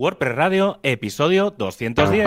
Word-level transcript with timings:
WordPress 0.00 0.34
Radio, 0.34 0.78
episodio 0.82 1.50
210. 1.50 2.24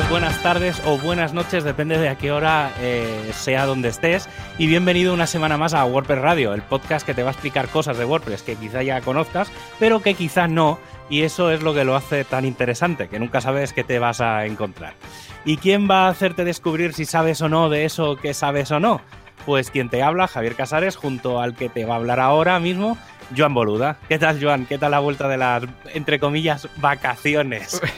Buenas 0.00 0.42
tardes 0.42 0.80
o 0.86 0.96
buenas 0.96 1.34
noches, 1.34 1.64
depende 1.64 1.98
de 1.98 2.08
a 2.08 2.16
qué 2.16 2.32
hora 2.32 2.72
eh, 2.80 3.30
sea 3.34 3.66
donde 3.66 3.90
estés. 3.90 4.26
Y 4.56 4.66
bienvenido 4.66 5.12
una 5.12 5.26
semana 5.26 5.58
más 5.58 5.74
a 5.74 5.84
WordPress 5.84 6.18
Radio, 6.18 6.54
el 6.54 6.62
podcast 6.62 7.04
que 7.04 7.12
te 7.12 7.22
va 7.22 7.28
a 7.28 7.32
explicar 7.32 7.68
cosas 7.68 7.98
de 7.98 8.06
WordPress 8.06 8.42
que 8.42 8.56
quizá 8.56 8.82
ya 8.82 9.02
conozcas, 9.02 9.52
pero 9.78 10.00
que 10.00 10.14
quizá 10.14 10.48
no. 10.48 10.78
Y 11.10 11.22
eso 11.22 11.50
es 11.50 11.60
lo 11.60 11.74
que 11.74 11.84
lo 11.84 11.94
hace 11.94 12.24
tan 12.24 12.46
interesante, 12.46 13.08
que 13.08 13.18
nunca 13.18 13.42
sabes 13.42 13.74
qué 13.74 13.84
te 13.84 13.98
vas 13.98 14.22
a 14.22 14.46
encontrar. 14.46 14.94
¿Y 15.44 15.58
quién 15.58 15.90
va 15.90 16.06
a 16.06 16.08
hacerte 16.08 16.46
descubrir 16.46 16.94
si 16.94 17.04
sabes 17.04 17.42
o 17.42 17.50
no 17.50 17.68
de 17.68 17.84
eso 17.84 18.16
que 18.16 18.32
sabes 18.32 18.70
o 18.70 18.80
no? 18.80 19.02
Pues 19.44 19.70
quien 19.70 19.90
te 19.90 20.02
habla, 20.02 20.26
Javier 20.26 20.54
Casares, 20.54 20.96
junto 20.96 21.38
al 21.38 21.54
que 21.54 21.68
te 21.68 21.84
va 21.84 21.94
a 21.94 21.98
hablar 21.98 22.18
ahora 22.18 22.58
mismo, 22.60 22.96
Joan 23.36 23.54
Boluda. 23.54 23.96
¿Qué 24.08 24.18
tal, 24.18 24.42
Joan? 24.42 24.66
¿Qué 24.66 24.78
tal 24.78 24.90
la 24.92 25.00
vuelta 25.00 25.28
de 25.28 25.36
las, 25.36 25.64
entre 25.94 26.18
comillas, 26.18 26.68
vacaciones? 26.76 27.80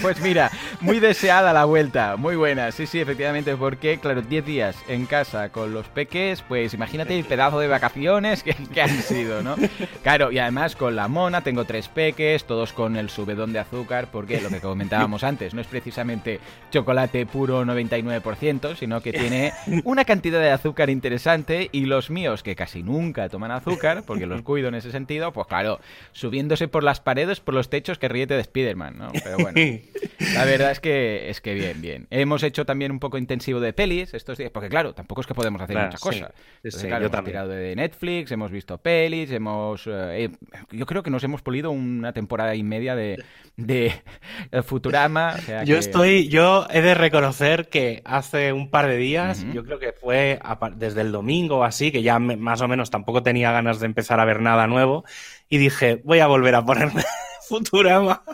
Pues 0.00 0.20
mira, 0.20 0.50
muy 0.80 1.00
deseada 1.00 1.52
la 1.52 1.64
vuelta, 1.64 2.16
muy 2.16 2.36
buena, 2.36 2.70
sí, 2.70 2.86
sí, 2.86 3.00
efectivamente, 3.00 3.56
porque, 3.56 3.98
claro, 3.98 4.22
10 4.22 4.44
días 4.44 4.76
en 4.86 5.06
casa 5.06 5.48
con 5.48 5.74
los 5.74 5.88
peques, 5.88 6.42
pues 6.42 6.74
imagínate 6.74 7.18
el 7.18 7.24
pedazo 7.24 7.58
de 7.58 7.66
vacaciones 7.66 8.44
que, 8.44 8.54
han 8.80 9.02
sido, 9.02 9.42
¿no? 9.42 9.56
Claro, 10.02 10.30
y 10.30 10.38
además 10.38 10.76
con 10.76 10.94
la 10.94 11.08
mona, 11.08 11.40
tengo 11.40 11.64
tres 11.64 11.88
peques, 11.88 12.44
todos 12.44 12.72
con 12.72 12.96
el 12.96 13.10
subedón 13.10 13.52
de 13.52 13.58
azúcar, 13.58 14.08
porque 14.12 14.40
lo 14.40 14.50
que 14.50 14.60
comentábamos 14.60 15.24
antes, 15.24 15.54
no 15.54 15.60
es 15.60 15.66
precisamente 15.66 16.40
chocolate 16.70 17.26
puro 17.26 17.64
99%, 17.64 18.76
sino 18.76 19.00
que 19.00 19.12
tiene 19.12 19.52
una 19.84 20.04
cantidad 20.04 20.40
de 20.40 20.50
azúcar 20.50 20.90
interesante 20.90 21.68
y 21.72 21.86
los 21.86 22.10
míos, 22.10 22.42
que 22.42 22.54
casi 22.54 22.82
nunca 22.82 23.28
toman 23.28 23.50
azúcar, 23.50 24.04
porque 24.06 24.26
los 24.26 24.42
cuido 24.42 24.55
en 24.64 24.74
ese 24.74 24.90
sentido, 24.90 25.32
pues 25.32 25.46
claro, 25.46 25.80
subiéndose 26.12 26.68
por 26.68 26.82
las 26.82 27.00
paredes, 27.00 27.40
por 27.40 27.54
los 27.54 27.68
techos, 27.70 27.98
que 27.98 28.08
ríete 28.08 28.34
de 28.34 28.40
Spider-Man, 28.40 28.96
¿no? 28.98 29.08
Pero 29.22 29.36
bueno, 29.38 29.58
la 30.34 30.44
verdad 30.44 30.70
es 30.70 30.80
que, 30.80 31.28
es 31.30 31.40
que 31.40 31.54
bien, 31.54 31.80
bien. 31.82 32.06
Hemos 32.10 32.42
hecho 32.42 32.64
también 32.64 32.90
un 32.92 32.98
poco 33.00 33.18
intensivo 33.18 33.60
de 33.60 33.72
pelis 33.72 34.14
estos 34.14 34.38
días, 34.38 34.50
porque 34.50 34.68
claro, 34.68 34.94
tampoco 34.94 35.20
es 35.20 35.26
que 35.26 35.34
podemos 35.34 35.60
hacer 35.60 35.74
Claro, 35.74 35.88
muchas 35.88 36.00
sí. 36.00 36.08
cosas. 36.08 36.32
Entonces, 36.56 36.80
sí, 36.80 36.86
claro, 36.86 37.02
yo 37.02 37.06
hemos 37.06 37.12
también. 37.12 37.32
tirado 37.32 37.48
de 37.50 37.76
Netflix, 37.76 38.32
hemos 38.32 38.50
visto 38.50 38.78
pelis, 38.78 39.30
hemos... 39.30 39.86
eh, 39.86 40.30
yo 40.70 40.86
creo 40.86 41.02
que 41.02 41.10
nos 41.10 41.22
hemos 41.24 41.42
polido 41.42 41.70
una 41.70 42.12
temporada 42.12 42.54
y 42.54 42.62
media 42.62 42.94
de, 42.96 43.22
de 43.56 43.92
Futurama. 44.64 45.34
o 45.36 45.42
sea 45.42 45.64
Yo 45.64 45.74
que- 45.76 45.80
estoy, 45.80 46.28
yo 46.28 46.66
he 46.70 46.82
de 46.82 46.94
reconocer 46.94 47.68
que 47.68 48.02
hace 48.04 48.52
un 48.52 48.70
par 48.70 48.86
de 48.86 48.96
días, 48.96 49.46
yo 49.52 49.64
creo 49.64 49.78
que 49.78 49.92
fue 49.92 50.38
desde 50.76 51.00
el 51.00 51.12
domingo 51.12 51.58
o 51.58 51.64
así, 51.64 51.90
que 51.90 52.02
ya 52.02 52.18
me- 52.18 52.36
más 52.36 52.60
o 52.60 52.68
menos 52.68 52.90
tampoco 52.90 53.22
tenía 53.22 53.52
ganas 53.52 53.80
de 53.80 53.86
empezar 53.86 54.20
a 54.20 54.24
ver 54.24 54.40
nada 54.40 54.66
nuevo, 54.66 55.04
y 55.48 55.58
dije, 55.58 56.00
voy 56.04 56.18
a 56.20 56.26
volver 56.26 56.54
a 56.54 56.64
ponerme 56.64 57.02
Futurama 57.48 58.24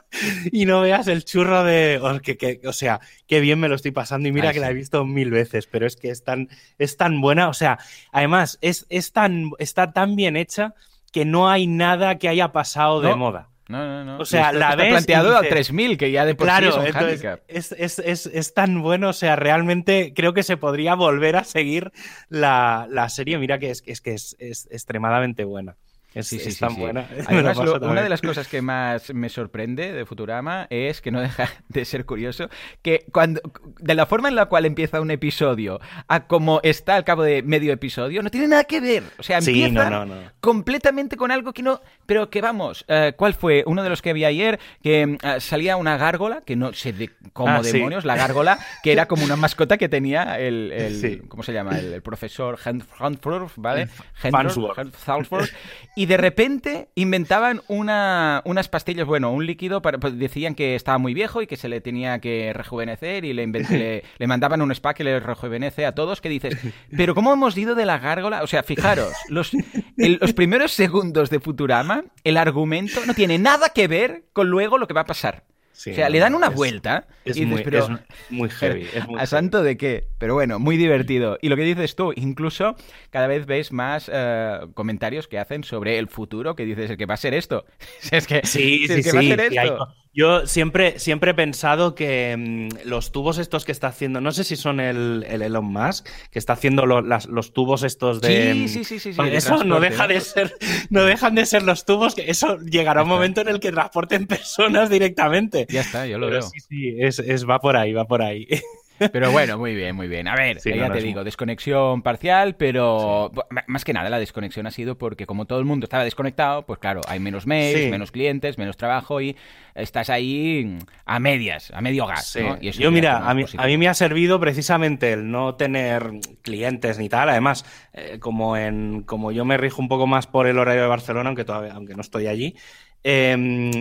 y 0.50 0.64
no 0.64 0.80
veas 0.80 1.06
el 1.06 1.24
churro 1.24 1.64
de, 1.64 2.00
o, 2.02 2.18
que, 2.20 2.36
que- 2.38 2.60
o 2.66 2.72
sea, 2.72 2.98
qué 3.26 3.40
bien 3.40 3.60
me 3.60 3.68
lo 3.68 3.74
estoy 3.74 3.90
pasando 3.90 4.26
y 4.26 4.32
mira 4.32 4.52
que 4.54 4.60
la 4.60 4.70
he 4.70 4.74
visto 4.74 5.04
mil 5.04 5.30
veces, 5.30 5.66
pero 5.66 5.86
es 5.86 5.96
que 5.96 6.08
es 6.08 6.24
tan, 6.24 6.48
es 6.78 6.96
tan 6.96 7.20
buena, 7.20 7.48
o 7.48 7.54
sea, 7.54 7.78
además 8.10 8.58
es, 8.62 8.86
es 8.88 9.12
tan, 9.12 9.50
está 9.58 9.92
tan 9.92 10.16
bien 10.16 10.36
hecha 10.36 10.74
que 11.12 11.26
no 11.26 11.50
hay 11.50 11.66
nada 11.66 12.16
que 12.18 12.28
haya 12.28 12.52
pasado 12.52 13.02
de 13.02 13.14
moda. 13.14 13.50
No, 13.72 13.86
no, 13.86 14.04
no. 14.04 14.18
O 14.18 14.24
sea, 14.24 14.46
esto 14.48 14.58
la 14.58 14.70
está 14.70 14.82
ves 14.82 14.90
planteado 14.92 15.36
a 15.36 15.40
dices- 15.40 15.50
3000, 15.50 15.98
que 15.98 16.10
ya 16.12 16.24
de 16.24 16.34
por 16.34 16.46
sí 16.46 16.50
Claro, 16.50 16.68
es 16.68 16.76
un 16.76 16.86
entonces 16.86 17.40
es, 17.48 17.72
es, 17.72 17.98
es, 17.98 18.26
es 18.26 18.54
tan 18.54 18.82
bueno, 18.82 19.08
o 19.08 19.12
sea, 19.12 19.34
realmente 19.36 20.12
creo 20.14 20.34
que 20.34 20.42
se 20.42 20.56
podría 20.56 20.94
volver 20.94 21.36
a 21.36 21.44
seguir 21.44 21.90
la, 22.28 22.86
la 22.90 23.08
serie. 23.08 23.38
Mira 23.38 23.58
que 23.58 23.70
es, 23.70 23.82
es 23.86 24.00
que 24.00 24.12
es, 24.14 24.36
es 24.38 24.68
extremadamente 24.70 25.44
buena. 25.44 25.76
Es, 26.14 26.26
Sí, 26.28 26.38
sí, 26.38 26.48
es 26.48 26.54
sí, 26.54 26.60
tan 26.60 26.76
buena. 26.76 27.06
Además, 27.26 27.56
lo- 27.56 27.76
una 27.88 28.02
de 28.02 28.08
las 28.08 28.20
cosas 28.20 28.46
que 28.48 28.60
más 28.62 29.12
me 29.14 29.28
sorprende 29.28 29.92
de 29.92 30.04
Futurama 30.04 30.66
es 30.70 31.00
que 31.00 31.10
no 31.10 31.20
deja 31.20 31.48
de 31.68 31.84
ser 31.84 32.04
curioso 32.04 32.48
que 32.82 33.06
cuando 33.12 33.40
de 33.78 33.94
la 33.94 34.06
forma 34.06 34.28
en 34.28 34.34
la 34.36 34.46
cual 34.46 34.66
empieza 34.66 35.00
un 35.00 35.10
episodio 35.10 35.80
a 36.08 36.26
como 36.26 36.60
está 36.62 36.96
al 36.96 37.04
cabo 37.04 37.22
de 37.22 37.42
medio 37.42 37.72
episodio 37.72 38.22
no 38.22 38.30
tiene 38.30 38.48
nada 38.48 38.64
que 38.64 38.80
ver. 38.80 39.02
O 39.18 39.22
sea, 39.22 39.38
empieza 39.38 39.88
no, 39.90 40.04
no, 40.04 40.14
no. 40.14 40.30
completamente 40.40 41.16
con 41.16 41.30
algo 41.30 41.52
que 41.52 41.62
no, 41.62 41.80
pero 42.06 42.28
que 42.30 42.40
vamos, 42.40 42.84
eh, 42.88 43.14
¿cuál 43.16 43.34
fue? 43.34 43.64
Uno 43.66 43.82
de 43.82 43.88
los 43.88 44.02
que 44.02 44.12
vi 44.12 44.24
ayer 44.24 44.60
que 44.82 45.16
eh, 45.22 45.40
salía 45.40 45.76
una 45.76 45.96
gárgola 45.96 46.42
que 46.44 46.56
no 46.56 46.72
sé 46.74 46.92
de 46.92 47.10
cómo 47.32 47.52
Ah, 47.52 47.62
demonios 47.62 48.04
la 48.04 48.16
gárgola 48.16 48.58
que 48.82 48.92
era 48.92 49.06
como 49.08 49.24
una 49.24 49.36
mascota 49.36 49.78
que 49.78 49.88
tenía 49.88 50.38
el, 50.38 50.70
el-. 50.72 51.22
¿cómo 51.28 51.42
se 51.42 51.52
llama? 51.52 51.78
El, 51.78 51.92
el 51.94 52.02
profesor 52.02 52.58
Hand- 52.58 52.84
Handford, 52.98 53.50
¿vale? 53.56 53.88
Farnsworth. 54.14 55.50
Y 56.02 56.06
de 56.06 56.16
repente 56.16 56.88
inventaban 56.96 57.60
una, 57.68 58.42
unas 58.44 58.68
pastillas, 58.68 59.06
bueno, 59.06 59.30
un 59.30 59.46
líquido, 59.46 59.82
para, 59.82 59.98
pues 59.98 60.18
decían 60.18 60.56
que 60.56 60.74
estaba 60.74 60.98
muy 60.98 61.14
viejo 61.14 61.42
y 61.42 61.46
que 61.46 61.56
se 61.56 61.68
le 61.68 61.80
tenía 61.80 62.18
que 62.18 62.52
rejuvenecer 62.52 63.24
y 63.24 63.32
le, 63.32 63.46
le, 63.70 64.02
le 64.18 64.26
mandaban 64.26 64.60
un 64.62 64.72
spa 64.72 64.94
que 64.94 65.04
le 65.04 65.20
rejuvenece 65.20 65.86
a 65.86 65.94
todos, 65.94 66.20
que 66.20 66.28
dices, 66.28 66.56
pero 66.96 67.14
¿cómo 67.14 67.32
hemos 67.32 67.56
ido 67.56 67.76
de 67.76 67.86
la 67.86 68.00
gárgola? 68.00 68.42
O 68.42 68.48
sea, 68.48 68.64
fijaros, 68.64 69.12
los, 69.28 69.52
el- 69.96 70.18
los 70.20 70.32
primeros 70.32 70.72
segundos 70.72 71.30
de 71.30 71.38
Futurama, 71.38 72.02
el 72.24 72.36
argumento 72.36 73.06
no 73.06 73.14
tiene 73.14 73.38
nada 73.38 73.68
que 73.68 73.86
ver 73.86 74.24
con 74.32 74.48
luego 74.50 74.78
lo 74.78 74.88
que 74.88 74.94
va 74.94 75.02
a 75.02 75.06
pasar. 75.06 75.44
Sí, 75.74 75.90
o 75.92 75.94
sea, 75.94 76.06
no, 76.06 76.10
le 76.12 76.18
dan 76.18 76.34
una 76.34 76.48
es- 76.48 76.54
vuelta 76.54 77.06
Es, 77.24 77.36
y 77.36 77.40
dices, 77.44 77.48
muy, 77.54 77.62
pero... 77.62 77.78
es 77.78 77.90
muy 78.30 78.50
heavy. 78.50 78.82
es 78.92 79.06
muy 79.06 79.14
¿A 79.14 79.18
heavy. 79.18 79.26
santo 79.26 79.62
de 79.62 79.76
qué? 79.76 80.08
Pero 80.22 80.34
bueno, 80.34 80.60
muy 80.60 80.76
divertido. 80.76 81.36
Y 81.42 81.48
lo 81.48 81.56
que 81.56 81.62
dices 81.64 81.96
tú, 81.96 82.12
incluso 82.14 82.76
cada 83.10 83.26
vez 83.26 83.44
ves 83.44 83.72
más 83.72 84.08
eh, 84.12 84.60
comentarios 84.74 85.26
que 85.26 85.36
hacen 85.40 85.64
sobre 85.64 85.98
el 85.98 86.06
futuro, 86.06 86.54
que 86.54 86.64
dices, 86.64 86.90
el 86.92 86.96
que 86.96 87.06
va 87.06 87.14
a 87.14 87.16
ser 87.16 87.34
esto. 87.34 87.64
Es 88.12 88.28
que, 88.28 88.40
Sí, 88.44 88.86
sí, 88.86 88.92
es 88.92 88.94
que 88.94 89.02
sí. 89.02 89.16
va 89.16 89.18
a 89.18 89.22
ser 89.24 89.40
hay 89.40 89.56
esto. 89.68 89.88
yo 90.14 90.46
siempre, 90.46 91.00
siempre 91.00 91.32
he 91.32 91.34
pensado 91.34 91.96
que 91.96 92.36
mm, 92.38 92.86
los 92.88 93.10
tubos 93.10 93.38
estos 93.38 93.64
que 93.64 93.72
está 93.72 93.88
haciendo, 93.88 94.20
no 94.20 94.30
sé 94.30 94.44
si 94.44 94.54
son 94.54 94.78
el, 94.78 95.26
el 95.28 95.42
Elon 95.42 95.64
Musk, 95.64 96.06
que 96.30 96.38
está 96.38 96.52
haciendo 96.52 96.86
lo- 96.86 97.02
las- 97.02 97.26
los 97.26 97.52
tubos 97.52 97.82
estos 97.82 98.20
de... 98.20 98.52
Sí, 98.54 98.60
mm, 98.60 98.68
sí, 98.68 98.84
sí, 98.84 99.00
sí, 99.00 99.10
de 99.20 99.36
eso 99.36 99.64
no 99.64 99.80
deja 99.80 100.06
de 100.06 100.20
ser, 100.20 100.54
no 100.90 101.02
dejan 101.04 101.34
de 101.34 101.46
ser 101.46 101.64
los 101.64 101.84
tubos, 101.84 102.14
que 102.14 102.30
eso 102.30 102.58
llegará 102.60 103.02
un 103.02 103.08
está. 103.08 103.14
momento 103.16 103.40
en 103.40 103.48
el 103.48 103.58
que 103.58 103.72
transporten 103.72 104.26
personas 104.28 104.88
directamente. 104.88 105.66
Ya 105.68 105.80
está, 105.80 106.06
yo 106.06 106.18
lo 106.18 106.26
Pero 106.28 106.38
veo. 106.42 106.48
sí, 106.48 106.60
sí, 106.60 106.94
es, 107.00 107.18
es- 107.18 107.44
va 107.44 107.58
por 107.58 107.76
ahí, 107.76 107.92
va 107.92 108.06
por 108.06 108.22
ahí. 108.22 108.46
Pero 109.10 109.32
bueno, 109.32 109.58
muy 109.58 109.74
bien, 109.74 109.96
muy 109.96 110.08
bien. 110.08 110.28
A 110.28 110.34
ver, 110.36 110.60
Sí, 110.60 110.70
ya 110.74 110.88
no, 110.88 110.94
te 110.94 111.00
digo, 111.00 111.16
muy- 111.20 111.24
desconexión 111.24 112.02
parcial, 112.02 112.56
pero 112.56 113.30
más 113.66 113.84
que 113.84 113.92
nada 113.92 114.10
la 114.10 114.18
desconexión 114.18 114.66
ha 114.66 114.70
sido 114.70 114.96
porque 114.98 115.26
como 115.26 115.46
todo 115.46 115.58
el 115.58 115.64
mundo 115.64 115.84
estaba 115.84 116.04
desconectado, 116.04 116.66
pues 116.66 116.78
claro, 116.78 117.00
hay 117.08 117.18
menos 117.20 117.46
mails, 117.46 117.84
Sí. 117.84 117.90
menos 117.90 118.12
clientes, 118.12 118.58
menos 118.58 118.76
trabajo 118.76 119.20
y 119.20 119.36
estás 119.74 120.10
ahí 120.10 120.78
a 121.06 121.18
medias, 121.18 121.70
a 121.74 121.80
medio 121.80 122.06
gas. 122.06 122.38
Yo, 122.72 122.90
mira, 122.90 123.28
a 123.28 123.34
mí, 123.34 123.44
a 123.56 123.66
mí 123.66 123.78
me 123.78 123.88
ha 123.88 123.94
servido 123.94 124.38
precisamente 124.38 125.12
el 125.12 125.30
no 125.30 125.54
tener 125.54 126.10
clientes 126.42 126.98
ni 126.98 127.08
tal. 127.08 127.28
Además, 127.30 127.64
eh, 127.92 128.18
como, 128.20 128.56
en, 128.56 129.02
como 129.02 129.32
yo 129.32 129.44
me 129.44 129.56
rijo 129.56 129.80
un 129.80 129.88
poco 129.88 130.06
más 130.06 130.26
por 130.26 130.46
el 130.46 130.58
horario 130.58 130.82
de 130.82 130.88
Barcelona, 130.88 131.28
aunque, 131.30 131.44
todavía, 131.44 131.72
aunque 131.72 131.94
no 131.94 132.00
estoy 132.02 132.26
allí, 132.26 132.56
eh, 133.04 133.32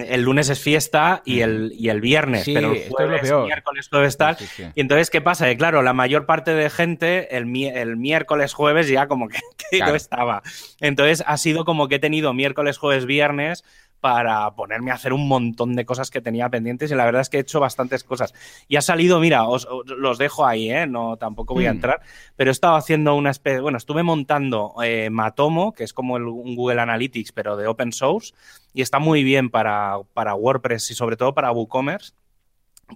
el 0.08 0.22
lunes 0.24 0.50
es 0.50 0.60
fiesta 0.60 1.22
y 1.26 1.42
el, 1.42 1.74
y 1.78 1.90
el 1.90 2.02
viernes, 2.02 2.44
Sí, 2.44 2.54
pero 2.54 2.72
el 2.72 2.78
es 2.78 2.90
jueves, 2.90 3.32
miércoles, 3.46 3.88
jueves, 3.90 4.18
tal. 4.18 4.38
Sí, 4.38 4.46
sí, 4.48 4.64
sí. 4.64 4.70
Y 4.76 4.82
entonces, 4.82 5.10
¿qué 5.10 5.22
pasa? 5.22 5.46
Que 5.46 5.58
claro, 5.58 5.82
la 5.84 5.94
mayor 5.94 6.26
parte 6.26 6.54
de 6.54 6.70
gente 6.70 7.36
el, 7.38 7.46
mi- 7.46 7.68
el 7.68 7.98
miércoles, 7.98 8.54
jueves 8.54 8.88
ya 8.88 9.08
como 9.08 9.28
que, 9.28 9.38
que 9.72 9.78
Claro. 9.78 9.92
no 9.92 9.96
estaba. 9.96 10.42
Entonces 10.80 11.24
ha 11.28 11.38
sido 11.38 11.66
como 11.66 11.88
que 11.88 11.96
he 11.96 12.00
tenido 12.00 12.34
miércoles, 12.34 12.78
jueves, 12.78 13.06
viernes 13.06 13.64
para 14.02 14.52
ponerme 14.56 14.92
a 14.92 14.96
hacer 14.96 15.14
un 15.14 15.28
montón 15.28 15.76
de 15.76 15.86
cosas 15.86 16.10
que 16.10 16.22
tenía 16.22 16.50
pendientes 16.50 16.92
y 16.92 16.96
la 16.96 17.06
verdad 17.06 17.22
es 17.22 17.30
que 17.30 17.38
he 17.38 17.42
hecho 17.42 17.60
bastantes 17.60 18.04
cosas. 18.04 18.34
Y 18.68 18.76
ha 18.76 18.82
salido, 18.82 19.20
mira, 19.20 19.48
os, 19.48 19.66
os- 19.66 19.86
los 19.86 20.18
dejo 20.18 20.46
ahí, 20.46 20.72
¿eh? 20.72 20.88
No, 20.88 21.18
tampoco 21.18 21.54
voy 21.54 21.68
a 21.68 21.72
Mm. 21.72 21.76
entrar, 21.76 22.02
pero 22.36 22.50
he 22.50 22.52
estado 22.52 22.76
haciendo 22.76 23.16
una 23.16 23.30
especie, 23.30 23.62
bueno, 23.62 23.78
estuve 23.78 24.04
montando 24.04 24.74
eh, 24.84 25.10
Matomo, 25.12 25.72
que 25.74 25.84
es 25.84 25.94
como 25.94 26.18
el- 26.18 26.24
un 26.26 26.56
Google 26.56 26.82
Analytics, 26.82 27.32
pero 27.32 27.56
de 27.56 27.68
open 27.68 27.94
source, 27.94 28.34
y 28.74 28.82
está 28.82 29.00
muy 29.00 29.24
bien 29.24 29.50
para, 29.50 29.98
para 30.14 30.34
WordPress 30.36 30.92
y 30.92 30.96
sobre 30.96 31.16
todo 31.16 31.34
para 31.34 31.52
WooCommerce 31.52 32.14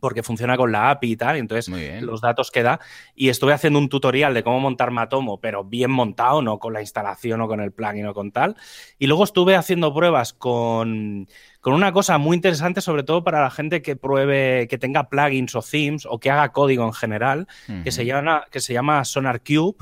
porque 0.01 0.24
funciona 0.24 0.57
con 0.57 0.71
la 0.71 0.89
API 0.92 1.12
y 1.12 1.15
tal, 1.18 1.36
y 1.38 1.39
entonces 1.39 1.68
los 2.01 2.21
datos 2.21 2.51
que 2.51 2.63
da. 2.63 2.80
Y 3.15 3.30
estuve 3.30 3.53
haciendo 3.53 3.80
un 3.80 3.89
tutorial 3.89 4.33
de 4.33 4.44
cómo 4.44 4.59
montar 4.59 4.92
Matomo, 4.92 5.39
pero 5.39 5.63
bien 5.63 5.92
montado, 5.92 6.42
no 6.42 6.59
con 6.59 6.74
la 6.74 6.81
instalación 6.81 7.42
o 7.42 7.47
con 7.47 7.59
el 7.62 7.71
plugin 7.71 8.06
o 8.07 8.13
con 8.13 8.31
tal. 8.31 8.56
Y 9.00 9.07
luego 9.07 9.24
estuve 9.24 9.56
haciendo 9.56 9.94
pruebas 9.94 10.33
con, 10.33 11.27
con 11.62 11.74
una 11.74 11.92
cosa 11.92 12.18
muy 12.18 12.36
interesante, 12.36 12.81
sobre 12.81 13.03
todo 13.03 13.24
para 13.24 13.42
la 13.42 13.50
gente 13.51 13.81
que 13.81 13.95
pruebe, 13.95 14.68
que 14.69 14.77
tenga 14.77 15.09
plugins 15.09 15.56
o 15.56 15.62
themes 15.62 16.06
o 16.09 16.19
que 16.19 16.31
haga 16.31 16.51
código 16.51 16.86
en 16.86 16.94
general, 16.94 17.47
que, 17.83 17.92
se 17.92 18.06
llama, 18.06 18.45
que 18.51 18.59
se 18.59 18.74
llama 18.74 19.03
SonarCube, 19.06 19.77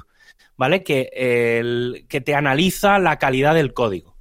¿vale? 0.56 0.83
Que, 0.83 1.10
el, 1.13 2.06
que 2.07 2.21
te 2.21 2.36
analiza 2.36 3.00
la 3.00 3.18
calidad 3.18 3.54
del 3.54 3.74
código. 3.74 4.13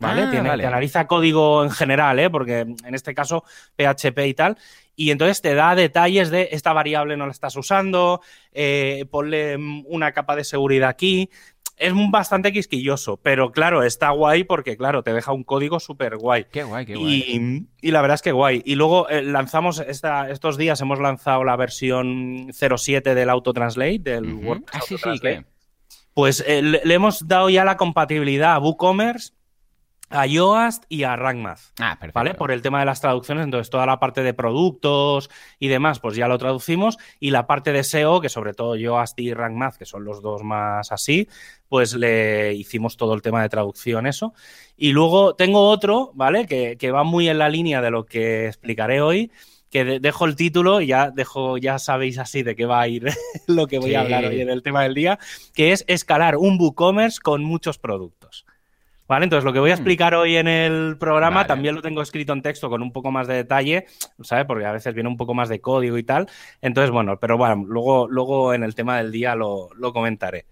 ¿Vale? 0.00 0.22
Ah, 0.22 0.30
Tiene- 0.30 0.48
vale. 0.48 0.62
Te 0.62 0.66
analiza 0.68 1.08
código 1.08 1.64
en 1.64 1.70
general, 1.72 2.20
¿eh? 2.20 2.30
Porque 2.30 2.60
en 2.60 2.94
este 2.94 3.14
caso 3.14 3.42
PHP 3.76 4.28
y 4.28 4.34
tal. 4.34 4.56
Y 4.98 5.12
entonces 5.12 5.40
te 5.40 5.54
da 5.54 5.76
detalles 5.76 6.28
de 6.28 6.48
esta 6.50 6.72
variable 6.72 7.16
no 7.16 7.26
la 7.26 7.30
estás 7.30 7.54
usando, 7.54 8.20
eh, 8.50 9.06
ponle 9.12 9.56
una 9.86 10.10
capa 10.10 10.34
de 10.34 10.42
seguridad 10.42 10.88
aquí. 10.88 11.30
Es 11.76 11.92
bastante 12.10 12.52
quisquilloso, 12.52 13.16
pero 13.16 13.52
claro, 13.52 13.84
está 13.84 14.10
guay 14.10 14.42
porque, 14.42 14.76
claro, 14.76 15.04
te 15.04 15.12
deja 15.12 15.32
un 15.32 15.44
código 15.44 15.78
súper 15.78 16.16
guay. 16.16 16.46
Qué 16.50 16.64
guay, 16.64 16.84
qué 16.84 16.96
guay. 16.96 17.68
Y, 17.80 17.90
la 17.92 18.02
verdad 18.02 18.16
es 18.16 18.22
que 18.22 18.32
guay. 18.32 18.60
Y 18.64 18.74
luego 18.74 19.08
eh, 19.08 19.22
lanzamos, 19.22 19.78
esta, 19.78 20.28
estos 20.30 20.58
días 20.58 20.80
hemos 20.80 20.98
lanzado 20.98 21.44
la 21.44 21.54
versión 21.54 22.48
07 22.52 23.14
del 23.14 23.30
Autotranslate, 23.30 24.00
del 24.00 24.34
WordPress. 24.34 24.74
Ah, 24.74 24.80
sí, 24.84 24.96
sí, 24.98 25.28
Pues 26.12 26.42
eh, 26.44 26.60
le, 26.60 26.80
le, 26.82 26.94
hemos 26.94 27.28
dado 27.28 27.48
ya 27.50 27.64
la 27.64 27.76
compatibilidad 27.76 28.54
a 28.54 28.58
WooCommerce 28.58 29.37
a 30.10 30.26
Yoast 30.26 30.84
y 30.88 31.02
a 31.02 31.16
RankMath. 31.16 31.60
Ah, 31.78 31.96
perfecto. 31.98 32.18
¿Vale? 32.18 32.34
Por 32.34 32.50
el 32.50 32.62
tema 32.62 32.80
de 32.80 32.86
las 32.86 33.00
traducciones, 33.00 33.44
entonces 33.44 33.70
toda 33.70 33.86
la 33.86 34.00
parte 34.00 34.22
de 34.22 34.34
productos 34.34 35.30
y 35.58 35.68
demás, 35.68 36.00
pues 36.00 36.16
ya 36.16 36.28
lo 36.28 36.38
traducimos. 36.38 36.98
Y 37.20 37.30
la 37.30 37.46
parte 37.46 37.72
de 37.72 37.84
SEO, 37.84 38.20
que 38.20 38.28
sobre 38.28 38.54
todo 38.54 38.76
Yoast 38.76 39.18
y 39.20 39.32
RankMath, 39.34 39.76
que 39.76 39.84
son 39.84 40.04
los 40.04 40.22
dos 40.22 40.42
más 40.42 40.92
así, 40.92 41.28
pues 41.68 41.94
le 41.94 42.54
hicimos 42.54 42.96
todo 42.96 43.14
el 43.14 43.22
tema 43.22 43.42
de 43.42 43.48
traducción, 43.48 44.06
eso. 44.06 44.34
Y 44.76 44.92
luego 44.92 45.34
tengo 45.34 45.68
otro, 45.68 46.12
¿vale? 46.14 46.46
Que, 46.46 46.76
que 46.78 46.90
va 46.90 47.04
muy 47.04 47.28
en 47.28 47.38
la 47.38 47.48
línea 47.48 47.80
de 47.80 47.90
lo 47.90 48.06
que 48.06 48.46
explicaré 48.46 49.00
hoy 49.00 49.30
que 49.70 50.00
dejo 50.00 50.24
el 50.24 50.36
título 50.36 50.80
y 50.80 50.88
ya 50.88 51.10
dejo, 51.10 51.58
ya 51.58 51.78
sabéis 51.78 52.18
así 52.18 52.42
de 52.42 52.56
qué 52.56 52.66
va 52.66 52.80
a 52.80 52.88
ir 52.88 53.04
lo 53.46 53.66
que 53.66 53.78
voy 53.78 53.94
a 53.94 54.00
hablar 54.00 54.24
hoy 54.24 54.40
en 54.40 54.48
el 54.48 54.62
tema 54.62 54.82
del 54.82 54.94
día, 54.94 55.18
que 55.54 55.72
es 55.72 55.84
escalar 55.88 56.36
un 56.36 56.58
WooCommerce 56.58 57.20
con 57.20 57.44
muchos 57.44 57.78
productos. 57.78 58.17
Vale, 59.08 59.24
entonces 59.24 59.44
lo 59.44 59.54
que 59.54 59.58
voy 59.58 59.70
a 59.70 59.74
hmm. 59.74 59.78
explicar 59.78 60.14
hoy 60.14 60.36
en 60.36 60.48
el 60.48 60.96
programa 60.98 61.46
también 61.46 61.74
lo 61.74 61.80
tengo 61.80 62.02
escrito 62.02 62.34
en 62.34 62.42
texto 62.42 62.68
con 62.68 62.82
un 62.82 62.92
poco 62.92 63.10
más 63.10 63.26
de 63.26 63.34
detalle, 63.34 63.86
¿sabes? 64.20 64.44
Porque 64.44 64.66
a 64.66 64.72
veces 64.72 64.92
viene 64.94 65.08
un 65.08 65.16
poco 65.16 65.32
más 65.32 65.48
de 65.48 65.60
código 65.60 65.96
y 65.96 66.02
tal. 66.02 66.28
Entonces, 66.60 66.90
bueno, 66.90 67.18
pero 67.18 67.38
bueno, 67.38 67.64
luego, 67.66 68.06
luego 68.08 68.52
en 68.52 68.62
el 68.62 68.74
tema 68.74 68.98
del 68.98 69.10
día 69.10 69.34
lo, 69.34 69.70
lo 69.76 69.92
comentaré. 69.94 70.44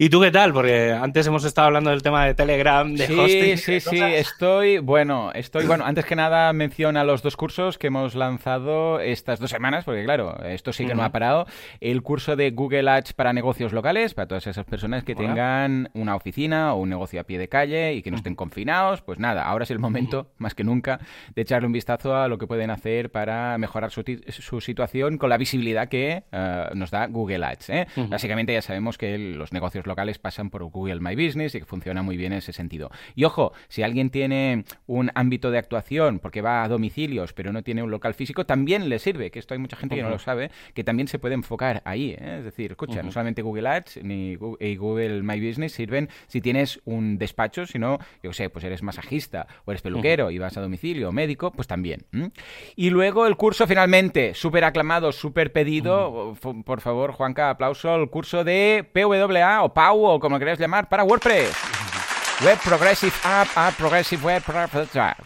¿Y 0.00 0.10
tú 0.10 0.20
qué 0.20 0.30
tal? 0.30 0.52
Porque 0.52 0.92
antes 0.92 1.26
hemos 1.26 1.42
estado 1.42 1.66
hablando 1.66 1.90
del 1.90 2.04
tema 2.04 2.24
de 2.24 2.32
Telegram, 2.32 2.94
de 2.94 3.08
sí, 3.08 3.18
hosting. 3.18 3.58
Sí, 3.58 3.80
sí, 3.80 3.90
sí, 3.90 4.00
estoy, 4.00 4.78
bueno, 4.78 5.32
estoy, 5.34 5.66
bueno, 5.66 5.84
antes 5.86 6.04
que 6.04 6.14
nada 6.14 6.52
menciona 6.52 7.02
los 7.02 7.20
dos 7.20 7.36
cursos 7.36 7.78
que 7.78 7.88
hemos 7.88 8.14
lanzado 8.14 9.00
estas 9.00 9.40
dos 9.40 9.50
semanas, 9.50 9.84
porque 9.84 10.04
claro, 10.04 10.40
esto 10.44 10.72
sí 10.72 10.86
que 10.86 10.94
no 10.94 11.02
ha 11.02 11.10
parado. 11.10 11.48
El 11.80 12.02
curso 12.02 12.36
de 12.36 12.52
Google 12.52 12.88
Ads 12.88 13.12
para 13.14 13.32
negocios 13.32 13.72
locales, 13.72 14.14
para 14.14 14.28
todas 14.28 14.46
esas 14.46 14.64
personas 14.66 15.02
que 15.02 15.16
tengan 15.16 15.90
una 15.94 16.14
oficina 16.14 16.74
o 16.74 16.76
un 16.76 16.90
negocio 16.90 17.20
a 17.20 17.24
pie 17.24 17.36
de 17.36 17.48
calle 17.48 17.94
y 17.94 18.02
que 18.02 18.12
no 18.12 18.18
estén 18.18 18.36
confinados, 18.36 19.02
pues 19.02 19.18
nada, 19.18 19.46
ahora 19.46 19.64
es 19.64 19.72
el 19.72 19.80
momento, 19.80 20.30
más 20.38 20.54
que 20.54 20.62
nunca, 20.62 21.00
de 21.34 21.42
echarle 21.42 21.66
un 21.66 21.72
vistazo 21.72 22.14
a 22.14 22.28
lo 22.28 22.38
que 22.38 22.46
pueden 22.46 22.70
hacer 22.70 23.10
para 23.10 23.58
mejorar 23.58 23.90
su, 23.90 24.04
su 24.28 24.60
situación 24.60 25.18
con 25.18 25.28
la 25.28 25.38
visibilidad 25.38 25.88
que 25.88 26.22
eh, 26.30 26.68
nos 26.74 26.92
da 26.92 27.08
Google 27.08 27.44
Ads. 27.44 27.70
¿eh? 27.70 27.86
Básicamente 28.08 28.52
ya 28.52 28.62
sabemos 28.62 28.96
que 28.96 29.18
los 29.18 29.52
negocios 29.52 29.87
locales 29.88 30.18
pasan 30.18 30.50
por 30.50 30.62
Google 30.64 31.00
My 31.00 31.14
Business 31.14 31.54
y 31.54 31.60
que 31.60 31.64
funciona 31.64 32.02
muy 32.02 32.16
bien 32.16 32.32
en 32.32 32.38
ese 32.38 32.52
sentido. 32.52 32.90
Y 33.14 33.24
ojo, 33.24 33.52
si 33.68 33.82
alguien 33.82 34.10
tiene 34.10 34.64
un 34.86 35.10
ámbito 35.14 35.50
de 35.50 35.58
actuación 35.58 36.18
porque 36.18 36.42
va 36.42 36.62
a 36.62 36.68
domicilios 36.68 37.32
pero 37.32 37.52
no 37.52 37.62
tiene 37.62 37.82
un 37.82 37.90
local 37.90 38.14
físico, 38.14 38.46
también 38.46 38.88
le 38.88 38.98
sirve, 38.98 39.30
que 39.30 39.38
esto 39.38 39.54
hay 39.54 39.60
mucha 39.60 39.76
gente 39.76 39.96
que 39.96 40.02
no 40.02 40.10
lo 40.10 40.18
sabe, 40.18 40.50
que 40.74 40.84
también 40.84 41.08
se 41.08 41.18
puede 41.18 41.34
enfocar 41.34 41.82
ahí. 41.84 42.10
¿eh? 42.18 42.36
Es 42.38 42.44
decir, 42.44 42.72
escucha, 42.72 43.02
no 43.02 43.10
solamente 43.12 43.42
Google 43.42 43.68
Ads 43.68 44.00
ni 44.02 44.36
Google 44.36 45.22
My 45.22 45.40
Business 45.40 45.72
sirven 45.72 46.08
si 46.26 46.40
tienes 46.40 46.80
un 46.84 47.18
despacho, 47.18 47.66
sino, 47.66 47.98
yo 48.22 48.32
sé, 48.32 48.50
pues 48.50 48.64
eres 48.64 48.82
masajista 48.82 49.46
o 49.64 49.70
eres 49.70 49.82
peluquero 49.82 50.30
y 50.30 50.38
vas 50.38 50.56
a 50.56 50.60
domicilio 50.60 51.08
o 51.08 51.12
médico, 51.12 51.52
pues 51.52 51.66
también. 51.66 52.06
Y 52.76 52.90
luego 52.90 53.26
el 53.26 53.36
curso 53.36 53.66
finalmente, 53.66 54.34
súper 54.34 54.64
aclamado, 54.64 55.12
súper 55.12 55.52
pedido, 55.52 56.36
por 56.64 56.80
favor, 56.80 57.12
Juanca, 57.12 57.50
aplauso, 57.50 57.94
el 57.94 58.10
curso 58.10 58.44
de 58.44 58.88
PWA 58.92 59.62
o 59.62 59.74
PAU 59.78 60.02
o 60.02 60.18
como 60.18 60.40
queráis 60.40 60.58
llamar 60.58 60.88
para 60.88 61.04
WordPress. 61.04 61.54
Web 62.44 62.58
Progressive 62.64 63.12
App, 63.22 63.46
App 63.54 63.74
Progressive 63.76 64.24
Web 64.24 64.42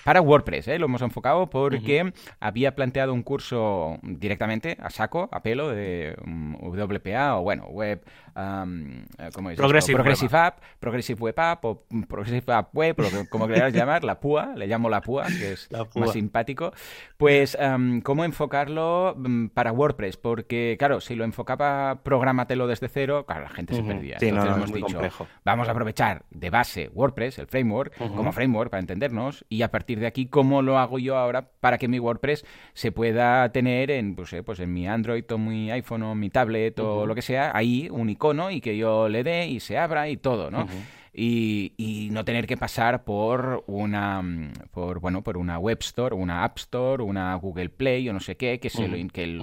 para 0.04 0.20
WordPress, 0.20 0.68
¿eh? 0.68 0.78
lo 0.78 0.86
hemos 0.86 1.00
enfocado 1.00 1.48
porque 1.48 2.12
había 2.38 2.74
planteado 2.74 3.14
un 3.14 3.22
curso 3.22 3.98
directamente 4.02 4.76
a 4.78 4.90
saco, 4.90 5.30
a 5.32 5.42
pelo 5.42 5.70
de 5.70 6.14
um, 6.26 6.54
WPA 6.54 7.36
o 7.38 7.42
bueno, 7.42 7.64
Web 7.66 8.02
um, 8.36 9.04
¿cómo 9.34 9.50
es 9.50 9.56
Progressive, 9.56 9.96
Progressive 9.96 10.36
App, 10.36 10.60
Progressive 10.78 11.20
Web 11.20 11.40
App 11.40 11.64
o 11.64 11.84
Progressive 12.08 12.52
App 12.52 12.74
Web, 12.74 12.96
como 13.28 13.46
queráis 13.48 13.74
llamar, 13.74 14.04
la 14.04 14.20
PUA, 14.20 14.54
le 14.56 14.66
llamo 14.66 14.88
la 14.88 15.00
PUA, 15.00 15.26
que 15.26 15.52
es 15.52 15.68
más 15.96 16.12
simpático. 16.12 16.72
Pues, 17.16 17.56
um, 17.60 18.00
¿cómo 18.00 18.24
enfocarlo 18.24 19.16
para 19.54 19.72
WordPress? 19.72 20.16
Porque, 20.16 20.76
claro, 20.78 21.00
si 21.00 21.14
lo 21.14 21.24
enfocaba 21.24 22.02
programatelo 22.02 22.66
desde 22.66 22.88
cero, 22.88 23.24
claro, 23.26 23.42
la 23.42 23.50
gente 23.50 23.74
se 23.74 23.82
perdía. 23.82 24.16
Entonces 24.20 24.56
hemos 24.56 24.72
dicho, 24.72 25.00
vamos 25.44 25.68
a 25.68 25.70
aprovechar 25.72 26.24
de 26.30 26.50
base 26.50 26.90
WordPress, 26.92 27.38
el 27.38 27.46
framework, 27.46 27.96
como 27.96 28.32
framework 28.32 28.70
para 28.70 28.80
entendernos, 28.80 29.44
y 29.48 29.62
a 29.62 29.70
partir 29.70 30.00
de 30.00 30.06
aquí, 30.06 30.26
¿cómo 30.26 30.62
lo 30.62 30.78
hago 30.78 30.98
yo 30.98 31.16
ahora 31.16 31.50
para 31.60 31.78
que 31.78 31.88
mi 31.88 31.98
WordPress 31.98 32.44
se 32.74 32.92
pueda 32.92 33.50
tener 33.52 33.90
en, 33.90 34.14
pues, 34.14 34.32
eh, 34.32 34.42
pues 34.42 34.60
en 34.60 34.72
mi 34.72 34.86
Android 34.88 35.24
o 35.30 35.38
mi 35.38 35.70
iPhone 35.70 36.02
o 36.02 36.14
mi 36.14 36.30
tablet 36.30 36.78
o 36.78 37.06
lo 37.06 37.14
que 37.14 37.22
sea, 37.22 37.52
ahí 37.54 37.88
un 37.90 38.08
icono 38.22 38.50
y 38.50 38.60
que 38.60 38.76
yo 38.76 39.08
le 39.08 39.24
dé 39.24 39.48
y 39.48 39.58
se 39.60 39.78
abra 39.78 40.08
y 40.08 40.16
todo, 40.16 40.50
¿no? 40.50 40.66
y, 41.14 42.08
no 42.12 42.24
tener 42.24 42.46
que 42.46 42.56
pasar 42.56 43.04
por 43.04 43.64
una 43.66 44.22
mm, 44.22 44.52
por 44.70 45.00
bueno 45.00 45.22
por 45.22 45.36
una 45.36 45.58
web 45.58 45.78
store, 45.80 46.14
una 46.14 46.44
app 46.44 46.58
store, 46.58 47.02
una 47.02 47.34
Google 47.36 47.68
Play 47.68 48.08
o 48.08 48.12
no 48.12 48.20
sé 48.20 48.36
qué, 48.36 48.58
que, 48.60 48.70
se 48.70 48.88
lo, 48.88 48.96
que 49.08 49.24
el, 49.24 49.42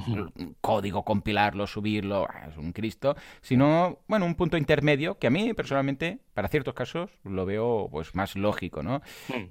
código 0.61 1.03
compilarlo, 1.03 1.67
subirlo, 1.67 2.27
ah, 2.29 2.47
es 2.49 2.57
un 2.57 2.71
Cristo, 2.71 3.15
sino 3.41 3.99
bueno, 4.07 4.25
un 4.25 4.35
punto 4.35 4.57
intermedio 4.57 5.17
que 5.17 5.27
a 5.27 5.29
mí 5.29 5.53
personalmente 5.53 6.19
para 6.39 6.47
ciertos 6.47 6.73
casos 6.73 7.09
lo 7.25 7.45
veo 7.45 7.89
pues 7.91 8.15
más 8.15 8.37
lógico, 8.37 8.81
¿no? 8.81 9.01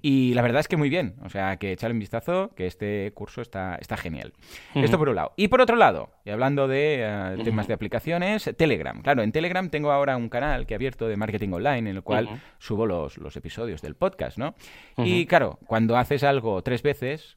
Y 0.00 0.32
la 0.32 0.40
verdad 0.40 0.60
es 0.60 0.68
que 0.68 0.78
muy 0.78 0.88
bien, 0.88 1.16
o 1.22 1.28
sea, 1.28 1.58
que 1.58 1.72
echarle 1.72 1.92
un 1.92 1.98
vistazo, 1.98 2.50
que 2.56 2.66
este 2.66 3.12
curso 3.14 3.42
está, 3.42 3.76
está 3.78 3.98
genial. 3.98 4.32
Esto 4.74 4.96
por 4.96 5.10
un 5.10 5.16
lado. 5.16 5.34
Y 5.36 5.48
por 5.48 5.60
otro 5.60 5.76
lado, 5.76 6.08
y 6.24 6.30
hablando 6.30 6.66
de 6.66 7.00
eh, 7.02 7.36
temas 7.44 7.68
de 7.68 7.74
aplicaciones, 7.74 8.50
Telegram. 8.56 9.02
Claro, 9.02 9.20
en 9.22 9.32
Telegram 9.32 9.68
tengo 9.68 9.92
ahora 9.92 10.16
un 10.16 10.30
canal 10.30 10.66
que 10.66 10.72
he 10.72 10.76
abierto 10.76 11.08
de 11.08 11.18
marketing 11.18 11.50
online 11.52 11.90
en 11.90 11.96
el 11.96 12.02
cual 12.02 12.40
subo 12.56 12.86
los, 12.86 13.18
los, 13.18 13.36
episodios 13.36 13.82
del 13.82 13.94
podcast, 13.94 14.38
¿no? 14.38 14.54
Y 14.96 15.26
claro, 15.26 15.58
cuando 15.66 15.98
haces 15.98 16.24
algo 16.24 16.62
tres 16.62 16.82
veces... 16.82 17.36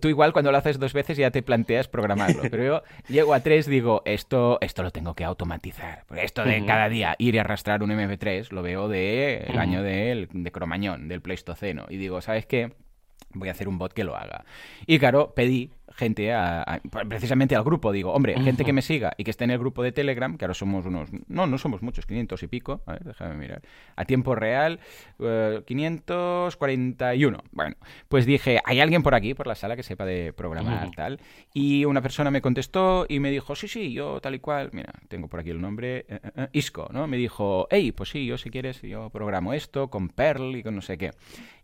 Tú 0.00 0.08
igual 0.08 0.32
cuando 0.32 0.52
lo 0.52 0.58
haces 0.58 0.78
dos 0.78 0.92
veces 0.92 1.16
ya 1.16 1.30
te 1.30 1.42
planteas 1.42 1.88
programarlo, 1.88 2.42
pero 2.50 2.64
yo 2.64 2.82
llego 3.08 3.34
a 3.34 3.40
tres 3.40 3.66
digo, 3.66 4.02
esto, 4.04 4.58
esto 4.60 4.82
lo 4.82 4.90
tengo 4.90 5.14
que 5.14 5.24
automatizar. 5.24 6.04
Porque 6.06 6.24
esto 6.24 6.44
de 6.44 6.64
cada 6.64 6.88
día 6.88 7.16
ir 7.18 7.34
y 7.34 7.38
arrastrar 7.38 7.82
un 7.82 7.90
MP3 7.90 8.50
lo 8.50 8.62
veo 8.62 8.88
del 8.88 9.46
de 9.46 9.58
año 9.58 9.82
de, 9.82 10.28
de 10.30 10.52
Cromañón, 10.52 11.08
del 11.08 11.20
Pleistoceno. 11.20 11.86
Y 11.88 11.96
digo, 11.96 12.20
¿sabes 12.20 12.46
qué? 12.46 12.72
Voy 13.30 13.48
a 13.48 13.52
hacer 13.52 13.68
un 13.68 13.78
bot 13.78 13.92
que 13.92 14.04
lo 14.04 14.16
haga. 14.16 14.44
Y 14.86 14.98
claro, 14.98 15.34
pedí 15.34 15.72
gente 15.92 16.32
a, 16.32 16.80
precisamente 17.08 17.56
al 17.56 17.64
grupo. 17.64 17.92
Digo, 17.92 18.12
hombre, 18.12 18.40
gente 18.40 18.64
que 18.64 18.72
me 18.72 18.82
siga 18.82 19.12
y 19.16 19.24
que 19.24 19.30
esté 19.30 19.44
en 19.44 19.50
el 19.50 19.58
grupo 19.58 19.82
de 19.82 19.92
Telegram, 19.92 20.36
que 20.36 20.44
ahora 20.44 20.54
somos 20.54 20.86
unos, 20.86 21.10
no, 21.28 21.46
no 21.46 21.58
somos 21.58 21.82
muchos, 21.82 22.06
500 22.06 22.42
y 22.42 22.46
pico, 22.46 22.82
a 22.86 22.92
ver, 22.92 23.04
déjame 23.04 23.36
mirar, 23.36 23.62
a 23.96 24.04
tiempo 24.04 24.34
real, 24.34 24.80
541. 25.18 27.38
Eh, 27.38 27.42
bueno, 27.52 27.76
pues 28.08 28.26
dije, 28.26 28.60
¿hay 28.64 28.80
alguien 28.80 29.02
por 29.02 29.14
aquí, 29.14 29.34
por 29.34 29.46
la 29.46 29.54
sala, 29.54 29.76
que 29.76 29.82
sepa 29.82 30.04
de 30.04 30.32
programar 30.32 30.90
tal? 30.96 31.20
Y 31.52 31.84
una 31.84 32.02
persona 32.02 32.30
me 32.30 32.40
contestó 32.40 33.06
y 33.08 33.20
me 33.20 33.30
dijo, 33.30 33.54
sí, 33.54 33.68
sí, 33.68 33.92
yo 33.92 34.20
tal 34.20 34.34
y 34.34 34.38
cual, 34.40 34.70
mira, 34.72 34.92
tengo 35.08 35.28
por 35.28 35.40
aquí 35.40 35.50
el 35.50 35.60
nombre, 35.60 36.06
eh, 36.08 36.20
eh, 36.36 36.48
Isco, 36.52 36.88
¿no? 36.92 37.06
Me 37.06 37.16
dijo, 37.16 37.68
hey, 37.70 37.92
pues 37.92 38.10
sí, 38.10 38.26
yo 38.26 38.38
si 38.38 38.50
quieres, 38.50 38.82
yo 38.82 39.10
programo 39.10 39.52
esto 39.52 39.88
con 39.88 40.08
Perl 40.08 40.56
y 40.56 40.62
con 40.62 40.74
no 40.74 40.82
sé 40.82 40.98
qué. 40.98 41.12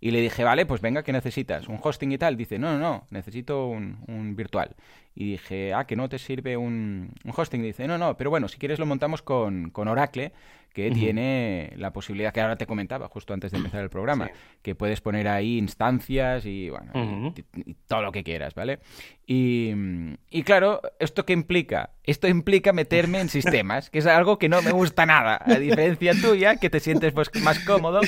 Y 0.01 0.13
le 0.13 0.21
dije, 0.21 0.45
vale, 0.45 0.67
pues 0.67 0.81
venga, 0.81 1.03
¿qué 1.03 1.13
necesitas? 1.13 1.69
¿Un 1.69 1.79
hosting 1.83 2.13
y 2.13 2.19
tal? 2.19 2.37
Dice, 2.37 2.59
no, 2.59 2.73
no, 2.73 2.79
no, 2.79 3.07
necesito 3.11 3.67
un 3.67 3.99
virtual. 4.37 4.75
Y 5.15 5.33
dije, 5.33 5.75
ah, 5.75 5.87
que 5.87 5.97
no 5.97 6.09
te 6.09 6.19
sirve 6.19 6.57
un, 6.57 7.13
hosting. 7.35 7.63
dice, 7.63 7.87
no, 7.87 7.99
no, 7.99 8.17
pero 8.17 8.31
bueno, 8.31 8.49
si 8.49 8.59
quieres 8.59 8.79
lo 8.79 8.87
montamos 8.87 9.23
con, 9.23 9.71
con 9.71 9.89
Oracle, 9.89 10.33
que 10.73 10.91
tiene 10.93 11.73
la 11.77 11.93
posibilidad 11.93 12.33
que 12.33 12.41
ahora 12.41 12.57
te 12.57 12.67
comentaba 12.67 13.09
justo 13.09 13.35
antes 13.35 13.51
de 13.51 13.59
empezar 13.59 13.83
el 13.83 13.91
programa, 13.91 14.31
que 14.63 14.75
puedes 14.75 15.01
poner 15.01 15.27
ahí 15.27 15.59
instancias 15.59 16.47
y, 16.47 16.71
bueno, 16.71 17.35
y, 17.57 17.75
todo 17.89 18.03
lo 18.03 18.13
que 18.13 18.23
quieras, 18.23 18.55
¿vale? 18.55 18.79
Y, 19.27 19.73
y, 20.31 20.43
claro, 20.43 20.81
¿esto 20.99 21.25
qué 21.25 21.33
implica? 21.33 21.91
Esto 22.05 22.29
implica 22.29 22.73
meterme 22.73 23.21
en 23.21 23.29
sistemas, 23.29 23.91
que 23.91 23.99
es 23.99 24.07
algo 24.07 24.39
que 24.39 24.49
no 24.49 24.63
me 24.63 24.73
gusta 24.73 25.07
nada, 25.07 25.41
a 25.45 25.55
diferencia 25.55 26.13
tuya, 26.21 26.57
que 26.57 26.71
te 26.71 26.81
sientes 26.81 27.13
pues, 27.13 27.31
más 27.43 27.59
cómodo, 27.61 28.01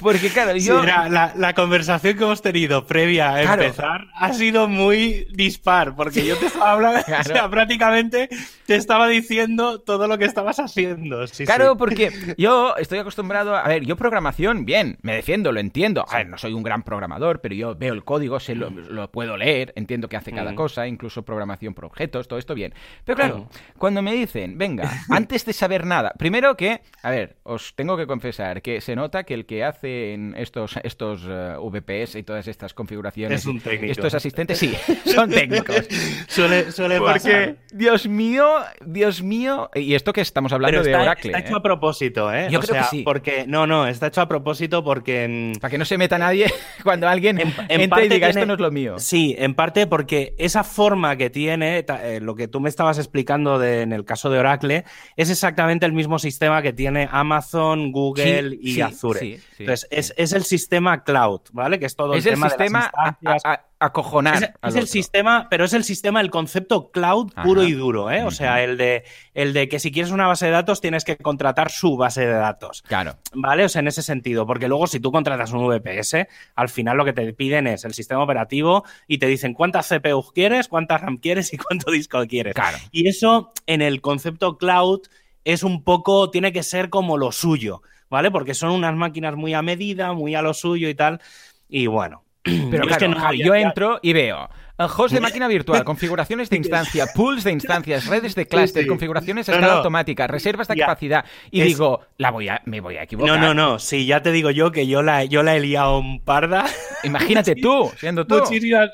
porque 0.00 0.28
claro, 0.28 0.56
yo... 0.56 0.82
la, 0.82 1.32
la, 1.36 1.54
conversación 1.54 2.16
que 2.16 2.24
hemos 2.24 2.42
tenido 2.42 2.86
previa 2.86 3.34
a 3.34 3.42
empezar 3.42 4.06
ha 4.14 4.32
sido 4.32 4.68
muy 4.68 5.26
dispar, 5.30 5.94
porque 5.94 6.21
yo 6.26 6.32
yo 6.32 6.38
te 6.38 6.46
estaba 6.52 6.72
hablando, 6.72 7.00
o 7.00 7.24
sea, 7.24 7.48
prácticamente 7.50 8.28
te 8.66 8.76
estaba 8.76 9.08
diciendo 9.08 9.80
todo 9.80 10.08
lo 10.08 10.18
que 10.18 10.24
estabas 10.24 10.58
haciendo. 10.58 11.24
claro, 11.44 11.76
porque 11.76 12.10
yo 12.38 12.76
estoy 12.76 12.98
acostumbrado 12.98 13.56
a, 13.56 13.68
ver, 13.68 13.84
yo 13.84 13.96
programación, 13.96 14.64
bien, 14.64 14.98
me 15.02 15.14
defiendo, 15.14 15.52
lo 15.52 15.60
entiendo. 15.60 16.04
A 16.08 16.18
ver, 16.18 16.28
no 16.28 16.38
soy 16.38 16.52
un 16.52 16.62
gran 16.62 16.82
programador, 16.82 17.40
pero 17.40 17.54
yo 17.54 17.74
veo 17.74 17.94
el 17.94 18.04
código, 18.04 18.40
sé 18.40 18.54
lo, 18.54 18.70
lo 18.70 19.10
puedo 19.10 19.36
leer, 19.36 19.72
entiendo 19.76 20.08
qué 20.08 20.16
hace 20.16 20.32
cada 20.32 20.52
mm. 20.52 20.56
cosa, 20.56 20.86
incluso 20.86 21.22
programación 21.22 21.74
por 21.74 21.84
objetos, 21.84 22.28
todo 22.28 22.38
esto 22.38 22.54
bien. 22.54 22.74
Pero 23.04 23.16
claro, 23.16 23.38
mm. 23.38 23.78
cuando 23.78 24.02
me 24.02 24.12
dicen, 24.14 24.58
venga, 24.58 24.90
antes 25.10 25.44
de 25.44 25.52
saber 25.52 25.86
nada, 25.86 26.12
primero 26.18 26.56
que, 26.56 26.80
a 27.02 27.10
ver, 27.10 27.36
os 27.42 27.74
tengo 27.74 27.96
que 27.96 28.06
confesar 28.06 28.62
que 28.62 28.80
se 28.80 28.96
nota 28.96 29.24
que 29.24 29.34
el 29.34 29.46
que 29.46 29.64
hace 29.64 30.18
estos, 30.36 30.78
estos 30.82 31.22
eh, 31.28 31.56
VPS 31.58 32.16
y 32.16 32.22
todas 32.22 32.46
estas 32.48 32.74
configuraciones, 32.74 33.40
es 33.40 33.46
un 33.46 33.60
técnico. 33.60 33.92
estos 33.92 34.14
asistentes, 34.14 34.58
sí, 34.58 34.74
son 35.04 35.30
técnicos. 35.30 35.88
Suele, 36.28 36.72
suele 36.72 36.98
Porque, 36.98 37.56
Dios 37.72 38.06
mío, 38.06 38.48
Dios 38.84 39.22
mío, 39.22 39.70
y 39.74 39.94
esto 39.94 40.12
que 40.12 40.20
estamos 40.20 40.52
hablando 40.52 40.82
de 40.82 40.94
Oracle. 40.94 41.30
Está 41.30 41.46
hecho 41.46 41.54
¿eh? 41.54 41.58
a 41.58 41.62
propósito, 41.62 42.32
¿eh? 42.32 42.48
Yo 42.50 42.60
creo 42.60 42.82
que 42.82 42.88
sí. 42.88 43.02
Porque, 43.02 43.44
no, 43.46 43.66
no, 43.66 43.86
está 43.86 44.08
hecho 44.08 44.20
a 44.20 44.28
propósito 44.28 44.84
porque... 44.84 45.52
Para 45.60 45.70
que 45.70 45.78
no 45.78 45.84
se 45.84 45.98
meta 45.98 46.18
nadie 46.18 46.52
cuando 46.82 47.08
alguien 47.08 47.40
entre 47.68 48.06
y 48.06 48.08
diga, 48.08 48.28
esto 48.28 48.46
no 48.46 48.54
es 48.54 48.60
lo 48.60 48.70
mío. 48.70 48.98
Sí, 48.98 49.34
en 49.38 49.54
parte 49.54 49.86
porque 49.86 50.34
esa 50.38 50.64
forma 50.64 51.16
que 51.16 51.30
tiene, 51.30 51.84
eh, 51.86 52.20
lo 52.20 52.34
que 52.34 52.48
tú 52.48 52.60
me 52.60 52.68
estabas 52.68 52.98
explicando 52.98 53.58
de, 53.58 53.82
en 53.82 53.92
el 53.92 54.04
caso 54.04 54.30
de 54.30 54.38
Oracle, 54.38 54.84
es 55.16 55.30
exactamente 55.30 55.86
el 55.86 55.92
mismo 55.92 56.18
sistema 56.18 56.62
que 56.62 56.72
tiene 56.72 57.08
Amazon, 57.10 57.92
Google 57.92 58.56
y 58.60 58.80
Azure. 58.80 59.40
Entonces, 59.58 59.88
es, 59.90 60.14
es, 60.16 60.32
el 60.32 60.44
sistema 60.44 61.04
cloud, 61.04 61.40
¿vale? 61.52 61.78
Que 61.78 61.86
es 61.86 61.96
todo 61.96 62.14
el, 62.14 62.22
tema 62.22 62.48
sistema 62.48 62.90
de 63.20 63.30
las 63.30 63.42
acojonar. 63.84 64.54
Es, 64.62 64.76
el 64.76 64.86
sistema, 64.86 65.48
pero 65.50 65.64
es 65.64 65.72
el 65.72 65.84
sistema, 65.84 66.20
el 66.20 66.30
concepto 66.30 66.90
cloud 66.90 67.32
puro 67.42 67.64
y 67.64 67.72
duro, 67.72 68.10
¿eh? 68.10 68.22
O 68.22 68.30
sea, 68.30 68.62
el 68.62 68.76
de, 68.76 69.04
el 69.34 69.52
de 69.52 69.68
que 69.68 69.78
si 69.78 69.90
quieres 69.90 70.12
una 70.12 70.26
base 70.26 70.46
de 70.46 70.52
datos 70.52 70.80
tienes 70.80 71.04
que 71.04 71.16
contratar 71.16 71.70
su 71.70 71.96
base 71.96 72.26
de 72.26 72.32
datos. 72.32 72.82
Claro. 72.82 73.16
¿Vale? 73.34 73.64
O 73.64 73.68
sea, 73.68 73.80
en 73.80 73.88
ese 73.88 74.02
sentido, 74.02 74.46
porque 74.46 74.68
luego 74.68 74.86
si 74.86 75.00
tú 75.00 75.10
contratas 75.10 75.52
un 75.52 75.66
VPS, 75.66 76.26
al 76.54 76.68
final 76.68 76.96
lo 76.96 77.04
que 77.04 77.12
te 77.12 77.32
piden 77.32 77.66
es 77.66 77.84
el 77.84 77.92
sistema 77.92 78.22
operativo 78.22 78.84
y 79.08 79.18
te 79.18 79.26
dicen 79.26 79.54
cuántas 79.54 79.88
CPU 79.88 80.22
quieres, 80.32 80.68
cuántas 80.68 81.00
RAM 81.00 81.16
quieres 81.16 81.52
y 81.52 81.58
cuánto 81.58 81.90
disco 81.90 82.24
quieres. 82.26 82.54
Claro. 82.54 82.78
Y 82.92 83.08
eso 83.08 83.52
en 83.66 83.82
el 83.82 84.00
concepto 84.00 84.58
cloud 84.58 85.00
es 85.44 85.62
un 85.64 85.82
poco, 85.82 86.30
tiene 86.30 86.52
que 86.52 86.62
ser 86.62 86.88
como 86.88 87.18
lo 87.18 87.32
suyo, 87.32 87.82
¿vale? 88.08 88.30
Porque 88.30 88.54
son 88.54 88.70
unas 88.70 88.94
máquinas 88.94 89.34
muy 89.34 89.54
a 89.54 89.62
medida, 89.62 90.12
muy 90.12 90.34
a 90.34 90.42
lo 90.42 90.54
suyo 90.54 90.88
y 90.88 90.94
tal. 90.94 91.20
Y 91.68 91.86
bueno, 91.86 92.22
pero 92.42 92.86
claro, 92.86 93.08
no, 93.08 93.32
yo 93.34 93.54
entro 93.54 93.98
y 94.02 94.12
veo 94.12 94.48
host 94.86 95.14
de 95.14 95.20
máquina 95.20 95.48
virtual, 95.48 95.84
configuraciones 95.84 96.50
de 96.50 96.56
instancia, 96.56 97.06
pools 97.14 97.44
de 97.44 97.52
instancias, 97.52 98.06
redes 98.06 98.34
de 98.34 98.46
clúster, 98.46 98.86
configuraciones 98.86 99.48
a 99.48 99.52
escala 99.52 99.74
automática, 99.74 100.26
reservas 100.26 100.68
de 100.68 100.76
capacidad. 100.76 101.24
Y 101.50 101.62
digo, 101.62 102.00
la 102.18 102.30
voy 102.30 102.48
a, 102.48 102.62
me 102.64 102.80
voy 102.80 102.96
a 102.96 103.04
equivocar. 103.04 103.38
No, 103.38 103.40
no, 103.40 103.54
no. 103.54 103.78
Sí, 103.78 104.06
ya 104.06 104.22
te 104.22 104.32
digo 104.32 104.50
yo 104.50 104.72
que 104.72 104.86
yo 104.86 105.02
la, 105.02 105.24
yo 105.24 105.42
la 105.42 105.56
he 105.56 105.60
liado 105.60 105.98
un 105.98 106.20
parda. 106.20 106.66
Imagínate 107.04 107.54
tú, 107.56 107.90
siendo 107.96 108.26
tú. 108.26 108.42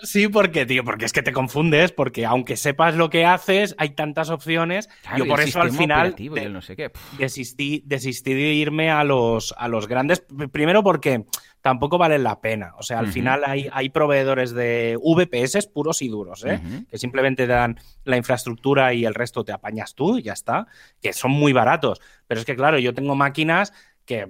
Sí, 0.02 0.28
porque, 0.28 0.67
tío, 0.67 0.85
porque 0.85 1.05
es 1.05 1.12
que 1.12 1.23
te 1.23 1.33
confundes, 1.33 1.93
porque 1.93 2.25
aunque 2.25 2.57
sepas 2.57 2.95
lo 2.95 3.11
que 3.11 3.25
haces, 3.25 3.75
hay 3.78 3.90
tantas 3.90 4.31
opciones. 4.31 4.88
yo 5.17 5.26
por 5.26 5.40
eso 5.40 5.61
al 5.61 5.73
final 5.73 6.14
no 6.50 6.62
sé 6.62 6.76
qué. 6.76 6.90
desistí, 7.19 7.83
desistí 7.87 8.35
de 8.35 8.52
irme 8.52 8.90
a 8.90 9.05
los, 9.05 9.55
a 9.57 9.69
los 9.69 9.87
grandes. 9.88 10.25
Primero 10.52 10.83
porque 10.83 11.25
tampoco 11.68 11.98
valen 11.98 12.22
la 12.22 12.40
pena. 12.40 12.72
O 12.78 12.82
sea, 12.82 12.98
al 12.98 13.08
final 13.08 13.42
hay, 13.44 13.68
hay 13.70 13.90
proveedores 13.90 14.52
de 14.52 14.98
VPS 14.98 15.66
puros 15.66 16.00
y 16.00 16.08
duros, 16.08 16.42
¿eh? 16.46 16.58
que 16.90 16.96
simplemente 16.96 17.46
dan 17.46 17.78
la 18.04 18.16
infraestructura 18.16 18.94
y 18.94 19.04
el 19.04 19.14
resto 19.14 19.44
te 19.44 19.52
apañas 19.52 19.94
tú 19.94 20.16
y 20.16 20.22
ya 20.22 20.32
está, 20.32 20.66
que 21.02 21.12
son 21.12 21.30
muy 21.30 21.52
baratos. 21.52 22.00
Pero 22.26 22.40
es 22.40 22.46
que, 22.46 22.56
claro, 22.56 22.78
yo 22.78 22.94
tengo 22.94 23.14
máquinas 23.14 23.75
que 24.06 24.26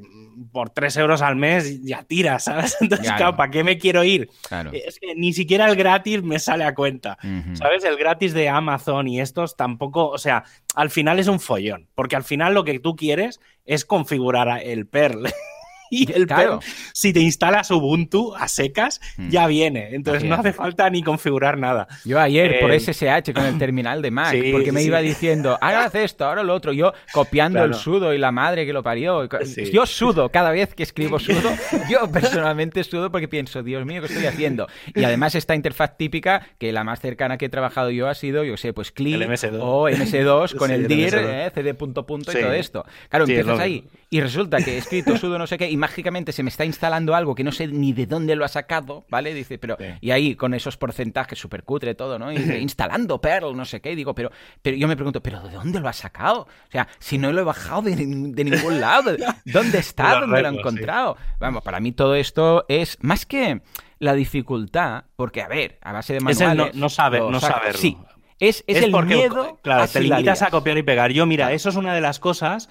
por 0.51 0.71
3 0.71 0.97
euros 0.97 1.23
al 1.23 1.37
mes 1.37 1.81
ya 1.85 2.03
tiras, 2.03 2.43
¿sabes? 2.47 2.77
Entonces, 2.81 3.13
claro, 3.13 3.37
¿para 3.37 3.53
qué 3.53 3.63
me 3.63 3.79
quiero 3.79 4.03
ir? 4.03 4.29
Es 4.73 4.99
que 4.99 5.15
ni 5.15 5.33
siquiera 5.33 5.69
el 5.71 5.77
gratis 5.77 6.25
me 6.25 6.41
sale 6.41 6.65
a 6.65 6.75
cuenta, 6.75 7.19
¿sabes? 7.53 7.85
El 7.85 7.97
gratis 7.97 8.35
de 8.35 8.49
Amazon 8.49 9.07
y 9.07 9.21
estos 9.21 9.57
tampoco, 9.57 10.09
o 10.09 10.19
sea, 10.19 10.43
al 10.75 10.91
final 10.91 11.21
es 11.21 11.29
un 11.29 11.39
follón, 11.39 11.87
porque 11.95 12.17
al 12.17 12.25
final 12.25 12.55
lo 12.55 12.65
que 12.65 12.81
tú 12.81 12.97
quieres 12.97 13.39
es 13.65 13.85
configurar 13.85 14.61
el 14.65 14.89
Perl. 14.89 15.29
y 15.91 16.11
el 16.13 16.27
claro. 16.27 16.61
si 16.93 17.13
te 17.13 17.21
instalas 17.21 17.71
Ubuntu 17.71 18.35
a 18.35 18.49
secas, 18.49 19.01
hmm. 19.17 19.29
ya 19.31 19.47
viene. 19.47 19.95
Entonces 19.95 20.25
no 20.25 20.35
hace 20.37 20.53
falta 20.53 20.89
ni 20.91 21.03
configurar 21.03 21.59
nada. 21.59 21.89
Yo 22.05 22.21
ayer 22.21 22.61
por 22.61 22.73
SSH 22.73 23.31
eh, 23.31 23.35
con 23.35 23.45
el 23.45 23.59
terminal 23.59 24.03
de 24.03 24.11
Mac, 24.11 24.37
porque 24.53 24.73
me 24.73 24.83
iba 24.83 25.01
diciendo, 25.01 25.59
ahora 25.61 25.85
haz 25.85 25.95
esto, 25.95 26.25
ahora 26.25 26.43
lo 26.43 26.55
otro. 26.55 26.73
Yo 26.73 26.93
copiando 27.13 27.65
el 27.65 27.75
sudo 27.75 28.15
y 28.15 28.19
la 28.19 28.33
madre 28.33 28.67
que 28.67 28.73
lo 28.73 28.83
parió. 28.83 29.29
Yo 29.73 29.87
sudo 29.87 30.29
cada 30.31 30.51
vez 30.51 30.75
que 30.75 30.83
escribo 30.83 31.19
sudo. 31.19 31.51
Yo 31.89 32.11
personalmente 32.11 32.85
sudo 32.85 33.11
porque 33.11 33.29
pienso, 33.29 33.63
Dios 33.63 33.85
mío, 33.85 34.01
¿qué 34.01 34.09
estoy 34.09 34.27
haciendo? 34.27 34.69
Y 34.95 35.05
además 35.05 35.35
esta 35.35 35.55
interfaz 35.55 35.97
típica, 35.97 36.47
que 36.59 36.73
la 36.73 36.85
más 36.85 37.01
cercana 37.01 37.39
que 37.39 37.47
he 37.47 37.49
trabajado 37.49 37.91
yo 37.91 38.09
ha 38.09 38.15
sido, 38.15 38.45
yo 38.45 38.57
sé, 38.57 38.73
pues 38.73 38.93
clic 38.93 39.17
o 39.61 39.89
MS2 39.89 40.55
con 40.57 40.71
el 40.71 40.87
dir, 40.89 41.15
eh, 41.15 41.51
cd 41.55 41.75
punto 41.75 42.07
punto 42.07 42.33
y 42.33 42.41
todo 42.41 42.53
esto. 42.53 42.85
Claro, 43.09 43.25
empiezas 43.25 43.59
ahí 43.59 43.85
y 44.11 44.21
resulta 44.21 44.59
que 44.59 44.75
he 44.75 44.79
escrito 44.79 45.17
sudo 45.19 45.39
no 45.39 45.47
sé 45.47 45.59
qué 45.59 45.71
y 45.71 45.77
mágicamente 45.77 46.33
se 46.33 46.43
me 46.43 46.49
está 46.49 46.65
instalando 46.65 47.15
algo 47.15 47.35
que 47.35 47.45
no 47.45 47.53
sé 47.53 47.67
ni 47.67 47.93
de 47.93 48.07
dónde 48.07 48.37
lo 48.37 48.45
ha 48.45 48.49
sacado, 48.49 49.05
¿vale? 49.11 49.35
Dice, 49.35 49.59
pero 49.59 49.77
y 50.01 50.11
ahí 50.13 50.35
con 50.35 50.55
esos 50.55 50.77
porcentajes 50.79 51.39
súper 51.39 51.63
cutre 51.63 51.95
todo, 51.95 52.19
¿no? 52.19 52.33
Y 52.33 52.37
instalando 52.61 53.21
Perl, 53.21 53.55
no 53.55 53.65
sé 53.65 53.81
qué, 53.81 53.93
y 53.93 53.95
digo, 53.97 54.15
pero, 54.15 54.31
pero 54.63 54.77
yo 54.77 54.89
me 54.89 54.97
pregunto, 54.97 55.23
¿pero 55.23 55.41
de 55.43 55.55
dónde 55.55 55.81
lo 55.81 55.89
ha 55.89 55.93
sacado? 55.93 56.43
O 56.43 56.71
sea, 56.71 56.89
si 56.99 57.19
no 57.19 57.33
lo 57.33 57.41
he 57.41 57.45
bajado 57.45 57.83
de, 57.83 57.97
ningún 57.97 58.81
lado, 58.81 59.15
¿dónde 59.45 59.79
está? 59.79 60.21
¿Dónde 60.21 60.41
lo 60.41 60.49
ha 60.49 60.53
encontrado? 60.53 61.17
Vamos, 61.39 61.63
para 61.63 61.81
mí 61.81 61.93
todo 61.93 62.15
esto 62.15 62.65
es 62.69 62.97
más 63.03 63.27
que 63.27 63.61
la 63.99 64.15
dificultad, 64.15 65.05
porque 65.17 65.43
a 65.43 65.49
ver, 65.49 65.79
a 65.83 65.93
base 65.93 66.15
de 66.15 66.21
manuales... 66.21 66.69
Es 66.69 66.75
no, 66.75 66.89
saber, 66.89 67.23
no 67.23 67.41
saberlo. 67.41 67.79
Sí, 67.79 67.99
es, 68.41 68.65
es, 68.67 68.83
el 68.83 68.93
miedo. 69.05 69.59
Claro, 69.63 69.89
te 69.89 70.01
limitas 70.01 70.43
a 70.43 70.51
copiar 70.51 70.79
y 70.79 70.83
pegar. 70.83 71.11
Yo, 71.11 71.27
mira, 71.27 71.53
eso 71.53 71.69
es 71.69 71.77
una 71.77 71.93
de 71.93 72.01
las 72.01 72.21
cosas 72.21 72.69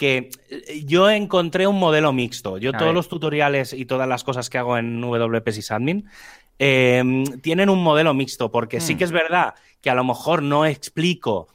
que 0.00 0.30
eh, 0.48 0.82
yo 0.86 1.10
encontré 1.10 1.66
un 1.66 1.78
modelo 1.78 2.10
mixto. 2.14 2.56
Yo 2.56 2.72
todos 2.72 2.94
los 2.94 3.10
tutoriales 3.10 3.74
y 3.74 3.84
todas 3.84 4.08
las 4.08 4.24
cosas 4.24 4.48
que 4.48 4.56
hago 4.56 4.78
en 4.78 4.98
WP 4.98 5.50
Sysadmin 5.50 6.08
em, 6.58 7.24
tienen 7.42 7.68
un 7.68 7.82
modelo 7.82 8.14
mixto, 8.14 8.50
porque 8.50 8.80
sí 8.80 8.94
hmm. 8.94 8.96
que 8.96 9.04
es 9.04 9.12
verdad 9.12 9.54
que 9.82 9.90
a 9.90 9.94
lo 9.94 10.02
mejor 10.02 10.42
no 10.42 10.64
explico 10.64 11.48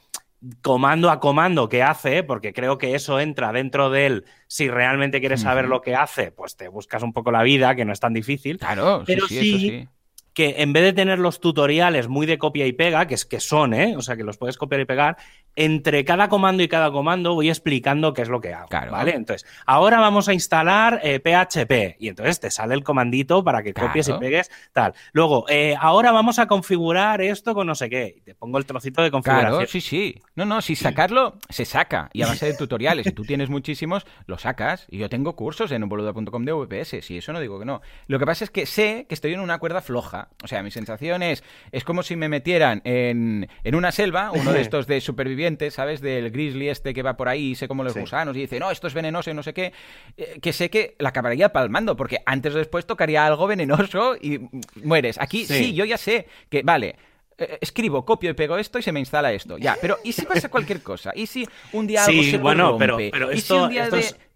comando 0.62 1.10
a 1.10 1.18
comando 1.18 1.68
qué 1.68 1.82
hace, 1.82 2.22
porque 2.22 2.52
creo 2.52 2.78
que 2.78 2.94
eso 2.94 3.18
entra 3.18 3.50
dentro 3.50 3.90
de 3.90 4.06
él. 4.06 4.24
Si 4.46 4.68
realmente 4.68 5.18
quieres 5.18 5.40
saber 5.40 5.66
lo 5.66 5.80
que 5.80 5.96
hace, 5.96 6.30
pues 6.30 6.54
te 6.54 6.68
buscas 6.68 7.02
un 7.02 7.12
poco 7.12 7.32
la 7.32 7.42
vida, 7.42 7.74
que 7.74 7.84
no 7.84 7.92
es 7.92 7.98
tan 7.98 8.12
difícil. 8.12 8.58
Claro, 8.58 9.02
pero 9.04 9.26
sí, 9.26 9.58
sí, 9.58 9.88
que 10.36 10.56
en 10.58 10.74
vez 10.74 10.82
de 10.82 10.92
tener 10.92 11.18
los 11.18 11.40
tutoriales 11.40 12.08
muy 12.08 12.26
de 12.26 12.36
copia 12.36 12.66
y 12.66 12.74
pega, 12.74 13.06
que 13.06 13.14
es 13.14 13.24
que 13.24 13.40
son, 13.40 13.72
¿eh? 13.72 13.96
O 13.96 14.02
sea, 14.02 14.18
que 14.18 14.22
los 14.22 14.36
puedes 14.36 14.58
copiar 14.58 14.82
y 14.82 14.84
pegar, 14.84 15.16
entre 15.54 16.04
cada 16.04 16.28
comando 16.28 16.62
y 16.62 16.68
cada 16.68 16.92
comando 16.92 17.32
voy 17.32 17.48
explicando 17.48 18.12
qué 18.12 18.20
es 18.20 18.28
lo 18.28 18.38
que 18.38 18.52
hago. 18.52 18.68
¿Vale? 18.70 19.14
Entonces, 19.14 19.48
ahora 19.64 19.98
vamos 19.98 20.28
a 20.28 20.34
instalar 20.34 21.00
PHP 21.00 21.72
eh, 21.72 21.96
y 21.98 22.08
entonces 22.08 22.38
te 22.38 22.50
sale 22.50 22.74
el 22.74 22.84
comandito 22.84 23.42
para 23.42 23.62
que 23.62 23.72
copies 23.72 24.10
y 24.10 24.12
pegues 24.12 24.50
tal. 24.74 24.92
Luego, 25.12 25.46
eh, 25.48 25.74
ahora 25.80 26.12
vamos 26.12 26.38
a 26.38 26.46
configurar 26.46 27.22
esto 27.22 27.54
con 27.54 27.66
no 27.66 27.74
sé 27.74 27.88
qué. 27.88 28.16
Y 28.18 28.20
te 28.20 28.34
pongo 28.34 28.58
el 28.58 28.66
trocito 28.66 29.02
de 29.02 29.10
configuración. 29.10 29.52
Claro, 29.52 29.66
sí, 29.66 29.80
sí. 29.80 30.20
No, 30.34 30.44
no, 30.44 30.60
si 30.60 30.76
sacarlo, 30.76 31.38
se 31.48 31.64
saca. 31.64 32.10
Y 32.12 32.20
a 32.20 32.26
base 32.28 32.44
de 32.44 32.54
tutoriales, 32.58 33.06
si 33.06 33.12
tú 33.12 33.22
tienes 33.22 33.48
muchísimos, 33.48 34.04
lo 34.26 34.36
sacas. 34.36 34.86
Y 34.90 34.98
yo 34.98 35.08
tengo 35.08 35.34
cursos 35.34 35.72
en 35.72 35.88
boluda.com 35.88 36.44
de 36.44 36.52
VPS, 36.52 37.00
si 37.00 37.16
eso 37.16 37.32
no 37.32 37.40
digo 37.40 37.58
que 37.58 37.64
no. 37.64 37.80
Lo 38.06 38.18
que 38.18 38.26
pasa 38.26 38.44
es 38.44 38.50
que 38.50 38.66
sé 38.66 39.06
que 39.08 39.14
estoy 39.14 39.32
en 39.32 39.40
una 39.40 39.58
cuerda 39.58 39.80
floja. 39.80 40.25
O 40.42 40.48
sea, 40.48 40.62
mi 40.62 40.70
sensación 40.70 41.22
es, 41.22 41.42
es 41.72 41.84
como 41.84 42.02
si 42.02 42.16
me 42.16 42.28
metieran 42.28 42.82
en, 42.84 43.48
en 43.64 43.74
una 43.74 43.90
selva, 43.92 44.30
uno 44.32 44.52
de 44.52 44.60
estos 44.66 44.86
de 44.86 45.00
supervivientes 45.00 45.56
¿sabes? 45.70 46.00
Del 46.00 46.30
grizzly 46.30 46.68
este 46.68 46.94
que 46.94 47.02
va 47.02 47.16
por 47.16 47.28
ahí 47.28 47.50
y 47.50 47.54
sé 47.54 47.68
cómo 47.68 47.84
los 47.84 47.94
gusanos 47.94 48.36
y 48.36 48.40
dice, 48.40 48.58
no, 48.58 48.70
esto 48.70 48.86
es 48.86 48.94
venenoso 48.94 49.30
y 49.30 49.34
no 49.34 49.42
sé 49.42 49.52
qué, 49.52 49.72
eh, 50.16 50.38
que 50.40 50.52
sé 50.52 50.70
que 50.70 50.96
la 50.98 51.10
acabaría 51.10 51.52
palmando, 51.52 51.96
porque 51.96 52.18
antes 52.26 52.54
o 52.54 52.58
después 52.58 52.86
tocaría 52.86 53.26
algo 53.26 53.46
venenoso 53.46 54.16
y 54.16 54.40
mueres. 54.82 55.18
Aquí 55.20 55.44
sí, 55.44 55.74
yo 55.74 55.84
ya 55.84 55.98
sé 55.98 56.26
que, 56.48 56.62
vale, 56.62 56.96
eh, 57.38 57.58
escribo, 57.60 58.04
copio 58.04 58.30
y 58.30 58.34
pego 58.34 58.56
esto 58.56 58.78
y 58.78 58.82
se 58.82 58.92
me 58.92 59.00
instala 59.00 59.32
esto. 59.32 59.58
Ya, 59.58 59.76
pero 59.80 59.98
¿y 60.04 60.12
si 60.12 60.24
pasa 60.24 60.48
cualquier 60.48 60.82
cosa? 60.82 61.12
¿Y 61.14 61.26
si 61.26 61.46
un 61.72 61.86
día 61.86 62.04
algo 62.04 62.22
se 62.22 62.38
bueno, 62.38 62.70
rompe? 62.70 62.86
Pero, 62.86 63.10
pero 63.10 63.30
esto, 63.30 63.54
¿Y 63.54 63.58
si 63.58 63.64
un 63.64 63.70
día 63.70 63.88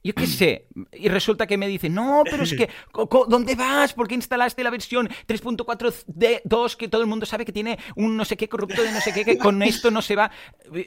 yo 0.03 0.15
qué 0.15 0.27
sé, 0.27 0.67
y 0.93 1.09
resulta 1.09 1.47
que 1.47 1.59
me 1.59 1.69
dice, 1.69 1.91
no, 1.91 2.23
pero 2.25 2.45
es 2.45 2.55
que, 2.55 2.71
¿dónde 3.29 3.55
vas? 3.55 3.93
¿Por 3.93 4.09
qué 4.09 4.15
instalaste 4.15 4.65
la 4.65 4.71
versión 4.71 5.09
3.4.2 5.29 6.77
que 6.77 6.89
todo 6.89 7.03
el 7.03 7.07
mundo 7.07 7.27
sabe 7.27 7.45
que 7.45 7.53
tiene 7.53 7.79
un 7.97 8.17
no 8.17 8.25
sé 8.25 8.37
qué 8.37 8.49
corrupto 8.49 8.83
de 8.83 8.93
no 8.93 9.01
sé 9.01 9.13
qué, 9.13 9.25
que 9.25 9.37
con 9.37 9.63
esto 9.63 9.91
no 9.91 10.01
se 10.01 10.17
va? 10.17 10.31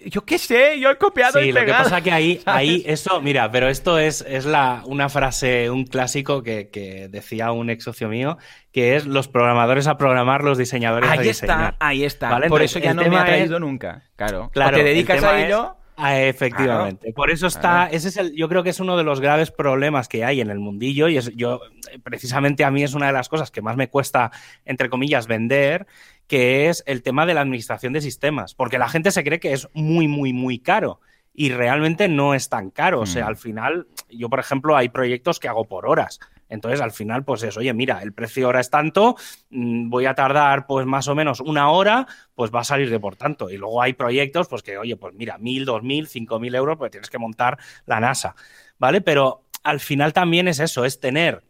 Yo 0.06 0.26
qué 0.26 0.40
sé, 0.40 0.80
yo 0.80 0.90
he 0.90 0.98
copiado 0.98 1.40
sí, 1.40 1.50
y 1.50 1.54
pegado. 1.54 1.68
lo 1.68 1.78
que 1.78 1.84
pasa 1.84 2.02
que 2.02 2.12
ahí, 2.12 2.42
ahí 2.46 2.84
eso, 2.88 3.22
mira, 3.22 3.52
pero 3.52 3.70
esto 3.70 4.00
es, 4.00 4.26
es 4.28 4.46
la, 4.46 4.82
una 4.86 5.10
frase, 5.10 5.70
un 5.70 5.86
clásico 5.86 6.42
que, 6.42 6.70
que 6.70 7.08
decía 7.08 7.52
un 7.52 7.70
ex 7.70 7.84
socio 7.84 8.10
mío, 8.10 8.40
que 8.72 8.96
es 8.96 9.06
los 9.06 9.28
programadores 9.28 9.86
a 9.86 9.98
programar, 9.98 10.44
los 10.44 10.58
diseñadores 10.58 11.10
ahí 11.10 11.20
a 11.20 11.22
diseñar. 11.22 11.74
Está, 11.74 11.86
ahí 11.86 12.04
está, 12.04 12.42
Por 12.48 12.64
eso 12.64 12.80
ya 12.80 12.96
no 12.96 13.08
me 13.08 13.18
ha 13.18 13.26
traído 13.26 13.60
nunca, 13.60 14.10
claro. 14.16 14.50
Claro, 14.52 14.78
o 14.78 14.80
te 14.80 14.84
dedicas 14.84 15.24
a 15.24 15.46
ello... 15.46 15.78
Ah, 15.96 16.20
efectivamente. 16.20 17.14
Por 17.14 17.30
eso 17.30 17.48
está, 17.48 17.88
ese 17.88 18.10
es 18.10 18.18
el, 18.18 18.36
yo 18.36 18.50
creo 18.50 18.64
que 18.64 18.72
es 18.72 18.80
uno 18.80 18.98
de 18.98 19.04
los 19.04 19.22
graves 19.22 19.52
problemas 19.52 20.08
que 20.08 20.26
hay 20.26 20.42
en 20.42 20.50
el 20.50 20.60
mundillo 20.60 21.08
y 21.08 21.18
es, 21.18 21.32
yo, 21.36 21.62
precisamente 22.04 22.64
a 22.64 22.72
mí 22.72 22.84
es 22.84 22.94
una 22.94 23.08
de 23.08 23.14
las 23.14 23.30
cosas 23.30 23.52
que 23.52 23.62
más 23.62 23.78
me 23.78 23.90
cuesta, 23.90 24.32
entre 24.66 24.90
comillas, 24.90 25.28
vender, 25.28 25.86
que 26.28 26.70
es 26.70 26.84
el 26.88 27.04
tema 27.04 27.26
de 27.26 27.36
la 27.36 27.42
administración 27.42 27.94
de 27.94 28.02
sistemas, 28.02 28.56
porque 28.56 28.80
la 28.80 28.90
gente 28.90 29.12
se 29.12 29.24
cree 29.24 29.40
que 29.40 29.54
es 29.54 29.70
muy, 29.74 30.08
muy, 30.08 30.34
muy 30.34 30.60
caro 30.60 31.00
y 31.34 31.50
realmente 31.52 32.08
no 32.08 32.34
es 32.34 32.50
tan 32.50 32.70
caro. 32.70 33.02
O 33.02 33.06
sea, 33.06 33.26
mm. 33.26 33.28
al 33.28 33.38
final, 33.38 33.88
yo, 34.10 34.30
por 34.30 34.40
ejemplo, 34.40 34.76
hay 34.76 34.90
proyectos 34.90 35.40
que 35.40 35.48
hago 35.48 35.66
por 35.66 35.88
horas. 35.88 36.20
Entonces, 36.54 36.82
al 36.82 36.92
final, 36.92 37.24
pues 37.24 37.42
es, 37.42 37.58
oye, 37.58 37.74
mira, 37.74 38.04
el 38.04 38.14
precio 38.14 38.46
ahora 38.46 38.60
es 38.60 38.70
tanto, 38.70 39.16
mm, 39.50 39.90
voy 39.90 40.06
a 40.06 40.14
tardar 40.14 40.68
pues 40.68 40.86
más 40.86 41.08
o 41.08 41.16
menos 41.16 41.40
una 41.40 41.70
hora, 41.72 42.06
pues 42.36 42.52
va 42.54 42.60
a 42.62 42.64
salir 42.64 42.92
de 42.92 43.00
por 43.00 43.16
tanto. 43.16 43.50
Y 43.50 43.58
luego 43.58 43.82
hay 43.82 43.94
proyectos, 43.94 44.48
pues 44.48 44.62
que, 44.62 44.78
oye, 44.78 44.96
pues 44.96 45.16
mira, 45.16 45.40
mil, 45.40 45.66
dos 45.66 45.82
mil, 45.82 46.08
cinco 46.08 46.40
mil 46.40 46.54
euros, 46.54 46.78
pues 46.78 46.92
tienes 46.92 47.10
que 47.10 47.18
montar 47.18 47.58
la 47.88 48.00
NASA, 48.00 48.36
¿vale? 48.78 49.02
Pero 49.02 49.46
al 49.64 49.80
final 49.80 50.14
también 50.14 50.48
es 50.48 50.60
eso, 50.60 50.86
es 50.86 51.00
tener 51.00 51.44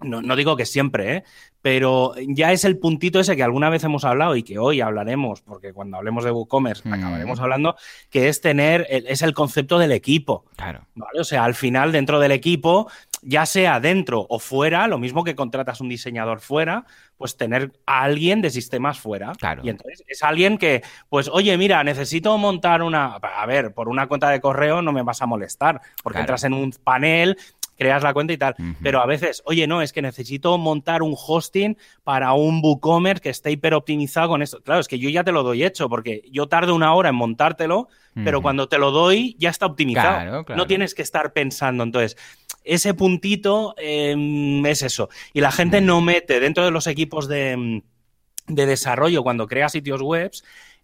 no, 0.00 0.22
no, 0.22 0.36
digo 0.36 0.56
que 0.56 0.64
siempre, 0.64 1.16
¿eh? 1.16 1.24
pero 1.60 2.14
ya 2.28 2.52
es 2.52 2.64
el 2.64 2.78
puntito 2.78 3.18
ese 3.18 3.34
que 3.34 3.42
alguna 3.42 3.68
vez 3.68 3.82
hemos 3.82 4.04
hablado 4.04 4.36
y 4.36 4.44
que 4.44 4.58
hoy 4.58 4.80
hablaremos, 4.80 5.42
porque 5.42 5.72
cuando 5.72 5.96
hablemos 5.96 6.24
de 6.24 6.30
WooCommerce 6.30 6.88
mm. 6.88 6.92
acabaremos 6.92 7.40
hablando, 7.40 7.74
que 8.08 8.28
es 8.28 8.40
tener, 8.40 8.86
es 8.88 9.22
el 9.22 9.34
concepto 9.34 9.78
del 9.78 9.90
equipo. 9.90 10.44
Claro. 10.56 10.86
¿vale? 10.94 11.20
O 11.20 11.24
sea, 11.24 11.44
al 11.44 11.54
final, 11.54 11.90
dentro 11.90 12.20
del 12.20 12.30
equipo, 12.30 12.88
ya 13.22 13.46
sea 13.46 13.80
dentro 13.80 14.26
o 14.28 14.38
fuera, 14.38 14.86
lo 14.86 14.98
mismo 14.98 15.24
que 15.24 15.34
contratas 15.34 15.80
un 15.80 15.88
diseñador 15.88 16.40
fuera, 16.40 16.84
pues 17.16 17.36
tener 17.36 17.72
a 17.86 18.02
alguien 18.02 18.40
de 18.40 18.50
sistemas 18.50 18.98
fuera. 18.98 19.32
Claro. 19.32 19.62
Y 19.64 19.70
entonces 19.70 20.04
es 20.06 20.22
alguien 20.22 20.58
que, 20.58 20.82
pues, 21.08 21.28
oye, 21.28 21.56
mira, 21.58 21.82
necesito 21.84 22.36
montar 22.38 22.82
una. 22.82 23.16
A 23.16 23.46
ver, 23.46 23.74
por 23.74 23.88
una 23.88 24.06
cuenta 24.06 24.30
de 24.30 24.40
correo 24.40 24.82
no 24.82 24.92
me 24.92 25.02
vas 25.02 25.22
a 25.22 25.26
molestar, 25.26 25.80
porque 26.02 26.20
entras 26.20 26.44
en 26.44 26.54
un 26.54 26.70
panel, 26.70 27.36
creas 27.76 28.02
la 28.02 28.12
cuenta 28.12 28.32
y 28.32 28.36
tal. 28.36 28.54
Pero 28.82 29.00
a 29.00 29.06
veces, 29.06 29.42
oye, 29.46 29.66
no, 29.66 29.80
es 29.82 29.92
que 29.92 30.02
necesito 30.02 30.58
montar 30.58 31.02
un 31.02 31.14
hosting 31.16 31.78
para 32.04 32.32
un 32.32 32.60
WooCommerce 32.62 33.22
que 33.22 33.30
esté 33.30 33.52
hiper 33.52 33.74
optimizado 33.74 34.28
con 34.28 34.42
esto. 34.42 34.60
Claro, 34.62 34.80
es 34.80 34.88
que 34.88 34.98
yo 34.98 35.08
ya 35.08 35.24
te 35.24 35.32
lo 35.32 35.42
doy 35.42 35.64
hecho, 35.64 35.88
porque 35.88 36.22
yo 36.30 36.48
tardo 36.48 36.74
una 36.74 36.92
hora 36.94 37.08
en 37.08 37.14
montártelo, 37.14 37.88
pero 38.24 38.42
cuando 38.42 38.68
te 38.68 38.78
lo 38.78 38.90
doy 38.90 39.36
ya 39.38 39.48
está 39.48 39.66
optimizado. 39.66 40.44
No 40.56 40.66
tienes 40.66 40.92
que 40.92 41.02
estar 41.02 41.32
pensando. 41.32 41.84
Entonces, 41.84 42.16
ese 42.68 42.94
puntito 42.94 43.74
em, 43.78 44.64
es 44.66 44.82
eso. 44.82 45.08
Y 45.32 45.40
la 45.40 45.50
gente 45.50 45.80
no 45.80 46.00
mete 46.00 46.38
dentro 46.40 46.64
de 46.64 46.70
los 46.70 46.86
equipos 46.86 47.28
de, 47.28 47.82
desarrollo 48.46 49.22
cuando 49.22 49.46
crea 49.46 49.68
sitios 49.68 50.00
web 50.00 50.30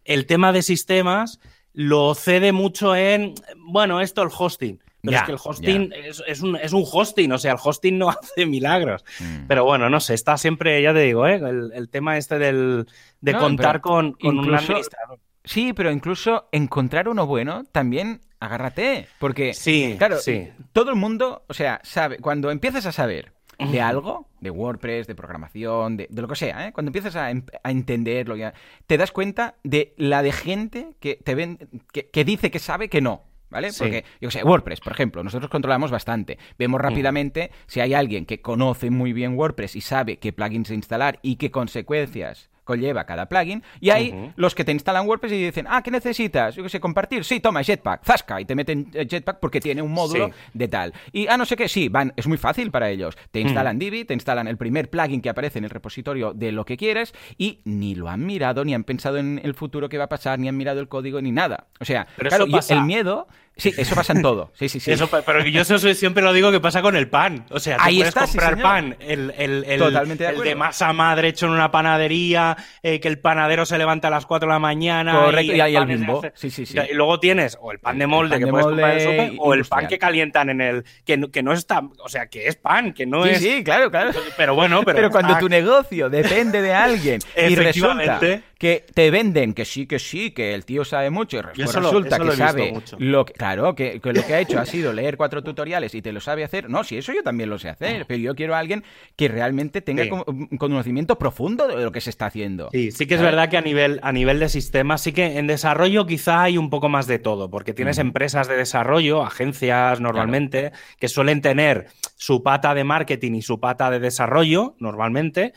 el 0.04 0.26
tema 0.26 0.52
de 0.52 0.62
sistemas 0.62 1.40
lo 1.72 2.14
cede 2.14 2.52
mucho 2.52 2.94
en, 2.94 3.34
bueno, 3.56 4.00
esto 4.00 4.22
el 4.22 4.28
hosting. 4.36 4.80
Pero 5.02 5.16
es 5.18 5.22
que 5.24 5.32
el 5.32 5.38
hosting 5.42 5.92
es, 6.26 6.40
un, 6.40 6.84
hosting, 6.90 7.32
o 7.32 7.38
sea, 7.38 7.52
el 7.52 7.58
hosting 7.62 7.98
no 7.98 8.08
hace 8.10 8.46
milagros. 8.46 9.04
Mm. 9.20 9.46
Pero 9.48 9.64
bueno, 9.64 9.90
no 9.90 10.00
sé, 10.00 10.14
está 10.14 10.38
siempre, 10.38 10.80
ya 10.82 10.94
te 10.94 11.00
digo, 11.00 11.26
¿eh? 11.26 11.40
el, 11.74 11.88
tema 11.90 12.16
este 12.16 12.38
del, 12.38 12.86
de 13.20 13.34
contar 13.34 13.80
con, 13.80 14.16
un 14.22 14.54
administrador. 14.54 15.18
Sí, 15.44 15.74
pero 15.74 15.90
incluso 15.90 16.48
encontrar 16.52 17.08
uno 17.08 17.26
bueno 17.26 17.64
también 17.70 18.22
agárrate. 18.44 19.06
Porque, 19.18 19.54
sí, 19.54 19.94
claro, 19.98 20.18
sí. 20.18 20.48
todo 20.72 20.90
el 20.90 20.96
mundo, 20.96 21.44
o 21.48 21.54
sea, 21.54 21.80
sabe, 21.82 22.18
cuando 22.18 22.50
empiezas 22.50 22.86
a 22.86 22.92
saber 22.92 23.32
de 23.58 23.80
algo, 23.80 24.28
de 24.40 24.50
WordPress, 24.50 25.06
de 25.06 25.14
programación, 25.14 25.96
de, 25.96 26.08
lo 26.10 26.28
que 26.28 26.36
sea, 26.36 26.68
¿eh? 26.68 26.72
cuando 26.72 26.88
empiezas 26.88 27.16
a, 27.16 27.30
em, 27.30 27.44
a, 27.62 27.70
entenderlo, 27.70 28.36
ya, 28.36 28.54
te 28.86 28.96
das 28.96 29.12
cuenta 29.12 29.56
de 29.62 29.94
la 29.96 30.22
de 30.22 30.32
gente 30.32 30.96
que 31.00 31.16
te 31.22 31.34
ven, 31.34 31.58
que, 31.92 32.24
dice 32.24 32.50
que 32.50 32.58
sabe 32.58 32.88
que 32.88 33.00
no. 33.00 33.22
¿Vale? 33.50 33.70
Porque, 33.78 34.04
yo 34.20 34.32
sé, 34.32 34.42
WordPress, 34.42 34.80
por 34.80 34.92
ejemplo, 34.92 35.22
nosotros 35.22 35.48
controlamos 35.48 35.92
bastante. 35.92 36.38
Vemos 36.58 36.80
rápidamente 36.80 37.52
si 37.66 37.78
hay 37.78 37.94
alguien 37.94 38.26
que 38.26 38.40
conoce 38.40 38.90
muy 38.90 39.12
bien 39.12 39.38
WordPress 39.38 39.76
y 39.76 39.80
sabe 39.80 40.16
qué 40.16 40.32
plugins 40.32 40.70
instalar 40.70 41.20
y 41.22 41.36
qué 41.36 41.52
consecuencias 41.52 42.50
conlleva 42.64 43.04
cada 43.04 43.26
plugin, 43.26 43.62
y 43.80 43.90
hay 43.90 44.32
los 44.36 44.54
que 44.54 44.64
te 44.64 44.72
instalan 44.72 45.06
WordPress 45.06 45.32
y 45.32 45.44
dicen, 45.44 45.66
ah, 45.68 45.82
¿qué 45.82 45.90
necesitas? 45.90 46.54
Yo 46.54 46.62
qué 46.62 46.68
sé, 46.68 46.80
compartir, 46.80 47.24
sí, 47.24 47.40
toma, 47.40 47.62
Jetpack, 47.62 48.04
Zasca, 48.04 48.40
y 48.40 48.44
te 48.44 48.54
meten 48.54 48.90
eh, 48.94 49.06
Jetpack 49.06 49.38
porque 49.38 49.60
tiene 49.60 49.82
un 49.82 49.92
módulo 49.92 50.30
de 50.52 50.68
tal. 50.68 50.92
Y, 51.12 51.26
ah, 51.28 51.36
no 51.36 51.44
sé 51.44 51.56
qué, 51.56 51.68
sí, 51.68 51.88
van, 51.88 52.12
es 52.16 52.26
muy 52.26 52.38
fácil 52.38 52.70
para 52.70 52.90
ellos. 52.90 53.16
Te 53.30 53.40
instalan 53.40 53.78
Divi, 53.78 54.04
te 54.04 54.14
instalan 54.14 54.48
el 54.48 54.56
primer 54.56 54.90
plugin 54.90 55.20
que 55.20 55.28
aparece 55.28 55.58
en 55.58 55.64
el 55.64 55.70
repositorio 55.70 56.32
de 56.32 56.52
lo 56.52 56.64
que 56.64 56.76
quieres, 56.76 57.14
y 57.38 57.60
ni 57.64 57.94
lo 57.94 58.08
han 58.08 58.24
mirado, 58.24 58.64
ni 58.64 58.74
han 58.74 58.84
pensado 58.84 59.18
en 59.18 59.40
el 59.42 59.54
futuro 59.54 59.88
que 59.88 59.98
va 59.98 60.04
a 60.04 60.08
pasar, 60.08 60.38
ni 60.38 60.48
han 60.48 60.56
mirado 60.56 60.80
el 60.80 60.88
código, 60.88 61.20
ni 61.20 61.32
nada. 61.32 61.68
O 61.80 61.84
sea, 61.84 62.06
claro, 62.16 62.46
el 62.46 62.82
miedo 62.82 63.28
Sí, 63.56 63.72
eso 63.76 63.94
pasa 63.94 64.12
en 64.12 64.22
todo. 64.22 64.50
Sí, 64.54 64.68
sí, 64.68 64.80
sí. 64.80 64.90
Eso, 64.90 65.08
pero 65.08 65.44
yo 65.44 65.62
eso 65.62 65.78
siempre 65.78 66.22
lo 66.24 66.32
digo 66.32 66.50
que 66.50 66.58
pasa 66.58 66.82
con 66.82 66.96
el 66.96 67.08
pan. 67.08 67.46
O 67.50 67.60
sea, 67.60 67.76
tú 67.76 67.82
Ahí 67.84 67.98
puedes 67.98 68.14
comprar 68.14 68.60
pan, 68.60 68.96
el, 68.98 69.32
el, 69.38 69.64
el, 69.64 69.78
Totalmente 69.78 70.24
de, 70.24 70.42
de, 70.42 70.54
masa 70.56 70.92
madre 70.92 71.28
hecho 71.28 71.46
en 71.46 71.52
una 71.52 71.70
panadería, 71.70 72.56
eh, 72.82 72.98
que 72.98 73.06
el 73.06 73.18
panadero 73.20 73.64
se 73.64 73.78
levanta 73.78 74.08
a 74.08 74.10
las 74.10 74.26
4 74.26 74.48
de 74.48 74.52
la 74.52 74.58
mañana. 74.58 75.20
Correcto, 75.26 75.54
y, 75.54 75.60
hay 75.60 75.76
el 75.76 75.86
bimbo. 75.86 76.22
Sí, 76.34 76.50
sí, 76.50 76.66
sí. 76.66 76.76
Y 76.90 76.94
luego 76.94 77.20
tienes 77.20 77.56
o 77.60 77.70
el 77.70 77.78
pan 77.78 77.98
de 77.98 78.08
molde 78.08 78.40
que 78.40 78.46
puedes 78.46 78.66
comprar 78.66 78.90
en 78.90 78.96
el 78.96 79.02
super, 79.02 79.32
o 79.38 79.54
el 79.54 79.64
pan 79.64 79.86
que 79.86 79.98
calientan 79.98 80.50
en 80.50 80.60
el. 80.60 80.84
Que, 81.04 81.20
que 81.30 81.42
no 81.42 81.52
está. 81.52 81.80
O 82.00 82.08
sea, 82.08 82.26
que 82.26 82.48
es 82.48 82.56
pan, 82.56 82.92
que 82.92 83.06
no 83.06 83.24
es. 83.24 83.38
Sí, 83.38 83.50
sí, 83.50 83.64
claro, 83.64 83.88
claro. 83.90 84.10
Pero 84.36 84.56
bueno, 84.56 84.82
pero. 84.84 84.96
Pero 84.96 85.10
cuando 85.10 85.38
tu 85.38 85.48
negocio 85.48 86.10
depende 86.10 86.60
de 86.60 86.72
alguien 86.72 87.20
y 87.36 87.54
resulta 87.54 88.18
que 88.64 88.86
te 88.94 89.10
venden 89.10 89.52
que 89.52 89.66
sí, 89.66 89.86
que 89.86 89.98
sí, 89.98 90.30
que 90.30 90.54
el 90.54 90.64
tío 90.64 90.84
sabe 90.84 91.10
mucho 91.10 91.38
y 91.54 91.62
resulta 91.62 92.18
que 92.18 92.32
sabe 92.32 92.74
lo 92.98 93.26
que, 93.26 93.34
claro, 93.44 93.74
que, 93.74 94.00
lo 94.02 94.26
que 94.26 94.34
ha 94.34 94.40
hecho 94.40 94.58
ha 94.58 94.64
sido 94.64 94.94
leer 94.94 95.18
cuatro 95.18 95.42
tutoriales 95.42 95.94
y 95.94 96.00
te 96.00 96.12
lo 96.12 96.20
sabe 96.20 96.44
hacer. 96.44 96.70
No, 96.70 96.82
si 96.82 96.96
eso 96.96 97.12
yo 97.12 97.22
también 97.22 97.50
lo 97.50 97.58
sé 97.58 97.68
hacer, 97.68 98.06
pero 98.06 98.18
yo 98.18 98.34
quiero 98.34 98.54
a 98.54 98.58
alguien 98.58 98.84
que 99.16 99.28
realmente 99.28 99.82
tenga 99.82 100.04
un 100.26 100.56
conocimiento 100.56 101.18
profundo 101.18 101.68
de 101.68 101.76
lo 101.76 101.92
que 101.92 102.00
se 102.00 102.08
está 102.08 102.24
haciendo. 102.24 102.70
Sí, 102.72 102.90
sí 102.90 103.06
que 103.06 103.16
es 103.16 103.20
verdad 103.20 103.50
que 103.50 103.58
a 103.58 103.60
nivel, 103.60 104.00
a 104.02 104.12
nivel 104.12 104.40
de 104.40 104.48
sistemas, 104.48 105.02
sí 105.02 105.12
que 105.12 105.38
en 105.38 105.46
desarrollo 105.46 106.06
quizá 106.06 106.42
hay 106.42 106.56
un 106.56 106.70
poco 106.70 106.88
más 106.88 107.06
de 107.06 107.18
todo, 107.18 107.50
porque 107.50 107.74
tienes 107.74 107.98
empresas 107.98 108.48
de 108.48 108.56
desarrollo, 108.56 109.22
agencias 109.22 110.00
normalmente, 110.00 110.72
que 110.98 111.08
suelen 111.08 111.42
tener 111.42 111.88
su 112.16 112.42
pata 112.42 112.74
de 112.74 112.84
marketing 112.84 113.32
y 113.32 113.42
su 113.42 113.60
pata 113.60 113.90
de 113.90 113.98
desarrollo, 113.98 114.74
normalmente, 114.78 115.52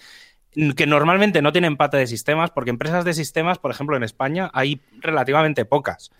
que 0.75 0.87
normalmente 0.87 1.41
no 1.41 1.51
tienen 1.51 1.77
pata 1.77 1.97
de 1.97 2.07
sistemas, 2.07 2.49
porque 2.49 2.71
empresas 2.71 3.05
de 3.05 3.13
sistemas, 3.13 3.59
por 3.59 3.69
ejemplo, 3.69 3.95
en 3.95 4.03
España 4.03 4.49
hay 4.53 4.81
relativamente 4.99 5.65
pocas. 5.65 6.11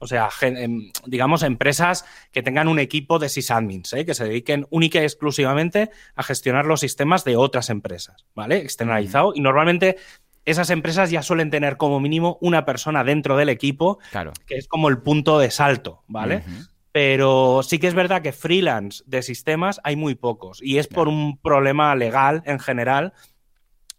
O 0.00 0.06
sea, 0.06 0.28
em, 0.40 0.90
digamos, 1.06 1.42
empresas 1.42 2.04
que 2.32 2.42
tengan 2.42 2.66
un 2.66 2.80
equipo 2.80 3.18
de 3.18 3.28
sysadmins, 3.28 3.92
¿eh? 3.92 4.04
que 4.04 4.14
se 4.14 4.24
dediquen 4.24 4.66
única 4.70 5.00
y 5.00 5.04
exclusivamente 5.04 5.90
a 6.16 6.22
gestionar 6.22 6.66
los 6.66 6.80
sistemas 6.80 7.24
de 7.24 7.36
otras 7.36 7.70
empresas, 7.70 8.26
¿vale? 8.34 8.58
Externalizado. 8.58 9.32
Y 9.34 9.40
normalmente 9.40 9.96
esas 10.44 10.70
empresas 10.70 11.10
ya 11.10 11.22
suelen 11.22 11.50
tener 11.50 11.76
como 11.76 12.00
mínimo 12.00 12.38
una 12.40 12.64
persona 12.64 13.04
dentro 13.04 13.36
del 13.36 13.48
equipo, 13.48 13.98
claro. 14.10 14.32
que 14.46 14.56
es 14.56 14.66
como 14.66 14.88
el 14.88 14.98
punto 14.98 15.38
de 15.38 15.50
salto, 15.50 16.02
¿vale? 16.08 16.42
Pero 16.90 17.62
sí 17.62 17.78
que 17.78 17.88
es 17.88 17.94
verdad 17.94 18.22
que 18.22 18.32
freelance 18.32 19.02
de 19.06 19.22
sistemas 19.22 19.80
hay 19.84 19.96
muy 19.96 20.14
pocos. 20.14 20.62
Y 20.62 20.78
es 20.78 20.86
por 20.86 21.08
un 21.08 21.38
problema 21.38 21.94
legal 21.96 22.42
en 22.46 22.60
general 22.60 23.14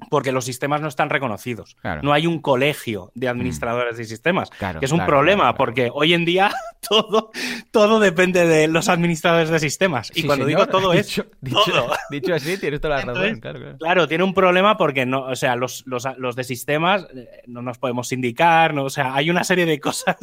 porque 0.09 0.31
los 0.31 0.45
sistemas 0.45 0.81
no 0.81 0.87
están 0.87 1.09
reconocidos. 1.09 1.77
No 2.01 2.13
hay 2.13 2.27
un 2.27 2.39
colegio 2.39 3.11
de 3.15 3.27
administradores 3.27 3.97
de 3.97 4.05
sistemas, 4.05 4.49
que 4.49 4.85
es 4.85 4.91
un 4.91 5.05
problema, 5.05 5.55
porque 5.55 5.89
hoy 5.93 6.13
en 6.13 6.25
día 6.25 6.51
todo, 6.87 7.31
todo 7.71 7.99
depende 7.99 8.47
de 8.47 8.67
los 8.67 8.89
administradores 8.89 9.49
de 9.49 9.59
sistemas. 9.59 10.11
Y 10.13 10.23
cuando 10.23 10.45
digo 10.45 10.67
todo 10.67 10.93
es 10.93 11.15
todo. 11.65 11.91
Dicho 12.09 12.33
así, 12.33 12.57
tienes 12.57 12.81
toda 12.81 12.97
la 12.97 13.13
razón. 13.13 13.41
Claro, 13.79 14.07
tiene 14.07 14.23
un 14.23 14.33
problema 14.33 14.77
porque 14.77 15.05
no, 15.05 15.21
o 15.21 15.35
sea, 15.35 15.55
los, 15.55 15.85
de 16.35 16.43
sistemas 16.43 17.07
eh, 17.15 17.43
no 17.47 17.61
nos 17.61 17.77
podemos 17.77 18.11
indicar, 18.11 18.73
no, 18.73 18.83
o 18.83 18.89
sea, 18.89 19.15
hay 19.15 19.29
una 19.29 19.43
serie 19.43 19.65
de 19.65 19.79
cosas 19.79 20.17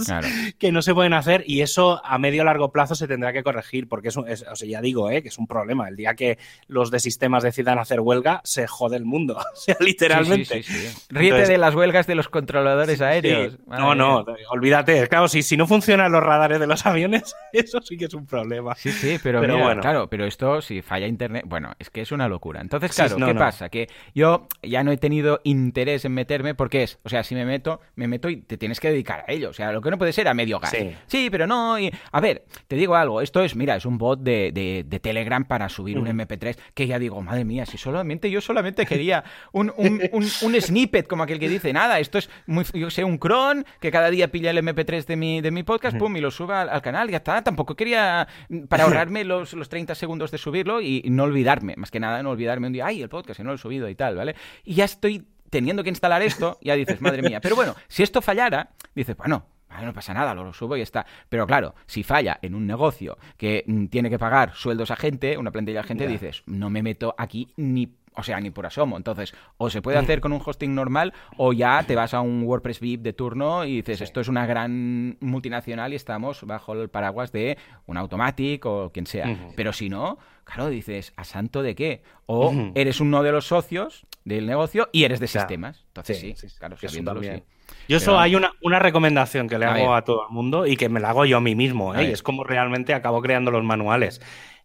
que 0.58 0.72
no 0.72 0.82
se 0.82 0.94
pueden 0.94 1.14
hacer 1.14 1.44
y 1.46 1.62
eso 1.62 2.00
a 2.04 2.18
medio 2.18 2.44
largo 2.44 2.70
plazo 2.70 2.94
se 2.94 3.08
tendrá 3.08 3.32
que 3.32 3.42
corregir, 3.42 3.88
porque 3.88 4.08
es, 4.08 4.16
o 4.16 4.24
sea, 4.26 4.68
ya 4.68 4.80
digo, 4.80 5.10
eh, 5.10 5.22
que 5.22 5.28
es 5.28 5.38
un 5.38 5.46
problema. 5.46 5.88
El 5.88 5.96
día 5.96 6.14
que 6.14 6.38
los 6.66 6.90
de 6.90 7.00
sistemas 7.00 7.42
decidan 7.42 7.78
hacer 7.78 8.00
huelga, 8.00 8.40
se 8.44 8.66
jode 8.66 8.96
el 8.96 9.04
mundo. 9.04 9.38
Sea, 9.62 9.76
literalmente. 9.80 10.64
Ríete 11.08 11.46
de 11.46 11.58
las 11.58 11.74
huelgas 11.74 12.06
de 12.06 12.14
los 12.14 12.28
controladores 12.28 13.00
aéreos. 13.00 13.58
No, 13.66 13.94
no, 13.94 14.24
olvídate. 14.50 15.08
Claro, 15.08 15.28
si, 15.28 15.42
si 15.42 15.56
no 15.56 15.66
funcionan 15.66 16.12
los 16.12 16.22
radares 16.22 16.60
de 16.60 16.66
los 16.66 16.84
aviones, 16.86 17.34
eso 17.52 17.80
sí 17.82 17.96
que 17.96 18.06
es 18.06 18.14
un 18.14 18.26
problema. 18.26 18.74
Sí, 18.74 18.90
sí, 18.90 19.18
pero, 19.22 19.40
bueno. 19.40 19.80
claro, 19.80 20.08
pero 20.08 20.24
esto 20.24 20.60
si 20.60 20.82
falla 20.82 21.06
internet, 21.06 21.44
bueno, 21.46 21.72
es 21.78 21.90
que 21.90 22.00
es 22.00 22.12
una 22.12 22.28
locura. 22.28 22.60
Entonces, 22.60 22.92
claro, 22.94 23.16
¿qué 23.16 23.34
pasa? 23.34 23.68
Que 23.68 23.88
yo 24.14 24.46
ya 24.62 24.84
no 24.84 24.92
he 24.92 24.96
tenido 24.96 25.40
interés 25.44 26.04
en 26.04 26.12
meterme 26.12 26.54
porque 26.54 26.82
es, 26.82 26.98
o 27.02 27.08
sea, 27.08 27.22
si 27.22 27.34
me 27.34 27.44
meto, 27.44 27.80
me 27.96 28.08
meto 28.08 28.28
y 28.28 28.36
te 28.36 28.56
tienes 28.56 28.80
que 28.80 28.88
dedicar 28.88 29.24
a 29.26 29.32
ello. 29.32 29.50
O 29.50 29.52
sea, 29.52 29.72
lo 29.72 29.80
que 29.80 29.90
no 29.90 29.98
puede 29.98 30.12
ser 30.12 30.28
a 30.28 30.34
medio 30.34 30.58
gas. 30.58 30.74
Sí, 31.06 31.28
pero 31.30 31.46
no. 31.46 31.78
Y, 31.78 31.92
a 32.10 32.20
ver, 32.20 32.44
te 32.68 32.76
digo 32.76 32.94
algo, 32.94 33.20
esto 33.20 33.42
es, 33.42 33.56
mira, 33.56 33.76
es 33.76 33.86
un 33.86 33.98
bot 33.98 34.20
de, 34.20 34.52
de, 34.52 35.00
Telegram 35.00 35.44
para 35.44 35.68
subir 35.68 35.98
un 35.98 36.06
MP3 36.06 36.56
que 36.74 36.86
ya 36.86 36.98
digo, 36.98 37.20
madre 37.22 37.44
mía, 37.44 37.66
si 37.66 37.76
solamente 37.76 38.30
yo 38.30 38.40
solamente 38.40 38.86
quería 38.86 39.24
un, 39.52 39.72
un, 39.76 40.00
un, 40.12 40.60
snippet 40.60 41.06
como 41.06 41.22
aquel 41.22 41.38
que 41.38 41.48
dice, 41.48 41.72
nada, 41.72 41.98
esto 42.00 42.18
es 42.18 42.28
muy, 42.46 42.64
yo 42.74 42.90
sé, 42.90 43.04
un 43.04 43.18
cron 43.18 43.64
que 43.80 43.90
cada 43.90 44.10
día 44.10 44.28
pilla 44.28 44.50
el 44.50 44.58
MP3 44.58 45.04
de 45.06 45.16
mi, 45.16 45.40
de 45.40 45.50
mi 45.50 45.62
podcast, 45.62 45.96
pum, 45.96 46.16
y 46.16 46.20
lo 46.20 46.30
suba 46.30 46.62
al, 46.62 46.82
canal, 46.82 47.10
ya 47.10 47.18
está. 47.18 47.42
Tampoco 47.42 47.74
quería, 47.74 48.26
para 48.68 48.84
ahorrarme 48.84 49.24
los, 49.24 49.52
los 49.52 49.68
30 49.68 49.94
segundos 49.94 50.30
de 50.30 50.38
subirlo 50.38 50.80
y 50.80 51.02
no 51.06 51.24
olvidarme, 51.24 51.74
más 51.76 51.90
que 51.90 52.00
nada 52.00 52.22
no 52.22 52.30
olvidarme 52.30 52.66
un 52.66 52.72
día, 52.72 52.86
ay, 52.86 53.02
el 53.02 53.08
podcast, 53.08 53.38
que 53.38 53.44
no 53.44 53.50
lo 53.50 53.56
he 53.56 53.58
subido 53.58 53.88
y 53.88 53.94
tal, 53.94 54.16
¿vale? 54.16 54.34
Y 54.64 54.74
ya 54.74 54.84
estoy 54.84 55.26
teniendo 55.50 55.82
que 55.82 55.90
instalar 55.90 56.22
esto, 56.22 56.58
ya 56.62 56.74
dices, 56.74 57.00
madre 57.00 57.22
mía. 57.22 57.40
Pero 57.40 57.54
bueno, 57.56 57.74
si 57.88 58.02
esto 58.02 58.22
fallara, 58.22 58.70
dices, 58.94 59.16
bueno, 59.16 59.46
no 59.80 59.92
pasa 59.92 60.14
nada, 60.14 60.34
lo 60.34 60.52
subo 60.52 60.76
y 60.76 60.80
está. 60.80 61.06
Pero 61.28 61.46
claro, 61.46 61.74
si 61.86 62.02
falla 62.02 62.38
en 62.42 62.54
un 62.54 62.66
negocio 62.66 63.18
que 63.36 63.64
mm, 63.66 63.86
tiene 63.86 64.10
que 64.10 64.18
pagar 64.18 64.54
sueldos 64.54 64.90
a 64.90 64.96
gente, 64.96 65.38
una 65.38 65.50
plantilla 65.50 65.82
de 65.82 65.88
gente, 65.88 66.06
dices, 66.06 66.42
no 66.46 66.70
me 66.70 66.82
meto 66.82 67.14
aquí 67.18 67.52
ni 67.56 67.94
o 68.14 68.22
sea, 68.22 68.40
ni 68.40 68.50
por 68.50 68.66
asomo. 68.66 68.96
Entonces, 68.96 69.34
o 69.56 69.70
se 69.70 69.82
puede 69.82 69.98
mm. 69.98 70.04
hacer 70.04 70.20
con 70.20 70.32
un 70.32 70.42
hosting 70.44 70.74
normal 70.74 71.12
o 71.36 71.52
ya 71.52 71.82
te 71.86 71.94
vas 71.94 72.14
a 72.14 72.20
un 72.20 72.42
WordPress 72.44 72.80
VIP 72.80 73.02
de 73.02 73.12
turno 73.12 73.64
y 73.64 73.76
dices, 73.76 74.00
esto 74.00 74.20
es 74.20 74.28
una 74.28 74.46
gran 74.46 75.16
multinacional 75.20 75.92
y 75.92 75.96
estamos 75.96 76.44
bajo 76.44 76.74
el 76.74 76.88
paraguas 76.88 77.32
de 77.32 77.58
un 77.86 77.96
Automatic 77.96 78.64
o 78.66 78.90
quien 78.90 79.06
sea. 79.06 79.36
Pero 79.56 79.72
si 79.72 79.88
no, 79.88 80.18
claro, 80.44 80.68
dices, 80.68 81.12
¿a 81.16 81.24
santo 81.24 81.62
de 81.62 81.74
qué? 81.74 82.02
O 82.26 82.52
eres 82.74 83.00
uno 83.00 83.22
de 83.22 83.32
los 83.32 83.46
socios 83.46 84.06
del 84.24 84.46
negocio 84.46 84.88
y 84.92 85.04
eres 85.04 85.20
de 85.20 85.28
sistemas. 85.28 85.84
Entonces 85.88 86.18
sí, 86.18 86.34
claro, 86.58 86.76
sabiéndolo, 86.76 87.22
sí. 87.22 87.42
Yo 87.88 87.96
eso 87.96 88.18
hay 88.18 88.34
una, 88.34 88.52
una, 88.62 88.78
recomendación 88.78 89.48
que 89.48 89.58
le 89.58 89.64
hago 89.64 89.94
a 89.94 90.02
todo 90.04 90.26
el 90.28 90.32
mundo 90.32 90.66
y 90.66 90.76
que 90.76 90.88
me 90.88 91.00
la 91.00 91.10
hago 91.10 91.24
yo 91.24 91.38
a 91.38 91.40
mí 91.40 91.54
mismo, 91.54 91.94
¿eh? 91.94 92.08
y 92.08 92.12
es 92.12 92.22
como 92.22 92.44
realmente 92.44 92.94
acabo 92.94 93.20
creando 93.22 93.50
los 93.50 93.64
manuales. 93.64 94.20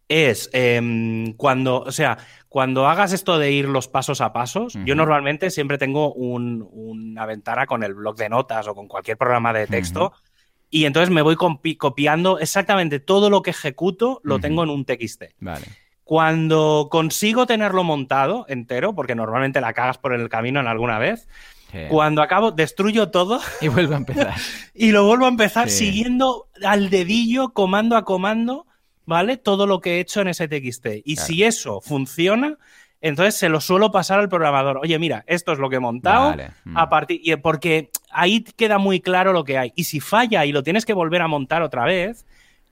Es 0.08 0.48
em, 0.52 1.34
cuando, 1.34 1.80
o 1.80 1.92
sea, 1.92 2.18
cuando 2.48 2.88
hagas 2.88 3.12
esto 3.12 3.38
de 3.38 3.52
ir 3.52 3.68
los 3.68 3.88
pasos 3.88 4.20
a 4.20 4.32
pasos, 4.32 4.78
yo 4.84 4.94
normalmente 4.94 5.50
siempre 5.50 5.76
tengo 5.76 6.14
una 6.14 7.26
ventana 7.26 7.66
con 7.66 7.82
el 7.82 7.94
blog 7.94 8.16
de 8.16 8.28
notas 8.28 8.66
o 8.68 8.74
con 8.74 8.88
cualquier 8.88 9.18
programa 9.18 9.52
de 9.52 9.66
texto. 9.66 10.12
Y 10.70 10.84
entonces 10.84 11.10
me 11.10 11.22
voy 11.22 11.36
copiando 11.36 12.38
exactamente 12.38 13.00
todo 13.00 13.30
lo 13.30 13.42
que 13.42 13.50
ejecuto, 13.50 14.20
lo 14.22 14.38
tengo 14.38 14.62
en 14.62 14.70
un 14.70 14.84
TXT. 14.84 15.24
Vale. 15.40 15.66
Cuando 16.04 16.88
consigo 16.90 17.46
tenerlo 17.46 17.84
montado 17.84 18.46
entero, 18.48 18.94
porque 18.94 19.14
normalmente 19.14 19.60
la 19.60 19.74
cagas 19.74 19.98
por 19.98 20.14
el 20.14 20.28
camino 20.30 20.60
en 20.60 20.66
alguna 20.66 20.98
vez, 20.98 21.28
cuando 21.88 22.22
acabo, 22.22 22.50
destruyo 22.50 23.10
todo. 23.10 23.40
Y 23.60 23.68
vuelvo 23.68 23.94
a 23.94 23.98
empezar. 23.98 24.34
y 24.74 24.90
lo 24.90 25.04
vuelvo 25.04 25.26
a 25.26 25.28
empezar 25.28 25.68
siguiendo 25.68 26.48
al 26.64 26.88
dedillo, 26.88 27.52
comando 27.52 27.96
a 27.96 28.04
comando, 28.04 28.66
¿vale? 29.08 29.38
Todo 29.38 29.66
lo 29.66 29.80
que 29.80 29.96
he 29.96 30.00
hecho 30.00 30.20
en 30.20 30.28
ese 30.28 30.48
TXT. 30.48 30.86
Y 31.02 31.16
si 31.16 31.42
eso 31.42 31.80
funciona, 31.80 32.58
entonces 33.00 33.36
se 33.36 33.48
lo 33.48 33.58
suelo 33.62 33.90
pasar 33.90 34.20
al 34.20 34.28
programador. 34.28 34.76
Oye, 34.82 34.98
mira, 34.98 35.24
esto 35.26 35.50
es 35.50 35.58
lo 35.58 35.70
que 35.70 35.76
he 35.76 35.80
montado. 35.80 36.36
A 36.74 36.86
mm. 36.86 36.90
partir, 36.90 37.18
y 37.24 37.34
porque 37.36 37.90
ahí 38.10 38.42
queda 38.42 38.76
muy 38.76 39.00
claro 39.00 39.32
lo 39.32 39.44
que 39.44 39.56
hay. 39.56 39.72
Y 39.76 39.84
si 39.84 40.00
falla 40.00 40.44
y 40.44 40.52
lo 40.52 40.62
tienes 40.62 40.84
que 40.84 40.92
volver 40.92 41.22
a 41.22 41.26
montar 41.26 41.62
otra 41.62 41.86
vez, 41.86 42.26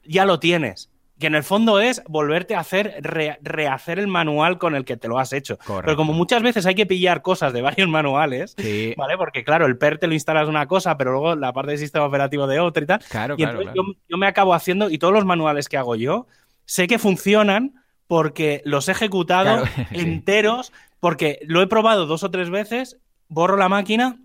ya 0.04 0.26
lo 0.26 0.38
tienes 0.38 0.90
que 1.18 1.26
en 1.26 1.34
el 1.34 1.42
fondo 1.42 1.80
es 1.80 2.02
volverte 2.08 2.54
a 2.54 2.60
hacer, 2.60 3.00
rehacer 3.42 3.98
el 3.98 4.06
manual 4.06 4.58
con 4.58 4.74
el 4.74 4.84
que 4.84 4.96
te 4.96 5.08
lo 5.08 5.18
has 5.18 5.32
hecho. 5.32 5.58
Pero 5.66 5.96
como 5.96 6.12
muchas 6.12 6.42
veces 6.42 6.66
hay 6.66 6.74
que 6.74 6.84
pillar 6.84 7.22
cosas 7.22 7.52
de 7.52 7.62
varios 7.62 7.88
manuales, 7.88 8.54
¿vale? 8.96 9.16
Porque 9.16 9.42
claro, 9.42 9.66
el 9.66 9.78
PER 9.78 9.98
te 9.98 10.06
lo 10.06 10.14
instalas 10.14 10.48
una 10.48 10.66
cosa, 10.66 10.96
pero 10.98 11.12
luego 11.12 11.34
la 11.34 11.52
parte 11.52 11.72
del 11.72 11.80
sistema 11.80 12.04
operativo 12.04 12.46
de 12.46 12.60
otra 12.60 12.82
y 12.82 12.86
tal. 12.86 13.00
Claro, 13.08 13.34
y 13.38 13.42
entonces 13.42 13.72
Yo, 13.74 14.18
me 14.18 14.26
acabo 14.26 14.52
haciendo, 14.52 14.90
y 14.90 14.98
todos 14.98 15.14
los 15.14 15.24
manuales 15.24 15.68
que 15.68 15.78
hago 15.78 15.96
yo, 15.96 16.26
sé 16.66 16.86
que 16.86 16.98
funcionan 16.98 17.82
porque 18.06 18.60
los 18.64 18.88
he 18.88 18.92
ejecutado 18.92 19.64
enteros, 19.92 20.72
porque 21.00 21.40
lo 21.46 21.62
he 21.62 21.66
probado 21.66 22.06
dos 22.06 22.24
o 22.24 22.30
tres 22.30 22.50
veces, 22.50 22.98
borro 23.28 23.56
la 23.56 23.68
máquina 23.68 24.18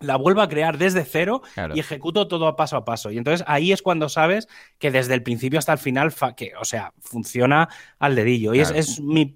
la 0.00 0.16
vuelvo 0.16 0.42
a 0.42 0.48
crear 0.48 0.78
desde 0.78 1.04
cero 1.04 1.42
y 1.74 1.80
ejecuto 1.80 2.28
todo 2.28 2.46
a 2.46 2.56
paso 2.56 2.76
a 2.76 2.84
paso. 2.84 3.10
Y 3.10 3.18
entonces 3.18 3.44
ahí 3.48 3.72
es 3.72 3.82
cuando 3.82 4.08
sabes 4.08 4.48
que 4.78 4.90
desde 4.90 5.14
el 5.14 5.22
principio 5.22 5.58
hasta 5.58 5.72
el 5.72 5.78
final, 5.78 6.12
que, 6.36 6.52
o 6.60 6.64
sea, 6.64 6.92
funciona 7.00 7.68
al 7.98 8.14
dedillo. 8.14 8.54
Y 8.54 8.60
es, 8.60 9.00
mi 9.00 9.34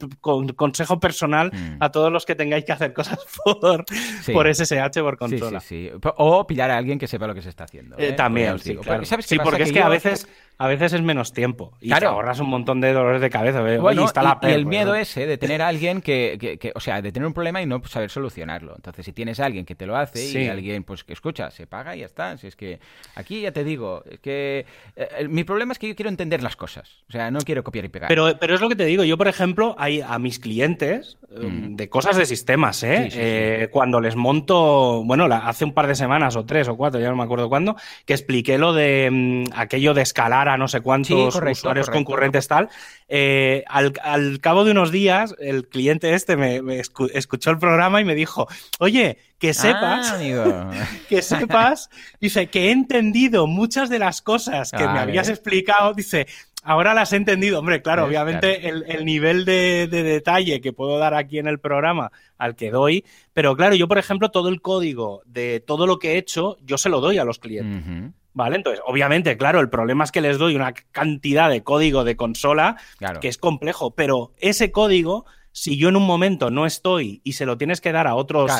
consejo 0.57 1.01
personal 1.01 1.51
mm. 1.53 1.77
a 1.81 1.91
todos 1.91 2.13
los 2.13 2.27
que 2.27 2.35
tengáis 2.35 2.65
que 2.65 2.73
hacer 2.73 2.93
cosas 2.93 3.19
por, 3.45 3.85
por 4.33 4.55
SSH, 4.55 5.01
por 5.01 5.17
consola. 5.17 5.61
Sí, 5.61 5.91
o 6.17 6.47
pillar 6.47 6.71
a 6.71 6.77
alguien 6.77 6.99
que 6.99 7.09
sepa 7.09 7.27
lo 7.27 7.35
que 7.35 7.43
se 7.43 7.49
está 7.49 7.65
haciendo. 7.65 7.97
Eh, 7.99 8.09
¿eh? 8.09 8.13
también, 8.13 8.59
sí, 8.59 8.77
claro. 8.77 9.05
sí, 9.05 9.39
porque 9.39 9.65
es 9.65 9.73
que 9.73 9.81
a 9.81 9.89
veces 9.89 10.29
a 10.59 10.69
veces 10.69 10.93
es 10.93 11.03
menos 11.03 11.33
tiempo 11.33 11.73
y 11.81 11.91
te 11.91 12.05
ahorras 12.05 12.39
un 12.41 12.49
montón 12.49 12.81
de 12.81 12.93
dolores 12.93 13.21
de 13.21 13.31
cabeza. 13.31 13.63
Bueno, 13.81 14.07
y, 14.43 14.47
el 14.47 14.67
miedo 14.67 14.95
ese 14.95 15.27
de 15.27 15.39
tener 15.39 15.63
a 15.63 15.69
alguien 15.69 16.01
que, 16.03 16.73
o 16.75 16.81
sea, 16.81 17.03
de 17.03 17.13
tener 17.13 17.27
un 17.27 17.33
problema 17.33 17.61
y 17.63 17.67
no 17.67 17.83
saber 17.85 18.11
solucionarlo. 18.11 18.75
Entonces, 18.77 19.05
si 19.05 19.13
tienes 19.13 19.41
a 19.41 19.47
alguien 19.47 19.65
que 19.65 19.75
te 19.75 19.87
lo 19.87 19.97
hace 19.97 20.25
y 20.41 20.49
alguien, 20.49 20.85
pues 20.85 21.05
que 21.05 21.13
escucha, 21.13 21.51
se 21.51 21.67
paga 21.67 21.97
y 21.97 22.01
ya 22.01 22.07
está. 22.07 22.37
Si 22.37 22.47
es 22.47 22.57
que 22.57 22.81
aquí 23.15 23.41
ya 23.41 23.53
te 23.53 23.65
digo, 23.65 24.05
es 24.09 24.21
que 24.21 24.67
eh, 24.97 25.27
mi 25.29 25.45
problema 25.45 25.73
es 25.73 25.79
que 25.79 25.89
yo 25.89 25.97
quiero 25.97 26.11
entender 26.11 26.43
las 26.43 26.57
cosas. 26.57 27.03
O 27.09 27.13
sea, 27.13 27.31
no 27.31 27.41
quiero 27.41 27.65
copiar 27.65 27.85
y 27.85 27.89
pegar. 27.89 28.09
Pero, 28.09 28.37
pero 28.39 28.55
es 28.55 28.61
lo 28.61 28.69
que 28.69 28.77
te 28.77 28.85
digo. 28.85 29.05
Yo, 29.05 29.19
por 29.19 29.29
ejemplo, 29.29 29.75
hay 29.79 30.01
a 30.01 30.19
mis 30.19 30.39
clientes 30.39 31.19
eh, 31.31 31.47
mm. 31.47 31.77
de 31.77 31.89
cosas 31.89 32.17
de 32.17 32.27
sistemas, 32.27 32.83
¿eh? 32.83 33.09
eh 33.13 33.69
cuando 33.71 34.01
les 34.01 34.17
monto, 34.17 35.03
bueno, 35.05 35.25
hace 35.25 35.65
un 35.65 35.73
par 35.73 35.87
de 35.87 35.95
semanas 35.95 36.37
o 36.37 36.45
tres 36.45 36.69
o 36.69 36.77
cuatro, 36.77 37.01
ya 37.01 37.09
no 37.09 37.17
me 37.17 37.25
acuerdo 37.25 37.49
cuándo, 37.49 37.77
que 38.07 38.13
expliqué 38.13 38.59
lo 38.59 38.73
de 38.73 39.09
mm, 39.11 39.45
aquello 39.55 39.95
de 39.95 40.03
escalar 40.03 40.42
no 40.45 40.69
sé 40.69 40.81
cuántos 40.81 41.37
usuarios 41.37 41.91
concurrentes 41.91 42.49
tal. 42.49 42.69
Eh, 43.09 43.65
al, 43.69 44.41
cabo 44.41 44.65
de 44.65 44.71
unos 44.71 44.91
días, 44.91 45.35
el 45.39 45.69
cliente 45.69 46.15
este 46.15 46.37
me, 46.37 46.61
escuchó 46.81 47.51
el 47.51 47.59
programa 47.59 48.01
y 48.01 48.05
me 48.05 48.15
dijo, 48.15 48.49
oye, 48.79 49.19
que 49.39 49.51
ah, 49.51 49.55
sepas, 49.55 50.15
que 51.09 51.23
sepas, 51.23 51.91
dice, 52.21 52.49
que 52.49 52.69
he 52.69 52.71
entendido 52.71 53.47
muchas 53.47 53.89
de 53.89 53.99
las 53.99 54.23
cosas 54.23 54.71
que 54.71 54.87
me 54.87 54.99
habías 54.99 55.29
explicado, 55.29 55.95
dice, 55.95 56.27
Ahora 56.65 56.95
las 56.95 57.13
he 57.13 57.17
entendido, 57.17 57.59
hombre, 57.59 57.83
claro, 57.83 58.05
obviamente 58.05 58.69
El, 58.69 59.05
nivel 59.05 59.45
de, 59.45 59.89
detalle 59.89 60.61
que 60.61 60.73
puedo 60.73 60.97
dar 60.99 61.13
aquí 61.13 61.39
en 61.39 61.49
el 61.49 61.59
programa 61.59 62.13
al 62.39 62.55
que 62.55 62.71
doy, 62.71 63.05
pero 63.33 63.57
claro, 63.57 63.75
yo 63.75 63.89
por 63.89 63.99
ejemplo 63.99 64.31
todo 64.31 64.49
el 64.49 64.61
código 64.63 65.23
de 65.27 65.59
todo 65.61 65.87
lo 65.89 65.99
que 65.99 66.13
he 66.13 66.19
hecho, 66.19 66.57
yo 66.63 66.79
se 66.79 66.89
lo 66.89 67.01
doy 67.01 67.19
a 67.19 67.25
los 67.25 67.41
clientes. 67.41 68.13
¿Vale? 68.35 68.57
Entonces, 68.57 68.83
obviamente, 68.87 69.37
claro, 69.37 69.61
el 69.61 69.69
problema 69.69 70.05
es 70.05 70.13
que 70.13 70.23
les 70.23 70.39
doy 70.39 70.57
una 70.57 70.73
cantidad 70.73 71.51
de 71.51 71.63
código 71.63 72.03
de 72.05 72.17
consola 72.17 72.77
que 73.21 73.29
es 73.29 73.39
complejo, 73.39 73.91
pero 73.95 74.33
ese 74.39 74.71
código 74.71 75.27
si 75.53 75.77
yo 75.77 75.91
en 75.91 75.97
un 75.97 76.07
momento 76.07 76.51
no 76.51 76.67
estoy 76.67 77.21
y 77.25 77.35
se 77.35 77.47
lo 77.47 77.59
tienes 77.59 77.81
que 77.81 77.93
dar 77.93 78.07
a 78.07 78.15
otros, 78.15 78.51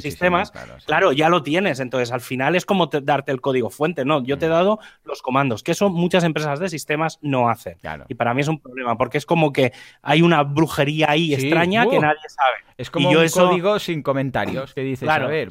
sistemas, 0.00 0.52
claro, 0.86 1.12
ya 1.12 1.28
lo 1.28 1.42
tienes. 1.42 1.78
Entonces, 1.78 2.10
al 2.10 2.22
final 2.22 2.56
es 2.56 2.64
como 2.64 2.86
darte 2.86 3.32
el 3.32 3.40
código 3.40 3.70
fuente, 3.70 4.04
¿no? 4.04 4.24
Yo 4.24 4.38
te 4.38 4.46
he 4.46 4.48
mm. 4.48 4.52
dado 4.52 4.78
los 5.04 5.22
comandos, 5.22 5.62
que 5.62 5.72
eso 5.72 5.90
muchas 5.90 6.24
empresas 6.24 6.58
de 6.58 6.68
sistemas 6.68 7.18
no 7.20 7.48
hacen. 7.50 7.78
Y 8.08 8.14
para 8.14 8.34
mí 8.34 8.40
es 8.40 8.48
un 8.48 8.58
problema, 8.58 8.96
porque 8.96 9.18
es 9.18 9.26
como 9.26 9.52
que 9.52 9.72
hay 10.02 10.22
una 10.22 10.42
brujería 10.42 11.10
ahí 11.10 11.34
extraña 11.34 11.86
que 11.86 12.00
nadie 12.00 12.18
sabe. 12.28 12.66
Es 12.78 12.90
como 12.90 13.08
un 13.08 13.28
código 13.28 13.78
sin 13.78 14.02
comentarios 14.02 14.74
que 14.74 14.82
dices, 14.82 15.08
a 15.08 15.18
ver, 15.26 15.48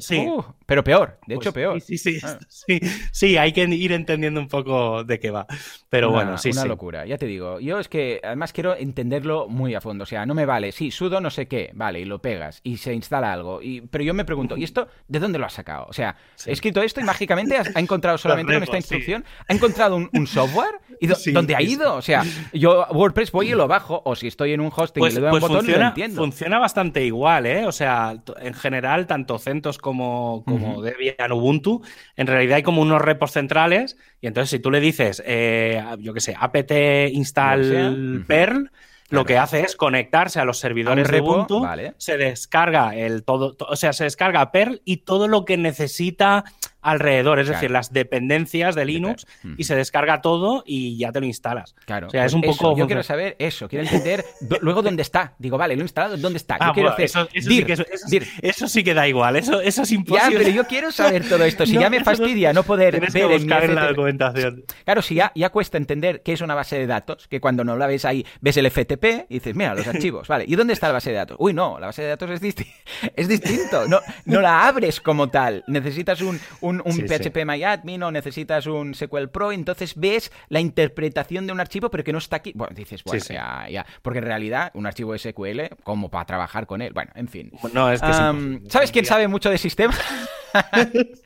pero 0.64 0.84
peor, 0.84 1.18
de 1.26 1.34
hecho 1.34 1.52
pues 1.52 1.54
peor. 1.54 1.80
Sí, 1.80 1.98
sí, 1.98 2.18
ah. 2.22 2.38
sí, 2.48 2.80
sí, 3.10 3.36
hay 3.36 3.52
que 3.52 3.64
ir 3.64 3.92
entendiendo 3.92 4.40
un 4.40 4.48
poco 4.48 5.02
de 5.02 5.18
qué 5.18 5.30
va. 5.30 5.46
Pero 5.88 6.10
bueno, 6.10 6.36
sí, 6.38 6.50
Una 6.50 6.64
locura, 6.64 7.06
ya 7.06 7.18
te 7.18 7.26
digo. 7.26 7.60
Yo 7.60 7.78
es 7.78 7.88
que 7.88 8.20
además 8.24 8.52
quiero 8.52 8.76
entenderlo 8.76 9.46
muy 9.48 9.74
a 9.74 9.80
fondo, 9.80 10.02
o 10.02 10.06
sea, 10.06 10.26
no 10.26 10.34
me 10.34 10.44
va 10.44 10.56
vale, 10.56 10.72
sí, 10.72 10.90
sudo 10.90 11.20
no 11.20 11.28
sé 11.28 11.46
qué, 11.48 11.70
vale, 11.74 12.00
y 12.00 12.06
lo 12.06 12.20
pegas 12.20 12.60
y 12.62 12.78
se 12.78 12.94
instala 12.94 13.30
algo. 13.30 13.60
Y, 13.60 13.82
pero 13.82 14.02
yo 14.02 14.14
me 14.14 14.24
pregunto, 14.24 14.56
¿y 14.56 14.64
esto 14.64 14.88
de 15.06 15.18
dónde 15.18 15.38
lo 15.38 15.44
has 15.44 15.52
sacado? 15.52 15.86
O 15.86 15.92
sea, 15.92 16.16
he 16.46 16.52
escrito 16.52 16.80
esto 16.80 17.00
y 17.00 17.04
mágicamente 17.04 17.58
ha 17.58 17.78
encontrado 17.80 18.16
solamente 18.18 18.54
con 18.54 18.62
esta 18.62 18.76
instrucción, 18.78 19.24
ha 19.46 19.52
encontrado 19.52 19.96
un, 19.96 20.26
software 20.26 20.80
y 20.98 21.08
dónde 21.30 21.54
ha 21.54 21.62
ido. 21.62 21.94
O 21.94 22.02
sea, 22.02 22.24
yo 22.54 22.86
WordPress 22.90 23.32
voy 23.32 23.50
y 23.50 23.54
lo 23.54 23.68
bajo, 23.68 24.00
o 24.04 24.16
si 24.16 24.28
estoy 24.28 24.54
en 24.54 24.60
un 24.60 24.72
hosting 24.74 25.00
y 25.00 25.04
pues, 25.04 25.14
le 25.14 25.20
doy 25.20 25.28
un 25.28 25.32
pues 25.32 25.42
botón 25.42 25.58
funciona, 25.58 25.82
lo 25.82 25.88
entiendo. 25.88 26.22
Funciona 26.22 26.58
bastante 26.58 27.04
igual, 27.04 27.44
¿eh? 27.44 27.66
O 27.66 27.72
sea, 27.72 28.16
en 28.40 28.54
general, 28.54 29.06
tanto 29.06 29.38
CentOS 29.38 29.76
como, 29.76 30.42
como 30.46 30.80
Debian 30.80 31.32
Ubuntu, 31.32 31.82
en 32.16 32.26
realidad 32.26 32.56
hay 32.56 32.62
como 32.62 32.80
unos 32.80 33.02
repos 33.02 33.32
centrales 33.32 33.98
y 34.20 34.26
entonces 34.26 34.50
si 34.50 34.58
tú 34.58 34.70
le 34.70 34.80
dices, 34.80 35.22
eh, 35.26 35.82
yo 35.98 36.14
qué 36.14 36.20
sé, 36.20 36.34
apt 36.38 36.70
install 37.12 38.24
perl, 38.26 38.70
lo 39.08 39.24
que 39.24 39.38
hace 39.38 39.60
es 39.60 39.76
conectarse 39.76 40.40
a 40.40 40.44
los 40.44 40.58
servidores 40.58 41.08
de 41.08 41.20
Ubuntu, 41.20 41.64
se 41.96 42.16
descarga 42.16 42.96
el 42.96 43.22
todo, 43.22 43.56
o 43.58 43.76
sea, 43.76 43.92
se 43.92 44.04
descarga 44.04 44.50
Perl 44.50 44.82
y 44.84 44.98
todo 44.98 45.28
lo 45.28 45.44
que 45.44 45.56
necesita 45.56 46.44
alrededor, 46.86 47.38
es 47.38 47.46
Claro. 47.46 47.58
decir, 47.60 47.70
las 47.70 47.92
dependencias 47.92 48.74
de 48.74 48.84
Linux 48.84 49.26
y 49.56 49.64
se 49.64 49.74
descarga 49.76 50.20
todo 50.22 50.62
y 50.66 50.96
ya 50.98 51.12
te 51.12 51.20
lo 51.20 51.26
instalas. 51.26 51.74
Claro. 51.84 52.06
O 52.08 52.10
sea, 52.10 52.24
es 52.24 52.32
Pues 52.32 52.44
un 52.44 52.50
eso, 52.50 52.58
poco... 52.62 52.78
Yo 52.78 52.86
quiero 52.86 53.02
saber 53.02 53.36
eso, 53.38 53.68
quiero 53.68 53.84
entender 53.84 54.24
luego 54.60 54.82
dónde 54.82 55.02
está. 55.02 55.34
Digo, 55.38 55.58
vale, 55.58 55.74
lo 55.76 55.82
he 55.82 55.84
instalado, 55.84 56.16
¿dónde 56.16 56.36
está? 56.38 56.54
Yo 56.58 56.64
Ah, 56.64 56.72
quiero 56.74 56.90
bueno, 56.90 56.94
hacer. 56.94 57.04
eso, 57.04 57.28
eso 57.32 57.48
dir, 57.48 57.66
sí 57.66 57.84
que, 57.84 58.10
dir. 58.10 58.26
eso 58.42 58.68
sí 58.68 58.84
que 58.84 58.94
da 58.94 59.06
igual, 59.08 59.36
eso, 59.36 59.60
eso 59.60 59.82
es 59.82 59.88
Ya, 59.90 59.94
imposible. 59.96 60.38
pero 60.38 60.50
yo 60.50 60.64
quiero 60.66 60.90
saber 60.92 61.28
todo 61.28 61.44
esto. 61.44 61.66
Si 61.66 61.74
No, 61.76 61.80
ya 61.82 61.90
me 61.90 62.02
fastidia 62.02 62.52
no 62.52 62.62
poder 62.62 63.00
ver 63.00 63.12
que 63.12 63.20
en 63.22 63.28
buscar 63.28 63.64
en 63.64 63.74
la 63.74 63.82
FTP. 63.82 63.88
documentación. 63.96 64.64
Claro, 64.84 65.02
si 65.02 65.14
ya, 65.16 65.32
ya 65.34 65.50
cuesta 65.50 65.76
entender 65.76 66.22
qué 66.22 66.32
es 66.32 66.40
una 66.40 66.54
base 66.54 66.78
de 66.78 66.86
datos, 66.86 67.28
que 67.28 67.40
cuando 67.40 67.64
no 67.64 67.76
la 67.76 67.86
ves 67.86 68.04
ahí, 68.04 68.24
ves 68.40 68.56
el 68.56 68.70
FTP 68.70 69.26
y 69.28 69.34
dices, 69.34 69.54
mira, 69.54 69.74
los 69.74 69.86
archivos, 69.88 70.28
vale. 70.28 70.44
¿Y 70.48 70.54
dónde 70.56 70.72
está 70.72 70.86
la 70.88 70.94
base 70.94 71.10
de 71.10 71.16
datos? 71.16 71.36
Uy, 71.40 71.52
no, 71.52 71.78
la 71.78 71.86
base 71.88 72.02
de 72.02 72.08
datos 72.08 72.30
es, 72.30 72.40
disti- 72.42 72.66
es 73.16 73.28
distinto. 73.28 73.86
No, 73.88 74.00
no 74.24 74.40
la 74.40 74.66
abres 74.66 75.00
como 75.00 75.28
tal. 75.28 75.64
Necesitas 75.66 76.20
un, 76.22 76.40
un, 76.60 76.75
un 76.84 76.92
Sí, 76.92 77.02
sí. 77.06 77.30
PHP 77.30 77.44
MyAdmin 77.44 78.02
o 78.02 78.10
necesitas 78.10 78.66
un 78.66 78.94
SQL 78.94 79.28
Pro, 79.28 79.52
entonces 79.52 79.94
ves 79.96 80.32
la 80.48 80.60
interpretación 80.60 81.46
de 81.46 81.52
un 81.52 81.60
archivo, 81.60 81.90
pero 81.90 82.04
que 82.04 82.12
no 82.12 82.18
está 82.18 82.36
aquí. 82.36 82.52
Bueno, 82.54 82.74
dices, 82.74 83.02
bueno, 83.04 83.20
Sí, 83.20 83.28
sí. 83.28 83.34
ya, 83.34 83.66
ya. 83.70 83.86
Porque 84.02 84.18
en 84.18 84.24
realidad, 84.24 84.70
un 84.74 84.86
archivo 84.86 85.16
SQL, 85.16 85.60
como 85.84 86.08
para 86.10 86.24
trabajar 86.24 86.66
con 86.66 86.82
él. 86.82 86.92
Bueno, 86.92 87.12
en 87.14 87.28
fin. 87.28 87.52
No, 87.72 87.90
es 87.90 88.00
que. 88.00 88.60
¿Sabes 88.68 88.90
quién 88.92 89.04
sabe 89.04 89.28
mucho 89.28 89.50
de 89.50 89.58
sistemas? 89.58 89.98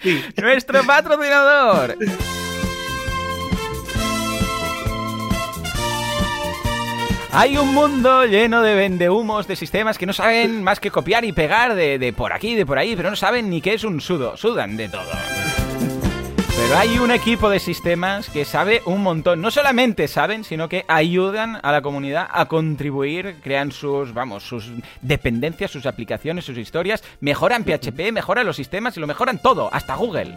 Sí. 0.03 0.21
Nuestro 0.43 0.83
patrocinador. 0.85 1.97
Hay 7.33 7.57
un 7.57 7.73
mundo 7.73 8.25
lleno 8.25 8.61
de 8.61 8.75
vendehumos 8.75 9.47
de 9.47 9.55
sistemas 9.55 9.99
que 9.99 10.07
no 10.07 10.13
saben 10.13 10.65
más 10.65 10.81
que 10.81 10.91
copiar 10.91 11.25
y 11.25 11.33
pegar 11.33 11.77
de, 11.77 11.99
de 11.99 12.13
por 12.13 12.33
aquí, 12.33 12.57
de 12.57 12.67
por 12.67 12.77
ahí, 12.77 12.97
pero 12.97 13.09
no 13.09 13.15
saben 13.15 13.49
ni 13.49 13.61
qué 13.61 13.75
es 13.75 13.85
un 13.85 14.01
sudo. 14.01 14.37
Sudan 14.37 14.77
de 14.77 14.89
todo. 14.89 15.11
Pero 16.57 16.77
hay 16.77 16.99
un 16.99 17.13
equipo 17.13 17.49
de 17.49 17.61
sistemas 17.61 18.29
que 18.29 18.45
sabe 18.45 18.83
un 18.85 19.03
montón. 19.03 19.41
No 19.41 19.53
solamente 19.53 20.09
saben, 20.09 20.43
sino 20.43 20.69
que 20.69 20.85
ayudan 20.89 21.61
a 21.63 21.71
la 21.71 21.83
comunidad 21.83 22.29
a 22.31 22.47
contribuir, 22.47 23.37
crean 23.43 23.71
sus, 23.71 24.13
vamos, 24.13 24.43
sus 24.43 24.71
dependencias, 25.01 25.71
sus 25.71 25.87
aplicaciones, 25.87 26.45
sus 26.45 26.59
historias, 26.59 27.05
mejoran 27.21 27.65
PHP, 27.65 28.13
mejoran 28.13 28.45
los 28.45 28.57
sistemas 28.57 28.97
y 28.97 29.01
lo 29.01 29.07
mejoran 29.07 29.41
todo, 29.41 29.73
hasta 29.73 29.95
Google. 29.95 30.35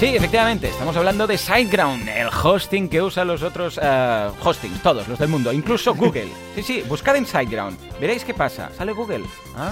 Sí, 0.00 0.06
efectivamente, 0.06 0.68
estamos 0.68 0.96
hablando 0.96 1.26
de 1.26 1.36
SiteGround, 1.36 2.08
el 2.08 2.28
hosting 2.28 2.88
que 2.88 3.02
usan 3.02 3.28
los 3.28 3.42
otros 3.42 3.78
eh, 3.82 4.30
hostings, 4.42 4.82
todos 4.82 5.06
los 5.06 5.18
del 5.18 5.28
mundo, 5.28 5.52
incluso 5.52 5.94
Google. 5.94 6.30
Sí, 6.54 6.62
sí, 6.62 6.84
buscad 6.88 7.16
en 7.16 7.26
SiteGround, 7.26 7.76
veréis 8.00 8.24
qué 8.24 8.32
pasa, 8.32 8.70
sale 8.74 8.92
Google. 8.92 9.26
Ah. 9.54 9.70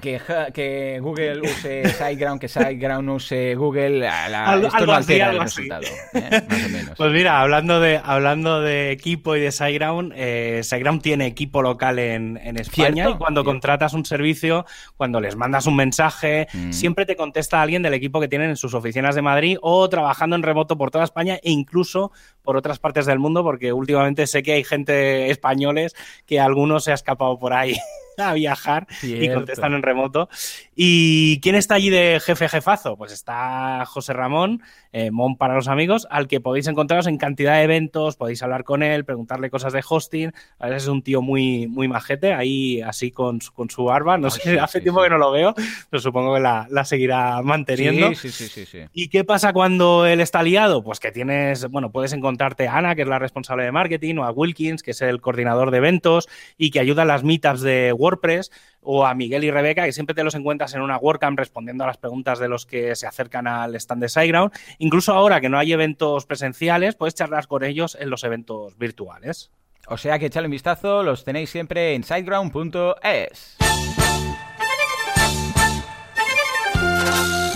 Que, 0.00 0.20
que 0.54 0.98
Google 1.00 1.40
use 1.40 1.88
SiteGround, 1.88 2.40
que 2.40 2.48
SiteGround 2.48 3.08
use 3.10 3.54
Google, 3.54 4.06
ah, 4.08 4.28
la- 4.28 4.46
Algo- 4.52 4.68
esto 4.68 4.86
no 4.86 4.92
altera 4.94 5.30
el 5.30 5.40
resultado, 5.40 5.82
¿eh? 6.14 6.42
más 6.48 6.64
o 6.64 6.68
menos. 6.68 6.96
Pues 6.96 7.12
mira, 7.12 7.40
hablando 7.40 7.80
de, 7.80 8.00
hablando 8.02 8.60
de 8.60 8.90
equipo 8.92 9.36
y 9.36 9.40
de 9.40 9.52
SiteGround, 9.52 10.12
eh, 10.16 10.60
SiteGround 10.62 11.02
tiene 11.02 11.26
equipo 11.26 11.62
local 11.62 11.98
en, 11.98 12.36
en 12.42 12.58
España 12.58 12.92
Cierto, 12.94 13.10
y 13.10 13.18
cuando 13.18 13.40
cierto. 13.42 13.50
contratas 13.50 13.92
un 13.94 14.04
servicio, 14.04 14.64
cuando 14.96 15.20
les 15.20 15.36
mandas 15.36 15.66
un 15.66 15.76
mensaje, 15.76 16.46
Mm. 16.52 16.72
siempre 16.72 17.04
te 17.06 17.16
contesta 17.16 17.60
alguien 17.60 17.82
del 17.82 17.94
equipo 17.94 18.20
que 18.20 18.28
tienen 18.28 18.50
en 18.50 18.56
sus 18.56 18.74
oficinas 18.74 19.14
de 19.14 19.22
Madrid 19.22 19.58
o 19.60 19.88
trabajando 19.88 20.36
en 20.36 20.42
remoto 20.42 20.76
por 20.78 20.90
toda 20.90 21.04
España 21.04 21.34
e 21.42 21.50
incluso 21.50 22.12
por 22.42 22.56
otras 22.56 22.78
partes 22.78 23.06
del 23.06 23.18
mundo, 23.18 23.42
porque 23.42 23.72
últimamente 23.72 24.26
sé 24.26 24.42
que 24.42 24.52
hay 24.52 24.64
gente 24.64 25.30
españoles 25.30 25.94
que 26.26 26.40
alguno 26.40 26.80
se 26.80 26.92
ha 26.92 26.94
escapado 26.94 27.38
por 27.38 27.52
ahí 27.52 27.74
a 28.20 28.34
viajar 28.34 28.86
y 29.02 29.32
contestan 29.32 29.74
en 29.74 29.82
remoto. 29.82 30.28
¿Y 30.74 31.40
quién 31.40 31.54
está 31.54 31.74
allí 31.74 31.90
de 31.90 32.20
jefe 32.24 32.48
jefazo? 32.48 32.96
Pues 32.96 33.12
está 33.12 33.84
José 33.86 34.12
Ramón, 34.12 34.62
eh, 34.92 35.10
Mon 35.10 35.36
para 35.36 35.54
los 35.54 35.68
amigos, 35.68 36.06
al 36.10 36.28
que 36.28 36.40
podéis 36.40 36.66
encontraros 36.66 37.06
en 37.06 37.18
cantidad 37.18 37.56
de 37.56 37.62
eventos, 37.62 38.16
podéis 38.16 38.42
hablar 38.42 38.64
con 38.64 38.82
él, 38.82 39.04
preguntarle 39.04 39.50
cosas 39.50 39.72
de 39.72 39.82
hosting. 39.88 40.32
A 40.58 40.68
veces 40.68 40.84
es 40.84 40.88
un 40.88 41.02
tío 41.02 41.22
muy, 41.22 41.66
muy 41.66 41.88
majete, 41.88 42.32
ahí 42.34 42.80
así 42.80 43.10
con, 43.10 43.40
su- 43.40 43.52
con 43.52 43.70
su 43.70 43.84
barba. 43.84 44.18
No 44.18 44.28
Ay, 44.28 44.32
sé, 44.32 44.50
sí, 44.52 44.58
hace 44.58 44.78
sí, 44.78 44.82
tiempo 44.84 45.00
sí. 45.00 45.04
que 45.06 45.10
no 45.10 45.18
lo 45.18 45.30
veo, 45.30 45.54
pero 45.90 46.00
supongo 46.00 46.34
que 46.34 46.40
la, 46.40 46.66
la 46.70 46.84
seguirá 46.84 47.40
manteniendo. 47.42 48.08
Sí, 48.14 48.30
sí, 48.30 48.30
sí, 48.30 48.48
sí, 48.48 48.66
sí. 48.66 48.78
¿Y 48.92 49.08
qué 49.08 49.24
pasa 49.24 49.52
cuando 49.52 50.06
él 50.06 50.20
está 50.20 50.42
liado? 50.42 50.82
Pues 50.82 51.00
que 51.00 51.12
tienes, 51.12 51.68
bueno, 51.68 51.90
puedes 51.92 52.12
encontrarte 52.12 52.68
a 52.68 52.76
Ana, 52.78 52.94
que 52.94 53.02
es 53.02 53.08
la 53.08 53.18
responsable 53.18 53.64
de 53.64 53.72
marketing, 53.72 54.16
o 54.18 54.24
a 54.24 54.30
Wilkins, 54.30 54.82
que 54.82 54.92
es 54.92 55.02
el 55.02 55.20
coordinador 55.20 55.70
de 55.70 55.78
eventos 55.78 56.28
y 56.56 56.70
que 56.70 56.80
ayuda 56.80 57.02
a 57.02 57.04
las 57.06 57.24
meetups 57.24 57.60
de 57.60 57.92
WordPress, 57.92 58.50
o 58.80 59.06
a 59.06 59.14
Miguel 59.14 59.44
y 59.44 59.50
Rebeca, 59.50 59.84
que 59.84 59.92
siempre 59.92 60.14
te 60.14 60.24
los 60.24 60.34
encuentras 60.34 60.74
en 60.74 60.82
una 60.82 60.96
WordCamp 60.96 61.38
respondiendo 61.38 61.84
a 61.84 61.88
las 61.88 61.98
preguntas 61.98 62.38
de 62.38 62.48
los 62.48 62.66
que 62.66 62.96
se 62.96 63.06
acercan 63.06 63.46
al 63.46 63.74
stand 63.74 64.02
de 64.02 64.08
SiteGround. 64.08 64.52
Incluso 64.78 65.12
ahora 65.12 65.40
que 65.40 65.48
no 65.48 65.58
hay 65.58 65.72
eventos 65.72 66.26
presenciales, 66.26 66.94
puedes 66.94 67.14
charlar 67.14 67.46
con 67.46 67.64
ellos 67.64 67.96
en 68.00 68.10
los 68.10 68.24
eventos 68.24 68.76
virtuales. 68.78 69.50
O 69.88 69.96
sea 69.96 70.18
que 70.18 70.26
echadle 70.26 70.48
un 70.48 70.52
vistazo, 70.52 71.02
los 71.02 71.24
tenéis 71.24 71.50
siempre 71.50 71.94
en 71.94 72.04
siteground.es. 72.04 73.56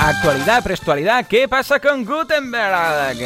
Actualidad, 0.01 0.65
prestualidad, 0.65 1.27
¿qué 1.27 1.47
pasa 1.47 1.79
con 1.79 2.05
Gutenberg? 2.05 3.17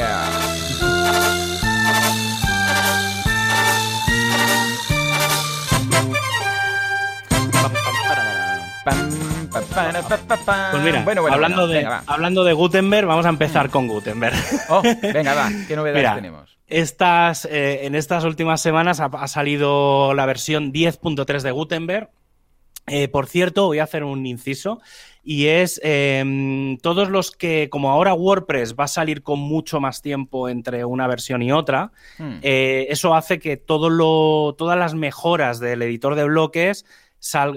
Pues 10.70 10.82
mira, 10.82 11.02
bueno, 11.02 11.22
bueno, 11.22 11.34
hablando, 11.34 11.62
bueno, 11.62 11.72
de, 11.72 11.78
venga, 11.78 12.02
hablando 12.06 12.44
de 12.44 12.52
Gutenberg, 12.52 13.06
vamos 13.06 13.26
a 13.26 13.30
empezar 13.30 13.70
con 13.70 13.88
Gutenberg. 13.88 14.36
Oh, 14.68 14.82
venga, 15.02 15.34
va, 15.34 15.50
¿qué 15.66 15.76
novedades 15.76 16.02
Mira, 16.02 16.14
tenemos? 16.14 16.58
Estas, 16.66 17.44
eh, 17.46 17.86
en 17.86 17.94
estas 17.94 18.24
últimas 18.24 18.60
semanas 18.60 19.00
ha, 19.00 19.06
ha 19.06 19.28
salido 19.28 20.14
la 20.14 20.26
versión 20.26 20.72
10.3 20.72 21.42
de 21.42 21.50
Gutenberg. 21.50 22.10
Eh, 22.88 23.08
por 23.08 23.26
cierto, 23.26 23.66
voy 23.66 23.80
a 23.80 23.84
hacer 23.84 24.04
un 24.04 24.26
inciso 24.26 24.80
y 25.24 25.46
es 25.46 25.80
eh, 25.82 26.76
todos 26.82 27.10
los 27.10 27.32
que, 27.32 27.68
como 27.68 27.90
ahora 27.90 28.14
WordPress 28.14 28.76
va 28.78 28.84
a 28.84 28.88
salir 28.88 29.24
con 29.24 29.40
mucho 29.40 29.80
más 29.80 30.02
tiempo 30.02 30.48
entre 30.48 30.84
una 30.84 31.08
versión 31.08 31.42
y 31.42 31.50
otra, 31.50 31.90
Hmm. 32.18 32.38
eh, 32.42 32.86
eso 32.90 33.16
hace 33.16 33.40
que 33.40 33.56
todo 33.56 33.90
lo, 33.90 34.54
todas 34.56 34.78
las 34.78 34.94
mejoras 34.94 35.58
del 35.58 35.82
editor 35.82 36.14
de 36.14 36.24
bloques 36.24 36.86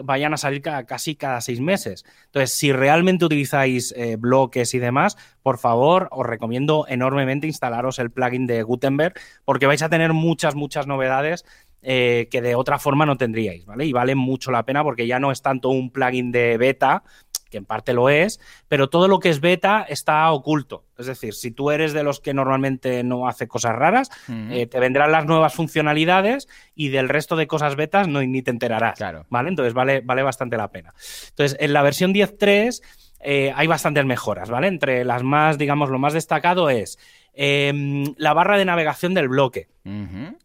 vayan 0.03 0.33
a 0.33 0.37
salir 0.37 0.61
ca- 0.61 0.85
casi 0.85 1.15
cada 1.15 1.41
seis 1.41 1.59
meses. 1.59 2.05
Entonces, 2.25 2.51
si 2.51 2.71
realmente 2.71 3.25
utilizáis 3.25 3.93
eh, 3.97 4.15
bloques 4.17 4.73
y 4.73 4.79
demás, 4.79 5.17
por 5.43 5.57
favor, 5.57 6.07
os 6.11 6.25
recomiendo 6.25 6.85
enormemente 6.87 7.47
instalaros 7.47 7.99
el 7.99 8.11
plugin 8.11 8.47
de 8.47 8.63
Gutenberg 8.63 9.13
porque 9.45 9.65
vais 9.67 9.81
a 9.81 9.89
tener 9.89 10.13
muchas, 10.13 10.55
muchas 10.55 10.87
novedades 10.87 11.45
eh, 11.81 12.27
que 12.29 12.41
de 12.41 12.55
otra 12.55 12.77
forma 12.77 13.05
no 13.05 13.15
tendríais, 13.15 13.65
¿vale? 13.65 13.85
Y 13.85 13.93
vale 13.93 14.13
mucho 14.15 14.51
la 14.51 14.63
pena 14.65 14.83
porque 14.83 15.07
ya 15.07 15.19
no 15.19 15.31
es 15.31 15.41
tanto 15.41 15.69
un 15.69 15.91
plugin 15.91 16.31
de 16.31 16.57
beta, 16.57 17.03
que 17.49 17.57
en 17.57 17.65
parte 17.65 17.93
lo 17.93 18.09
es, 18.09 18.39
pero 18.67 18.89
todo 18.89 19.07
lo 19.07 19.19
que 19.19 19.29
es 19.29 19.39
beta 19.39 19.85
está 19.87 20.31
oculto. 20.31 20.85
Es 20.97 21.05
decir, 21.05 21.33
si 21.33 21.51
tú 21.51 21.71
eres 21.71 21.93
de 21.93 22.03
los 22.03 22.19
que 22.19 22.33
normalmente 22.33 23.03
no 23.03 23.27
hace 23.27 23.47
cosas 23.47 23.75
raras, 23.75 24.09
eh, 24.51 24.67
te 24.67 24.79
vendrán 24.79 25.11
las 25.11 25.25
nuevas 25.25 25.53
funcionalidades 25.53 26.47
y 26.75 26.89
del 26.89 27.09
resto 27.09 27.35
de 27.35 27.47
cosas 27.47 27.75
betas 27.75 28.07
no, 28.07 28.21
ni 28.21 28.41
te 28.41 28.51
enterarás. 28.51 28.97
Claro. 28.97 29.25
¿Vale? 29.29 29.49
Entonces 29.49 29.73
vale, 29.73 30.01
vale 30.01 30.23
bastante 30.23 30.57
la 30.57 30.71
pena. 30.71 30.93
Entonces, 31.29 31.57
en 31.59 31.73
la 31.73 31.81
versión 31.81 32.13
10.3 32.13 32.81
eh, 33.21 33.51
hay 33.55 33.67
bastantes 33.67 34.05
mejoras, 34.05 34.49
¿vale? 34.49 34.67
Entre 34.67 35.03
las 35.03 35.23
más, 35.23 35.57
digamos, 35.57 35.89
lo 35.89 35.99
más 35.99 36.13
destacado 36.13 36.69
es 36.69 36.97
eh, 37.41 38.03
la 38.17 38.33
barra 38.33 38.57
de 38.57 38.65
navegación 38.65 39.13
del 39.13 39.29
bloque. 39.29 39.69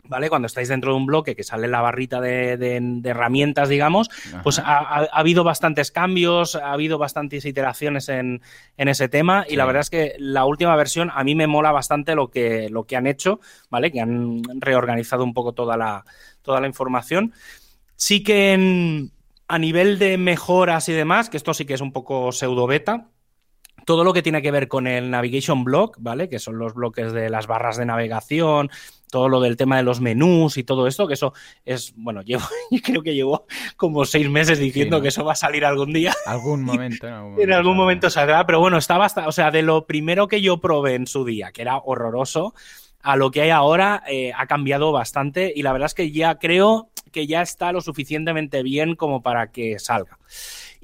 ¿Vale? 0.05 0.29
Cuando 0.31 0.47
estáis 0.47 0.69
dentro 0.69 0.93
de 0.93 0.97
un 0.97 1.07
bloque 1.07 1.35
que 1.35 1.43
sale 1.43 1.67
la 1.69 1.81
barrita 1.83 2.21
de, 2.21 2.57
de- 2.57 2.79
de 2.81 3.11
herramientas, 3.11 3.69
digamos, 3.69 4.09
pues 4.43 4.59
ha, 4.61 4.63
ha- 4.79 5.09
ha 5.13 5.19
habido 5.19 5.43
bastantes 5.45 5.91
cambios, 5.91 6.55
ha 6.55 6.73
habido 6.73 6.97
bastantes 6.97 7.45
iteraciones 7.45 8.09
en, 8.09 8.41
en 8.77 8.89
ese 8.89 9.09
tema 9.09 9.45
Sí. 9.47 9.55
y 9.55 9.57
la 9.57 9.67
verdad 9.67 9.81
es 9.83 9.91
que 9.91 10.15
la 10.19 10.45
última 10.47 10.77
versión 10.77 11.11
a 11.13 11.25
mí 11.25 11.35
me 11.35 11.47
mola 11.49 11.73
bastante 11.73 12.15
lo 12.15 12.31
que, 12.31 12.69
lo 12.71 12.85
que 12.85 12.97
han 12.97 13.07
hecho, 13.09 13.41
¿vale? 13.71 13.91
Que 13.91 14.01
han 14.01 14.43
reorganizado 14.61 15.25
un 15.25 15.35
poco 15.35 15.53
toda 15.53 15.77
la, 15.77 16.05
toda 16.43 16.61
la 16.61 16.67
información. 16.69 17.33
Sí 17.97 18.23
que 18.23 18.53
en- 18.53 19.11
a 19.49 19.59
nivel 19.59 19.99
de 19.99 20.17
mejoras 20.17 20.89
y 20.89 20.93
demás, 20.93 21.29
que 21.29 21.37
esto 21.37 21.53
sí 21.53 21.67
que 21.67 21.75
es 21.75 21.81
un 21.83 21.93
poco 21.93 22.33
pseudo 22.33 22.67
beta, 22.67 23.09
todo 23.85 24.05
lo 24.05 24.13
que 24.13 24.23
tiene 24.23 24.43
que 24.43 24.51
ver 24.51 24.69
con 24.69 24.87
el 24.87 25.11
navigation 25.11 25.65
block, 25.65 25.97
¿vale? 26.01 26.29
Que 26.29 26.39
son 26.39 26.59
los 26.59 26.75
bloques 26.75 27.13
de 27.13 27.31
las 27.31 27.47
barras 27.47 27.77
de 27.77 27.87
navegación, 27.87 28.71
todo 29.11 29.29
lo 29.29 29.41
del 29.41 29.57
tema 29.57 29.77
de 29.77 29.85
los 29.85 30.01
menús 30.01 30.57
y 30.57 30.65
todo 30.65 30.87
esto, 30.87 31.07
que 31.07 31.15
eso 31.15 31.33
es, 31.65 31.93
bueno, 31.97 32.23
llevo, 32.25 32.45
yo 32.71 32.81
creo 32.83 33.03
que 33.03 33.15
llevo 33.15 33.47
como 33.77 34.05
seis 34.05 34.29
meses 34.29 34.59
diciendo 34.59 34.97
¿no? 34.97 35.03
que 35.03 35.09
eso 35.09 35.25
va 35.25 35.33
a 35.33 35.37
salir 35.37 35.65
algún 35.65 35.93
día. 35.93 36.13
Algún 36.27 36.63
momento. 36.65 37.07
En 37.07 37.15
algún 37.17 37.39
saldrá. 37.39 37.73
momento 37.73 38.11
saldrá, 38.11 38.47
pero 38.47 38.61
bueno, 38.61 38.79
está 38.79 38.99
bastante, 38.99 39.29
o 39.29 39.33
sea, 39.33 39.51
de 39.51 39.63
lo 39.63 39.87
primero 39.87 40.29
que 40.29 40.41
yo 40.41 40.59
probé 40.59 40.95
en 40.95 41.07
su 41.07 41.25
día, 41.25 41.53
que 41.53 41.63
era 41.63 41.79
horroroso, 41.79 42.55
a 43.03 43.17
lo 43.17 43.31
que 43.31 43.43
hay 43.43 43.51
ahora 43.51 44.03
eh, 44.09 44.33
ha 44.35 44.47
cambiado 44.47 44.91
bastante 44.91 45.53
y 45.55 45.63
la 45.63 45.73
verdad 45.73 45.87
es 45.87 45.95
que 45.95 46.11
ya 46.11 46.39
creo 46.39 46.89
que 47.13 47.27
ya 47.27 47.43
está 47.43 47.71
lo 47.71 47.83
suficientemente 47.83 48.63
bien 48.63 48.97
como 48.97 49.23
para 49.23 49.53
que 49.53 49.79
salga. 49.79 50.19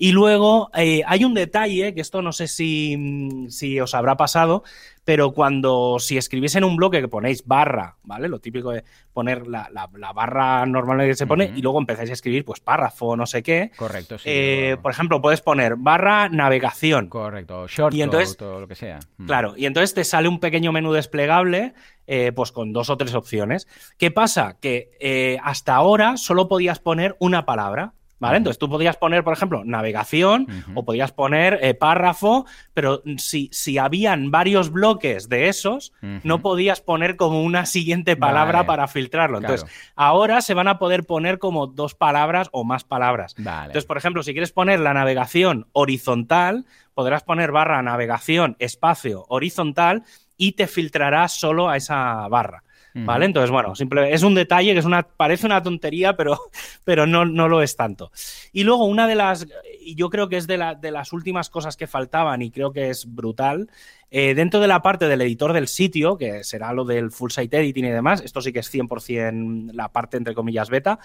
Y 0.03 0.13
luego 0.13 0.71
eh, 0.75 1.03
hay 1.07 1.27
un 1.27 1.35
detalle, 1.35 1.93
que 1.93 2.01
esto 2.01 2.23
no 2.23 2.33
sé 2.33 2.49
si, 2.49 3.45
si, 3.51 3.79
os 3.81 3.95
habrá 3.95 4.17
pasado, 4.17 4.65
pero 5.05 5.33
cuando 5.33 5.99
si 5.99 6.17
escribís 6.17 6.55
en 6.55 6.65
un 6.65 6.77
bloque 6.77 7.03
que 7.03 7.09
ponéis 7.09 7.47
barra, 7.47 7.97
¿vale? 8.05 8.27
Lo 8.29 8.39
típico 8.39 8.71
de 8.71 8.83
poner 9.13 9.47
la, 9.47 9.69
la, 9.71 10.13
barra 10.15 10.65
normal 10.65 11.07
que 11.07 11.15
se 11.15 11.27
pone 11.27 11.53
y 11.55 11.61
luego 11.61 11.79
empezáis 11.79 12.09
a 12.09 12.15
escribir 12.15 12.47
pues 12.47 12.61
párrafo, 12.61 13.15
no 13.15 13.27
sé 13.27 13.43
qué. 13.43 13.73
Correcto, 13.77 14.17
sí. 14.17 14.25
Eh, 14.31 14.79
por 14.81 14.91
ejemplo, 14.91 15.21
puedes 15.21 15.43
poner 15.43 15.77
barra 15.77 16.31
navegación. 16.31 17.09
Correcto, 17.09 17.69
short 17.69 17.95
y 17.95 18.01
entonces, 18.01 18.39
todo 18.39 18.59
lo 18.59 18.69
que 18.69 18.77
sea. 18.77 19.01
Claro, 19.27 19.53
y 19.55 19.67
entonces 19.67 19.93
te 19.93 20.05
sale 20.05 20.29
un 20.29 20.41
pequeño 20.41 20.73
menú 20.73 20.95
desplegable 20.95 21.75
eh, 22.07 22.33
pues 22.35 22.53
con 22.53 22.73
dos 22.73 22.89
o 22.89 22.97
tres 22.97 23.15
opciones. 23.15 23.69
¿Qué 23.99 24.11
pasa? 24.11 24.57
Que 24.63 25.39
hasta 25.45 25.75
ahora 25.75 26.17
solo 26.17 26.49
podías 26.49 26.79
poner 26.79 27.17
una 27.19 27.45
palabra. 27.45 27.93
¿Vale? 28.21 28.37
Entonces 28.37 28.59
tú 28.59 28.69
podías 28.69 28.97
poner, 28.99 29.25
por 29.25 29.33
ejemplo, 29.33 29.65
navegación 29.65 30.47
o 30.75 30.85
podías 30.85 31.11
poner 31.11 31.59
eh, 31.63 31.75
párrafo, 31.75 32.45
pero 32.75 33.03
si, 33.17 33.49
si 33.51 33.79
habían 33.79 34.31
varios 34.31 34.71
bloques 34.71 35.29
de 35.29 35.49
esos, 35.49 35.93
no 36.01 36.41
podías 36.41 36.83
poner 36.83 37.17
como 37.17 37.43
una 37.43 37.67
siguiente 37.67 38.17
palabra 38.17 38.67
para 38.67 38.87
filtrarlo. 38.89 39.39
Entonces, 39.39 39.69
ahora 39.97 40.43
se 40.43 40.55
van 40.55 40.69
a 40.69 40.79
poder 40.79 41.05
poner 41.05 41.39
como 41.39 41.67
dos 41.67 41.95
palabras 41.95 42.49
o 42.53 42.63
más 42.63 42.85
palabras. 42.85 43.35
Entonces, 43.39 43.87
por 43.87 43.97
ejemplo, 43.97 44.23
si 44.23 44.33
quieres 44.33 44.53
poner 44.53 44.81
la 44.81 44.93
navegación 44.93 45.67
horizontal, 45.73 46.67
podrás 46.95 47.23
poner 47.23 47.53
barra 47.53 47.83
navegación 47.83 48.57
espacio 48.59 49.25
horizontal 49.29 50.03
y 50.37 50.53
te 50.53 50.67
filtrará 50.67 51.29
solo 51.29 51.69
a 51.69 51.77
esa 51.77 52.29
barra. 52.29 52.65
¿Vale? 52.95 53.27
Entonces, 53.27 53.51
bueno, 53.51 53.75
simple, 53.75 54.13
es 54.13 54.23
un 54.23 54.35
detalle 54.35 54.73
que 54.73 54.81
es 54.81 54.85
una, 54.85 55.03
parece 55.03 55.47
una 55.47 55.63
tontería, 55.63 56.17
pero, 56.17 56.39
pero 56.85 57.07
no, 57.07 57.25
no 57.25 57.49
lo 57.49 57.63
es 57.63 57.77
tanto. 57.77 58.11
Y 58.53 58.65
luego, 58.65 58.85
una 58.87 59.07
de 59.07 59.15
las, 59.15 59.47
y 59.81 59.95
yo 59.95 60.11
creo 60.11 60.29
que 60.29 60.37
es 60.37 60.47
de, 60.47 60.57
la, 60.57 60.75
de 60.75 60.91
las 60.91 61.13
últimas 61.13 61.51
cosas 61.51 61.77
que 61.77 61.87
faltaban 61.87 62.43
y 62.43 62.51
creo 62.51 62.73
que 62.73 62.91
es 62.91 63.07
brutal, 63.07 63.71
eh, 64.11 64.35
dentro 64.35 64.59
de 64.59 64.67
la 64.67 64.83
parte 64.83 65.07
del 65.07 65.23
editor 65.23 65.53
del 65.53 65.69
sitio, 65.69 66.17
que 66.17 66.43
será 66.43 66.73
lo 66.73 66.85
del 66.85 67.13
full 67.13 67.31
site 67.31 67.59
editing 67.59 67.85
y 67.85 67.91
demás, 67.91 68.21
esto 68.23 68.41
sí 68.41 68.53
que 68.53 68.59
es 68.59 68.75
100% 68.75 69.73
la 69.73 69.93
parte 69.93 70.17
entre 70.17 70.35
comillas 70.35 70.69
beta, 70.69 70.99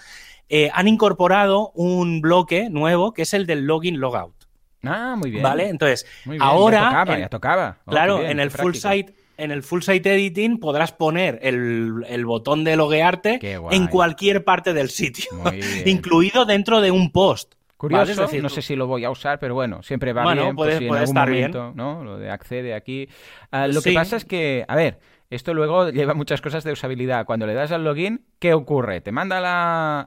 eh, 0.48 0.70
han 0.74 0.88
incorporado 0.88 1.70
un 1.74 2.20
bloque 2.20 2.68
nuevo 2.68 3.12
que 3.12 3.22
es 3.22 3.32
el 3.32 3.46
del 3.46 3.64
login 3.64 4.00
logout. 4.00 4.34
Ah, 4.82 5.14
muy 5.16 5.30
bien. 5.30 5.42
¿Vale? 5.42 5.68
Entonces, 5.68 6.06
ahora. 6.40 6.80
Ya 6.80 6.88
tocaba, 6.88 7.18
ya 7.18 7.28
tocaba. 7.28 7.78
Oh, 7.84 7.90
claro, 7.90 8.22
en 8.22 8.40
el 8.40 8.50
full 8.50 8.74
site 8.74 9.14
en 9.36 9.50
el 9.50 9.62
full 9.62 9.80
site 9.82 10.14
editing 10.14 10.58
podrás 10.58 10.92
poner 10.92 11.38
el, 11.42 12.24
botón 12.24 12.64
de 12.64 12.76
loguearte 12.76 13.38
en 13.70 13.86
cualquier 13.86 14.44
parte 14.44 14.74
del 14.74 14.90
sitio, 14.90 15.30
incluido 15.84 16.44
dentro 16.44 16.80
de 16.80 16.90
un 16.90 17.10
post. 17.10 17.54
Curioso, 17.76 18.26
no 18.40 18.48
sé 18.48 18.62
si 18.62 18.74
lo 18.74 18.86
voy 18.86 19.04
a 19.04 19.10
usar, 19.10 19.38
pero 19.38 19.54
bueno, 19.54 19.82
siempre 19.82 20.14
va 20.14 20.32
bien. 20.32 20.56
Puede, 20.56 20.88
puede 20.88 21.04
estar 21.04 21.30
bien. 21.30 21.52
¿no? 21.74 22.02
Lo 22.02 22.16
de 22.16 22.30
accede 22.30 22.74
aquí. 22.74 23.06
Ah, 23.50 23.68
lo 23.68 23.82
que 23.82 23.92
pasa 23.92 24.16
es 24.16 24.24
que, 24.24 24.64
a 24.66 24.74
ver, 24.74 24.98
esto 25.28 25.52
luego 25.52 25.90
lleva 25.90 26.14
muchas 26.14 26.40
cosas 26.40 26.64
de 26.64 26.72
usabilidad. 26.72 27.26
Cuando 27.26 27.46
le 27.46 27.54
das 27.54 27.72
al 27.72 27.84
login, 27.84 28.24
¿qué 28.38 28.52
ocurre? 28.52 29.00
¿Te 29.00 29.12
manda 29.12 29.38
a 29.38 29.40
la, 29.40 30.00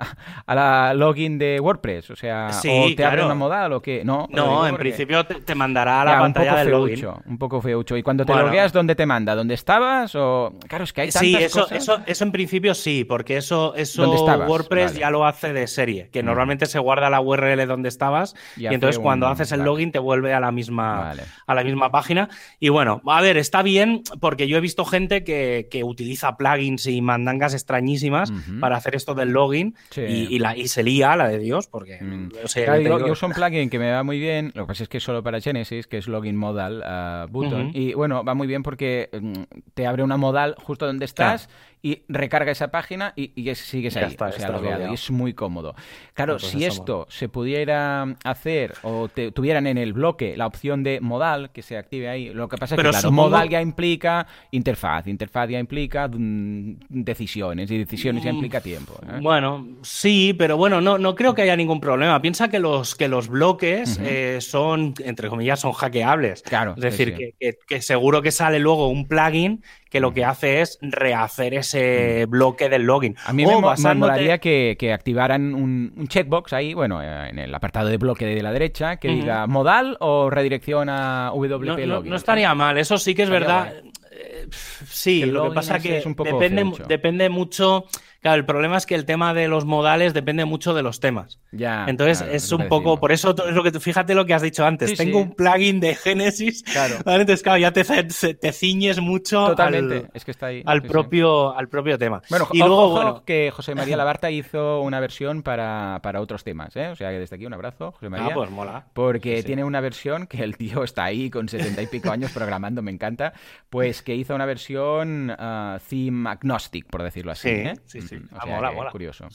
a 0.45 0.55
la 0.55 0.93
login 0.93 1.37
de 1.37 1.59
WordPress? 1.59 2.11
O 2.11 2.15
sea, 2.15 2.49
¿o 2.49 2.95
te 2.95 3.03
abre 3.03 3.25
una 3.25 3.35
modal 3.35 3.73
o 3.73 3.81
qué? 3.81 4.03
No, 4.05 4.27
no 4.29 4.67
en 4.67 4.77
principio 4.77 5.25
te, 5.25 5.55
mandará 5.55 6.01
a 6.01 6.05
la 6.05 6.19
pantalla 6.19 6.55
del 6.57 6.69
login. 6.69 7.07
Un 7.25 7.37
poco 7.37 7.61
feucho. 7.61 7.97
¿Y 7.97 8.03
cuando 8.03 8.25
te 8.25 8.33
logueas, 8.33 8.71
dónde 8.71 8.95
te 8.95 9.05
manda? 9.05 9.35
¿Dónde 9.35 9.55
estabas? 9.55 10.15
O... 10.15 10.53
Claro, 10.67 10.83
es 10.83 10.93
que 10.93 11.01
hay 11.01 11.07
tantas 11.09 11.21
sí, 11.21 11.35
eso, 11.35 11.61
cosas. 11.61 11.77
Eso, 11.77 12.01
eso 12.05 12.23
en 12.23 12.31
principio 12.31 12.73
sí, 12.73 13.03
porque 13.03 13.37
eso, 13.37 13.73
eso 13.75 14.09
WordPress 14.47 14.95
ya 14.95 15.09
lo 15.09 15.25
hace 15.25 15.53
de 15.53 15.67
serie, 15.67 16.09
que 16.11 16.21
mm. 16.21 16.25
normalmente 16.25 16.65
se 16.65 16.79
guarda 16.79 17.09
la 17.09 17.21
URL 17.21 17.65
donde 17.67 17.89
estabas 17.89 18.35
y, 18.55 18.67
entonces 18.67 18.99
cuando 18.99 19.27
haces 19.27 19.51
el 19.51 19.61
login 19.61 19.91
te 19.91 19.99
vuelve 19.99 20.33
a 20.33 20.39
la 20.39 20.51
misma, 20.51 21.13
a 21.47 21.55
la 21.55 21.63
misma 21.63 21.91
página. 21.91 22.29
Y 22.59 22.69
bueno, 22.69 23.01
a 23.05 23.21
ver, 23.21 23.37
está 23.37 23.63
bien 23.63 24.03
porque 24.19 24.47
yo 24.47 24.57
he 24.57 24.61
visto 24.61 24.85
gente 24.85 25.23
que, 25.23 25.67
que 25.71 25.83
utiliza 25.83 26.37
plugins 26.37 26.85
y 26.87 27.01
mandangas 27.01 27.53
extrañísimas 27.53 28.18
para 28.59 28.77
hacer 28.77 28.95
esto 28.95 29.13
del 29.15 29.29
login 29.29 29.75
y, 29.95 30.39
la, 30.39 30.55
y 30.55 30.67
se 30.67 30.83
lía 30.83 31.15
la 31.15 31.27
de 31.27 31.39
Dios, 31.39 31.67
porque... 31.67 31.99
Mm. 32.01 32.29
yo, 32.29 33.11
uso 33.11 33.27
un 33.27 33.33
plugin 33.33 33.69
que 33.69 33.79
me 33.79 33.91
va 33.91 34.03
muy 34.03 34.19
bien, 34.19 34.51
lo 34.55 34.63
que 34.63 34.67
pasa 34.67 34.83
es 34.83 34.89
que 34.89 34.97
es 34.97 35.03
solo 35.03 35.23
para 35.23 35.39
Genesis, 35.41 35.87
que 35.87 35.97
es 35.97 36.07
Login 36.07 36.35
Modal 36.35 36.83
uh, 36.83 37.31
Button, 37.31 37.71
y 37.73 37.93
bueno, 37.93 38.23
va 38.23 38.33
muy 38.33 38.47
bien 38.47 38.63
porque 38.63 39.09
mm, 39.11 39.43
te 39.73 39.87
abre 39.87 40.03
una 40.03 40.17
modal 40.17 40.55
justo 40.61 40.85
donde 40.85 41.05
estás 41.05 41.49
y 41.81 42.03
recarga 42.09 42.51
esa 42.51 42.69
página 42.71 43.13
y, 43.15 43.31
y 43.35 43.55
sigues 43.55 43.95
ahí. 43.95 44.15
o 44.19 44.31
sea, 44.31 44.89
y 44.89 44.93
es 44.93 45.11
muy 45.11 45.33
cómodo. 45.33 45.75
Claro, 46.13 46.37
pues 46.37 46.51
si 46.51 46.65
esto 46.65 47.07
se 47.09 47.29
pudiera 47.29 48.15
hacer 48.23 48.73
o 48.83 49.07
te, 49.07 49.31
tuvieran 49.31 49.65
en 49.67 49.77
el 49.77 49.93
bloque 49.93 50.35
la 50.35 50.45
opción 50.47 50.83
de 50.83 50.99
modal 50.99 51.51
que 51.51 51.61
se 51.61 51.77
active 51.77 52.09
ahí, 52.09 52.33
lo 52.33 52.49
que 52.49 52.57
pasa 52.57 52.75
es 52.75 52.81
que 52.81 52.89
claro, 52.89 53.11
modal 53.11 53.49
ya 53.49 53.61
implica 53.61 54.27
interfaz, 54.51 55.07
interfaz 55.07 55.49
ya 55.49 55.59
implica 55.59 56.07
mm, 56.07 56.77
decisiones 56.89 57.71
y 57.71 57.77
decisiones 57.77 58.23
ya 58.23 58.31
implica 58.31 58.59
tiempo. 58.59 58.99
¿eh? 59.03 59.19
Bueno, 59.21 59.65
sí, 59.81 60.35
pero 60.37 60.57
bueno, 60.57 60.81
no, 60.81 60.97
no 60.97 61.15
creo 61.15 61.33
que 61.33 61.43
haya 61.43 61.55
ningún 61.55 61.79
problema. 61.79 62.21
Piensa 62.21 62.49
que 62.49 62.59
los, 62.59 62.95
que 62.95 63.07
los 63.07 63.29
bloques 63.29 63.99
eh, 64.03 64.39
son, 64.41 64.93
entre 65.03 65.29
comillas, 65.29 65.61
son 65.61 65.71
hackeables. 65.71 66.41
Claro. 66.41 66.73
Es 66.75 66.81
decir, 66.81 67.15
Que, 67.39 67.57
que 67.67 67.81
seguro 67.81 68.21
que 68.21 68.31
sale 68.31 68.59
luego 68.59 68.89
un 68.89 69.07
plugin 69.07 69.63
que 69.89 69.99
lo 69.99 70.13
que 70.13 70.23
hace 70.23 70.61
es 70.61 70.77
rehacer 70.81 71.53
ese 71.53 72.25
bloque 72.27 72.69
del 72.69 72.83
login. 72.83 73.15
A 73.25 73.33
mí 73.33 73.45
me, 73.45 73.55
molaría 73.95 74.37
que, 74.37 74.91
activaran 74.93 75.53
un, 75.55 76.07
checkbox 76.07 76.53
ahí, 76.53 76.73
bueno, 76.73 77.01
en 77.01 77.39
el 77.39 77.53
apartado 77.53 77.89
de 77.89 77.97
bloque 77.97 78.25
de 78.25 78.41
la 78.41 78.51
derecha, 78.51 78.97
que 78.97 79.09
diga 79.09 79.47
modal 79.47 79.97
o 79.99 80.29
redirección 80.29 80.89
a 80.89 81.31
WP 81.33 81.63
Login. 81.63 82.09
No, 82.09 82.15
estaría 82.15 82.53
mal, 82.53 82.77
eso 82.77 82.97
sí 82.97 83.15
que 83.15 83.23
es 83.23 83.29
verdad. 83.29 83.73
Eh, 84.11 84.47
sí, 84.87 85.25
lo 85.25 85.49
que 85.49 85.55
pasa 85.55 85.77
es 85.77 85.83
que 85.83 86.03
depende, 86.23 86.71
depende 86.87 87.29
mucho 87.29 87.85
Claro, 88.21 88.37
el 88.37 88.45
problema 88.45 88.77
es 88.77 88.85
que 88.85 88.95
el 88.95 89.05
tema 89.05 89.33
de 89.33 89.47
los 89.47 89.65
modales 89.65 90.13
depende 90.13 90.43
mucho 90.45 90.73
de 90.73 90.83
los 90.83 90.99
temas. 90.99 91.39
Ya. 91.51 91.85
Entonces 91.87 92.21
es 92.29 92.51
un 92.51 92.67
poco, 92.67 92.99
por 92.99 93.11
eso 93.11 93.33
es 93.47 93.53
lo 93.53 93.63
que 93.63 93.71
fíjate 93.79 94.13
lo 94.13 94.25
que 94.25 94.33
has 94.33 94.41
dicho 94.41 94.65
antes. 94.65 94.97
Tengo 94.97 95.19
un 95.19 95.35
plugin 95.35 95.79
de 95.79 95.95
Genesis. 95.95 96.63
Claro. 96.63 96.95
Entonces, 97.05 97.43
claro, 97.43 97.59
ya 97.59 97.71
te, 97.71 97.83
te 97.83 98.51
ciñes 98.51 98.99
mucho 98.99 99.47
Totalmente. 99.47 99.95
Al, 99.95 100.11
es 100.13 100.25
que 100.25 100.31
está 100.31 100.47
ahí. 100.47 100.63
Al, 100.65 100.83
propio, 100.83 101.55
al 101.57 101.69
propio 101.69 101.97
tema. 101.97 102.21
Bueno, 102.29 102.47
y 102.51 102.59
luego, 102.59 102.89
bueno, 102.89 103.23
que 103.25 103.51
José 103.51 103.75
María 103.75 103.95
Labarta 103.97 104.29
hizo 104.31 104.81
una 104.81 104.99
versión 104.99 105.41
para, 105.41 105.99
para 106.03 106.21
otros 106.21 106.43
temas, 106.43 106.75
¿eh? 106.75 106.89
O 106.89 106.95
sea 106.95 107.09
que 107.11 107.19
desde 107.19 107.35
aquí 107.35 107.45
un 107.45 107.53
abrazo, 107.53 107.91
José 107.93 108.09
María. 108.09 108.27
Ah, 108.31 108.33
pues 108.33 108.49
mola. 108.49 108.85
Porque 108.93 109.43
tiene 109.43 109.63
una 109.63 109.81
versión 109.81 110.27
que 110.27 110.43
el 110.43 110.57
tío 110.57 110.83
está 110.83 111.05
ahí 111.05 111.29
con 111.29 111.47
setenta 111.47 111.81
y 111.81 111.87
pico 111.87 112.11
años 112.11 112.31
programando, 112.31 112.81
me 112.81 112.91
encanta. 112.91 113.33
Pues 113.69 114.01
que 114.01 114.15
hizo 114.15 114.35
una 114.35 114.45
versión 114.45 115.31
uh, 115.31 115.79
theme 115.87 116.29
agnostic, 116.29 116.85
por 116.87 117.03
decirlo 117.03 117.31
así. 117.31 117.49
Sí, 117.49 117.55
¿eh? 117.55 117.73
sí, 117.85 118.01
sí. 118.09 118.21
Ah, 118.31 118.45
mola, 118.45 118.71
mola. 118.71 118.91
Curioso. 118.91 119.27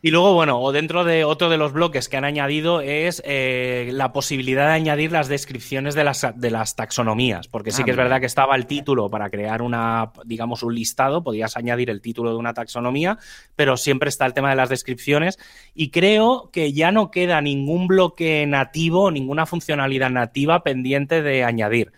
Y 0.00 0.12
luego, 0.12 0.32
bueno, 0.32 0.60
o 0.60 0.70
dentro 0.70 1.02
de 1.02 1.24
otro 1.24 1.48
de 1.48 1.56
los 1.56 1.72
bloques 1.72 2.08
que 2.08 2.16
han 2.16 2.24
añadido 2.24 2.80
es 2.80 3.20
eh, 3.26 3.90
la 3.92 4.12
posibilidad 4.12 4.68
de 4.68 4.74
añadir 4.74 5.10
las 5.10 5.26
descripciones 5.26 5.96
de 5.96 6.04
las, 6.04 6.24
de 6.36 6.50
las 6.52 6.76
taxonomías, 6.76 7.48
porque 7.48 7.72
sí 7.72 7.82
ah, 7.82 7.84
que 7.84 7.90
es 7.90 7.96
verdad 7.96 8.20
que 8.20 8.26
estaba 8.26 8.54
el 8.54 8.66
título 8.66 9.10
para 9.10 9.28
crear 9.28 9.60
una, 9.60 10.12
digamos, 10.24 10.62
un 10.62 10.76
listado, 10.76 11.24
podías 11.24 11.56
añadir 11.56 11.90
el 11.90 12.00
título 12.00 12.30
de 12.30 12.36
una 12.36 12.54
taxonomía, 12.54 13.18
pero 13.56 13.76
siempre 13.76 14.08
está 14.08 14.24
el 14.24 14.34
tema 14.34 14.50
de 14.50 14.56
las 14.56 14.68
descripciones 14.68 15.36
y 15.74 15.90
creo 15.90 16.50
que 16.52 16.72
ya 16.72 16.92
no 16.92 17.10
queda 17.10 17.40
ningún 17.40 17.88
bloque 17.88 18.46
nativo, 18.46 19.10
ninguna 19.10 19.46
funcionalidad 19.46 20.10
nativa 20.10 20.62
pendiente 20.62 21.22
de 21.22 21.42
añadir. 21.42 21.90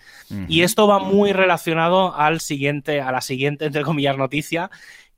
Y 0.46 0.62
esto 0.62 0.86
va 0.86 1.00
muy 1.00 1.32
relacionado 1.32 2.14
al 2.14 2.40
siguiente, 2.40 3.00
a 3.00 3.10
la 3.10 3.20
siguiente, 3.20 3.64
entre 3.64 3.82
comillas, 3.82 4.16
noticia, 4.16 4.70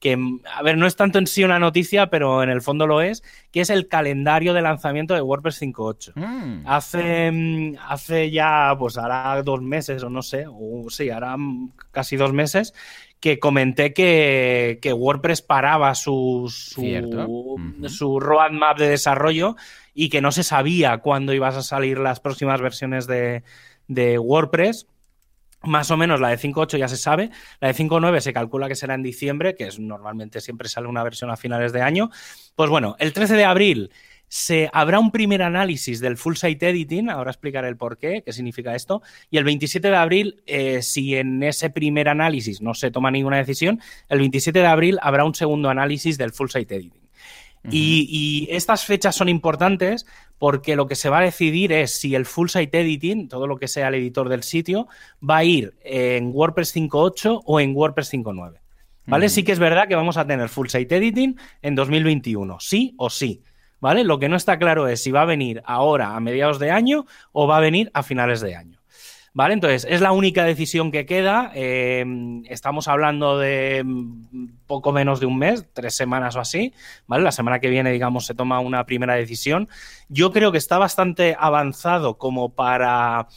que, 0.03 0.19
a 0.53 0.63
ver, 0.65 0.77
no 0.77 0.89
es 0.89 0.97
tanto 0.97 1.21
en 1.21 1.29
sí 1.29 1.45
una 1.45 1.61
noticia, 1.61 2.11
pero 2.11 2.43
en 2.43 2.51
el 2.51 2.61
fondo 2.61 2.89
lo 2.89 3.01
es, 3.03 3.23
que 3.53 3.61
es 3.61 3.71
el 3.71 3.87
calendario 3.87 4.53
de 4.53 4.61
lanzamiento 4.61 5.15
de 5.15 5.23
WordPress 5.23 5.63
5.8. 5.63 6.13
Mm. 6.17 6.67
Hace, 6.67 7.31
mm, 7.31 7.77
hace 7.89 8.33
ya, 8.33 8.75
pues 8.77 8.99
hará 8.99 9.41
dos 9.45 9.63
meses 9.63 10.03
o 10.03 10.11
no 10.11 10.23
sé, 10.23 10.47
o 10.49 10.91
sí, 10.91 11.09
hará 11.09 11.37
casi 11.93 12.17
dos 12.17 12.33
meses, 12.33 12.75
que 13.21 13.39
comenté 13.39 13.95
que, 13.95 14.93
WordPress 14.93 15.41
paraba 15.41 15.95
su, 15.95 16.53
su, 16.53 18.19
roadmap 18.19 18.79
de 18.79 18.89
desarrollo 18.89 19.55
y 19.95 20.09
que 20.09 20.21
no 20.21 20.33
se 20.33 20.43
sabía 20.43 20.99
cuándo 20.99 21.33
ibas 21.33 21.55
a 21.55 21.63
salir 21.63 22.01
las 22.01 22.19
próximas 22.19 22.61
versiones 22.61 23.07
de, 23.07 23.45
de 23.87 24.19
WordPress 24.19 24.89
más 25.65 25.91
o 25.91 25.97
menos 25.97 26.21
la 26.21 26.29
de 26.29 26.39
5.8 26.39 26.79
ya 26.79 26.89
se 26.89 26.97
sabe, 26.97 27.31
la 27.61 27.69
de 27.69 27.75
5.9 27.75 28.21
se 28.21 28.33
calcula 28.33 28.69
que 28.69 28.75
será 28.75 28.95
en 28.95 29.03
diciembre, 29.03 29.55
que 29.55 29.69
es 29.69 29.79
normalmente 29.79 30.41
siempre 30.41 30.69
sale 30.69 30.89
una 30.89 31.03
versión 31.03 31.31
a 31.31 31.37
finales 31.37 31.73
de 31.73 31.83
año. 31.83 32.11
Pues 32.55 32.71
bueno, 32.71 32.97
el 32.99 33.13
13 33.13 33.35
de 33.35 33.45
abril 33.45 33.91
se 34.29 34.71
habrá 34.73 34.99
un 34.99 35.11
primer 35.11 35.43
análisis 35.43 36.01
del 36.01 36.17
full 36.17 36.37
site 36.37 36.71
editing, 36.71 37.11
ahora 37.11 37.31
explicaré 37.31 37.69
el 37.69 37.77
por 37.77 37.99
qué, 37.99 38.23
qué 38.25 38.33
significa 38.33 38.75
esto, 38.75 39.03
y 39.31 39.37
el 39.37 39.45
27 39.45 39.91
de 39.91 39.97
abril, 39.97 40.43
eh, 40.47 40.81
si 40.81 41.17
en 41.17 41.43
ese 41.43 41.69
primer 41.69 42.09
análisis 42.09 42.63
no 42.63 42.73
se 42.73 42.91
toma 42.91 43.11
ninguna 43.11 43.37
decisión, 43.37 43.81
el 44.09 44.21
27 44.21 44.59
de 44.59 44.67
abril 44.67 44.99
habrá 45.03 45.25
un 45.25 45.35
segundo 45.35 45.69
análisis 45.69 46.17
del 46.17 46.33
full 46.33 46.49
site 46.49 46.77
editing. 46.77 47.02
Y, 47.71 48.09
y, 48.11 48.55
estas 48.55 48.85
fechas 48.85 49.15
son 49.15 49.29
importantes 49.29 50.07
porque 50.39 50.75
lo 50.75 50.89
que 50.89 50.97
se 50.97 51.09
va 51.09 51.19
a 51.19 51.23
decidir 51.23 51.73
es 51.73 51.93
si 51.93 52.15
el 52.17 52.27
full 52.27 52.49
site 52.49 52.81
editing, 52.81 53.29
todo 53.29 53.47
lo 53.47 53.57
que 53.57 53.69
sea 53.69 53.89
el 53.89 53.95
editor 53.95 54.29
del 54.29 54.43
sitio, 54.43 54.89
va 55.23 55.39
a 55.39 55.45
ir 55.45 55.75
en 55.85 56.33
WordPress 56.35 56.75
5.8 56.75 57.43
o 57.45 57.61
en 57.61 57.77
WordPress 57.77 58.13
5.9. 58.13 58.59
¿Vale? 59.07 59.29
Sí 59.29 59.43
que 59.43 59.53
es 59.53 59.59
verdad 59.59 59.89
que 59.89 59.95
vamos 59.95 60.17
a 60.17 60.27
tener 60.27 60.49
full 60.49 60.69
site 60.69 60.97
editing 60.97 61.39
en 61.61 61.75
2021, 61.75 62.59
sí 62.61 62.95
o 62.99 63.11
sí. 63.11 63.43
¿Vale? 63.81 64.05
Lo 64.05 64.19
que 64.19 64.29
no 64.29 64.37
está 64.37 64.59
claro 64.59 64.87
es 64.87 65.03
si 65.03 65.11
va 65.11 65.23
a 65.23 65.27
venir 65.27 65.63
ahora 65.65 66.15
a 66.15 66.21
mediados 66.21 66.59
de 66.61 66.71
año 66.71 67.07
o 67.33 67.49
va 67.49 67.57
a 67.57 67.61
venir 67.61 67.91
a 67.95 68.03
finales 68.03 68.41
de 68.41 68.55
año. 68.55 68.82
¿Vale? 69.35 69.55
Entonces, 69.55 69.87
es 69.89 70.03
la 70.03 70.13
única 70.13 70.45
decisión 70.45 70.91
que 70.91 71.07
queda. 71.07 71.53
Eh, 71.55 72.05
estamos 72.51 72.87
hablando 72.87 73.39
de 73.39 73.83
poco 74.67 74.93
menos 74.93 75.21
de 75.21 75.27
un 75.27 75.39
mes, 75.39 75.67
tres 75.73 75.95
semanas 75.95 76.37
o 76.37 76.41
así. 76.41 76.75
¿Vale? 77.07 77.25
La 77.25 77.33
semana 77.33 77.59
que 77.59 77.71
viene, 77.71 77.93
digamos, 77.93 78.27
se 78.27 78.35
toma 78.35 78.61
una 78.61 78.85
primera 78.85 79.15
decisión. 79.15 79.69
Yo 80.09 80.33
creo 80.33 80.53
que 80.53 80.59
está 80.59 80.77
bastante 80.77 81.35
avanzado 81.39 82.19
como 82.19 82.55
para 82.55 83.29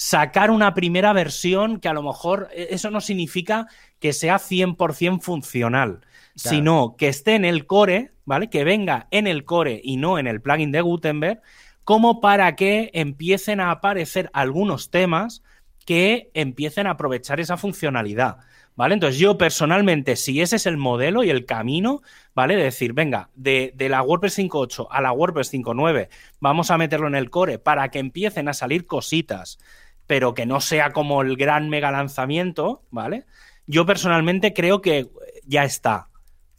sacar 0.00 0.50
una 0.50 0.72
primera 0.72 1.12
versión 1.12 1.78
que 1.78 1.88
a 1.88 1.92
lo 1.92 2.02
mejor 2.02 2.48
e, 2.54 2.68
eso 2.70 2.90
no 2.90 3.00
significa 3.00 3.66
que 3.98 4.12
sea 4.12 4.36
100% 4.36 5.20
funcional, 5.20 6.00
sino 6.34 6.94
que 6.96 7.08
esté 7.08 7.34
en 7.34 7.44
el 7.44 7.66
core, 7.66 8.12
¿vale? 8.24 8.48
Que 8.48 8.64
venga 8.64 9.08
en 9.10 9.26
el 9.26 9.44
core 9.44 9.78
y 9.84 9.98
no 9.98 10.18
en 10.18 10.26
el 10.26 10.40
plugin 10.40 10.72
de 10.72 10.80
Gutenberg, 10.80 11.42
como 11.90 12.20
para 12.20 12.54
que 12.54 12.92
empiecen 12.94 13.58
a 13.58 13.72
aparecer 13.72 14.30
algunos 14.32 14.92
temas 14.92 15.42
que 15.84 16.30
empiecen 16.34 16.86
a 16.86 16.90
aprovechar 16.90 17.40
esa 17.40 17.56
funcionalidad. 17.56 18.36
¿Vale? 18.76 18.94
Entonces, 18.94 19.18
yo 19.18 19.36
personalmente, 19.36 20.14
si 20.14 20.40
ese 20.40 20.54
es 20.54 20.66
el 20.66 20.76
modelo 20.76 21.24
y 21.24 21.30
el 21.30 21.46
camino, 21.46 22.02
¿vale? 22.32 22.54
De 22.54 22.62
decir, 22.62 22.92
venga, 22.92 23.30
de, 23.34 23.74
la 23.76 24.02
WordPress 24.02 24.38
5.8 24.38 24.86
a 24.88 25.00
la 25.00 25.10
WordPress 25.10 25.52
5.9, 25.52 26.08
vamos 26.38 26.70
a 26.70 26.78
meterlo 26.78 27.08
en 27.08 27.16
el 27.16 27.28
core 27.28 27.58
para 27.58 27.88
que 27.88 27.98
empiecen 27.98 28.46
a 28.46 28.54
salir 28.54 28.86
cositas 28.86 29.58
pero 30.06 30.32
que 30.32 30.46
no 30.46 30.60
sea 30.60 30.92
como 30.92 31.22
el 31.22 31.36
gran 31.36 31.70
mega 31.70 31.90
lanzamiento, 31.90 32.84
¿vale? 32.90 33.26
Yo 33.66 33.84
personalmente 33.84 34.52
creo 34.54 34.80
que 34.80 35.08
ya 35.44 35.64
está, 35.64 36.09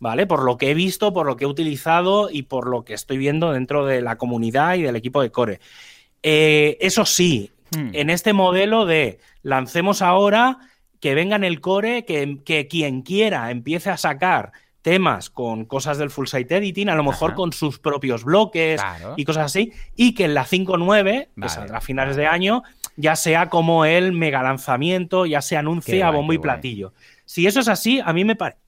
¿vale? 0.01 0.25
Por 0.25 0.43
lo 0.43 0.57
que 0.57 0.71
he 0.71 0.73
visto, 0.73 1.13
por 1.13 1.27
lo 1.27 1.37
que 1.37 1.45
he 1.45 1.47
utilizado 1.47 2.29
y 2.29 2.41
por 2.41 2.67
lo 2.67 2.83
que 2.83 2.95
estoy 2.95 3.17
viendo 3.17 3.53
dentro 3.53 3.85
de 3.85 4.01
la 4.01 4.17
comunidad 4.17 4.75
y 4.75 4.81
del 4.81 4.95
equipo 4.95 5.21
de 5.21 5.31
Core. 5.31 5.61
Eh, 6.23 6.77
eso 6.81 7.05
sí, 7.05 7.51
hmm. 7.77 7.91
en 7.93 8.09
este 8.09 8.33
modelo 8.33 8.85
de 8.85 9.19
lancemos 9.43 10.01
ahora, 10.01 10.57
que 10.99 11.13
venga 11.13 11.35
en 11.35 11.43
el 11.43 11.61
Core, 11.61 12.03
que, 12.03 12.67
quien 12.67 13.03
quiera 13.03 13.51
empiece 13.51 13.91
a 13.91 13.97
sacar 13.97 14.51
temas 14.81 15.29
con 15.29 15.65
cosas 15.65 15.99
del 15.99 16.09
full 16.09 16.25
site 16.25 16.57
editing, 16.57 16.89
a 16.89 16.95
lo 16.95 17.03
mejor 17.03 17.35
con 17.35 17.53
sus 17.53 17.77
propios 17.77 18.23
bloques 18.23 18.81
y 19.15 19.23
cosas 19.23 19.45
así, 19.45 19.71
y 19.95 20.15
que 20.15 20.25
en 20.25 20.33
la 20.33 20.45
5.9, 20.45 21.27
que 21.39 21.49
saldrá 21.49 21.77
a 21.77 21.81
finales 21.81 22.15
de 22.15 22.25
año, 22.25 22.63
ya 22.95 23.15
sea 23.15 23.49
como 23.49 23.85
el 23.85 24.13
mega 24.13 24.41
lanzamiento, 24.41 25.27
ya 25.27 25.43
se 25.43 25.57
anuncie 25.57 26.01
a 26.01 26.09
bombo 26.09 26.33
y 26.33 26.39
platillo. 26.39 26.93
Si 27.25 27.45
eso 27.45 27.59
es 27.59 27.67
así, 27.67 28.01
a 28.03 28.11
mí 28.13 28.25
me, 28.25 28.35
parece 28.35 28.60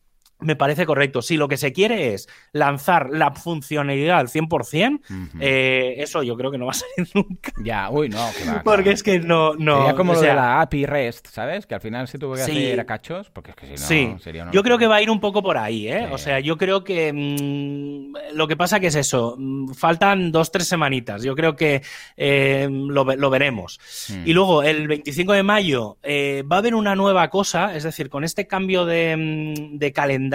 me 0.43 0.55
parece 0.55 0.85
correcto. 0.85 1.21
Si 1.21 1.37
lo 1.37 1.47
que 1.47 1.57
se 1.57 1.73
quiere 1.73 2.13
es 2.13 2.27
lanzar 2.51 3.09
la 3.11 3.31
funcionalidad 3.31 4.19
al 4.19 4.27
100%, 4.27 5.01
eh, 5.39 5.95
eso 5.97 6.23
yo 6.23 6.35
creo 6.35 6.51
que 6.51 6.57
no 6.57 6.65
va 6.65 6.71
a 6.71 6.75
salir 6.75 7.09
nunca. 7.13 7.51
Ya, 7.63 7.89
uy, 7.89 8.09
no. 8.09 8.29
porque 8.63 8.91
es 8.91 9.03
que 9.03 9.19
no. 9.19 9.53
no 9.55 9.77
sería 9.77 9.95
como 9.95 10.13
lo 10.13 10.21
de 10.21 10.33
la 10.33 10.61
API 10.61 10.85
REST, 10.85 11.27
¿sabes? 11.27 11.65
Que 11.65 11.75
al 11.75 11.81
final 11.81 12.07
se 12.07 12.17
tuvo 12.17 12.35
que 12.35 12.41
hacer 12.41 12.79
a 12.79 12.85
cachos, 12.85 13.29
porque 13.29 13.51
es 13.51 13.55
que 13.55 13.65
si 13.77 14.05
no 14.05 14.17
sí. 14.17 14.23
sería 14.23 14.49
Yo 14.51 14.63
creo 14.63 14.77
que 14.77 14.87
va 14.87 14.95
a 14.95 15.01
ir 15.01 15.09
un 15.09 15.19
poco 15.19 15.41
por 15.41 15.57
ahí, 15.57 15.87
¿eh? 15.87 16.07
O 16.11 16.17
sea, 16.17 16.39
yo 16.39 16.57
creo 16.57 16.83
que 16.83 17.11
mm, 17.13 18.35
lo 18.35 18.47
que 18.47 18.55
pasa 18.55 18.79
que 18.79 18.87
es 18.87 18.95
eso. 18.95 19.35
Mm, 19.37 19.73
faltan 19.73 20.31
dos, 20.31 20.51
tres 20.51 20.67
semanitas. 20.67 21.23
Yo 21.23 21.35
creo 21.35 21.55
que 21.55 21.81
eh, 22.17 22.67
lo, 22.69 23.29
veremos. 23.29 23.79
Hmm. 24.09 24.27
Y 24.27 24.33
luego, 24.33 24.63
el 24.63 24.87
25 24.87 25.33
de 25.33 25.43
mayo, 25.43 25.97
eh, 26.03 26.43
va 26.49 26.57
a 26.57 26.59
haber 26.59 26.75
una 26.75 26.95
nueva 26.95 27.29
cosa, 27.29 27.75
es 27.75 27.83
decir, 27.83 28.09
con 28.09 28.23
este 28.23 28.47
cambio 28.47 28.85
de, 28.85 29.15
mm, 29.17 29.77
de 29.77 29.93
calendario 29.93 30.32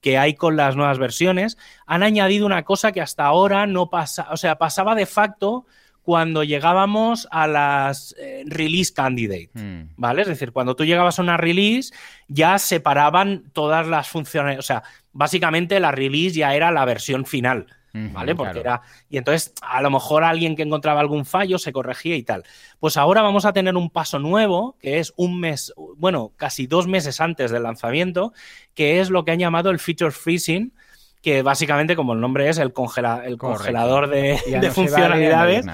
que 0.00 0.18
hay 0.18 0.34
con 0.34 0.56
las 0.56 0.76
nuevas 0.76 0.98
versiones, 0.98 1.56
han 1.86 2.02
añadido 2.02 2.44
una 2.44 2.62
cosa 2.64 2.92
que 2.92 3.00
hasta 3.00 3.24
ahora 3.24 3.66
no 3.66 3.88
pasa, 3.88 4.28
o 4.30 4.36
sea, 4.36 4.56
pasaba 4.56 4.94
de 4.94 5.06
facto 5.06 5.64
cuando 6.02 6.44
llegábamos 6.44 7.26
a 7.30 7.46
las 7.46 8.14
eh, 8.18 8.44
release 8.46 8.92
candidate, 8.92 9.50
hmm. 9.54 9.94
¿vale? 9.96 10.22
Es 10.22 10.28
decir, 10.28 10.52
cuando 10.52 10.76
tú 10.76 10.84
llegabas 10.84 11.18
a 11.18 11.22
una 11.22 11.38
release 11.38 11.94
ya 12.28 12.58
separaban 12.58 13.44
todas 13.54 13.86
las 13.86 14.08
funciones, 14.08 14.58
o 14.58 14.62
sea, 14.62 14.82
básicamente 15.12 15.80
la 15.80 15.92
release 15.92 16.36
ya 16.36 16.54
era 16.54 16.70
la 16.70 16.84
versión 16.84 17.24
final. 17.24 17.66
¿Vale? 17.94 18.34
Porque 18.34 18.60
era. 18.60 18.82
Y 19.08 19.18
entonces, 19.18 19.54
a 19.62 19.80
lo 19.80 19.90
mejor 19.90 20.24
alguien 20.24 20.56
que 20.56 20.62
encontraba 20.62 21.00
algún 21.00 21.24
fallo 21.24 21.58
se 21.58 21.72
corregía 21.72 22.16
y 22.16 22.22
tal. 22.22 22.42
Pues 22.80 22.96
ahora 22.96 23.22
vamos 23.22 23.44
a 23.44 23.52
tener 23.52 23.76
un 23.76 23.88
paso 23.88 24.18
nuevo, 24.18 24.76
que 24.80 24.98
es 24.98 25.12
un 25.16 25.38
mes, 25.38 25.72
bueno, 25.96 26.32
casi 26.36 26.66
dos 26.66 26.86
meses 26.86 27.20
antes 27.20 27.50
del 27.50 27.62
lanzamiento, 27.62 28.32
que 28.74 29.00
es 29.00 29.10
lo 29.10 29.24
que 29.24 29.30
han 29.30 29.38
llamado 29.38 29.70
el 29.70 29.78
feature 29.78 30.10
freezing 30.10 30.72
que 31.22 31.40
básicamente, 31.40 31.96
como 31.96 32.12
el 32.12 32.20
nombre 32.20 32.50
es, 32.50 32.58
el, 32.58 32.74
el 33.24 33.38
congelador 33.38 34.10
de, 34.10 34.38
funcionalidades, 34.74 35.64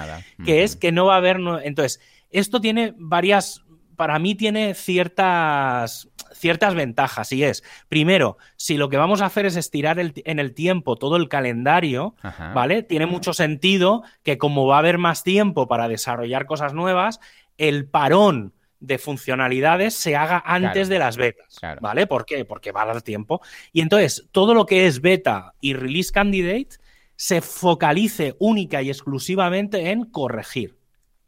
que 0.45 0.63
es 0.63 0.77
que 0.77 0.93
no 0.93 1.07
va 1.07 1.15
a 1.15 1.17
haber... 1.17 1.41
Entonces, 1.63 1.99
esto 2.29 2.61
tiene 2.61 2.93
varias, 2.97 3.61
para 3.97 4.17
mí 4.17 4.33
tiene 4.35 4.73
ciertas 4.75 6.07
ciertas 6.33 6.75
ventajas 6.75 7.31
y 7.31 7.43
es, 7.43 7.63
primero, 7.89 8.37
si 8.55 8.77
lo 8.77 8.89
que 8.89 8.97
vamos 8.97 9.21
a 9.21 9.25
hacer 9.25 9.45
es 9.45 9.55
estirar 9.55 9.99
en 9.99 10.39
el 10.39 10.53
tiempo 10.53 10.95
todo 10.95 11.15
el 11.15 11.29
calendario, 11.29 12.15
¿vale? 12.53 12.83
Tiene 12.83 13.05
mucho 13.05 13.33
sentido 13.33 14.03
que 14.23 14.37
como 14.37 14.67
va 14.67 14.75
a 14.75 14.79
haber 14.79 14.97
más 14.97 15.23
tiempo 15.23 15.67
para 15.67 15.87
desarrollar 15.87 16.45
cosas 16.45 16.73
nuevas, 16.73 17.19
el 17.57 17.85
parón 17.85 18.53
de 18.79 18.97
funcionalidades 18.97 19.93
se 19.93 20.15
haga 20.15 20.41
antes 20.45 20.89
de 20.89 20.99
las 20.99 21.15
betas, 21.15 21.59
¿vale? 21.81 22.07
¿Por 22.07 22.25
qué? 22.25 22.45
Porque 22.45 22.71
va 22.71 22.81
a 22.81 22.87
dar 22.87 23.01
tiempo. 23.01 23.41
Y 23.71 23.81
entonces, 23.81 24.27
todo 24.31 24.53
lo 24.53 24.65
que 24.65 24.87
es 24.87 25.01
beta 25.01 25.53
y 25.61 25.73
release 25.73 26.11
candidate 26.11 26.79
se 27.15 27.41
focalice 27.41 28.35
única 28.39 28.81
y 28.81 28.89
exclusivamente 28.89 29.91
en 29.91 30.05
corregir. 30.05 30.80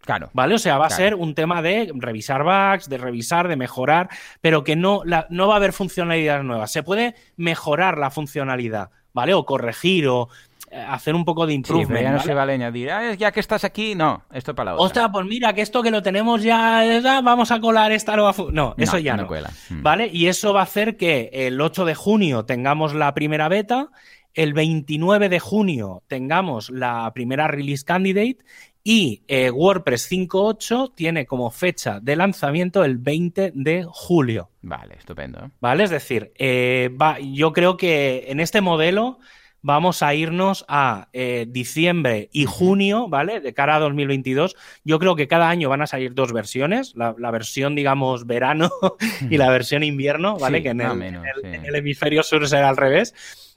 Claro. 0.06 0.30
¿Vale? 0.34 0.56
O 0.56 0.60
sea, 0.60 0.78
va 0.78 0.88
a 0.88 0.90
ser 0.90 1.16
un 1.16 1.34
tema 1.34 1.62
de 1.62 1.92
revisar 1.96 2.44
bugs, 2.44 2.90
de 2.90 2.98
revisar, 2.98 3.48
de 3.48 3.56
mejorar, 3.56 4.10
pero 4.42 4.64
que 4.64 4.76
no, 4.76 5.02
no 5.30 5.48
va 5.48 5.54
a 5.54 5.58
haber 5.58 5.74
funcionalidades 5.74 6.44
nuevas. 6.44 6.72
Se 6.72 6.84
puede 6.84 7.16
mejorar 7.38 7.98
la 7.98 8.12
funcionalidad, 8.12 8.90
¿vale? 9.14 9.34
O 9.34 9.46
corregir 9.46 10.08
o 10.10 10.28
eh, 10.72 10.86
hacer 10.90 11.16
un 11.16 11.24
poco 11.24 11.46
de 11.46 11.54
improvement. 11.54 12.02
ya 12.02 12.12
no 12.12 12.20
se 12.20 12.34
vale 12.34 12.54
añadir, 12.54 12.92
ah, 12.92 13.14
ya 13.14 13.32
que 13.32 13.40
estás 13.40 13.64
aquí, 13.64 13.96
no, 13.96 14.24
esto 14.34 14.54
para 14.54 14.72
la 14.72 14.76
otra. 14.76 14.86
Ostras, 14.86 15.10
pues 15.14 15.26
mira, 15.26 15.54
que 15.54 15.62
esto 15.62 15.82
que 15.82 15.92
lo 15.92 16.02
tenemos 16.02 16.44
ya, 16.44 17.22
vamos 17.24 17.52
a 17.52 17.62
colar 17.62 17.92
esta 17.92 18.16
nueva. 18.16 18.34
No, 18.52 18.76
eso 18.78 18.98
ya 18.98 19.16
no. 19.16 19.28
Cuela. 19.28 19.52
¿Vale? 19.70 20.10
Y 20.12 20.28
eso 20.28 20.54
va 20.54 20.62
a 20.62 20.64
hacer 20.64 20.98
que 20.98 21.30
el 21.32 21.62
8 21.62 21.86
de 21.86 21.96
junio 21.96 22.44
tengamos 22.44 22.94
la 22.94 23.14
primera 23.14 23.48
beta, 23.48 23.90
el 24.34 24.54
29 24.54 25.30
de 25.30 25.40
junio 25.40 26.02
tengamos 26.08 26.70
la 26.72 27.12
primera 27.14 27.48
release 27.48 27.86
candidate 27.86 28.38
y 28.84 29.24
eh, 29.28 29.50
WordPress 29.50 30.12
5.8 30.12 30.94
tiene 30.94 31.26
como 31.26 31.50
fecha 31.52 32.00
de 32.02 32.16
lanzamiento 32.16 32.84
el 32.84 32.98
20 32.98 33.54
de 33.56 33.86
julio. 33.90 34.50
Vale, 34.62 34.96
estupendo. 34.98 35.52
Vale, 35.62 35.84
es 35.86 35.90
decir, 35.90 36.34
eh, 36.38 36.90
va, 37.02 37.18
yo 37.20 37.54
creo 37.54 37.78
que 37.78 38.26
en 38.28 38.40
este 38.40 38.60
modelo 38.60 39.20
vamos 39.64 40.04
a 40.04 40.14
irnos 40.14 40.66
a 40.68 41.08
eh, 41.14 41.46
diciembre 41.50 42.30
y 42.34 42.46
junio, 42.46 43.08
¿vale? 43.08 43.40
De 43.40 43.54
cara 43.54 43.78
a 43.78 43.80
2022. 43.80 44.56
Yo 44.84 45.00
creo 45.00 45.16
que 45.16 45.28
cada 45.28 45.50
año 45.50 45.70
van 45.70 45.82
a 45.82 45.88
salir 45.88 46.14
dos 46.14 46.34
versiones, 46.34 46.94
la, 46.96 47.14
versión, 47.32 47.74
digamos, 47.74 48.28
verano 48.28 48.70
y 49.30 49.38
la 49.38 49.50
versión 49.50 49.84
invierno, 49.84 50.38
¿vale? 50.38 50.62
que 50.62 50.70
en 50.70 50.82
el, 50.82 51.76
hemisferio 51.76 52.22
sur 52.22 52.48
será 52.48 52.70
al 52.70 52.78
revés. 52.78 53.16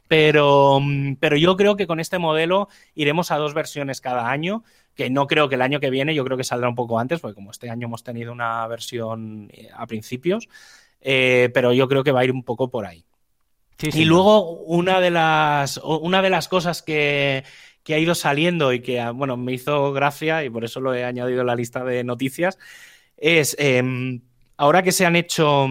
Pero, 0.08 0.80
pero 1.18 1.36
yo 1.36 1.56
creo 1.56 1.76
que 1.76 1.86
con 1.86 1.98
este 1.98 2.18
modelo 2.18 2.68
iremos 2.94 3.30
a 3.30 3.36
dos 3.36 3.54
versiones 3.54 4.00
cada 4.00 4.30
año 4.30 4.62
que 4.96 5.10
no 5.10 5.26
creo 5.26 5.48
que 5.48 5.56
el 5.56 5.62
año 5.62 5.78
que 5.78 5.90
viene, 5.90 6.14
yo 6.14 6.24
creo 6.24 6.38
que 6.38 6.44
saldrá 6.44 6.68
un 6.68 6.74
poco 6.74 6.98
antes, 6.98 7.20
porque 7.20 7.34
como 7.34 7.50
este 7.50 7.70
año 7.70 7.86
hemos 7.86 8.02
tenido 8.02 8.32
una 8.32 8.66
versión 8.66 9.48
eh, 9.52 9.68
a 9.74 9.86
principios, 9.86 10.48
eh, 11.02 11.50
pero 11.52 11.72
yo 11.72 11.86
creo 11.86 12.02
que 12.02 12.12
va 12.12 12.20
a 12.20 12.24
ir 12.24 12.32
un 12.32 12.42
poco 12.42 12.70
por 12.70 12.86
ahí. 12.86 13.04
y 13.80 14.06
luego 14.06 14.52
una 14.62 15.00
de 15.00 15.10
las 15.10 15.76
una 15.84 16.22
de 16.22 16.30
las 16.30 16.48
cosas 16.48 16.82
que, 16.82 17.44
que, 17.84 17.94
ha 17.94 17.98
ido 17.98 18.14
saliendo 18.14 18.72
y 18.72 18.80
que 18.80 19.06
bueno 19.10 19.36
me 19.36 19.52
hizo 19.52 19.92
gracia 19.92 20.42
y 20.44 20.48
por 20.48 20.64
eso 20.64 20.80
lo 20.80 20.94
he 20.94 21.04
añadido 21.04 21.42
a 21.42 21.44
la 21.44 21.54
lista 21.54 21.84
de 21.84 22.02
noticias 22.02 22.58
es 23.18 23.54
em, 23.58 24.22
ahora 24.56 24.82
que 24.82 24.92
se 24.92 25.04
han 25.04 25.14
hecho 25.14 25.68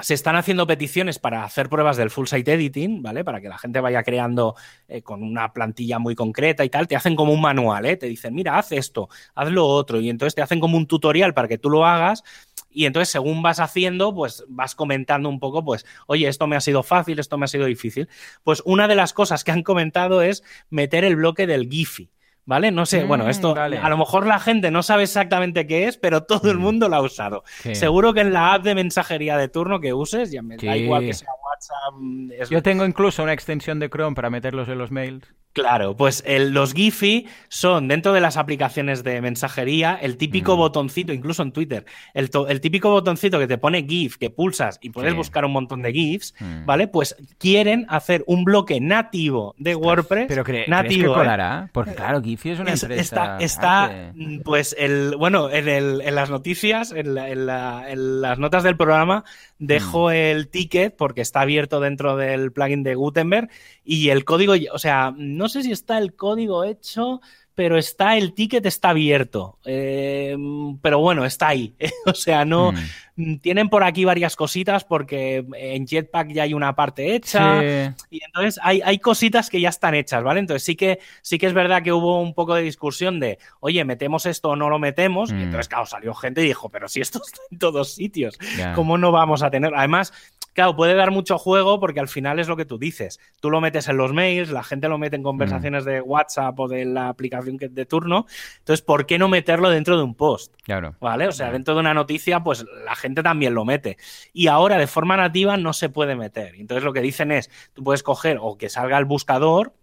se 0.00 0.14
están 0.14 0.36
haciendo 0.36 0.66
peticiones 0.66 1.18
para 1.18 1.44
hacer 1.44 1.68
pruebas 1.68 1.96
del 1.96 2.10
full 2.10 2.26
site 2.26 2.52
editing, 2.52 3.02
¿vale? 3.02 3.24
Para 3.24 3.40
que 3.40 3.48
la 3.48 3.58
gente 3.58 3.80
vaya 3.80 4.04
creando 4.04 4.54
eh, 4.86 5.02
con 5.02 5.22
una 5.24 5.52
plantilla 5.52 5.98
muy 5.98 6.14
concreta 6.14 6.64
y 6.64 6.70
tal. 6.70 6.86
Te 6.86 6.94
hacen 6.94 7.16
como 7.16 7.32
un 7.32 7.40
manual, 7.40 7.84
¿eh? 7.84 7.96
Te 7.96 8.06
dicen, 8.06 8.34
mira, 8.34 8.58
haz 8.58 8.70
esto, 8.72 9.08
haz 9.34 9.50
lo 9.50 9.66
otro. 9.66 10.00
Y 10.00 10.08
entonces 10.08 10.36
te 10.36 10.42
hacen 10.42 10.60
como 10.60 10.76
un 10.76 10.86
tutorial 10.86 11.34
para 11.34 11.48
que 11.48 11.58
tú 11.58 11.68
lo 11.70 11.84
hagas. 11.84 12.22
y 12.70 12.86
entonces 12.86 13.08
según 13.08 13.42
vas 13.42 13.60
haciendo, 13.60 14.14
pues 14.14 14.44
vas 14.48 14.74
comentando 14.74 15.28
un 15.28 15.40
poco, 15.40 15.64
pues, 15.64 15.84
oye, 16.06 16.28
esto 16.28 16.46
me 16.46 16.54
ha 16.56 16.60
sido 16.60 16.82
fácil, 16.82 17.18
esto 17.18 17.38
me 17.38 17.46
ha 17.46 17.48
sido 17.48 17.64
difícil. 17.66 18.08
Pues 18.44 18.62
una 18.64 18.86
de 18.88 18.94
las 18.94 19.12
cosas 19.12 19.42
que 19.42 19.52
han 19.52 19.62
comentado 19.62 20.22
es 20.22 20.44
meter 20.70 21.04
el 21.04 21.16
bloque 21.16 21.46
del 21.46 21.68
Giphy. 21.68 22.10
¿Vale? 22.48 22.70
No 22.70 22.86
sé, 22.86 23.04
bueno, 23.04 23.26
Mm, 23.26 23.28
esto 23.28 23.54
vale. 23.54 23.76
a 23.76 23.90
lo 23.90 23.98
mejor 23.98 24.26
la 24.26 24.38
gente 24.40 24.70
no 24.70 24.82
sabe 24.82 25.02
exactamente 25.02 25.66
qué 25.66 25.86
es, 25.86 25.98
pero 25.98 26.22
todo 26.22 26.50
el 26.50 26.56
Mm. 26.56 26.60
mundo 26.62 26.88
lo 26.88 26.96
ha 26.96 27.02
usado. 27.02 27.44
Sí. 27.60 27.74
Seguro 27.74 28.14
que 28.14 28.20
en 28.22 28.32
la 28.32 28.54
app 28.54 28.62
de 28.64 28.74
mensajería 28.74 29.36
de 29.36 29.48
turno 29.48 29.80
que 29.80 29.92
uses, 29.92 30.30
ya 30.32 30.40
me 30.40 30.56
da 30.56 30.74
igual 30.74 31.02
que 31.04 31.12
sea 31.12 31.28
WhatsApp. 31.44 31.92
mm, 32.00 32.30
es- 32.38 32.48
Yo 32.48 32.62
tengo 32.62 32.86
incluso 32.86 33.22
una 33.22 33.34
extensión 33.34 33.78
de 33.80 33.90
Chrome 33.90 34.14
para 34.16 34.30
meterlos 34.30 34.66
en 34.70 34.78
los 34.78 34.90
mails. 34.90 35.26
Claro, 35.54 35.96
pues 35.96 36.22
el- 36.26 36.50
los 36.52 36.72
Giphy 36.72 37.26
son 37.48 37.88
dentro 37.88 38.12
de 38.12 38.20
las 38.20 38.36
aplicaciones 38.36 39.02
de 39.02 39.20
mensajería 39.20 39.98
el 40.00 40.16
típico 40.16 40.54
Mm. 40.54 40.58
botoncito, 40.58 41.12
incluso 41.12 41.42
en 41.42 41.50
Twitter, 41.52 41.84
el, 42.14 42.30
to- 42.30 42.46
el 42.48 42.60
típico 42.60 42.90
botoncito 42.90 43.38
que 43.40 43.48
te 43.48 43.58
pone 43.58 43.82
GIF, 43.84 44.18
que 44.18 44.30
pulsas 44.30 44.78
y 44.82 44.90
puedes 44.90 45.12
Sí. 45.12 45.16
buscar 45.16 45.44
un 45.44 45.52
montón 45.52 45.82
de 45.82 45.92
GIFs, 45.92 46.34
Mm. 46.38 46.64
¿vale? 46.66 46.86
Pues 46.86 47.16
quieren 47.38 47.86
hacer 47.88 48.22
un 48.28 48.44
bloque 48.44 48.80
nativo 48.80 49.54
de 49.58 49.74
WordPress. 49.74 50.26
Pero 50.28 50.42
cre- 50.42 50.46
¿crees 50.64 50.68
nativo, 50.68 51.14
que 51.14 51.20
¿eh? 51.20 51.22
colará? 51.22 51.70
Porque 51.72 51.94
claro, 51.94 52.22
Giphy 52.22 52.50
es 52.50 52.60
una 52.60 52.72
Es- 52.74 52.82
empresa. 52.84 53.02
está, 53.02 53.38
está, 53.38 54.12
mm, 54.14 54.40
pues, 54.44 54.76
el, 54.78 55.16
bueno, 55.16 55.50
en, 55.50 55.66
el- 55.68 56.02
en 56.02 56.14
las 56.14 56.30
noticias, 56.30 56.92
en, 56.92 57.14
la- 57.14 57.30
en 57.30 57.46
la- 57.46 57.90
en 57.90 58.20
las 58.20 58.38
notas 58.38 58.62
del 58.62 58.76
programa, 58.76 59.24
Mm. 59.58 59.66
dejo 59.66 60.10
el 60.12 60.48
ticket 60.48 60.94
porque 60.96 61.20
está 61.22 61.40
abierto 61.40 61.80
dentro 61.80 62.16
del 62.16 62.52
plugin 62.52 62.84
de 62.84 62.94
Gutenberg 62.94 63.48
y 63.84 64.10
el 64.10 64.24
código, 64.24 64.54
o 64.72 64.78
sea, 64.78 65.12
no 65.38 65.48
sé 65.48 65.62
si 65.62 65.70
está 65.70 65.98
el 65.98 66.14
código 66.14 66.64
hecho, 66.64 67.20
pero 67.54 67.78
está 67.78 68.16
el 68.16 68.34
ticket 68.34 68.66
está 68.66 68.90
abierto. 68.90 69.58
Eh, 69.64 70.36
pero 70.82 70.98
bueno, 70.98 71.24
está 71.24 71.48
ahí. 71.48 71.74
o 72.06 72.14
sea, 72.14 72.44
no. 72.44 72.72
Mm. 72.72 72.76
Mm, 73.18 73.36
Tienen 73.36 73.68
por 73.68 73.84
aquí 73.84 74.04
varias 74.04 74.34
cositas 74.36 74.84
porque 74.84 75.44
en 75.54 75.86
Jetpack 75.86 76.32
ya 76.32 76.44
hay 76.44 76.54
una 76.54 76.74
parte 76.74 77.14
hecha. 77.14 77.60
Sí. 77.60 78.06
Y 78.10 78.24
entonces 78.24 78.58
hay, 78.62 78.80
hay 78.82 78.98
cositas 78.98 79.50
que 79.50 79.60
ya 79.60 79.68
están 79.68 79.94
hechas, 79.94 80.22
¿vale? 80.22 80.40
Entonces 80.40 80.62
sí 80.64 80.76
que, 80.76 81.00
sí 81.22 81.38
que 81.38 81.46
es 81.46 81.52
verdad 81.52 81.82
que 81.82 81.92
hubo 81.92 82.20
un 82.22 82.32
poco 82.34 82.54
de 82.54 82.62
discusión 82.62 83.20
de, 83.20 83.38
oye, 83.60 83.84
¿metemos 83.84 84.24
esto 84.26 84.50
o 84.50 84.56
no 84.56 84.70
lo 84.70 84.78
metemos? 84.78 85.32
Mm. 85.32 85.38
Y 85.38 85.42
entonces, 85.42 85.68
claro, 85.68 85.86
salió 85.86 86.14
gente 86.14 86.42
y 86.42 86.46
dijo, 86.46 86.68
pero 86.70 86.88
si 86.88 87.00
esto 87.00 87.20
está 87.26 87.40
en 87.50 87.58
todos 87.58 87.92
sitios. 87.94 88.38
¿cómo 88.74 88.96
no 88.98 89.12
vamos 89.12 89.42
a 89.42 89.50
tener? 89.50 89.72
Además, 89.74 90.12
claro, 90.52 90.74
puede 90.76 90.94
dar 90.94 91.10
mucho 91.10 91.38
juego 91.38 91.78
porque 91.80 92.00
al 92.00 92.08
final 92.08 92.38
es 92.38 92.48
lo 92.48 92.56
que 92.56 92.64
tú 92.64 92.78
dices. 92.78 93.18
Tú 93.40 93.50
lo 93.50 93.60
metes 93.60 93.88
en 93.88 93.96
los 93.96 94.12
mails, 94.12 94.50
la 94.50 94.62
gente 94.64 94.88
lo 94.88 94.98
mete 94.98 95.16
en 95.16 95.22
conversaciones 95.22 95.84
de 95.84 96.00
WhatsApp 96.00 96.58
o 96.58 96.68
de 96.68 96.84
la 96.84 97.08
aplicación 97.08 97.58
que- 97.58 97.68
de 97.68 97.86
turno. 97.86 98.26
Entonces, 98.58 98.82
¿por 98.84 99.06
qué 99.06 99.18
no 99.18 99.28
meterlo 99.28 99.70
dentro 99.70 99.96
de 99.96 100.02
un 100.02 100.14
post? 100.14 100.54
Claro. 100.64 100.94
¿Vale? 101.00 101.28
O 101.28 101.32
sea, 101.32 101.50
dentro 101.50 101.74
de 101.74 101.80
una 101.80 101.94
noticia, 101.94 102.40
pues 102.40 102.64
la 102.84 102.94
gente 102.94 103.07
también 103.14 103.54
lo 103.54 103.64
mete. 103.64 103.96
Y 104.32 104.46
ahora 104.46 104.78
de 104.78 104.86
forma 104.86 105.16
nativa 105.16 105.56
no 105.56 105.72
se 105.72 105.88
puede 105.88 106.16
meter. 106.16 106.54
Entonces 106.56 106.84
lo 106.84 106.92
que 106.92 107.00
dicen 107.00 107.32
es, 107.32 107.50
tú 107.72 107.82
puedes 107.84 108.02
coger 108.02 108.38
o 108.40 108.56
que 108.56 108.68
salga 108.68 108.98
el 108.98 109.04
buscador 109.04 109.74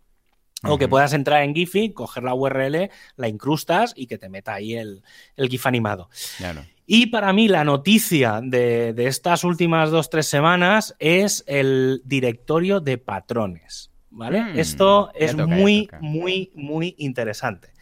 o 0.64 0.78
que 0.78 0.88
puedas 0.88 1.14
entrar 1.14 1.44
en 1.44 1.54
Giphy, 1.54 1.94
coger 1.94 2.24
la 2.24 2.34
URL, 2.34 2.90
la 3.18 3.28
incrustas 3.28 3.94
y 3.96 4.08
que 4.08 4.18
te 4.18 4.30
meta 4.30 4.54
ahí 4.54 4.76
el, 4.76 5.04
el 5.36 5.50
GIF 5.50 5.68
animado. 5.68 6.10
Claro. 6.38 6.66
Y 6.88 7.08
para 7.08 7.34
mí 7.34 7.48
la 7.48 7.64
noticia 7.64 8.42
de, 8.44 8.94
de 8.94 9.08
estas 9.08 9.44
últimas 9.44 9.92
dos, 9.92 10.10
tres 10.10 10.28
semanas 10.28 10.96
es 11.00 11.44
el 11.48 12.02
directorio 12.06 12.80
de 12.80 12.98
patrones. 12.98 13.92
¿Vale? 14.16 14.42
Mm, 14.42 14.60
Esto 14.60 15.12
es 15.14 15.32
toca, 15.32 15.46
muy, 15.46 15.90
muy, 16.00 16.50
muy 16.56 16.96
interesante. 16.98 17.74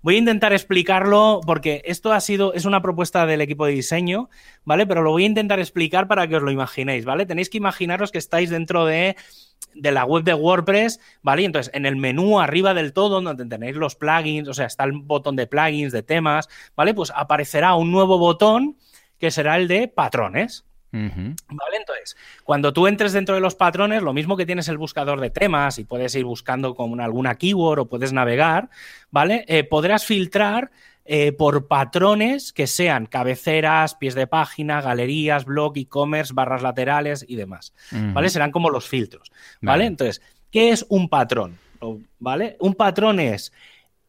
Voy 0.00 0.14
a 0.14 0.18
intentar 0.18 0.54
explicarlo 0.54 1.42
porque 1.46 1.82
esto 1.84 2.12
ha 2.12 2.20
sido, 2.20 2.54
es 2.54 2.64
una 2.64 2.80
propuesta 2.80 3.26
del 3.26 3.42
equipo 3.42 3.66
de 3.66 3.72
diseño, 3.72 4.30
¿vale? 4.64 4.86
Pero 4.86 5.02
lo 5.02 5.10
voy 5.10 5.24
a 5.24 5.26
intentar 5.26 5.60
explicar 5.60 6.08
para 6.08 6.26
que 6.26 6.36
os 6.36 6.42
lo 6.42 6.50
imaginéis, 6.50 7.04
¿vale? 7.04 7.26
Tenéis 7.26 7.50
que 7.50 7.58
imaginaros 7.58 8.10
que 8.10 8.16
estáis 8.16 8.48
dentro 8.48 8.86
de, 8.86 9.16
de 9.74 9.92
la 9.92 10.06
web 10.06 10.24
de 10.24 10.32
WordPress, 10.32 10.98
¿vale? 11.20 11.42
Y 11.42 11.44
entonces 11.44 11.70
en 11.74 11.84
el 11.84 11.96
menú 11.96 12.40
arriba 12.40 12.72
del 12.72 12.94
todo, 12.94 13.20
donde 13.20 13.44
tenéis 13.44 13.76
los 13.76 13.94
plugins, 13.94 14.48
o 14.48 14.54
sea, 14.54 14.64
está 14.64 14.84
el 14.84 14.92
botón 14.92 15.36
de 15.36 15.46
plugins, 15.46 15.92
de 15.92 16.02
temas, 16.02 16.48
¿vale? 16.74 16.94
Pues 16.94 17.12
aparecerá 17.14 17.74
un 17.74 17.92
nuevo 17.92 18.16
botón 18.16 18.78
que 19.18 19.30
será 19.30 19.58
el 19.58 19.68
de 19.68 19.88
patrones. 19.88 20.64
¿Vale? 20.92 21.76
Entonces, 21.78 22.16
cuando 22.44 22.72
tú 22.72 22.86
entres 22.86 23.12
dentro 23.12 23.34
de 23.34 23.40
los 23.40 23.54
patrones, 23.54 24.02
lo 24.02 24.12
mismo 24.12 24.36
que 24.36 24.44
tienes 24.44 24.68
el 24.68 24.76
buscador 24.76 25.20
de 25.20 25.30
temas 25.30 25.78
y 25.78 25.84
puedes 25.84 26.14
ir 26.14 26.24
buscando 26.24 26.74
con 26.74 27.00
alguna 27.00 27.36
keyword 27.36 27.78
o 27.80 27.86
puedes 27.86 28.12
navegar, 28.12 28.68
¿vale? 29.10 29.44
Eh, 29.48 29.64
podrás 29.64 30.04
filtrar 30.04 30.70
eh, 31.04 31.32
por 31.32 31.66
patrones 31.66 32.52
que 32.52 32.66
sean 32.66 33.06
cabeceras, 33.06 33.94
pies 33.94 34.14
de 34.14 34.26
página, 34.26 34.80
galerías, 34.80 35.46
blog, 35.46 35.76
e-commerce, 35.76 36.32
barras 36.34 36.62
laterales 36.62 37.24
y 37.26 37.36
demás. 37.36 37.72
¿vale? 37.90 38.28
Serán 38.28 38.52
como 38.52 38.70
los 38.70 38.86
filtros, 38.86 39.30
¿vale? 39.60 39.78
Vale. 39.78 39.86
Entonces, 39.86 40.22
¿qué 40.50 40.70
es 40.70 40.86
un 40.88 41.08
patrón? 41.08 41.58
¿Vale? 42.20 42.56
Un 42.60 42.74
patrón 42.74 43.18
es 43.18 43.52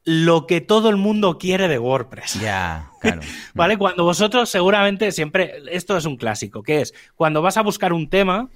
lo 0.05 0.47
que 0.47 0.59
todo 0.61 0.89
el 0.89 0.97
mundo 0.97 1.37
quiere 1.37 1.67
de 1.67 1.79
WordPress. 1.79 2.39
Ya, 2.41 2.91
claro. 2.99 3.21
¿Vale? 3.53 3.77
Cuando 3.77 4.03
vosotros 4.03 4.49
seguramente 4.49 5.11
siempre, 5.11 5.55
esto 5.71 5.95
es 5.97 6.05
un 6.05 6.17
clásico, 6.17 6.61
que 6.63 6.81
es 6.81 6.93
cuando 7.15 7.41
vas 7.41 7.57
a 7.57 7.61
buscar 7.61 7.93
un 7.93 8.09
tema, 8.09 8.49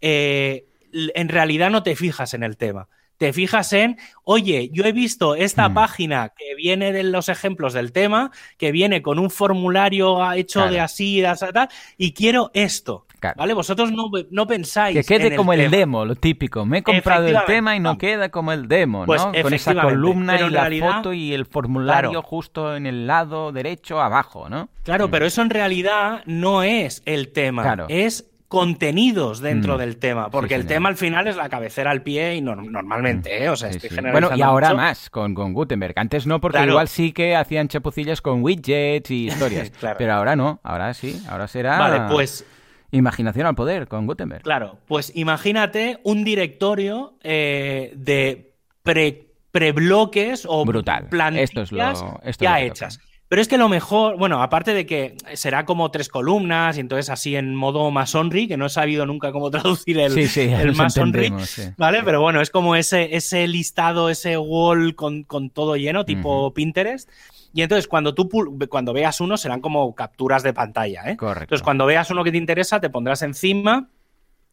eh, 0.00 0.66
en 0.92 1.28
realidad 1.28 1.70
no 1.70 1.82
te 1.82 1.94
fijas 1.96 2.34
en 2.34 2.42
el 2.42 2.56
tema. 2.56 2.88
Te 3.16 3.32
fijas 3.32 3.72
en, 3.72 3.98
oye, 4.22 4.70
yo 4.72 4.84
he 4.84 4.92
visto 4.92 5.34
esta 5.34 5.68
Mm. 5.68 5.74
página 5.74 6.32
que 6.36 6.54
viene 6.54 6.92
de 6.92 7.02
los 7.02 7.28
ejemplos 7.28 7.72
del 7.74 7.90
tema, 7.90 8.30
que 8.56 8.70
viene 8.70 9.02
con 9.02 9.18
un 9.18 9.28
formulario 9.28 10.32
hecho 10.34 10.60
Claro. 10.60 10.72
de 10.72 10.80
así, 10.80 11.20
de 11.20 11.26
así, 11.26 11.46
tal, 11.52 11.68
y 11.96 12.12
quiero 12.12 12.52
esto. 12.54 13.06
Claro. 13.20 13.34
¿Vale? 13.38 13.54
Vosotros 13.54 13.90
no, 13.92 14.10
no 14.30 14.46
pensáis. 14.46 14.96
Que 14.96 15.02
quede 15.04 15.28
en 15.28 15.36
como 15.36 15.52
el 15.52 15.70
demo, 15.70 16.04
lo 16.04 16.14
típico. 16.14 16.64
Me 16.64 16.78
he 16.78 16.82
comprado 16.82 17.26
el 17.26 17.36
tema 17.46 17.74
y 17.76 17.80
no 17.80 17.90
Vamos. 17.90 18.00
queda 18.00 18.28
como 18.28 18.52
el 18.52 18.68
demo, 18.68 19.04
Pues 19.06 19.24
¿no? 19.24 19.32
Con 19.42 19.52
esa 19.54 19.74
columna 19.74 20.34
pero 20.34 20.46
y 20.46 20.50
la 20.50 20.60
realidad- 20.60 20.92
foto 20.96 21.12
y 21.12 21.34
el 21.34 21.44
formulario 21.46 22.10
Claro. 22.10 22.22
justo 22.22 22.76
en 22.76 22.86
el 22.86 23.06
lado 23.06 23.50
derecho 23.52 24.00
abajo, 24.00 24.48
¿no? 24.48 24.68
Claro, 24.84 25.08
Mm. 25.08 25.10
pero 25.10 25.26
eso 25.26 25.42
en 25.42 25.50
realidad 25.50 26.22
no 26.26 26.62
es 26.62 27.02
el 27.06 27.32
tema, 27.32 27.62
Claro. 27.62 27.86
es 27.88 28.24
contenidos 28.48 29.40
dentro 29.40 29.74
Mm. 29.74 29.78
del 29.78 29.96
tema, 29.98 30.30
porque 30.30 30.48
Sí, 30.48 30.54
el 30.54 30.60
señor. 30.62 30.74
tema 30.74 30.88
al 30.88 30.96
final 30.96 31.26
es 31.26 31.36
la 31.36 31.48
cabecera 31.48 31.90
al 31.90 32.02
pie 32.02 32.36
y 32.36 32.40
nor- 32.40 32.64
normalmente, 32.70 33.44
¿eh? 33.44 33.48
o 33.50 33.56
sea, 33.56 33.70
Sí, 33.70 33.76
estoy 33.76 33.90
sí. 33.98 34.04
Bueno, 34.10 34.30
y 34.34 34.42
ahora 34.42 34.68
mucho. 34.68 34.76
más 34.78 35.10
con, 35.10 35.34
con 35.34 35.52
Gutenberg. 35.52 35.92
Antes 35.98 36.26
no, 36.26 36.40
porque 36.40 36.58
Claro. 36.58 36.72
igual 36.72 36.88
sí 36.88 37.12
que 37.12 37.36
hacían 37.36 37.68
chapucillas 37.68 38.20
con 38.20 38.42
widgets 38.42 39.10
y 39.10 39.26
historias. 39.68 39.70
Claro. 39.70 39.96
Pero 39.98 40.12
ahora 40.14 40.34
no, 40.36 40.60
ahora 40.62 40.92
sí, 40.94 41.22
ahora 41.28 41.46
será 41.46 41.78
Vale, 41.78 42.00
pues 42.10 42.44
imaginación 42.90 43.46
al 43.46 43.54
poder 43.54 43.86
con 43.88 44.06
Gutenberg. 44.06 44.42
claro, 44.42 44.78
pues 44.86 45.12
imagínate 45.14 46.00
un 46.04 46.24
directorio 46.24 47.14
eh, 47.22 47.92
de 47.96 48.52
pre 48.82 49.26
prebloques 49.50 50.46
o 50.48 50.64
Brutal. 50.64 51.08
plantillas 51.08 51.50
Esto 51.50 51.62
es 51.62 51.72
lo- 51.72 51.80
esto 51.90 52.20
es 52.24 52.38
ya 52.38 52.58
lo 52.60 52.66
hechas. 52.66 53.00
Pero 53.28 53.42
es 53.42 53.48
que 53.48 53.58
lo 53.58 53.68
mejor, 53.68 54.16
bueno, 54.16 54.42
aparte 54.42 54.72
de 54.72 54.86
que 54.86 55.16
será 55.34 55.66
como 55.66 55.90
tres 55.90 56.08
columnas 56.08 56.78
y 56.78 56.80
entonces 56.80 57.10
así 57.10 57.36
en 57.36 57.54
modo 57.54 57.90
masonry, 57.90 58.48
que 58.48 58.56
no 58.56 58.64
he 58.66 58.70
sabido 58.70 59.04
nunca 59.04 59.32
cómo 59.32 59.50
traducir 59.50 59.98
el, 59.98 60.12
sí, 60.12 60.26
sí, 60.28 60.40
el 60.42 60.74
masonry, 60.76 61.30
sí. 61.44 61.62
¿Vale? 61.76 62.02
Pero 62.04 62.22
bueno, 62.22 62.40
es 62.40 62.48
como 62.48 62.74
ese, 62.74 63.14
ese 63.16 63.46
listado, 63.46 64.08
ese 64.08 64.38
wall 64.38 64.94
con, 64.94 65.24
con 65.24 65.50
todo 65.50 65.76
lleno, 65.76 66.06
tipo. 66.06 66.54
Pinterest. 66.54 67.10
Y 67.52 67.62
entonces 67.62 67.88
cuando 67.88 68.14
tú 68.14 68.28
cuando 68.68 68.92
veas 68.92 69.20
uno 69.20 69.36
serán 69.36 69.60
como 69.60 69.94
capturas 69.94 70.42
de 70.42 70.52
pantalla, 70.52 71.02
¿eh? 71.10 71.16
Correcto. 71.16 71.44
Entonces 71.44 71.62
cuando 71.62 71.86
veas 71.86 72.10
uno 72.10 72.24
que 72.24 72.30
te 72.30 72.38
interesa 72.38 72.80
te 72.80 72.90
pondrás 72.90 73.22
encima 73.22 73.88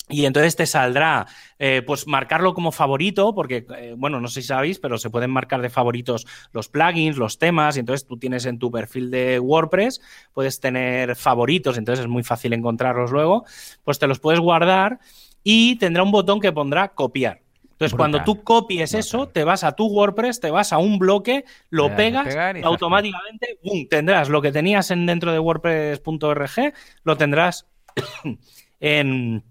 y 0.07 0.25
entonces 0.25 0.55
te 0.55 0.67
saldrá, 0.67 1.25
eh, 1.57 1.81
pues 1.85 2.05
marcarlo 2.05 2.53
como 2.53 2.71
favorito, 2.71 3.33
porque, 3.33 3.65
eh, 3.75 3.95
bueno, 3.97 4.21
no 4.21 4.27
sé 4.27 4.43
si 4.43 4.47
sabéis, 4.49 4.77
pero 4.77 4.99
se 4.99 5.09
pueden 5.09 5.31
marcar 5.31 5.63
de 5.63 5.69
favoritos 5.69 6.27
los 6.51 6.69
plugins, 6.69 7.17
los 7.17 7.39
temas, 7.39 7.75
y 7.75 7.79
entonces 7.79 8.05
tú 8.05 8.17
tienes 8.17 8.45
en 8.45 8.59
tu 8.59 8.69
perfil 8.69 9.09
de 9.09 9.39
WordPress, 9.39 10.01
puedes 10.31 10.59
tener 10.59 11.15
favoritos, 11.15 11.79
entonces 11.79 12.05
es 12.05 12.09
muy 12.09 12.21
fácil 12.21 12.53
encontrarlos 12.53 13.11
luego, 13.11 13.45
pues 13.83 13.97
te 13.97 14.05
los 14.05 14.19
puedes 14.19 14.39
guardar 14.39 14.99
y 15.43 15.77
tendrá 15.77 16.03
un 16.03 16.11
botón 16.11 16.39
que 16.39 16.51
pondrá 16.51 16.89
copiar. 16.89 17.41
Entonces, 17.75 17.91
Brutal. 17.91 17.97
cuando 17.97 18.23
tú 18.23 18.41
copies 18.43 18.91
Brutal. 18.91 18.99
eso, 18.99 19.27
te 19.27 19.43
vas 19.43 19.63
a 19.65 19.73
tu 19.73 19.87
WordPress, 19.87 20.39
te 20.39 20.49
vas 20.49 20.71
a 20.71 20.77
un 20.77 20.97
bloque, 20.97 21.43
lo 21.69 21.93
pegas 21.95 22.33
y 22.55 22.61
automáticamente 22.63 23.59
¡bum! 23.63 23.87
tendrás 23.89 24.29
lo 24.29 24.41
que 24.41 24.51
tenías 24.53 24.91
en 24.91 25.05
dentro 25.05 25.33
de 25.33 25.39
WordPress.org, 25.39 26.73
lo 27.03 27.17
tendrás 27.17 27.67
en, 28.79 29.43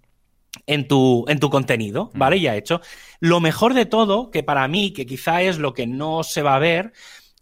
en, 0.66 0.88
tu, 0.88 1.24
en 1.28 1.38
tu 1.38 1.50
contenido, 1.50 2.10
Mm. 2.14 2.18
¿vale? 2.18 2.40
Ya 2.40 2.56
hecho. 2.56 2.80
Lo 3.20 3.40
mejor 3.40 3.74
de 3.74 3.84
todo, 3.86 4.30
que 4.30 4.42
para 4.42 4.66
mí, 4.68 4.92
que 4.92 5.04
quizá 5.06 5.42
es 5.42 5.58
lo 5.58 5.74
que 5.74 5.86
no 5.86 6.22
se 6.22 6.42
va 6.42 6.56
a 6.56 6.60
ver, 6.60 6.92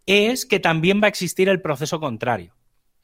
es 0.07 0.47
que 0.47 0.59
también 0.61 1.01
va 1.01 1.07
a 1.07 1.09
existir 1.11 1.49
el 1.49 1.63
proceso 1.63 2.01
contrario. 2.01 2.55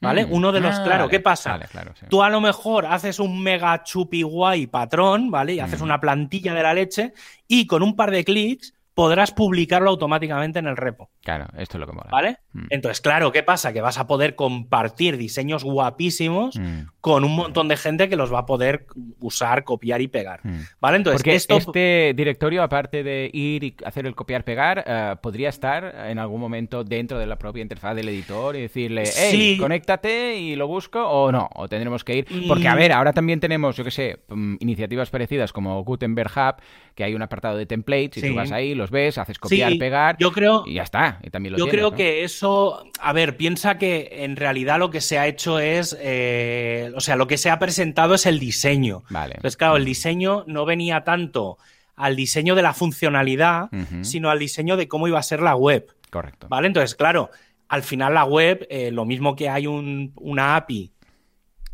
¿Vale? 0.01 0.25
Mm. 0.25 0.33
Uno 0.33 0.51
de 0.51 0.61
los, 0.61 0.75
Ah, 0.75 0.83
claro, 0.83 0.99
vale, 1.05 1.11
¿qué 1.11 1.19
pasa? 1.19 1.51
vale, 1.51 1.65
claro, 1.67 1.93
sí. 1.99 2.05
Tú 2.09 2.23
a 2.23 2.29
lo 2.29 2.39
mejor 2.39 2.85
haces 2.85 3.19
un 3.19 3.41
mega 3.41 3.83
chupi 3.83 4.21
guay 4.21 4.67
patrón, 4.67 5.29
¿vale? 5.29 5.55
Y 5.55 5.59
haces 5.59 5.81
Mm. 5.81 5.83
una 5.83 5.99
plantilla 5.99 6.53
de 6.53 6.63
la 6.63 6.73
leche 6.73 7.13
y 7.47 7.67
con 7.67 7.83
un 7.83 7.95
par 7.95 8.11
de 8.11 8.23
clics 8.23 8.73
podrás 8.93 9.31
publicarlo 9.31 9.89
automáticamente 9.89 10.59
en 10.59 10.67
el 10.67 10.77
repo, 10.77 11.09
Claro, 11.21 11.47
esto 11.57 11.77
es 11.77 11.79
lo 11.81 11.85
que 11.85 11.91
mola. 11.91 12.09
¿vale? 12.11 12.37
Mm. 12.53 12.67
Entonces, 12.69 13.01
claro, 13.01 13.31
¿qué 13.31 13.43
pasa? 13.43 13.73
Que 13.73 13.81
vas 13.81 13.97
a 13.97 14.07
poder 14.07 14.35
compartir 14.35 15.17
diseños 15.17 15.65
guapísimos 15.65 16.55
mm. 16.57 16.83
con 17.01 17.25
un 17.25 17.35
montón 17.35 17.67
de 17.67 17.75
gente 17.75 18.07
que 18.07 18.15
los 18.15 18.33
va 18.33 18.39
a 18.39 18.45
poder 18.45 18.87
usar, 19.19 19.65
copiar 19.65 20.01
y 20.01 20.07
pegar. 20.07 20.39
Mm. 20.43 20.61
¿Vale? 20.79 20.97
Entonces, 20.97 21.21
Porque 21.21 21.35
este 21.35 22.13
directorio, 22.15 22.63
aparte 22.63 23.03
de 23.03 23.29
ir 23.33 23.63
y 23.65 23.75
hacer 23.83 24.05
el 24.05 24.15
copiar-pegar, 24.15 24.83
eh, 24.87 25.15
podría 25.21 25.49
estar 25.49 25.93
en 26.07 26.19
algún 26.19 26.39
momento 26.39 26.85
dentro 26.85 27.19
de 27.19 27.25
la 27.25 27.37
propia 27.37 27.61
interfaz 27.61 27.95
del 27.95 28.07
editor 28.07 28.55
y 28.55 28.61
decirle, 28.61 29.03
hey, 29.05 29.57
conéctate 29.59 30.37
y 30.37 30.55
lo 30.55 30.67
busco, 30.67 31.05
o 31.05 31.31
no, 31.33 31.49
o 31.53 31.67
tendremos 31.67 32.05
que 32.05 32.17
ir. 32.17 32.27
Porque, 32.47 32.67
a 32.67 32.75
ver, 32.75 32.93
ahora 32.93 33.11
también 33.11 33.41
tenemos, 33.41 33.75
yo 33.75 33.83
qué 33.83 33.91
sé, 33.91 34.19
iniciativas 34.59 35.09
parecidas 35.09 35.51
como 35.51 35.83
Gutenberg 35.83 36.31
Hub, 36.35 36.61
que 36.95 37.03
hay 37.03 37.13
un 37.13 37.21
apartado 37.21 37.57
de 37.57 37.65
templates 37.65 38.23
y 38.23 38.29
tú 38.29 38.35
vas 38.35 38.51
ahí, 38.51 38.73
los 38.73 38.89
ves, 38.89 39.17
haces 39.17 39.37
copiar, 39.37 39.77
pegar 39.77 40.15
yo 40.17 40.31
creo, 40.31 40.63
y 40.65 40.75
ya 40.75 40.83
está. 40.83 41.08
Y 41.23 41.29
también 41.29 41.53
lo 41.53 41.59
yo 41.59 41.67
creo 41.67 41.91
que 41.91 42.23
eso, 42.23 42.83
a 42.99 43.13
ver, 43.13 43.37
piensa 43.37 43.77
que 43.77 44.23
en 44.23 44.35
realidad 44.35 44.79
lo 44.79 44.89
que 44.89 45.01
se 45.01 45.17
ha 45.17 45.27
hecho 45.27 45.59
es, 45.59 45.97
eh, 45.99 46.91
o 46.95 47.01
sea, 47.01 47.15
lo 47.15 47.27
que 47.27 47.37
se 47.37 47.49
ha 47.49 47.59
presentado 47.59 48.15
es 48.15 48.25
el 48.25 48.39
diseño. 48.39 49.03
Vale. 49.09 49.37
Pues 49.41 49.57
claro, 49.57 49.77
el 49.77 49.85
diseño 49.85 50.43
no 50.47 50.65
venía 50.65 51.03
tanto 51.03 51.57
al 51.95 52.15
diseño 52.15 52.55
de 52.55 52.61
la 52.61 52.73
funcionalidad, 52.73 53.69
sino 54.01 54.29
al 54.29 54.39
diseño 54.39 54.77
de 54.77 54.87
cómo 54.87 55.07
iba 55.07 55.19
a 55.19 55.23
ser 55.23 55.41
la 55.41 55.55
web. 55.55 55.85
Correcto. 56.09 56.47
¿Vale? 56.49 56.67
Entonces, 56.67 56.95
claro, 56.95 57.29
al 57.67 57.83
final 57.83 58.13
la 58.13 58.23
web, 58.23 58.65
eh, 58.69 58.89
lo 58.91 59.05
mismo 59.05 59.35
que 59.35 59.49
hay 59.49 59.67
un, 59.67 60.13
una 60.15 60.55
API 60.55 60.93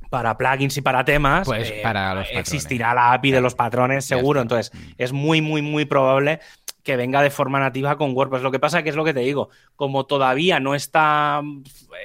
para 0.09 0.37
plugins 0.37 0.77
y 0.77 0.81
para 0.81 1.05
temas, 1.05 1.45
pues 1.45 1.69
eh, 1.69 1.79
para 1.83 2.21
existirá 2.21 2.93
la 2.93 3.13
API 3.13 3.31
de 3.31 3.41
los 3.41 3.53
patrones 3.53 4.05
seguro. 4.05 4.41
Entonces, 4.41 4.73
mm. 4.73 4.91
es 4.97 5.13
muy, 5.13 5.41
muy, 5.41 5.61
muy 5.61 5.85
probable 5.85 6.39
que 6.85 6.95
venga 6.95 7.23
de 7.23 7.31
forma 7.31 7.59
nativa 7.59 7.97
con 7.97 8.15
WordPress. 8.15 8.43
Lo 8.43 8.51
que 8.51 8.59
pasa 8.59 8.83
que 8.83 8.89
es 8.89 8.95
lo 8.95 9.03
que 9.03 9.13
te 9.13 9.21
digo, 9.21 9.49
como 9.75 10.05
todavía 10.05 10.59
no 10.59 10.75
está, 10.75 11.41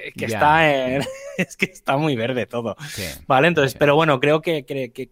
eh, 0.03 0.11
que 0.17 0.25
está 0.25 0.67
es 1.37 1.55
que 1.55 1.65
está 1.65 1.97
muy 1.97 2.15
verde 2.15 2.47
todo, 2.47 2.75
¿vale? 3.27 3.47
Entonces, 3.47 3.75
pero 3.77 3.95
bueno, 3.95 4.19
creo 4.19 4.41
que, 4.41 4.65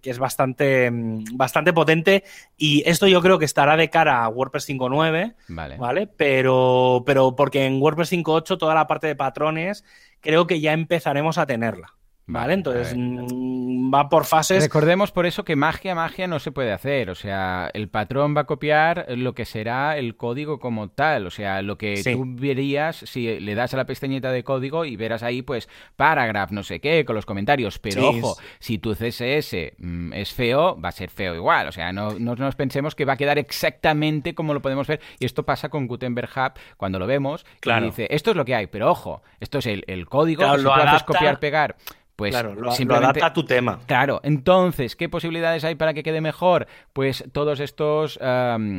es 0.04 0.20
bastante, 0.20 0.90
mm, 0.90 1.38
bastante 1.38 1.72
potente 1.72 2.24
y 2.58 2.84
esto 2.90 3.08
yo 3.08 3.22
creo 3.22 3.38
que 3.38 3.46
estará 3.46 3.78
de 3.78 3.92
cara 3.92 4.24
a 4.24 4.30
WordPress 4.30 4.68
5.9, 4.68 5.36
vale. 5.50 5.78
¿vale? 5.78 6.08
Pero, 6.08 7.04
pero 7.06 7.36
porque 7.36 7.66
en 7.66 7.80
WordPress 7.80 8.12
5.8 8.12 8.58
toda 8.58 8.74
la 8.74 8.88
parte 8.88 9.06
de 9.06 9.16
patrones 9.16 9.86
creo 10.20 10.48
que 10.48 10.60
ya 10.60 10.74
empezaremos 10.74 11.38
a 11.38 11.46
tenerla. 11.46 11.99
¿Vale? 12.30 12.54
Entonces 12.54 12.94
mm, 12.96 13.92
va 13.92 14.08
por 14.08 14.24
fases. 14.24 14.62
Recordemos 14.62 15.12
por 15.12 15.26
eso 15.26 15.44
que 15.44 15.56
magia, 15.56 15.96
magia 15.96 16.28
no 16.28 16.38
se 16.38 16.52
puede 16.52 16.72
hacer. 16.72 17.10
O 17.10 17.16
sea, 17.16 17.72
el 17.74 17.90
patrón 17.90 18.38
va 18.38 18.42
a 18.42 18.44
copiar 18.44 19.08
lo 19.10 19.34
que 19.34 19.46
será 19.46 19.98
el 19.98 20.16
código 20.16 20.60
como 20.60 20.90
tal. 20.90 21.26
O 21.26 21.32
sea, 21.32 21.64
lo 21.64 21.80
que 21.80 22.02
tú 22.04 22.24
verías 22.26 22.98
si 22.98 23.40
le 23.40 23.56
das 23.56 23.74
a 23.74 23.78
la 23.78 23.86
pestañita 23.86 24.32
de 24.32 24.44
código 24.44 24.86
y 24.86 24.96
verás 24.96 25.24
ahí, 25.24 25.42
pues, 25.42 25.68
paragraph, 25.96 26.52
no 26.52 26.62
sé 26.62 26.80
qué, 26.80 27.04
con 27.04 27.16
los 27.16 27.26
comentarios. 27.26 27.80
Pero 27.80 28.10
ojo, 28.10 28.38
si 28.60 28.78
tu 28.78 28.94
CSS 28.94 29.74
mm, 29.80 30.14
es 30.14 30.32
feo, 30.32 30.80
va 30.80 30.90
a 30.90 30.94
ser 30.94 31.10
feo 31.10 31.34
igual. 31.34 31.68
O 31.68 31.72
sea, 31.72 31.92
no, 31.92 32.12
nos 32.20 32.56
pensemos 32.56 32.94
que 32.94 33.06
va 33.06 33.14
a 33.14 33.18
quedar 33.18 33.40
exactamente 33.40 34.36
como 34.36 34.54
lo 34.54 34.62
podemos 34.62 34.86
ver. 34.86 35.02
Y 35.18 35.26
esto 35.26 35.46
pasa 35.46 35.70
con 35.70 35.88
Gutenberg 35.88 36.30
Hub 36.36 36.60
cuando 36.78 37.00
lo 37.00 37.08
vemos. 37.08 37.44
Claro. 37.60 37.88
Y 37.88 37.90
dice, 37.90 38.08
esto 38.12 38.30
es 38.30 38.38
lo 38.38 38.46
que 38.46 38.54
hay, 38.54 38.68
pero 38.68 38.92
ojo, 38.92 39.24
esto 39.40 39.58
es 39.58 39.66
el, 39.66 40.06
código 40.08 40.44
que 40.44 40.58
si 40.60 40.64
tú 40.64 40.72
haces 40.72 41.04
copiar, 41.04 41.40
pegar 41.40 41.76
pues 42.20 42.32
claro, 42.32 42.54
lo, 42.54 42.72
simplemente, 42.74 43.24
a 43.24 43.32
tu 43.32 43.46
tema. 43.46 43.80
Claro, 43.86 44.20
entonces, 44.24 44.98
¿qué 44.98 45.08
posibilidades 45.08 45.64
hay 45.64 45.76
para 45.76 45.94
que 45.94 46.04
quede 46.04 46.20
mejor? 46.20 46.68
Pues 46.92 47.24
todos 47.32 47.62
estos, 47.62 48.20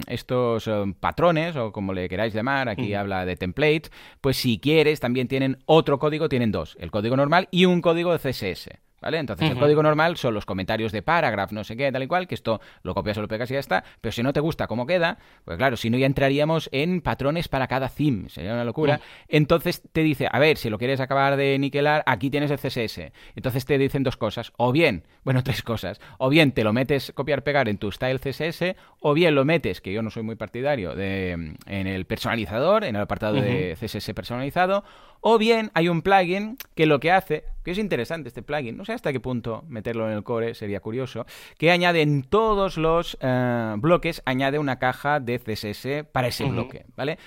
estos 0.07 0.71
patrones, 1.01 1.57
o 1.57 1.73
como 1.73 1.95
le 1.95 2.09
queráis 2.09 2.35
llamar, 2.35 2.69
aquí 2.69 2.93
habla 2.93 3.25
de 3.25 3.37
templates, 3.37 3.91
pues 4.21 4.37
si 4.37 4.59
quieres, 4.59 5.01
también 5.01 5.27
tienen 5.27 5.57
otro 5.65 5.99
código, 5.99 6.29
tienen 6.29 6.53
dos, 6.53 6.77
el 6.81 6.91
código 6.91 7.17
normal 7.17 7.49
y 7.51 7.65
un 7.65 7.81
código 7.81 8.17
de 8.17 8.19
CSS. 8.19 8.69
¿Vale? 9.01 9.19
Entonces, 9.19 9.51
el 9.51 9.59
código 9.59 9.83
normal 9.83 10.17
son 10.17 10.35
los 10.35 10.45
comentarios 10.45 10.93
de 10.93 11.03
paragraph, 11.03 11.53
no 11.53 11.65
sé 11.65 11.77
qué, 11.77 11.91
tal 11.91 12.03
y 12.03 12.07
cual, 12.07 12.27
que 12.27 12.35
esto 12.35 12.61
lo 12.83 12.95
copias 12.95 13.17
o 13.17 13.23
lo 13.23 13.29
pegas 13.29 13.51
y 13.51 13.55
ya 13.55 13.61
está. 13.61 13.83
Pero 14.01 14.13
si 14.13 14.23
no 14.23 14.33
te 14.33 14.41
gusta 14.41 14.67
cómo 14.67 14.87
queda, 14.87 15.19
pues 15.45 15.57
claro, 15.57 15.77
si 15.77 15.89
no 15.89 15.97
ya 15.97 16.07
entraríamos 16.07 16.69
en 16.73 17.01
patrones 17.01 17.49
para 17.49 17.67
cada 17.67 17.89
theme, 17.89 18.29
sería 18.29 18.53
una 18.53 18.65
locura. 18.65 19.01
Entonces 19.29 19.83
te 19.93 20.03
dice, 20.03 20.29
a 20.31 20.39
ver, 20.39 20.59
si 20.59 20.69
lo 20.69 20.79
quieres 20.79 21.01
acabar 21.01 21.37
de 21.37 21.59
niquelar, 21.59 22.03
aquí 22.07 22.31
tienes 22.31 22.51
el 22.51 22.59
CSS. 22.59 23.13
Entonces 23.35 23.65
te 23.65 23.79
dicen 23.79 24.03
dos 24.03 24.17
cosas, 24.17 24.53
o 24.57 24.71
bien, 24.73 25.05
bueno, 25.25 25.43
tres 25.43 25.63
cosas, 25.63 26.01
o 26.19 26.29
bien 26.29 26.53
te 26.53 26.65
lo 26.65 26.73
metes 26.73 27.13
copiar-pegar 27.15 27.69
en 27.69 27.79
tu 27.79 27.91
style 27.91 28.21
CSS, 28.21 28.77
o 29.01 29.15
bien 29.15 29.35
lo 29.35 29.45
metes, 29.45 29.81
que 29.81 29.93
yo 29.93 30.03
no 30.03 30.11
soy 30.11 30.23
muy 30.23 30.37
partidario, 30.37 30.95
de, 30.95 31.57
en 31.67 31.87
el 31.87 32.05
personalizador, 32.05 32.85
en 32.85 32.97
el 32.97 33.03
apartado 33.03 33.35
de 33.35 33.77
CSS 33.81 34.13
personalizado, 34.15 34.85
o 35.21 35.39
bien 35.39 35.71
hay 35.75 35.89
un 35.89 36.03
plugin 36.03 36.57
que 36.75 36.87
lo 36.87 37.01
que 37.01 37.13
hace, 37.13 37.45
que 37.65 37.73
es 37.73 37.79
interesante 37.79 38.29
este 38.29 38.43
plugin, 38.43 38.77
no 38.77 38.85
sé 38.85 38.93
hasta 38.93 39.13
qué 39.13 39.21
punto 39.21 39.65
meterlo 39.69 40.09
en 40.09 40.17
el 40.17 40.23
core, 40.23 40.55
sería 40.55 40.81
curioso, 40.81 41.27
que 41.59 41.71
añade 41.71 42.03
en 42.03 42.23
todos 42.23 42.77
los 42.77 43.19
eh, 43.21 43.75
bloques, 43.79 44.23
añade 44.25 44.59
una 44.59 44.79
caja 44.79 45.21
de 45.21 45.39
CSS 45.39 46.05
para 46.11 46.29
ese 46.29 46.45
bloque, 46.45 46.87
¿vale? 46.97 47.19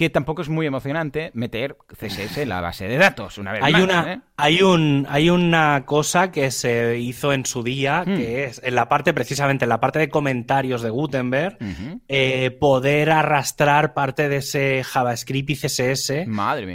Que 0.00 0.08
tampoco 0.08 0.40
es 0.40 0.48
muy 0.48 0.64
emocionante 0.64 1.30
meter 1.34 1.76
CSS 1.88 2.38
en 2.38 2.48
la 2.48 2.62
base 2.62 2.88
de 2.88 2.96
datos, 2.96 3.36
una 3.36 3.52
vez 3.52 3.62
hay 3.62 3.74
más, 3.74 3.82
Una, 3.82 4.12
¿eh? 4.14 4.20
hay, 4.38 4.62
un, 4.62 5.06
hay 5.10 5.28
una 5.28 5.84
cosa 5.84 6.32
que 6.32 6.50
se 6.50 6.98
hizo 6.98 7.34
en 7.34 7.44
su 7.44 7.62
día, 7.62 8.04
hmm. 8.06 8.16
que 8.16 8.44
es 8.44 8.62
en 8.64 8.76
la 8.76 8.88
parte, 8.88 9.12
precisamente 9.12 9.66
en 9.66 9.68
la 9.68 9.78
parte 9.78 9.98
de 9.98 10.08
comentarios 10.08 10.80
de 10.80 10.88
Gutenberg, 10.88 11.58
eh, 12.08 12.50
poder 12.52 13.10
arrastrar 13.10 13.92
parte 13.92 14.30
de 14.30 14.36
ese 14.38 14.82
JavaScript 14.84 15.50
y 15.50 15.56
CSS 15.56 16.12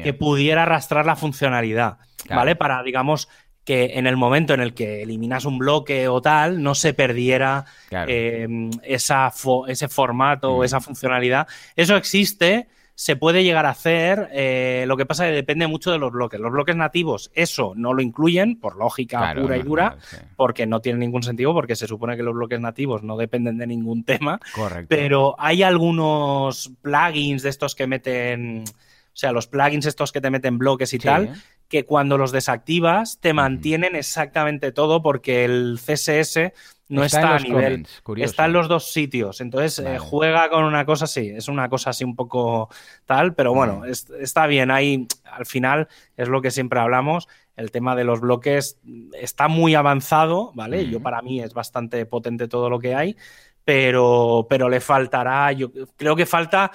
que 0.04 0.14
pudiera 0.14 0.62
arrastrar 0.62 1.08
la 1.08 1.16
funcionalidad, 1.16 1.98
¿vale? 2.30 2.56
Para, 2.56 2.84
digamos, 2.84 3.28
que 3.64 3.94
en 3.96 4.06
el 4.06 4.18
momento 4.18 4.54
en 4.54 4.60
el 4.60 4.76
que 4.76 5.02
eliminas 5.02 5.46
un 5.46 5.58
bloque 5.58 6.08
o 6.10 6.22
tal, 6.22 6.62
no 6.62 6.76
se 6.76 6.94
perdiera 6.94 7.66
eh, 7.90 8.48
esa 8.84 9.34
ese 9.68 9.88
formato 9.88 10.58
o 10.58 10.64
esa 10.64 10.80
funcionalidad. 10.80 11.48
Eso 11.76 11.96
existe, 11.96 12.68
se 12.96 13.18
puede 13.18 13.44
llegar 13.44 13.66
a 13.66 13.72
hacer. 13.72 14.30
Eh, 14.32 14.86
lo 14.88 14.96
que 14.96 15.06
pasa 15.06 15.26
es 15.26 15.32
que 15.32 15.36
depende 15.36 15.68
mucho 15.68 15.92
de 15.92 15.98
los 15.98 16.12
bloques. 16.12 16.40
Los 16.40 16.52
bloques 16.52 16.76
nativos, 16.76 17.30
eso 17.36 17.74
no 17.76 17.94
lo 17.94 18.02
incluyen, 18.02 18.58
por 18.58 18.78
lógica 18.78 19.36
pura 19.36 19.58
y 19.58 19.62
dura, 19.62 19.98
porque 20.38 20.66
no 20.66 20.80
tiene 20.80 21.00
ningún 21.00 21.22
sentido, 21.22 21.54
porque 21.54 21.76
se 21.76 21.88
supone 21.88 22.16
que 22.16 22.24
los 22.24 22.34
bloques 22.34 22.60
nativos 22.60 23.04
no 23.04 23.18
dependen 23.18 23.58
de 23.58 23.68
ningún 23.68 24.06
tema. 24.06 24.40
Correcto. 24.54 24.88
Pero 24.90 25.36
hay 25.38 25.62
algunos 25.62 26.72
plugins 26.82 27.44
de 27.44 27.50
estos 27.50 27.76
que 27.76 27.86
meten. 27.86 28.64
O 28.64 29.18
sea, 29.18 29.32
los 29.32 29.48
plugins 29.48 29.86
estos 29.86 30.12
que 30.12 30.20
te 30.20 30.30
meten 30.30 30.58
bloques 30.58 30.94
y 30.94 31.00
tal, 31.00 31.36
que 31.70 31.86
cuando 31.86 32.18
los 32.18 32.32
desactivas 32.32 33.20
te 33.20 33.34
mantienen 33.34 33.96
exactamente 33.96 34.72
todo 34.72 35.02
porque 35.02 35.46
el 35.46 35.80
CSS 35.80 36.52
no 36.88 37.04
está, 37.04 37.36
a 37.36 37.40
nivel. 37.40 37.88
Está 38.18 38.46
en 38.46 38.54
los 38.54 38.68
dos 38.68 38.92
sitios. 38.92 39.42
Entonces 39.42 39.80
eh, 39.80 39.98
juega 39.98 40.50
con 40.50 40.64
una 40.64 40.86
cosa 40.86 41.06
así. 41.06 41.30
Es 41.30 41.48
una 41.48 41.68
cosa 41.70 41.90
así 41.90 42.04
un 42.04 42.16
poco 42.16 42.70
tal, 43.06 43.34
pero 43.34 43.54
bueno, 43.54 43.84
está 43.86 44.46
bien. 44.48 44.70
Ahí 44.72 45.08
al 45.24 45.46
final 45.46 45.88
es 46.16 46.28
lo 46.28 46.42
que 46.42 46.52
siempre 46.52 46.80
hablamos. 46.80 47.28
El 47.56 47.72
tema 47.72 47.96
de 47.96 48.04
los 48.04 48.20
bloques 48.20 48.80
está 49.14 49.48
muy 49.48 49.76
avanzado, 49.76 50.52
¿vale? 50.54 50.90
Yo 50.90 51.00
para 51.00 51.22
mí 51.22 51.42
es 51.42 51.54
bastante 51.54 52.06
potente 52.06 52.48
todo 52.48 52.70
lo 52.70 52.80
que 52.80 52.94
hay, 52.94 53.16
pero, 53.64 54.46
pero 54.50 54.70
le 54.70 54.82
faltará. 54.82 55.52
Yo 55.54 55.72
creo 55.96 56.16
que 56.16 56.26
falta 56.26 56.72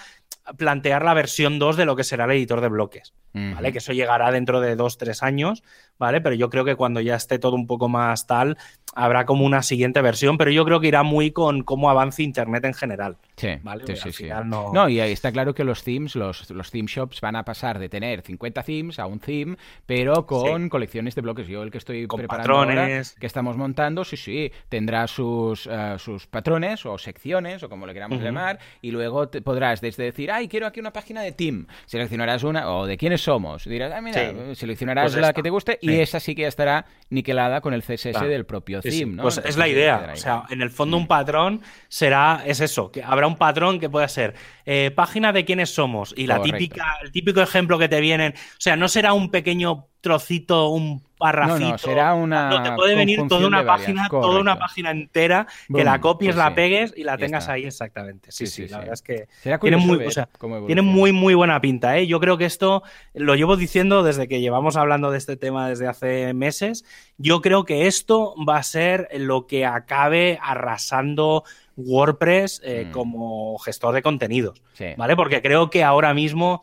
plantear 0.56 1.04
la 1.04 1.14
versión 1.14 1.58
2 1.58 1.76
de 1.76 1.84
lo 1.84 1.96
que 1.96 2.04
será 2.04 2.24
el 2.24 2.32
editor 2.32 2.60
de 2.60 2.68
bloques. 2.68 3.12
¿Vale? 3.32 3.72
Que 3.72 3.78
eso 3.78 3.92
llegará 3.92 4.30
dentro 4.32 4.60
de 4.60 4.76
dos, 4.76 4.98
tres 4.98 5.22
años, 5.22 5.62
¿vale? 5.98 6.20
Pero 6.20 6.34
yo 6.34 6.50
creo 6.50 6.64
que 6.64 6.74
cuando 6.74 7.00
ya 7.00 7.14
esté 7.14 7.38
todo 7.38 7.54
un 7.54 7.66
poco 7.66 7.88
más 7.88 8.26
tal, 8.26 8.56
habrá 8.94 9.24
como 9.24 9.44
una 9.44 9.62
siguiente 9.62 10.00
versión, 10.02 10.36
pero 10.36 10.50
yo 10.50 10.64
creo 10.64 10.80
que 10.80 10.88
irá 10.88 11.02
muy 11.02 11.30
con 11.30 11.62
cómo 11.62 11.90
avance 11.90 12.22
Internet 12.22 12.64
en 12.64 12.74
general. 12.74 13.16
Sí, 13.36 13.48
sí, 13.96 14.12
sí, 14.12 14.28
No... 14.44 14.88
y 14.88 15.00
ahí 15.00 15.12
está 15.12 15.32
claro 15.32 15.54
que 15.54 15.64
los 15.64 15.84
themes, 15.84 16.16
los, 16.16 16.50
los 16.50 16.70
theme 16.70 16.88
shops 16.88 17.20
van 17.20 17.36
a 17.36 17.44
pasar 17.44 17.78
de 17.78 17.88
tener 17.88 18.22
50 18.22 18.62
themes 18.62 18.98
a 18.98 19.06
un 19.06 19.20
theme, 19.20 19.56
pero 19.86 20.26
con 20.26 20.68
colecciones 20.68 21.14
de 21.14 21.22
bloques. 21.22 21.46
Yo 21.46 21.62
el 21.62 21.70
que 21.70 21.78
estoy 21.78 22.06
preparando 22.06 22.50
que 23.18 23.26
estamos 23.26 23.56
montando, 23.56 24.04
sí, 24.04 24.16
sí, 24.16 24.52
tendrá 24.68 25.06
sus, 25.06 25.66
eh, 25.70 25.94
sus 25.98 26.26
patrones 26.26 26.84
o 26.86 26.98
secciones 26.98 27.62
o 27.62 27.68
como 27.68 27.86
le 27.86 27.94
queramos 27.94 28.20
llamar, 28.20 28.58
y 28.82 28.90
luego 28.90 29.28
te 29.28 29.40
podrás 29.40 29.80
desde 29.80 30.04
decir, 30.04 30.30
ay, 30.30 30.48
quiero 30.48 30.66
aquí 30.66 30.80
una 30.80 30.92
página 30.92 31.22
de 31.22 31.32
team, 31.32 31.66
seleccionarás 31.86 32.42
una, 32.42 32.70
o 32.72 32.86
de 32.86 32.96
quiénes 32.96 33.19
somos, 33.22 33.64
dirás, 33.64 33.92
ah, 33.94 34.00
mira, 34.00 34.54
seleccionarás 34.54 35.12
pues 35.12 35.20
la 35.20 35.32
que 35.32 35.42
te 35.42 35.50
guste 35.50 35.78
y 35.80 35.94
esa 35.94 36.20
sí 36.20 36.34
que 36.34 36.42
ya 36.42 36.48
estará 36.48 36.86
niquelada 37.08 37.60
con 37.60 37.74
el 37.74 37.82
CSS 37.82 38.20
del 38.20 38.46
propio 38.46 38.80
theme, 38.80 39.16
¿no? 39.16 39.22
Pues 39.22 39.40
es 39.44 39.56
la 39.56 39.68
idea, 39.68 40.10
o 40.12 40.16
sea, 40.16 40.44
en 40.50 40.62
el 40.62 40.70
fondo 40.70 40.96
un 40.96 41.06
patrón 41.06 41.62
será, 41.88 42.42
es 42.46 42.60
eso, 42.60 42.90
que 42.90 43.02
habrá 43.02 43.26
un 43.26 43.36
patrón 43.36 43.78
que 43.78 43.88
pueda 43.88 44.08
ser 44.08 44.34
eh, 44.64 44.90
página 44.94 45.32
de 45.32 45.44
quiénes 45.44 45.70
somos 45.70 46.14
y 46.16 46.26
la 46.26 46.42
típica, 46.42 46.98
el 47.02 47.12
típico 47.12 47.40
ejemplo 47.40 47.78
que 47.78 47.88
te 47.88 48.00
vienen, 48.00 48.32
o 48.32 48.60
sea, 48.60 48.76
no 48.76 48.88
será 48.88 49.12
un 49.12 49.30
pequeño 49.30 49.86
trocito, 50.00 50.68
un 50.68 51.09
parrafito. 51.20 51.60
No, 51.60 51.70
no, 51.70 51.78
será 51.78 52.14
una. 52.14 52.50
No, 52.50 52.62
te 52.64 52.72
puede 52.72 52.96
venir 52.96 53.20
toda 53.28 53.46
una 53.46 53.64
página, 53.64 54.08
toda 54.08 54.40
una 54.40 54.58
página 54.58 54.90
entera, 54.90 55.46
que 55.72 55.84
la 55.84 56.00
copies, 56.00 56.30
pues 56.34 56.36
la 56.44 56.48
sí. 56.48 56.54
pegues 56.56 56.94
y 56.96 57.04
la 57.04 57.16
tengas 57.16 57.44
está. 57.44 57.52
ahí 57.52 57.64
exactamente. 57.64 58.32
Sí, 58.32 58.46
sí, 58.48 58.52
Sí, 58.52 58.62
sí, 58.66 58.68
la 58.72 58.78
verdad 58.78 58.94
es 58.94 59.02
que 59.02 59.28
tiene 59.60 59.76
muy, 59.76 60.04
o 60.04 60.10
sea, 60.10 60.28
tiene 60.66 60.82
muy, 60.82 61.12
muy 61.12 61.34
buena 61.34 61.60
pinta, 61.60 61.96
¿eh? 61.96 62.08
Yo 62.08 62.18
creo 62.18 62.36
que 62.36 62.46
esto 62.46 62.82
lo 63.14 63.36
llevo 63.36 63.56
diciendo 63.56 64.02
desde 64.02 64.26
que 64.26 64.40
llevamos 64.40 64.76
hablando 64.76 65.12
de 65.12 65.18
este 65.18 65.36
tema 65.36 65.68
desde 65.68 65.86
hace 65.86 66.34
meses. 66.34 66.84
Yo 67.18 67.40
creo 67.42 67.64
que 67.64 67.86
esto 67.86 68.34
va 68.48 68.56
a 68.56 68.62
ser 68.64 69.08
lo 69.14 69.46
que 69.46 69.66
acabe 69.66 70.38
arrasando 70.42 71.44
WordPress 71.76 72.60
eh, 72.64 72.86
Mm. 72.88 72.92
como 72.92 73.58
gestor 73.58 73.94
de 73.94 74.02
contenidos. 74.02 74.62
Sí. 74.72 74.86
¿Vale? 74.96 75.16
Porque 75.16 75.42
creo 75.42 75.70
que 75.70 75.84
ahora 75.84 76.14
mismo 76.14 76.62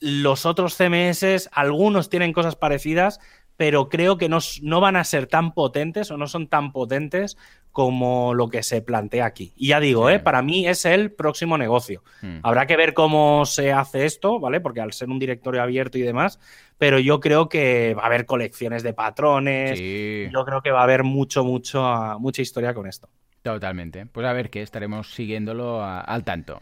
los 0.00 0.44
otros 0.46 0.76
CMS, 0.76 1.48
algunos 1.52 2.10
tienen 2.10 2.32
cosas 2.32 2.56
parecidas, 2.56 3.20
pero 3.56 3.88
creo 3.88 4.16
que 4.18 4.28
no, 4.28 4.38
no 4.62 4.80
van 4.80 4.96
a 4.96 5.04
ser 5.04 5.26
tan 5.26 5.52
potentes 5.54 6.10
o 6.10 6.16
no 6.16 6.26
son 6.26 6.48
tan 6.48 6.72
potentes 6.72 7.36
como 7.70 8.34
lo 8.34 8.48
que 8.48 8.62
se 8.62 8.82
plantea 8.82 9.26
aquí. 9.26 9.52
Y 9.56 9.68
ya 9.68 9.80
digo, 9.80 10.08
Sí. 10.08 10.14
¿eh? 10.14 10.18
para 10.20 10.42
mí 10.42 10.66
es 10.68 10.84
el 10.84 11.10
próximo 11.12 11.58
negocio. 11.58 12.02
Mm. 12.22 12.38
Habrá 12.44 12.66
que 12.66 12.76
ver 12.76 12.94
cómo 12.94 13.44
se 13.46 13.72
hace 13.72 14.04
esto, 14.06 14.38
¿vale? 14.38 14.60
Porque 14.60 14.80
al 14.80 14.92
ser 14.92 15.08
un 15.08 15.18
directorio 15.18 15.60
abierto 15.62 15.98
y 15.98 16.02
demás, 16.02 16.38
pero 16.78 16.98
yo 17.00 17.18
creo 17.20 17.48
que 17.48 17.94
va 17.94 18.02
a 18.04 18.06
haber 18.06 18.26
colecciones 18.26 18.82
de 18.84 18.92
patrones. 18.94 19.78
Sí, 19.78 20.28
Yo 20.32 20.44
creo 20.44 20.62
que 20.62 20.70
va 20.70 20.80
a 20.80 20.84
haber 20.84 21.02
mucho, 21.02 21.44
mucho, 21.44 21.82
mucha 22.20 22.42
historia 22.42 22.74
con 22.74 22.86
esto. 22.86 23.08
totalmente. 23.42 24.06
Pues 24.06 24.26
a 24.26 24.32
ver 24.32 24.50
que 24.50 24.62
estaremos 24.62 25.12
siguiéndolo 25.12 25.82
a- 25.82 26.00
al 26.00 26.24
tanto. 26.24 26.60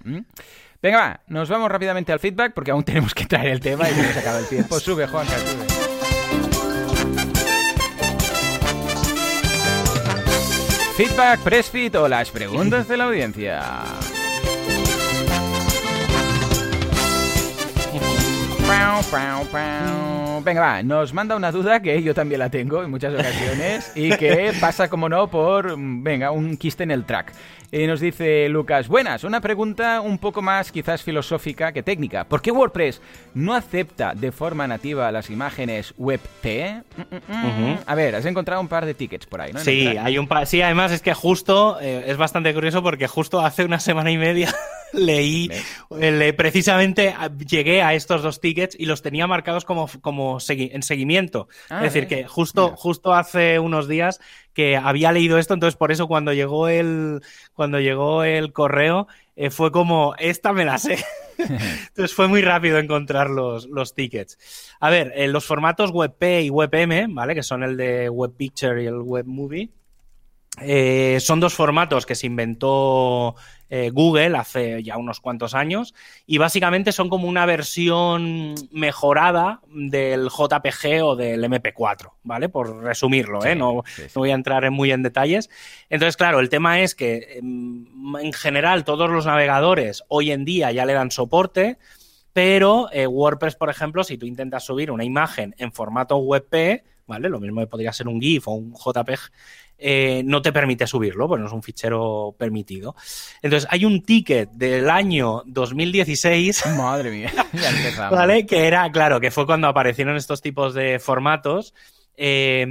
Venga, 0.83 0.99
va, 0.99 1.21
nos 1.29 1.49
vamos 1.49 1.71
rápidamente 1.71 2.11
al 2.13 2.19
feedback 2.21 2.55
porque 2.55 2.71
aún 2.73 2.85
tenemos 2.85 3.15
que 3.15 3.27
traer 3.27 3.49
el 3.49 3.61
tema 3.61 3.89
y 3.89 3.93
se 3.93 4.03
nos 4.03 4.17
acaba 4.17 4.39
el 4.39 4.47
tiempo. 4.49 4.81
Sube, 4.81 5.07
Juanca, 5.07 5.33
sube. 5.39 5.92
Feedback, 10.97 11.41
Pressfit 11.41 11.95
o 11.97 12.07
las 12.07 12.31
preguntas 12.31 12.87
de 12.87 12.97
la 12.97 13.05
audiencia. 13.05 13.63
Venga, 20.45 20.61
va, 20.61 20.83
nos 20.83 21.13
manda 21.15 21.37
una 21.37 21.53
duda 21.53 21.81
que 21.81 22.03
yo 22.03 22.15
también 22.15 22.39
la 22.41 22.51
tengo 22.51 22.83
en 22.83 22.91
muchas 22.91 23.15
ocasiones 23.15 23.93
y 23.95 24.11
que 24.17 24.53
pasa, 24.61 24.89
como 24.89 25.09
no, 25.09 25.29
por, 25.29 25.77
venga, 25.79 26.31
un 26.31 26.57
quiste 26.57 26.83
en 26.83 26.91
el 26.91 27.05
track. 27.05 27.33
Y 27.71 27.87
nos 27.87 28.01
dice 28.01 28.49
Lucas, 28.51 28.87
buenas, 28.89 29.25
una 29.25 29.41
pregunta 29.41 30.01
un 30.03 30.19
poco 30.19 30.43
más 30.43 30.71
quizás 30.73 31.03
filosófica 31.03 31.73
que 31.73 31.83
técnica. 31.83 32.25
¿Por 32.25 32.43
qué 32.43 32.51
WordPress 32.51 33.01
no 33.35 33.55
acepta 33.55 34.13
de 34.15 34.31
forma 34.31 34.67
nativa 34.67 35.11
las 35.11 35.31
imágenes 35.31 35.95
WebP? 35.97 36.83
Mm, 36.97 37.33
mm, 37.33 37.71
mm. 37.73 37.79
A 37.87 37.95
ver, 37.95 38.15
has 38.15 38.27
encontrado 38.27 38.61
un 38.61 38.69
par 38.69 38.85
de 38.85 38.93
tickets 38.95 39.25
por 39.27 39.41
ahí, 39.41 39.53
¿no? 39.53 39.61
Sí, 39.61 39.87
hay 39.87 40.19
un 40.19 40.27
pa- 40.29 40.45
sí, 40.45 40.61
además 40.61 40.93
es 40.93 41.01
que 41.01 41.15
justo 41.15 41.79
eh, 41.81 42.05
es 42.09 42.17
bastante 42.19 42.53
curioso 42.53 42.83
porque 42.83 43.07
justo 43.09 43.41
hace 43.41 43.65
una 43.65 43.81
semana 43.81 44.11
y 44.11 44.19
media 44.19 44.55
leí 45.07 45.51
eh, 45.99 46.11
le- 46.11 46.33
precisamente 46.33 47.11
a- 47.11 47.31
llegué 47.37 47.83
a 47.83 47.95
estos 47.95 48.23
dos 48.23 48.41
tickets 48.41 48.77
y 48.79 48.87
los 48.87 49.03
tenía 49.03 49.27
marcados 49.27 49.65
como, 49.65 49.89
como 50.01 50.37
segui- 50.41 50.71
en 50.73 50.83
seguimiento. 50.83 51.49
Ah, 51.71 51.79
es 51.85 51.93
decir, 51.93 52.05
eh, 52.05 52.07
que 52.23 52.29
justo, 52.29 52.65
mira. 52.67 52.77
justo 52.77 53.13
hace 53.15 53.59
unos 53.59 53.89
días 53.89 54.21
que 54.53 54.77
había 54.77 55.13
leído 55.13 55.39
esto, 55.39 55.55
entonces 55.55 55.77
por 55.77 55.93
eso 55.93 56.07
cuando 56.09 56.33
llegó 56.33 56.69
el, 56.69 57.21
cuando 57.55 57.81
llegó 57.81 58.23
el 58.25 58.53
correo 58.53 59.07
eh, 59.35 59.49
fue 59.51 59.73
como, 59.73 60.15
esta 60.19 60.53
me 60.53 60.65
la 60.65 60.79
sé. 60.79 60.99
Entonces 61.39 62.15
fue 62.15 62.29
muy 62.29 62.43
rápido 62.43 62.79
encontrar 62.79 63.31
los, 63.31 63.67
los 63.67 63.95
tickets. 63.95 64.39
A 64.79 64.91
ver, 64.91 65.13
eh, 65.17 65.27
los 65.27 65.45
formatos 65.45 65.91
WebP 65.91 66.43
y 66.45 66.51
WebM, 66.51 67.13
¿vale? 67.15 67.35
Que 67.35 67.43
son 67.43 67.63
el 67.65 67.77
de 67.77 68.09
Web 68.11 68.35
Picture 68.37 68.83
y 68.83 68.87
el 68.87 68.99
Web 69.01 69.25
Movie. 69.27 69.71
eh, 70.61 71.19
son 71.21 71.41
dos 71.41 71.55
formatos 71.55 72.05
que 72.05 72.15
se 72.15 72.27
inventó 72.27 73.35
eh, 73.75 73.89
Google 73.89 74.37
hace 74.37 74.83
ya 74.83 74.99
unos 74.99 75.21
cuantos 75.21 75.55
años 75.55 75.95
y 76.27 76.37
básicamente 76.37 76.93
son 76.93 77.09
como 77.09 77.27
una 77.27 77.47
versión 77.47 78.55
mejorada 78.71 79.63
del 79.67 80.29
JPG 80.29 81.03
o 81.03 81.17
del 81.17 81.43
MP4, 81.43 82.13
¿vale? 82.23 82.51
Por 82.51 82.83
resumirlo, 82.83 83.43
¿eh? 83.47 83.55
No 83.55 83.83
voy 84.15 84.31
a 84.31 84.35
entrar 84.35 84.67
en 84.67 84.75
muy 84.75 84.93
en 84.93 85.03
detalles. 85.03 85.49
Entonces, 85.89 86.19
claro, 86.19 86.41
el 86.41 86.51
tema 86.51 86.81
es 86.81 86.95
que 86.95 87.39
em, 87.39 87.87
en 88.21 88.35
general 88.35 88.85
todos 88.85 89.09
los 89.09 89.25
navegadores 89.25 90.05
hoy 90.09 90.33
en 90.33 90.45
día 90.45 90.71
ya 90.71 90.85
le 90.85 90.93
dan 90.93 91.11
soporte, 91.11 91.79
pero 92.35 92.91
eh, 92.93 93.07
WordPress, 93.07 93.57
por 93.57 93.71
ejemplo, 93.71 94.05
si 94.05 94.19
tú 94.19 94.27
intentas 94.27 94.67
subir 94.67 94.91
una 94.91 95.05
imagen 95.05 95.55
en 95.57 95.73
formato 95.73 96.19
WebP, 96.19 96.85
¿vale? 97.13 97.29
Lo 97.29 97.41
mismo 97.41 97.61
que 97.61 97.67
podría 97.67 97.93
ser 97.93 98.09
un 98.09 98.19
GIF 98.23 98.49
o 98.49 98.53
un 98.53 98.73
JPG, 98.73 99.31
eh, 99.77 100.23
no 100.25 100.41
te 100.41 100.51
permite 100.51 100.87
subirlo, 100.87 101.29
pues 101.29 101.41
no 101.43 101.47
es 101.47 101.53
un 101.53 101.63
fichero 101.63 102.35
permitido. 102.39 102.95
Entonces, 103.43 103.69
hay 103.71 103.85
un 103.85 104.03
ticket 104.03 104.49
del 104.53 104.89
año 104.89 105.43
2016 105.45 106.65
Madre 106.79 107.11
mía, 107.11 107.31
ya 107.53 107.69
empezamos. 107.77 108.19
¿Vale? 108.19 108.47
Que 108.47 108.67
era, 108.67 108.91
claro, 108.91 109.21
que 109.21 109.31
fue 109.31 109.45
cuando 109.45 109.69
aparecieron 109.69 110.17
estos 110.17 110.41
tipos 110.41 110.73
de 110.73 110.99
formatos. 110.99 111.75
eh, 112.17 112.67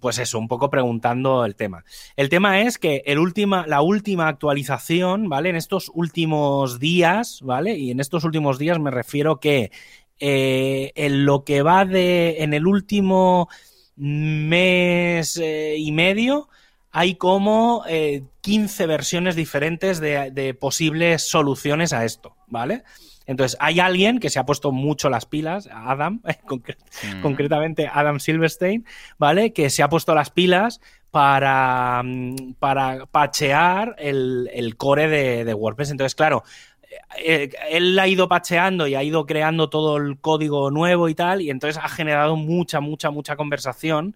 pues 0.00 0.18
eso, 0.18 0.38
un 0.38 0.46
poco 0.46 0.70
preguntando 0.70 1.44
el 1.44 1.56
tema. 1.56 1.84
El 2.16 2.28
tema 2.28 2.60
es 2.60 2.78
que 2.78 3.02
el 3.06 3.18
última, 3.18 3.66
la 3.66 3.80
última 3.80 4.28
actualización, 4.28 5.28
¿vale? 5.28 5.48
En 5.50 5.56
estos 5.56 5.90
últimos 5.92 6.78
días, 6.78 7.40
¿vale? 7.42 7.76
Y 7.76 7.90
en 7.90 7.98
estos 7.98 8.22
últimos 8.22 8.58
días 8.58 8.78
me 8.78 8.90
refiero 8.92 9.40
que 9.40 9.70
eh, 10.24 10.92
en 10.94 11.24
lo 11.24 11.42
que 11.42 11.62
va 11.62 11.84
de. 11.84 12.42
en 12.44 12.54
el 12.54 12.68
último 12.68 13.48
mes 13.96 15.36
eh, 15.42 15.76
y 15.78 15.92
medio 15.92 16.48
hay 16.90 17.14
como 17.14 17.84
eh, 17.88 18.22
15 18.42 18.86
versiones 18.86 19.34
diferentes 19.36 19.98
de, 20.00 20.30
de 20.30 20.52
posibles 20.54 21.26
soluciones 21.26 21.92
a 21.92 22.04
esto, 22.04 22.36
¿vale? 22.48 22.82
Entonces, 23.24 23.56
hay 23.60 23.80
alguien 23.80 24.18
que 24.18 24.28
se 24.30 24.38
ha 24.40 24.44
puesto 24.44 24.72
mucho 24.72 25.08
las 25.08 25.24
pilas, 25.26 25.68
Adam, 25.72 26.20
concre- 26.46 26.76
Mm. 27.16 27.22
concretamente 27.22 27.88
Adam 27.90 28.20
Silverstein, 28.20 28.84
¿vale? 29.16 29.52
Que 29.52 29.70
se 29.70 29.82
ha 29.82 29.88
puesto 29.88 30.14
las 30.14 30.30
pilas 30.30 30.80
para, 31.10 32.02
mm, 32.04 32.54
para 32.58 33.06
pachear 33.06 33.94
el, 33.98 34.50
el 34.52 34.76
core 34.76 35.08
de, 35.08 35.44
de 35.44 35.54
WordPress. 35.54 35.90
Entonces, 35.92 36.14
claro, 36.14 36.42
eh, 36.44 36.71
él 37.70 37.98
ha 37.98 38.08
ido 38.08 38.28
pacheando 38.28 38.86
y 38.86 38.94
ha 38.94 39.02
ido 39.02 39.26
creando 39.26 39.68
todo 39.68 39.96
el 39.96 40.18
código 40.18 40.70
nuevo 40.70 41.08
y 41.08 41.14
tal, 41.14 41.42
y 41.42 41.50
entonces 41.50 41.82
ha 41.82 41.88
generado 41.88 42.36
mucha, 42.36 42.80
mucha, 42.80 43.10
mucha 43.10 43.36
conversación 43.36 44.14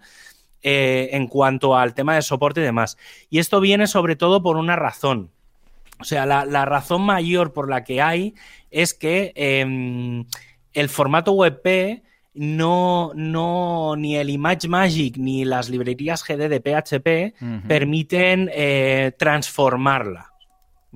eh, 0.62 1.10
en 1.12 1.26
cuanto 1.28 1.76
al 1.76 1.94
tema 1.94 2.14
de 2.14 2.22
soporte 2.22 2.60
y 2.60 2.64
demás. 2.64 2.96
Y 3.30 3.38
esto 3.38 3.60
viene 3.60 3.86
sobre 3.86 4.16
todo 4.16 4.42
por 4.42 4.56
una 4.56 4.76
razón. 4.76 5.30
O 6.00 6.04
sea, 6.04 6.26
la, 6.26 6.44
la 6.44 6.64
razón 6.64 7.02
mayor 7.02 7.52
por 7.52 7.70
la 7.70 7.84
que 7.84 8.02
hay 8.02 8.34
es 8.70 8.92
que 8.92 9.32
eh, 9.34 10.24
el 10.72 10.88
formato 10.88 11.32
WebP 11.32 12.02
no, 12.36 13.12
no, 13.14 13.94
ni 13.96 14.16
el 14.16 14.28
ImageMagick 14.28 15.16
ni 15.16 15.44
las 15.44 15.70
librerías 15.70 16.22
GD 16.22 16.48
de 16.48 16.60
PHP 16.60 17.66
permiten 17.66 18.50
eh, 18.52 19.12
transformarla. 19.18 20.32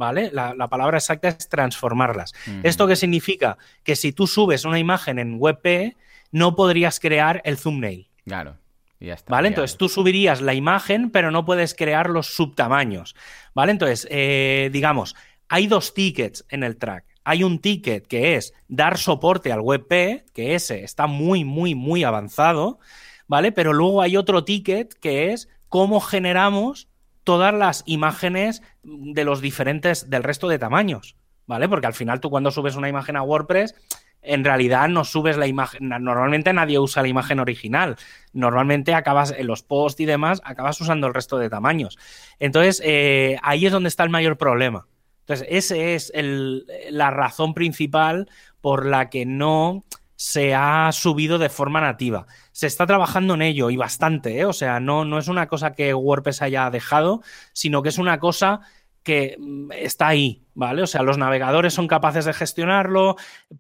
¿Vale? 0.01 0.31
La, 0.33 0.55
la 0.55 0.69
palabra 0.69 0.97
exacta 0.97 1.29
es 1.29 1.51
transformarlas. 1.51 2.33
¿Esto 2.63 2.87
qué 2.87 2.97
significa? 2.97 3.59
Que 3.85 3.97
si 3.97 4.15
tú 4.15 4.27
subes 4.27 4.65
una 4.65 4.79
imagen 4.79 5.19
en 5.19 5.37
WebP, 5.39 5.95
no 6.33 6.57
podrías 6.57 6.99
crear 7.01 7.43
el 7.45 7.59
thumbnail. 7.59 8.09
Claro, 8.25 8.57
ya 8.99 9.13
está. 9.13 9.31
¿Vale? 9.31 9.49
ya. 9.49 9.51
Entonces 9.51 9.77
tú 9.77 9.91
subirías 9.91 10.41
la 10.41 10.55
imagen, 10.55 11.11
pero 11.11 11.31
no 11.31 11.45
puedes 11.45 11.75
crear 11.75 12.09
los 12.09 12.29
subtamaños. 12.29 13.15
¿Vale? 13.53 13.73
Entonces, 13.73 14.09
eh, 14.11 14.71
digamos, 14.73 15.17
hay 15.51 15.67
dos 15.67 15.93
tickets 15.93 16.47
en 16.49 16.63
el 16.63 16.79
track. 16.79 17.05
Hay 17.23 17.45
un 17.45 17.59
ticket 17.59 18.07
que 18.07 18.37
es 18.37 18.55
dar 18.69 18.97
soporte 18.97 19.53
al 19.53 19.61
WebP, 19.61 20.33
que 20.33 20.55
ese 20.55 20.83
está 20.83 21.09
muy, 21.09 21.45
muy, 21.45 21.75
muy 21.75 22.05
avanzado, 22.05 22.79
¿vale? 23.27 23.53
Pero 23.53 23.75
luego 23.75 24.01
hay 24.01 24.17
otro 24.17 24.45
ticket 24.45 24.95
que 24.95 25.35
es 25.35 25.51
cómo 25.69 26.01
generamos 26.01 26.89
todas 27.25 27.55
las 27.55 27.83
imágenes 27.87 28.63
de 28.83 29.25
los 29.25 29.41
diferentes, 29.41 30.11
del 30.11 30.23
resto 30.23 30.49
de 30.49 30.59
tamaños, 30.59 31.17
¿vale? 31.47 31.69
Porque 31.69 31.87
al 31.87 31.95
final 31.95 32.21
tú 32.21 32.31
cuando 32.31 32.51
subes 32.51 32.77
una 32.77 32.89
imagen 32.89 33.17
a 33.17 33.23
WordPress, 33.23 33.75
en 34.23 34.45
realidad 34.45 34.89
no 34.89 35.05
subes 35.05 35.37
la 35.37 35.47
imagen, 35.47 35.89
normalmente 35.89 36.53
nadie 36.53 36.79
usa 36.79 37.03
la 37.03 37.09
imagen 37.09 37.41
original, 37.41 37.97
normalmente 38.33 38.95
acabas 38.95 39.33
en 39.37 39.47
los 39.47 39.63
posts 39.63 40.01
y 40.01 40.05
demás, 40.05 40.43
acabas 40.45 40.81
usando 40.81 41.07
el 41.07 41.15
resto 41.15 41.39
de 41.39 41.49
tamaños. 41.49 41.99
Entonces, 42.39 42.83
eh, 42.85 43.39
ahí 43.43 43.65
es 43.67 43.73
donde 43.73 43.89
está 43.89 44.05
el 44.05 44.11
mayor 44.11 44.37
problema. 44.37 44.87
Entonces, 45.21 45.47
esa 45.51 45.77
es 45.77 46.13
el- 46.15 46.67
la 46.91 47.11
razón 47.11 47.55
principal 47.55 48.29
por 48.61 48.85
la 48.85 49.09
que 49.09 49.25
no 49.25 49.85
se 50.21 50.55
ha 50.55 50.93
subido 50.93 51.39
de 51.39 51.49
forma 51.49 51.81
nativa. 51.81 52.27
Se 52.53 52.67
está 52.67 52.87
trabajando 52.87 53.33
en 53.33 53.41
ello 53.41 53.71
y 53.71 53.79
bastante, 53.79 54.39
¿eh? 54.39 54.45
o 54.45 54.53
sea, 54.53 54.79
no, 54.79 55.07
no 55.07 55.19
es 55.19 55.29
una 55.29 55.49
cosa 55.49 55.73
que 55.73 55.95
WordPress 55.95 56.43
haya 56.43 56.69
dejado, 56.69 57.23
sino 57.55 57.83
que 57.83 57.89
es 57.89 57.97
una 57.97 58.21
cosa 58.21 58.61
que 59.03 59.39
mm, 59.39 59.73
está 59.73 60.09
ahí, 60.09 60.45
¿vale? 60.53 60.83
O 60.83 60.87
sea, 60.87 61.03
los 61.03 61.17
navegadores 61.17 61.73
son 61.73 61.89
capaces 61.89 62.27
de 62.27 62.35
gestionarlo, 62.35 63.17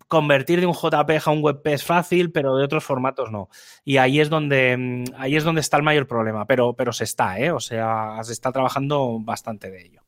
convertir 0.07 0.61
de 0.61 0.67
un 0.67 0.75
JPG 0.75 1.29
a 1.29 1.31
un 1.31 1.43
WebP 1.43 1.67
es 1.69 1.83
fácil, 1.83 2.31
pero 2.31 2.55
de 2.57 2.65
otros 2.67 2.85
formatos 2.85 3.33
no. 3.33 3.49
Y 3.83 3.97
ahí 3.97 4.21
es 4.21 4.29
donde, 4.29 4.77
mm, 4.77 5.05
ahí 5.17 5.37
es 5.37 5.45
donde 5.45 5.63
está 5.63 5.79
el 5.79 5.83
mayor 5.83 6.07
problema, 6.07 6.45
pero, 6.45 6.75
pero 6.75 6.93
se 6.93 7.05
está, 7.05 7.39
¿eh? 7.39 7.53
O 7.53 7.61
sea, 7.61 8.19
se 8.23 8.35
está 8.35 8.53
trabajando 8.53 9.19
bastante 9.19 9.71
de 9.71 9.81
ello. 9.87 10.03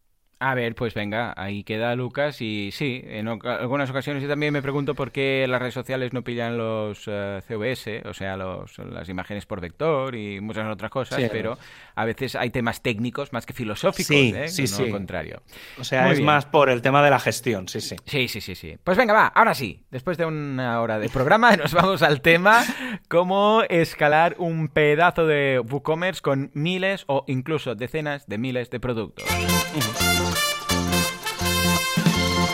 A 0.44 0.56
ver, 0.56 0.74
pues 0.74 0.92
venga, 0.92 1.32
ahí 1.36 1.62
queda 1.62 1.94
Lucas 1.94 2.40
y 2.40 2.70
sí, 2.72 3.00
en 3.06 3.28
algunas 3.28 3.88
ocasiones 3.90 4.24
yo 4.24 4.28
también 4.28 4.52
me 4.52 4.60
pregunto 4.60 4.96
por 4.96 5.12
qué 5.12 5.46
las 5.48 5.60
redes 5.60 5.74
sociales 5.74 6.12
no 6.12 6.22
pillan 6.22 6.58
los 6.58 7.04
eh, 7.06 7.40
CVS, 7.46 8.08
o 8.08 8.12
sea, 8.12 8.36
los, 8.36 8.76
las 8.78 9.08
imágenes 9.08 9.46
por 9.46 9.60
vector 9.60 10.16
y 10.16 10.40
muchas 10.40 10.66
otras 10.66 10.90
cosas, 10.90 11.22
pero 11.30 11.56
a 11.94 12.04
veces 12.04 12.34
hay 12.34 12.50
temas 12.50 12.82
técnicos 12.82 13.32
más 13.32 13.46
que 13.46 13.52
filosóficos, 13.52 14.08
sí, 14.08 14.34
¿eh? 14.34 14.48
sí, 14.48 14.66
sí. 14.66 14.90
contrario. 14.90 15.42
O 15.78 15.84
sea, 15.84 16.10
es 16.10 16.20
más 16.20 16.44
por 16.44 16.70
el 16.70 16.82
tema 16.82 17.04
de 17.04 17.10
la 17.10 17.20
gestión, 17.20 17.68
sí, 17.68 17.80
sí. 17.80 17.94
Sí, 18.04 18.26
sí, 18.26 18.40
sí, 18.40 18.56
sí. 18.56 18.76
Pues 18.82 18.98
venga, 18.98 19.14
va, 19.14 19.26
ahora 19.28 19.54
sí, 19.54 19.84
después 19.92 20.18
de 20.18 20.24
una 20.24 20.80
hora 20.80 20.98
de 20.98 21.08
programa 21.08 21.56
nos 21.56 21.72
vamos 21.72 22.02
al 22.02 22.20
tema 22.20 22.64
cómo 23.06 23.62
escalar 23.68 24.34
un 24.38 24.66
pedazo 24.66 25.24
de 25.24 25.60
WooCommerce 25.60 26.20
con 26.20 26.50
miles 26.52 27.04
o 27.06 27.22
incluso 27.28 27.76
decenas 27.76 28.26
de 28.26 28.38
miles 28.38 28.70
de 28.70 28.80
productos. 28.80 29.24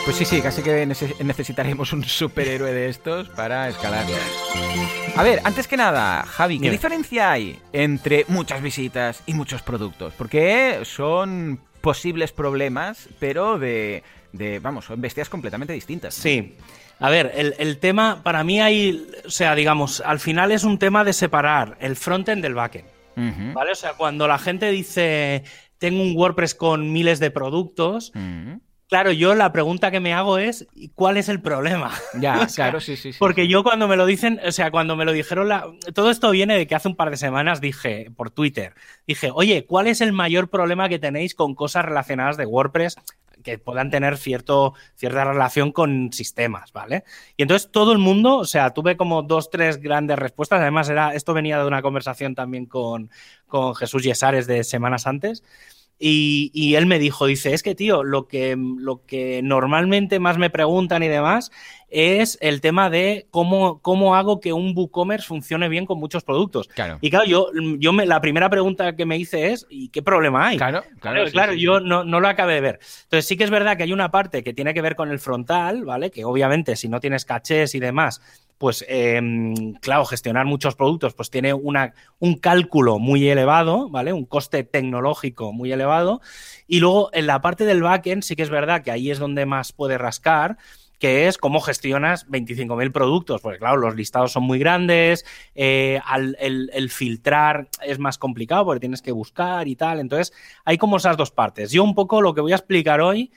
Pues 0.09 0.17
sí, 0.17 0.25
sí, 0.25 0.41
casi 0.41 0.63
que 0.63 0.87
necesitaremos 0.87 1.93
un 1.93 2.03
superhéroe 2.03 2.73
de 2.73 2.89
estos 2.89 3.29
para 3.29 3.69
escalar. 3.69 4.07
A 5.15 5.21
ver, 5.21 5.39
antes 5.43 5.67
que 5.67 5.77
nada, 5.77 6.23
Javi, 6.23 6.59
¿qué 6.59 6.71
diferencia 6.71 7.31
hay 7.31 7.59
entre 7.73 8.25
muchas 8.27 8.59
visitas 8.63 9.21
y 9.27 9.35
muchos 9.35 9.61
productos? 9.61 10.13
Porque 10.17 10.79
son 10.83 11.59
posibles 11.81 12.31
problemas, 12.31 13.07
pero 13.19 13.59
de, 13.59 14.03
vamos, 14.63 14.85
son 14.85 14.99
bestias 14.99 15.29
completamente 15.29 15.73
distintas. 15.73 16.15
Sí. 16.15 16.55
A 16.99 17.11
ver, 17.11 17.31
el, 17.35 17.77
tema, 17.77 18.23
para 18.23 18.43
mí 18.43 18.59
hay, 18.59 19.11
o 19.25 19.29
sea, 19.29 19.53
digamos, 19.53 20.01
al 20.01 20.19
final 20.19 20.51
es 20.51 20.63
un 20.63 20.79
tema 20.79 21.03
de 21.03 21.13
separar 21.13 21.77
el 21.79 21.95
frontend 21.95 22.41
del 22.41 22.55
backend. 22.55 22.87
¿Vale? 23.15 23.73
O 23.73 23.75
sea, 23.75 23.93
cuando 23.93 24.27
la 24.27 24.39
gente 24.39 24.71
dice, 24.71 25.43
tengo 25.79 26.03
un 26.03 26.15
WordPress 26.15 26.53
con 26.53 26.93
miles 26.93 27.19
de 27.19 27.31
productos, 27.31 28.11
Claro, 28.89 29.11
yo 29.11 29.35
la 29.35 29.51
pregunta 29.51 29.91
que 29.91 29.99
me 29.99 30.13
hago 30.13 30.39
es, 30.39 30.67
¿cuál 30.95 31.17
es 31.17 31.29
el 31.29 31.41
problema? 31.41 31.91
Ya, 32.19 32.47
claro, 32.55 32.79
sí, 32.81 32.97
sí, 32.97 33.11
Porque 33.19 33.47
yo 33.47 33.61
cuando 33.61 33.87
me 33.87 33.95
lo 33.95 34.07
dicen, 34.07 34.41
o 34.43 34.51
sea, 34.51 34.71
cuando 34.71 34.95
me 34.95 35.05
lo 35.05 35.11
dijeron, 35.11 35.47
la... 35.47 35.67
todo 35.93 36.09
esto 36.09 36.31
viene 36.31 36.57
de 36.57 36.65
que 36.65 36.73
hace 36.73 36.87
un 36.87 36.95
par 36.95 37.11
de 37.11 37.17
semanas 37.17 37.61
dije 37.61 38.09
por 38.17 38.31
Twitter, 38.31 38.73
dije, 39.05 39.29
oye, 39.31 39.67
¿cuál 39.67 39.85
es 39.85 40.01
el 40.01 40.11
mayor 40.11 40.49
problema 40.49 40.89
que 40.89 40.97
tenéis 40.97 41.35
con 41.35 41.53
cosas 41.53 41.85
relacionadas 41.85 42.35
de 42.35 42.47
WordPress 42.47 42.95
que 43.43 43.57
puedan 43.57 43.89
tener 43.89 44.17
cierto, 44.17 44.73
cierta 44.95 45.25
relación 45.25 45.71
con 45.71 46.11
sistemas, 46.13 46.71
¿vale? 46.73 47.03
Y 47.37 47.43
entonces 47.43 47.71
todo 47.71 47.91
el 47.91 47.97
mundo, 47.97 48.37
o 48.37 48.45
sea, 48.45 48.73
tuve 48.73 48.97
como 48.97 49.23
dos, 49.23 49.49
tres 49.49 49.81
grandes 49.81 50.17
respuestas. 50.19 50.61
Además, 50.61 50.89
era, 50.89 51.13
esto 51.13 51.33
venía 51.33 51.59
de 51.59 51.67
una 51.67 51.81
conversación 51.81 52.35
también 52.35 52.65
con, 52.65 53.09
con 53.47 53.75
Jesús 53.75 54.03
Yesares 54.03 54.47
de 54.47 54.63
semanas 54.63 55.07
antes. 55.07 55.43
Y, 56.01 56.75
él 56.75 56.85
me 56.85 56.97
dijo, 56.97 57.25
dice, 57.25 57.53
es 57.53 57.61
que 57.61 57.75
tío, 57.75 58.03
lo 58.03 58.29
que, 58.29 58.55
lo 58.57 59.05
que 59.05 59.41
normalmente 59.43 60.19
más 60.19 60.37
me 60.37 60.49
preguntan 60.49 61.03
y 61.03 61.09
demás 61.09 61.51
es 61.91 62.37
el 62.41 62.61
tema 62.61 62.89
de 62.89 63.27
cómo, 63.31 63.79
cómo 63.81 64.15
hago 64.15 64.39
que 64.39 64.53
un 64.53 64.73
WooCommerce 64.75 65.27
funcione 65.27 65.69
bien 65.69 65.85
con 65.85 65.99
muchos 65.99 66.23
productos. 66.23 66.69
Y 67.01 67.09
claro, 67.09 67.25
yo, 67.25 67.49
yo 67.79 67.93
me, 67.93 68.05
la 68.05 68.21
primera 68.21 68.49
pregunta 68.49 68.95
que 68.95 69.05
me 69.05 69.17
hice 69.17 69.51
es, 69.51 69.65
¿y 69.69 69.89
qué 69.89 70.01
problema 70.01 70.47
hay? 70.47 70.57
Claro, 70.57 70.83
claro. 70.99 71.25
Claro, 71.31 71.53
yo 71.53 71.79
No, 71.79 72.03
no, 72.03 72.19
lo 72.19 72.27
acabé 72.27 72.55
de 72.55 72.61
ver. 72.61 72.79
Entonces 73.03 73.25
sí 73.25 73.37
que 73.37 73.43
es 73.43 73.49
verdad 73.49 73.77
que 73.77 73.83
hay 73.83 73.93
una 73.93 74.11
parte 74.11 74.43
que 74.43 74.53
tiene 74.53 74.73
que 74.73 74.81
ver 74.81 74.95
con 74.95 75.11
el 75.11 75.19
frontal, 75.19 75.85
¿vale? 75.85 76.11
Que 76.11 76.25
obviamente 76.25 76.75
si 76.75 76.89
no 76.89 76.99
tienes 76.99 77.25
cachés 77.25 77.75
y 77.75 77.79
demás, 77.79 78.21
pues 78.59 78.85
em, 78.89 79.73
claro, 79.75 80.05
gestionar 80.05 80.45
muchos 80.45 80.75
productos 80.75 81.13
pues 81.13 81.29
tiene 81.29 81.53
una, 81.53 81.93
un 82.19 82.35
cálculo 82.35 82.99
muy 82.99 83.27
elevado, 83.27 83.89
¿vale? 83.89 84.11
Un 84.11 84.25
coste 84.25 84.63
tecnológico 84.63 85.53
muy 85.53 85.71
elevado. 85.71 86.21
Y 86.67 86.81
luego 86.81 87.09
en 87.13 87.25
la 87.25 87.41
parte 87.41 87.65
del 87.65 87.81
backend 87.81 88.21
sí 88.21 88.35
que 88.35 88.43
es 88.43 88.49
verdad 88.49 88.83
que 88.83 88.91
ahí 88.91 89.11
es 89.11 89.17
donde 89.17 89.45
más 89.45 89.71
puede 89.71 89.97
rascar, 89.97 90.57
que 90.99 91.27
es 91.27 91.37
cómo 91.37 91.61
gestionas 91.61 92.27
25.000 92.27 92.91
productos. 92.91 93.41
Porque 93.41 93.59
claro, 93.59 93.77
los 93.77 93.95
listados 93.95 94.31
son 94.31 94.43
muy 94.43 94.59
grandes, 94.59 95.25
eh, 95.55 95.99
el, 96.39 96.89
filtrar 96.89 97.69
es 97.81 97.99
más 97.99 98.17
complicado 98.17 98.65
porque 98.65 98.81
tienes 98.81 99.01
que 99.01 99.11
buscar 99.11 99.67
y 99.67 99.75
tal. 99.75 99.99
Entonces, 99.99 100.33
hay 100.65 100.77
como 100.77 100.97
esas 100.97 101.17
dos 101.17 101.31
partes. 101.31 101.71
Yo 101.71 101.83
un 101.83 101.95
poco 101.95 102.21
lo 102.21 102.33
que 102.33 102.41
voy 102.41 102.51
a 102.51 102.57
explicar 102.57 103.01
hoy 103.01 103.31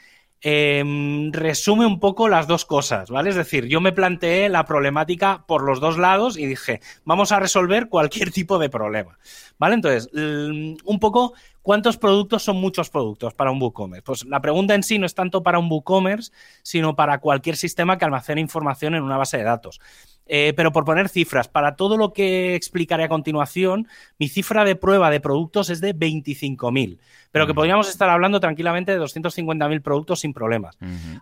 Em, 0.45 1.31
resume 1.31 1.87
un 1.87 2.01
poco 2.01 2.29
las 2.29 2.49
dos 2.49 2.65
cosas, 2.65 3.11
¿vale? 3.11 3.31
Es 3.31 3.37
decir, 3.37 3.67
yo 3.67 3.81
me 3.81 3.93
planteé 3.93 4.49
la 4.49 4.65
problemática 4.65 5.45
por 5.47 5.63
los 5.63 5.79
dos 5.79 5.99
lados 5.99 6.37
y 6.37 6.47
dije, 6.47 6.81
vamos 7.05 7.31
a 7.31 7.39
resolver 7.39 7.89
cualquier 7.89 8.31
tipo 8.33 8.59
de 8.59 8.69
problema, 8.69 9.19
¿vale? 9.57 9.77
Entonces, 9.77 10.11
un 10.13 10.99
poco, 11.01 11.35
¿cuántos 11.63 11.97
productos 11.97 12.43
son 12.43 12.57
muchos 12.57 12.91
productos 12.91 13.35
para 13.35 13.51
un 13.51 13.61
WooCommerce? 13.61 14.03
Pues 14.03 14.25
la 14.25 14.41
pregunta 14.41 14.75
en 14.75 14.83
sí 14.83 14.99
no 14.99 15.07
es 15.07 15.15
tanto 15.15 15.43
para 15.43 15.59
un 15.59 15.71
WooCommerce, 15.71 16.33
sino 16.63 16.95
para 16.95 17.19
cualquier 17.19 17.57
sistema 17.57 17.99
que 17.99 18.05
almacene 18.05 18.41
información 18.41 18.95
en 18.95 19.03
una 19.03 19.17
base 19.17 19.39
de 19.39 19.45
datos. 19.45 19.81
Eh, 20.27 20.53
pero 20.57 20.73
por 20.73 20.85
poner 20.85 21.09
cifras, 21.09 21.49
para 21.49 21.75
todo 21.75 21.97
lo 21.97 22.13
que 22.13 22.55
explicaré 22.55 23.05
a 23.05 23.09
continuación, 23.09 23.89
mi 24.19 24.29
cifra 24.29 24.65
de 24.65 24.77
prueba 24.77 25.11
de 25.11 25.21
productos 25.21 25.69
es 25.69 25.81
de 25.81 25.95
25.000, 25.95 26.99
pero 27.33 27.47
que 27.47 27.55
podríamos 27.55 27.89
estar 27.89 28.09
hablando 28.09 28.39
tranquilamente 28.39 28.93
de 28.93 29.01
250.000 29.01 29.83
productos 29.83 30.21
sin 30.21 30.33
problemas. 30.33 30.79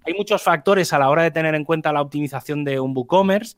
Hay 0.07 0.15
muchos 0.15 0.43
factores 0.43 0.93
a 0.93 0.99
la 0.99 1.09
hora 1.09 1.23
de 1.23 1.31
tener 1.31 1.55
en 1.55 1.65
cuenta 1.65 1.93
la 1.93 2.03
optimización 2.03 2.63
de 2.65 2.79
un 2.79 2.95
WooCommerce 2.95 3.57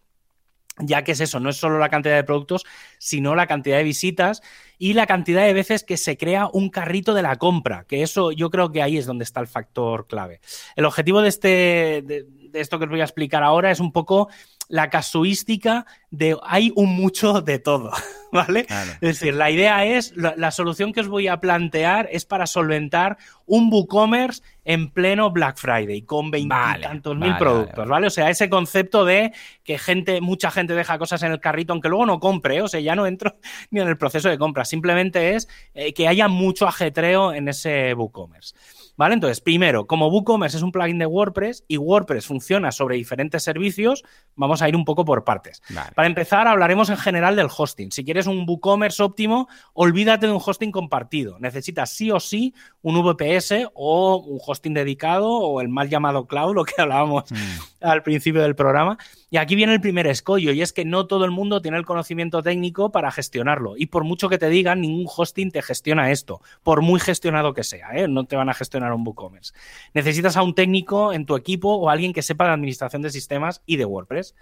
ya 0.79 1.05
que 1.05 1.13
es 1.13 1.21
eso, 1.21 1.41
no 1.41 1.51
es 1.51 1.57
solo 1.57 1.79
la 1.79 1.89
cantidad 1.89 2.17
de 2.17 2.25
productos, 2.25 2.65
sino 2.99 3.35
la 3.35 3.47
cantidad 3.47 3.77
de 3.77 3.85
visitas 3.85 4.43
y 4.79 4.95
la 4.95 5.07
cantidad 5.07 5.45
de 5.45 5.53
veces 5.53 5.85
que 5.85 5.97
se 5.97 6.17
crea 6.17 6.49
un 6.53 6.71
carrito 6.71 7.15
de 7.15 7.23
la 7.23 7.37
compra, 7.37 7.85
que 7.87 8.03
eso 8.03 8.33
yo 8.33 8.51
creo 8.51 8.73
que 8.73 8.83
ahí 8.83 8.97
es 8.97 9.07
donde 9.07 9.25
está 9.25 9.41
el 9.41 9.47
factor 9.47 10.07
clave. 10.07 10.41
El 10.75 10.85
objetivo 10.85 11.21
de, 11.23 11.29
este, 11.29 12.27
esto 12.55 12.79
que 12.79 12.85
os 12.85 12.91
voy 12.91 13.01
a 13.01 13.05
explicar 13.05 13.43
ahora 13.43 13.71
es 13.71 13.81
un 13.81 13.93
poco 13.93 14.29
la 14.69 14.89
casuística 14.89 15.85
de 16.11 16.37
hay 16.45 16.73
un 16.75 16.97
mucho 16.97 17.43
de 17.43 17.59
todo, 17.59 17.91
¿vale? 18.33 18.67
Es 19.03 19.21
decir, 19.21 19.35
la 19.35 19.51
idea 19.51 19.85
es, 19.85 20.15
la, 20.17 20.51
solución 20.51 20.95
que 20.95 21.01
os 21.01 21.09
voy 21.09 21.29
a 21.29 21.41
plantear 21.41 22.09
es 22.11 22.25
para 22.25 22.47
solventar 22.47 23.19
un 23.45 23.71
WooCommerce 23.71 24.43
en 24.65 24.91
pleno 24.91 25.31
Black 25.31 25.59
Friday 25.59 26.03
con 26.03 26.31
veintitantos 26.31 27.17
mil 27.19 27.37
productos, 27.37 27.87
vale, 27.87 28.07
O 28.07 28.11
sea, 28.11 28.31
ese 28.31 28.49
concepto 28.49 29.05
de 29.05 29.33
que 29.63 29.77
gente, 29.77 30.23
mucha 30.23 30.51
gente 30.51 30.75
deja 30.75 30.99
cosas 30.99 31.23
en 31.23 31.33
el 31.33 31.41
carrito 31.41 31.75
aunque 31.75 31.91
luego 31.91 32.07
no 32.07 32.19
compre, 32.19 32.63
o 32.63 32.69
sea, 32.69 32.81
ya 32.81 32.95
no 32.95 33.07
entro 33.07 33.37
ni 33.71 33.81
en 33.81 33.89
el 33.89 33.99
proceso 33.99 34.31
de 34.31 34.39
compra, 34.39 34.65
simplemente 34.65 35.35
es 35.35 35.49
eh, 35.75 35.93
que 35.93 36.09
haya 36.09 36.29
mucho 36.29 36.67
ajetreo 36.67 37.35
en 37.35 37.49
ese 37.49 37.93
WooCommerce. 37.93 38.55
¿Vale? 38.97 39.15
Entonces, 39.15 39.41
primero, 39.41 39.87
como 39.87 40.09
WooCommerce 40.09 40.59
es 40.59 40.63
un 40.63 40.71
plugin 40.71 40.99
de 40.99 41.07
WordPress 41.07 41.65
y 41.67 41.79
WordPress 41.79 42.27
funciona 42.27 42.73
sobre 42.73 42.97
diferentes 42.97 43.43
servicios, 43.43 44.05
vamos 44.35 44.61
a 44.61 44.69
ir 44.69 44.77
un 44.77 44.85
poco 44.85 45.05
por 45.05 45.25
partes. 45.25 45.63
Para 45.95 46.07
empezar, 46.07 46.47
hablaremos 46.47 46.91
en 46.91 46.99
general 46.99 47.35
del 47.35 47.49
hosting. 47.55 47.91
Si 47.91 48.05
quieres 48.05 48.27
un 48.27 48.45
WooCommerce 48.47 49.03
óptimo, 49.03 49.49
olvídate 49.73 50.27
de 50.27 50.33
un 50.33 50.43
hosting 50.45 50.71
compartido. 50.71 51.39
Necesitas 51.39 51.91
sí 51.91 52.11
o 52.11 52.21
sí 52.21 52.55
un 52.83 53.03
VPS 53.03 53.71
o 53.75 54.17
un 54.17 54.39
hosting 54.45 54.75
dedicado 54.75 55.29
o 55.31 55.61
el 55.61 55.69
mal 55.69 55.89
llamado 55.89 56.27
cloud, 56.27 56.55
lo 56.55 56.65
que 56.65 56.81
hablábamos 56.81 57.31
mm. 57.31 57.37
al 57.85 58.03
principio 58.03 58.43
del 58.43 58.55
programa. 58.55 58.99
Y 59.33 59.39
aquí 59.39 59.57
viene 59.57 59.73
el 59.73 59.81
primer 59.81 60.07
escollo, 60.07 60.53
y 60.53 60.61
es 60.61 60.75
que 60.75 60.85
no 60.85 61.07
todo 61.07 61.25
el 61.25 61.31
mundo 61.31 61.63
tiene 61.63 61.79
el 61.79 61.87
conocimiento 61.87 62.43
técnico 62.43 62.93
para 62.93 63.11
gestionarlo. 63.11 63.79
Y 63.79 63.87
por 63.87 64.05
mucho 64.05 64.29
que 64.29 64.37
te 64.37 64.51
digan, 64.51 64.83
ningún 64.83 65.07
hosting 65.09 65.51
te 65.51 65.63
gestiona 65.63 66.11
esto, 66.11 66.43
por 66.63 66.83
muy 66.83 67.01
gestionado 67.01 67.55
que 67.55 67.65
sea, 67.65 67.93
¿eh? 67.95 68.09
no 68.09 68.27
te 68.27 68.37
van 68.37 68.51
a 68.51 68.53
gestionar 68.53 68.93
un 68.93 69.07
WooCommerce. 69.07 69.55
Necesitas 69.95 70.37
a 70.37 70.43
un 70.43 70.55
técnico 70.55 71.15
en 71.15 71.25
tu 71.25 71.35
equipo 71.35 71.73
o 71.77 71.89
alguien 71.89 72.13
que 72.13 72.21
sepa 72.21 72.45
de 72.45 72.51
administración 72.51 73.01
de 73.01 73.09
sistemas 73.09 73.63
y 73.65 73.77
de 73.77 73.87
WordPress. 73.87 74.35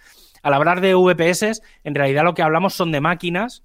Al 0.43 0.55
hablar 0.55 0.81
de 0.81 0.97
VPS, 0.97 1.63
en 1.85 1.95
realidad 1.95 2.25
lo 2.25 2.35
que 2.35 2.43
hablamos 2.43 2.75
son 2.75 2.91
de 2.91 3.01
máquinas 3.01 3.63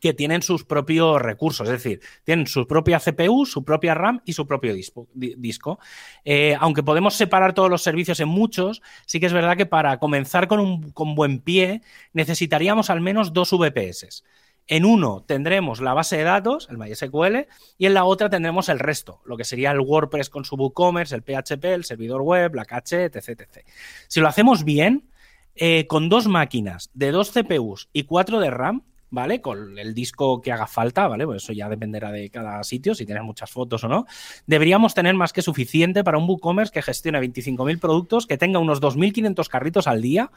que 0.00 0.14
tienen 0.14 0.42
sus 0.42 0.64
propios 0.64 1.20
recursos, 1.20 1.68
es 1.68 1.82
decir, 1.82 2.00
tienen 2.24 2.46
su 2.46 2.66
propia 2.66 3.00
CPU, 3.00 3.46
su 3.46 3.64
propia 3.64 3.94
RAM 3.94 4.20
y 4.24 4.32
su 4.32 4.46
propio 4.46 4.74
disco. 4.74 5.78
Eh, 6.24 6.56
aunque 6.60 6.82
podemos 6.82 7.14
separar 7.14 7.54
todos 7.54 7.70
los 7.70 7.82
servicios 7.82 8.20
en 8.20 8.28
muchos, 8.28 8.82
sí 9.06 9.20
que 9.20 9.26
es 9.26 9.32
verdad 9.32 9.56
que 9.56 9.66
para 9.66 9.98
comenzar 9.98 10.48
con 10.48 10.60
un 10.60 10.90
con 10.92 11.14
buen 11.14 11.40
pie 11.40 11.82
necesitaríamos 12.12 12.90
al 12.90 13.00
menos 13.00 13.32
dos 13.32 13.52
VPS. 13.52 14.22
En 14.70 14.84
uno 14.84 15.24
tendremos 15.26 15.80
la 15.80 15.94
base 15.94 16.18
de 16.18 16.24
datos, 16.24 16.68
el 16.70 16.76
MySQL, 16.76 17.46
y 17.78 17.86
en 17.86 17.94
la 17.94 18.04
otra 18.04 18.28
tendremos 18.28 18.68
el 18.68 18.78
resto, 18.78 19.22
lo 19.24 19.38
que 19.38 19.44
sería 19.44 19.70
el 19.70 19.80
WordPress 19.80 20.28
con 20.28 20.44
su 20.44 20.56
WooCommerce, 20.56 21.14
el 21.14 21.22
PHP, 21.22 21.64
el 21.64 21.84
servidor 21.84 22.20
web, 22.20 22.54
la 22.54 22.66
caché, 22.66 23.04
etc. 23.04 23.28
etc. 23.28 23.66
Si 24.08 24.20
lo 24.20 24.28
hacemos 24.28 24.64
bien, 24.64 25.08
eh, 25.54 25.86
con 25.86 26.10
dos 26.10 26.28
máquinas 26.28 26.90
de 26.92 27.10
dos 27.10 27.32
CPUs 27.32 27.88
y 27.94 28.04
cuatro 28.04 28.40
de 28.40 28.50
RAM, 28.50 28.82
¿vale? 29.10 29.40
Con 29.40 29.78
el 29.78 29.94
disco 29.94 30.40
que 30.40 30.52
haga 30.52 30.66
falta, 30.66 31.08
¿vale? 31.08 31.24
Pues 31.24 31.42
eso 31.42 31.52
ya 31.52 31.68
dependerá 31.68 32.12
de 32.12 32.30
cada 32.30 32.62
sitio, 32.62 32.94
si 32.94 33.06
tienes 33.06 33.24
muchas 33.24 33.50
fotos 33.50 33.84
o 33.84 33.88
no. 33.88 34.06
Deberíamos 34.46 34.94
tener 34.94 35.14
más 35.14 35.32
que 35.32 35.42
suficiente 35.42 36.04
para 36.04 36.18
un 36.18 36.28
WooCommerce 36.28 36.72
que 36.72 36.82
gestione 36.82 37.20
25.000 37.20 37.78
productos, 37.80 38.26
que 38.26 38.36
tenga 38.36 38.58
unos 38.58 38.80
2.500 38.80 39.48
carritos 39.48 39.86
al 39.86 40.02
día 40.02 40.30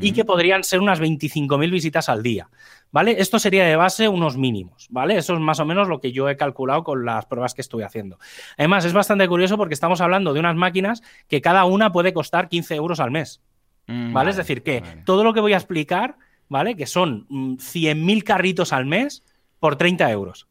y 0.00 0.12
que 0.12 0.24
podrían 0.24 0.64
ser 0.64 0.80
unas 0.80 1.00
25.000 1.00 1.70
visitas 1.70 2.08
al 2.08 2.22
día, 2.22 2.50
¿vale? 2.90 3.16
Esto 3.18 3.38
sería 3.38 3.64
de 3.64 3.76
base 3.76 4.08
unos 4.08 4.36
mínimos, 4.36 4.88
¿vale? 4.90 5.16
Eso 5.16 5.34
es 5.34 5.40
más 5.40 5.60
o 5.60 5.64
menos 5.64 5.88
lo 5.88 6.00
que 6.00 6.12
yo 6.12 6.28
he 6.28 6.36
calculado 6.36 6.84
con 6.84 7.04
las 7.04 7.26
pruebas 7.26 7.54
que 7.54 7.62
estoy 7.62 7.82
haciendo. 7.82 8.18
Además, 8.56 8.84
es 8.84 8.92
bastante 8.92 9.26
curioso 9.28 9.56
porque 9.56 9.74
estamos 9.74 10.00
hablando 10.00 10.32
de 10.32 10.40
unas 10.40 10.56
máquinas 10.56 11.02
que 11.28 11.40
cada 11.40 11.64
una 11.64 11.92
puede 11.92 12.12
costar 12.12 12.48
15 12.48 12.74
euros 12.74 13.00
al 13.00 13.10
mes, 13.10 13.40
mm, 13.86 14.12
¿vale? 14.12 14.30
es 14.30 14.36
decir, 14.36 14.62
que 14.62 14.82
todo 15.04 15.24
lo 15.24 15.32
que 15.32 15.40
voy 15.40 15.52
a 15.52 15.56
explicar 15.56 16.16
¿vale? 16.48 16.76
Que 16.76 16.86
son 16.86 17.26
100.000 17.28 17.96
mm, 17.96 18.20
carritos 18.20 18.72
al 18.72 18.86
mes 18.86 19.24
por 19.58 19.76
30 19.76 20.10
euros. 20.10 20.48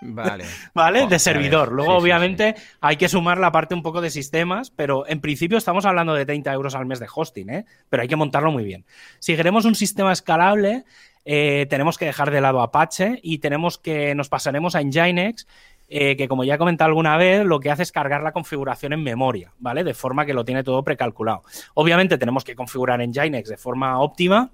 Vale. 0.00 0.44
¿Vale? 0.74 1.06
de 1.06 1.18
servidor. 1.18 1.72
Luego, 1.72 1.96
obviamente, 1.96 2.54
hay 2.80 2.96
que 2.96 3.08
sumar 3.08 3.38
la 3.38 3.52
parte 3.52 3.74
un 3.74 3.82
poco 3.82 4.00
de 4.00 4.10
sistemas, 4.10 4.70
pero 4.70 5.08
en 5.08 5.20
principio 5.20 5.58
estamos 5.58 5.86
hablando 5.86 6.14
de 6.14 6.26
30 6.26 6.52
euros 6.52 6.74
al 6.74 6.86
mes 6.86 7.00
de 7.00 7.06
hosting, 7.12 7.50
¿eh? 7.50 7.64
Pero 7.88 8.02
hay 8.02 8.08
que 8.08 8.16
montarlo 8.16 8.52
muy 8.52 8.64
bien. 8.64 8.84
Si 9.18 9.34
queremos 9.36 9.64
un 9.64 9.74
sistema 9.74 10.12
escalable, 10.12 10.84
eh, 11.24 11.66
tenemos 11.70 11.96
que 11.96 12.04
dejar 12.04 12.30
de 12.30 12.40
lado 12.40 12.60
Apache 12.60 13.18
y 13.22 13.38
tenemos 13.38 13.78
que 13.78 14.14
nos 14.14 14.28
pasaremos 14.28 14.74
a 14.74 14.82
Nginx, 14.82 15.46
eh, 15.88 16.16
que 16.16 16.28
como 16.28 16.44
ya 16.44 16.54
he 16.54 16.58
comentado 16.58 16.88
alguna 16.88 17.16
vez, 17.16 17.44
lo 17.44 17.60
que 17.60 17.70
hace 17.70 17.82
es 17.82 17.92
cargar 17.92 18.22
la 18.22 18.32
configuración 18.32 18.92
en 18.92 19.02
memoria, 19.02 19.52
¿vale? 19.58 19.84
De 19.84 19.94
forma 19.94 20.26
que 20.26 20.34
lo 20.34 20.44
tiene 20.44 20.64
todo 20.64 20.82
precalculado. 20.82 21.42
Obviamente 21.74 22.18
tenemos 22.18 22.44
que 22.44 22.54
configurar 22.54 23.00
Nginx 23.00 23.48
de 23.48 23.56
forma 23.56 23.98
óptima 24.00 24.50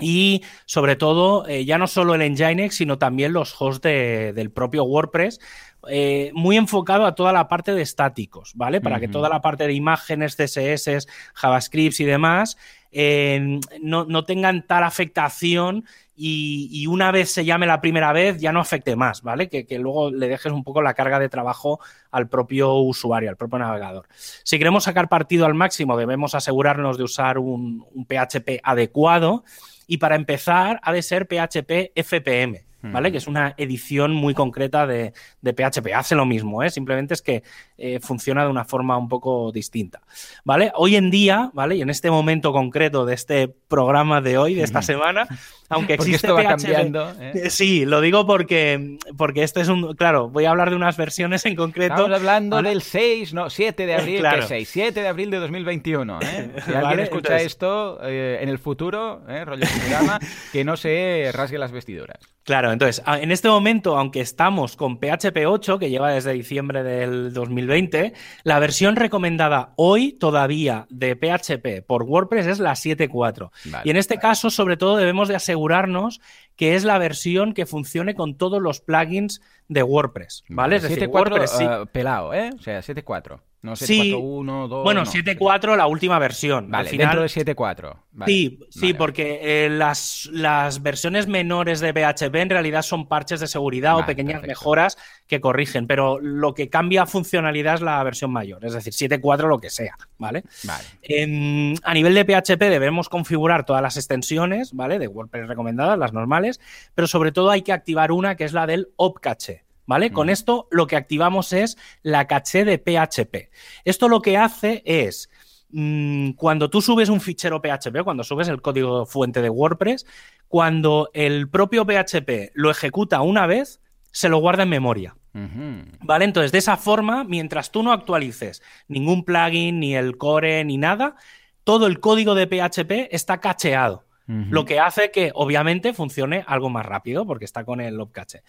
y 0.00 0.42
sobre 0.66 0.96
todo, 0.96 1.46
eh, 1.48 1.64
ya 1.64 1.78
no 1.78 1.86
solo 1.86 2.14
el 2.14 2.32
Nginx, 2.32 2.74
sino 2.74 2.98
también 2.98 3.32
los 3.32 3.54
hosts 3.60 3.82
del 3.82 4.50
propio 4.50 4.84
WordPress, 4.84 5.40
eh, 5.88 6.30
muy 6.34 6.56
enfocado 6.56 7.06
a 7.06 7.14
toda 7.14 7.32
la 7.32 7.48
parte 7.48 7.72
de 7.72 7.82
estáticos, 7.82 8.52
¿vale? 8.54 8.80
Para 8.80 9.00
que 9.00 9.08
toda 9.08 9.28
la 9.28 9.40
parte 9.40 9.66
de 9.66 9.72
imágenes, 9.72 10.36
CSS, 10.36 11.06
JavaScript 11.34 12.00
y 12.00 12.04
demás 12.04 12.58
eh, 12.92 13.60
no, 13.80 14.24
tengan 14.24 14.66
tal 14.66 14.82
afectación 14.82 15.84
y, 16.14 16.86
una 16.86 17.12
vez 17.12 17.30
se 17.30 17.46
llame 17.46 17.66
la 17.66 17.80
primera 17.80 18.12
vez 18.12 18.38
ya 18.40 18.52
no 18.52 18.60
afecte 18.60 18.94
más, 18.94 19.22
¿vale? 19.22 19.48
Que, 19.48 19.66
luego 19.78 20.10
le 20.10 20.28
dejes 20.28 20.52
un 20.52 20.64
poco 20.64 20.82
la 20.82 20.92
carga 20.92 21.18
de 21.18 21.30
trabajo 21.30 21.80
al 22.10 22.28
propio 22.28 22.74
usuario, 22.74 23.30
al 23.30 23.36
propio 23.38 23.60
navegador. 23.60 24.06
Si 24.12 24.58
queremos 24.58 24.84
sacar 24.84 25.08
partido 25.08 25.46
al 25.46 25.54
máximo, 25.54 25.96
debemos 25.96 26.34
asegurarnos 26.34 26.98
de 26.98 27.04
usar 27.04 27.38
un 27.38 27.86
PHP 28.06 28.60
adecuado 28.62 29.44
y 29.90 29.96
para 29.96 30.14
empezar, 30.14 30.78
ha 30.84 30.92
de 30.92 31.02
ser 31.02 31.26
PHP 31.26 31.90
FPM. 31.96 32.64
¿vale? 32.82 33.10
Que 33.10 33.18
es 33.18 33.26
una 33.26 33.54
edición 33.58 34.14
muy 34.14 34.34
concreta 34.34 34.86
de, 34.86 35.12
PHP. 35.42 35.92
Hace 35.94 36.14
lo 36.14 36.24
mismo, 36.24 36.62
¿eh? 36.62 36.70
Simplemente 36.70 37.12
es 37.12 37.22
que 37.22 37.42
eh, 37.76 37.98
funciona 38.00 38.44
de 38.44 38.50
una 38.50 38.64
forma 38.64 38.96
un 38.96 39.08
poco 39.08 39.50
distinta, 39.52 40.00
¿vale? 40.44 40.72
Hoy 40.76 40.96
en 40.96 41.10
día, 41.10 41.50
¿vale? 41.52 41.74
Y 41.76 41.82
en 41.82 41.90
este 41.90 42.10
momento 42.10 42.52
concreto 42.52 43.04
de 43.04 43.14
este 43.14 43.48
programa 43.48 44.20
de 44.20 44.38
hoy, 44.38 44.54
de 44.54 44.62
esta 44.62 44.80
semana, 44.80 45.26
aunque 45.70 45.94
existe 45.94 46.26
esto 46.26 46.34
va 46.34 46.44
cambiando, 46.44 47.10
¿eh? 47.20 47.32
¿eh? 47.34 47.50
Sí, 47.50 47.86
lo 47.86 48.00
digo 48.00 48.26
porque, 48.26 48.98
porque 49.16 49.42
este 49.42 49.60
es 49.60 49.68
un... 49.68 49.94
Claro, 49.94 50.28
voy 50.28 50.44
a 50.44 50.50
hablar 50.50 50.70
de 50.70 50.76
unas 50.76 50.96
versiones 50.96 51.46
en 51.46 51.56
concreto. 51.56 51.94
Estamos 51.94 52.12
hablando 52.12 52.62
del 52.62 52.82
6, 52.82 53.32
no, 53.32 53.48
7 53.48 53.86
de 53.86 53.94
abril, 53.94 54.20
claro. 54.20 54.46
6? 54.46 54.68
7 54.68 55.00
de 55.00 55.08
abril 55.08 55.30
de 55.30 55.38
2021, 55.38 56.18
¿eh? 56.20 56.50
Si 56.66 56.74
alguien 56.74 57.00
escucha 57.00 57.36
esto 57.38 57.98
en 58.04 58.48
el 58.48 58.58
futuro, 58.58 59.22
rollo 59.26 59.66
programa, 59.78 60.18
que 60.52 60.64
no 60.64 60.76
se 60.76 61.30
rasgue 61.32 61.56
las 61.56 61.72
vestiduras. 61.72 62.18
Claro, 62.44 62.72
entonces, 62.72 63.02
en 63.06 63.30
este 63.30 63.48
momento, 63.48 63.96
aunque 63.96 64.20
estamos 64.20 64.74
con 64.74 64.98
PHP 64.98 65.46
8, 65.46 65.78
que 65.78 65.90
lleva 65.90 66.10
desde 66.10 66.32
diciembre 66.32 66.82
del 66.82 67.32
2020, 67.32 68.12
la 68.42 68.58
versión 68.58 68.96
recomendada 68.96 69.72
hoy 69.76 70.12
todavía 70.12 70.86
de 70.88 71.14
PHP 71.14 71.86
por 71.86 72.02
WordPress 72.02 72.46
es 72.46 72.58
la 72.58 72.72
7.4. 72.72 73.50
y 73.84 73.90
en 73.90 73.96
este 73.96 74.18
caso, 74.18 74.50
sobre 74.50 74.76
todo, 74.76 74.96
debemos 74.96 75.28
de 75.28 75.36
asegurarnos 75.60 76.20
que 76.56 76.74
es 76.74 76.84
la 76.84 76.98
versión 76.98 77.54
que 77.54 77.66
funcione 77.66 78.14
con 78.14 78.36
todos 78.36 78.60
los 78.60 78.80
plugins 78.80 79.40
de 79.68 79.82
WordPress, 79.82 80.44
¿vale? 80.48 80.76
Es 80.76 80.82
decir, 80.82 81.08
WordPress 81.08 81.50
sí. 81.50 81.64
Eh, 81.64 81.86
pelado, 81.90 82.34
¿eh? 82.34 82.50
O 82.54 82.62
sea, 82.62 82.80
7.4. 82.80 83.40
No, 83.62 83.72
7.4.1, 83.72 84.68
2. 84.68 84.84
Bueno, 84.84 85.02
7.4 85.02 85.76
la 85.76 85.86
última 85.86 86.18
versión. 86.18 86.70
Vale, 86.70 86.90
dentro 86.90 87.20
de 87.20 87.28
7.4. 87.28 87.96
sí, 88.24 88.58
sí, 88.70 88.94
porque 88.94 89.66
eh, 89.66 89.68
las, 89.68 90.30
las, 90.32 90.82
versiones 90.82 91.26
menores 91.26 91.80
de 91.80 91.92
PHP 91.92 92.34
en 92.36 92.48
realidad 92.48 92.80
son 92.80 93.06
parches 93.06 93.40
de 93.40 93.46
seguridad 93.46 93.98
o 93.98 94.06
pequeñas 94.06 94.42
mejoras 94.42 94.96
que 95.26 95.42
corrigen, 95.42 95.86
pero 95.86 96.18
lo 96.20 96.54
que 96.54 96.70
cambia 96.70 97.04
funcionalidad 97.04 97.74
es 97.74 97.80
la 97.82 98.02
versión 98.02 98.32
mayor, 98.32 98.64
es 98.64 98.72
decir, 98.72 98.94
7.4 98.94 99.46
lo 99.46 99.58
que 99.58 99.68
sea, 99.68 99.94
¿vale? 100.16 100.44
Vale. 100.64 101.78
a 101.82 101.94
nivel 101.94 102.14
de 102.14 102.24
PHP 102.24 102.60
debemos 102.60 103.10
configurar 103.10 103.66
todas 103.66 103.82
las 103.82 103.98
extensiones, 103.98 104.72
¿vale? 104.72 104.98
De 104.98 105.06
WordPress 105.06 105.48
recomendadas, 105.48 105.98
las 105.98 106.14
normales, 106.14 106.60
pero 106.94 107.06
sobre 107.06 107.30
todo 107.30 107.50
hay 107.50 107.60
que 107.60 107.72
activar 107.72 108.10
una 108.10 108.36
que 108.36 108.44
es 108.44 108.54
la 108.54 108.66
del 108.66 108.88
opcache. 108.96 109.64
¿Vale? 109.90 110.12
Con 110.12 110.30
esto 110.30 110.68
lo 110.70 110.86
que 110.86 110.94
activamos 110.94 111.52
es 111.52 111.76
la 112.04 112.28
caché 112.28 112.64
de 112.64 112.78
PHP. 112.78 113.50
Esto 113.84 114.08
lo 114.08 114.22
que 114.22 114.36
hace 114.36 114.84
es, 114.86 115.28
mm, 115.70 116.30
cuando 116.34 116.70
tú 116.70 116.80
subes 116.80 117.08
un 117.08 117.20
fichero 117.20 117.60
PHP, 117.60 118.04
cuando 118.04 118.22
subes 118.22 118.46
el 118.46 118.62
código 118.62 119.04
fuente 119.04 119.42
de 119.42 119.50
WordPress, 119.50 120.06
cuando 120.46 121.10
el 121.12 121.50
propio 121.50 121.84
PHP 121.84 122.52
lo 122.54 122.70
ejecuta 122.70 123.20
una 123.20 123.48
vez, 123.48 123.80
se 124.12 124.28
lo 124.28 124.38
guarda 124.38 124.62
en 124.62 124.68
memoria. 124.68 125.16
¿Vale? 125.32 126.24
Entonces, 126.24 126.52
de 126.52 126.58
esa 126.58 126.76
forma, 126.76 127.24
mientras 127.24 127.72
tú 127.72 127.82
no 127.82 127.90
actualices 127.90 128.62
ningún 128.86 129.24
plugin, 129.24 129.80
ni 129.80 129.96
el 129.96 130.16
core, 130.16 130.64
ni 130.64 130.78
nada, 130.78 131.16
todo 131.64 131.88
el 131.88 131.98
código 131.98 132.36
de 132.36 132.46
PHP 132.46 133.08
está 133.10 133.40
cacheado. 133.40 134.04
Lo 134.50 134.64
que 134.64 134.78
hace 134.78 135.10
que, 135.10 135.32
obviamente, 135.34 135.92
funcione 135.92 136.44
algo 136.46 136.70
más 136.70 136.86
rápido 136.86 137.26
porque 137.26 137.44
está 137.44 137.64
con 137.64 137.80
el 137.80 137.98
cache. 138.12 138.42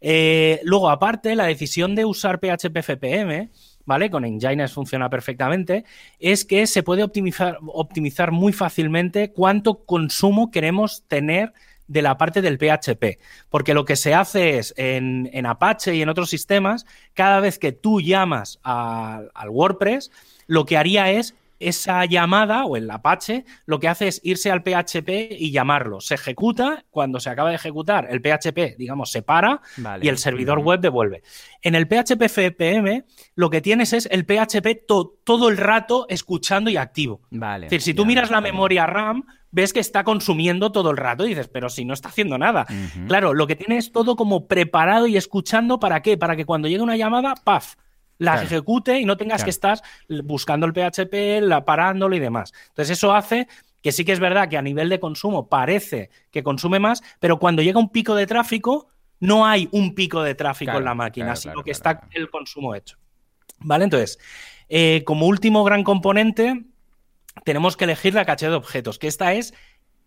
Eh, 0.00 0.60
luego, 0.62 0.88
aparte, 0.88 1.34
la 1.34 1.46
decisión 1.46 1.94
de 1.94 2.04
usar 2.04 2.38
PHP 2.38 2.76
FPM, 2.78 3.50
¿vale? 3.84 4.10
Con 4.10 4.24
Nginx 4.24 4.72
funciona 4.72 5.10
perfectamente, 5.10 5.84
es 6.20 6.44
que 6.44 6.66
se 6.66 6.82
puede 6.82 7.02
optimizar, 7.02 7.58
optimizar 7.66 8.30
muy 8.30 8.52
fácilmente 8.52 9.32
cuánto 9.32 9.84
consumo 9.84 10.50
queremos 10.50 11.02
tener 11.08 11.52
de 11.88 12.02
la 12.02 12.18
parte 12.18 12.42
del 12.42 12.58
PHP. 12.58 13.18
Porque 13.48 13.74
lo 13.74 13.84
que 13.84 13.96
se 13.96 14.14
hace 14.14 14.58
es 14.58 14.74
en, 14.76 15.46
Apache 15.46 15.94
y 15.94 16.02
en 16.02 16.08
otros 16.08 16.30
sistemas, 16.30 16.86
cada 17.14 17.40
vez 17.40 17.58
que 17.58 17.72
tú 17.72 18.00
llamas 18.00 18.58
al 18.62 19.48
WordPress, 19.48 20.10
lo 20.46 20.64
que 20.66 20.76
haría 20.76 21.10
es 21.10 21.34
esa 21.58 22.04
llamada 22.04 22.64
o 22.64 22.76
el 22.76 22.90
Apache 22.90 23.44
lo 23.64 23.80
que 23.80 23.88
hace 23.88 24.08
es 24.08 24.20
irse 24.24 24.50
al 24.50 24.62
PHP 24.62 25.32
y 25.38 25.50
llamarlo. 25.50 26.00
Se 26.00 26.14
ejecuta, 26.14 26.84
cuando 26.90 27.20
se 27.20 27.30
acaba 27.30 27.50
de 27.50 27.56
ejecutar, 27.56 28.08
el 28.10 28.20
PHP, 28.20 28.76
digamos, 28.78 29.10
se 29.10 29.22
para 29.22 29.60
y 30.00 30.08
el 30.08 30.18
servidor 30.18 30.58
web 30.60 30.80
devuelve. 30.80 31.22
En 31.62 31.74
el 31.74 31.86
PHP 31.86 32.22
FPM 32.28 33.04
lo 33.34 33.50
que 33.50 33.60
tienes 33.60 33.92
es 33.92 34.08
el 34.10 34.24
PHP 34.24 34.86
todo 34.86 35.48
el 35.48 35.56
rato 35.56 36.06
escuchando 36.08 36.70
y 36.70 36.76
activo. 36.76 37.20
Vale, 37.30 37.66
es 37.66 37.70
decir, 37.70 37.82
si 37.82 37.94
tú 37.94 38.04
miras 38.06 38.30
la 38.30 38.40
memoria 38.40 38.86
RAM, 38.86 39.24
ves 39.50 39.72
que 39.72 39.80
está 39.80 40.04
consumiendo 40.04 40.72
todo 40.72 40.90
el 40.90 40.96
rato 40.96 41.24
y 41.24 41.30
dices, 41.30 41.48
pero 41.48 41.68
si 41.68 41.84
no 41.84 41.94
está 41.94 42.08
haciendo 42.08 42.36
nada. 42.38 42.66
Claro, 43.06 43.32
lo 43.32 43.46
que 43.46 43.56
tiene 43.56 43.78
es 43.78 43.92
todo 43.92 44.16
como 44.16 44.46
preparado 44.46 45.06
y 45.06 45.16
escuchando 45.16 45.78
para 45.78 46.02
qué? 46.02 46.18
Para 46.18 46.36
que 46.36 46.44
cuando 46.44 46.68
llegue 46.68 46.82
una 46.82 46.96
llamada, 46.96 47.34
¡paf! 47.42 47.74
La 48.18 48.42
ejecute 48.42 49.00
y 49.00 49.04
no 49.04 49.16
tengas 49.16 49.44
que 49.44 49.50
estar 49.50 49.80
buscando 50.24 50.66
el 50.66 50.72
PHP, 50.72 51.42
la, 51.42 51.64
parándolo 51.64 52.16
y 52.16 52.20
demás. 52.20 52.52
Entonces, 52.68 52.96
eso 52.96 53.14
hace 53.14 53.48
que 53.82 53.92
sí 53.92 54.04
que 54.04 54.12
es 54.12 54.20
verdad 54.20 54.48
que 54.48 54.56
a 54.56 54.62
nivel 54.62 54.88
de 54.88 54.98
consumo 54.98 55.48
parece 55.48 56.10
que 56.30 56.42
consume 56.42 56.78
más, 56.78 57.02
pero 57.20 57.38
cuando 57.38 57.62
llega 57.62 57.78
un 57.78 57.90
pico 57.90 58.14
de 58.14 58.26
tráfico, 58.26 58.88
no 59.20 59.46
hay 59.46 59.68
un 59.70 59.94
pico 59.94 60.22
de 60.22 60.34
tráfico 60.34 60.72
en 60.72 60.84
la 60.84 60.94
máquina, 60.94 61.36
sino 61.36 61.62
que 61.62 61.70
está 61.70 62.08
el 62.12 62.28
consumo 62.28 62.74
hecho. 62.74 62.98
¿Vale? 63.60 63.84
Entonces, 63.84 64.18
eh, 64.68 65.02
como 65.04 65.26
último 65.26 65.64
gran 65.64 65.84
componente, 65.84 66.64
tenemos 67.44 67.76
que 67.76 67.84
elegir 67.84 68.14
la 68.14 68.24
caché 68.24 68.48
de 68.48 68.54
objetos, 68.54 68.98
que 68.98 69.06
esta 69.06 69.34
es 69.34 69.54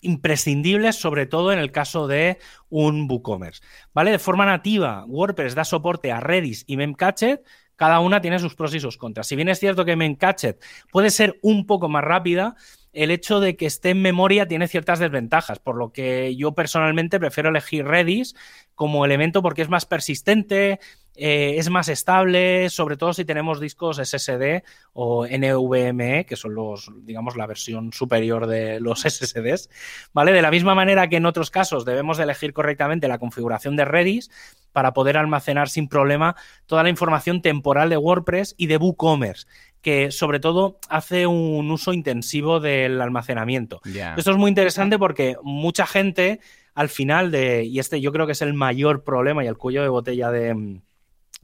imprescindible, 0.01 0.93
sobre 0.93 1.25
todo 1.25 1.51
en 1.51 1.59
el 1.59 1.71
caso 1.71 2.07
de 2.07 2.37
un 2.69 3.07
WooCommerce. 3.09 3.61
¿Vale? 3.93 4.11
De 4.11 4.19
forma 4.19 4.45
nativa, 4.45 5.05
WordPress 5.05 5.55
da 5.55 5.63
soporte 5.63 6.11
a 6.11 6.19
Redis 6.19 6.63
y 6.67 6.77
Memcached, 6.77 7.41
cada 7.79 8.01
una 8.01 8.19
tiene 8.19 8.39
sus 8.39 8.55
pros 8.55 8.75
y 8.75 8.81
sus 8.81 8.97
contras. 8.97 9.27
Si 9.27 9.37
bien 9.37 9.47
es 9.47 9.57
cierto 9.57 9.85
que 9.85 9.95
Memcached 9.95 10.57
puede 10.91 11.09
ser 11.11 11.39
un 11.41 11.65
poco 11.65 11.87
más 11.87 12.03
rápida, 12.03 12.57
el 12.91 13.09
hecho 13.09 13.39
de 13.39 13.55
que 13.55 13.67
esté 13.67 13.91
en 13.91 14.01
memoria 14.01 14.49
tiene 14.49 14.67
ciertas 14.67 14.99
desventajas, 14.99 15.59
por 15.59 15.77
lo 15.77 15.93
que 15.93 16.35
yo 16.35 16.51
personalmente 16.51 17.21
prefiero 17.21 17.51
elegir 17.51 17.85
Redis 17.85 18.35
como 18.75 19.05
elemento 19.05 19.41
porque 19.41 19.61
es 19.61 19.69
más 19.69 19.85
persistente, 19.85 20.81
eh, 21.19 21.55
es 21.57 21.69
más 21.69 21.89
estable, 21.89 22.69
sobre 22.69 22.95
todo 22.95 23.13
si 23.13 23.25
tenemos 23.25 23.59
discos 23.59 23.97
SSD 23.97 24.63
o 24.93 25.27
NVMe, 25.27 26.25
que 26.25 26.37
son 26.37 26.55
los, 26.55 26.89
digamos, 27.03 27.35
la 27.35 27.45
versión 27.45 27.91
superior 27.91 28.47
de 28.47 28.79
los 28.79 29.01
SSDs, 29.07 29.69
¿vale? 30.13 30.31
De 30.31 30.41
la 30.41 30.49
misma 30.49 30.75
manera 30.75 31.09
que 31.09 31.17
en 31.17 31.25
otros 31.25 31.51
casos 31.51 31.83
debemos 31.83 32.17
de 32.17 32.23
elegir 32.23 32.53
correctamente 32.53 33.09
la 33.09 33.19
configuración 33.19 33.75
de 33.75 33.83
Redis 33.83 34.31
para 34.71 34.93
poder 34.93 35.17
almacenar 35.17 35.67
sin 35.67 35.89
problema 35.89 36.37
toda 36.65 36.83
la 36.83 36.89
información 36.89 37.41
temporal 37.41 37.89
de 37.89 37.97
WordPress 37.97 38.55
y 38.57 38.67
de 38.67 38.77
WooCommerce 38.77 39.45
que 39.81 40.11
sobre 40.11 40.39
todo 40.39 40.79
hace 40.89 41.25
un 41.25 41.71
uso 41.71 41.93
intensivo 41.93 42.59
del 42.59 43.01
almacenamiento. 43.01 43.81
Esto 44.17 44.31
es 44.31 44.37
muy 44.37 44.49
interesante 44.49 44.97
porque 44.99 45.37
mucha 45.41 45.85
gente 45.85 46.39
al 46.75 46.89
final 46.89 47.31
de, 47.31 47.63
y 47.63 47.79
este 47.79 48.01
yo 48.01 48.11
creo 48.11 48.25
que 48.25 48.33
es 48.33 48.41
el 48.41 48.53
mayor 48.53 49.03
problema 49.03 49.43
y 49.43 49.47
el 49.47 49.57
cuello 49.57 49.81
de 49.81 49.89
botella 49.89 50.31
de, 50.31 50.81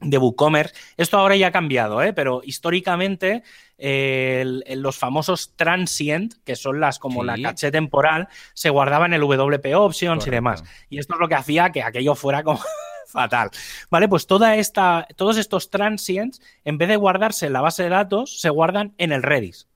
de 0.00 0.18
WooCommerce. 0.18 0.74
Esto 0.96 1.18
ahora 1.18 1.36
ya 1.36 1.48
ha 1.48 1.52
cambiado, 1.52 2.02
¿eh? 2.02 2.12
pero 2.12 2.40
históricamente 2.44 3.42
los 3.78 4.96
famosos 4.96 5.54
transient, 5.56 6.34
que 6.44 6.56
son 6.56 6.80
las 6.80 6.98
como 6.98 7.24
la 7.24 7.36
caché 7.40 7.70
temporal, 7.70 8.28
se 8.54 8.70
guardaban 8.70 9.12
en 9.12 9.20
el 9.20 9.28
WP 9.28 9.74
Options 9.74 10.26
y 10.26 10.30
demás. 10.30 10.64
Y 10.88 10.98
esto 10.98 11.14
es 11.14 11.20
lo 11.20 11.28
que 11.28 11.34
hacía 11.34 11.70
que 11.72 11.82
aquello 11.82 12.14
fuera 12.14 12.42
como 12.42 12.60
fatal. 13.06 13.50
Vale, 13.90 14.08
pues 14.08 14.26
toda 14.26 14.56
esta, 14.56 15.06
todos 15.16 15.36
estos 15.36 15.70
transients, 15.70 16.40
en 16.64 16.78
vez 16.78 16.88
de 16.88 16.96
guardarse 16.96 17.46
en 17.46 17.52
la 17.52 17.60
base 17.60 17.84
de 17.84 17.88
datos, 17.90 18.40
se 18.40 18.50
guardan 18.50 18.94
en 18.98 19.12
el 19.12 19.22
Redis. 19.22 19.68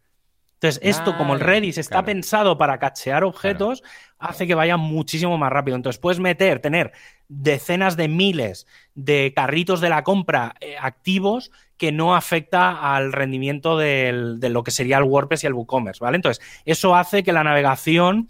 Entonces, 0.61 0.79
esto, 0.83 1.17
como 1.17 1.33
el 1.33 1.41
Redis 1.41 1.79
está 1.79 2.05
pensado 2.05 2.59
para 2.59 2.79
cachear 2.79 3.25
objetos, 3.25 3.83
hace 4.19 4.47
que 4.47 4.55
vaya 4.55 4.77
muchísimo 4.77 5.39
más 5.39 5.51
rápido. 5.51 5.75
Entonces, 5.75 5.99
puedes 5.99 6.21
meter, 6.21 6.61
tener 6.61 6.93
decenas 7.29 7.97
de 7.97 8.09
miles 8.09 8.67
de 8.95 9.33
carritos 9.35 9.81
de 9.81 9.89
la 9.89 10.05
compra 10.05 10.55
eh, 10.61 10.77
activos 10.79 11.51
que 11.79 11.93
no 11.93 12.15
afecta 12.15 12.95
al 12.95 13.15
rendimiento 13.15 13.79
de 13.79 14.13
lo 14.13 14.63
que 14.63 14.71
sería 14.71 14.99
el 14.99 15.05
WordPress 15.05 15.45
y 15.45 15.47
el 15.47 15.55
WooCommerce, 15.55 16.05
¿vale? 16.05 16.17
Entonces, 16.17 16.45
eso 16.67 16.95
hace 16.95 17.23
que 17.23 17.33
la 17.33 17.43
navegación 17.43 18.29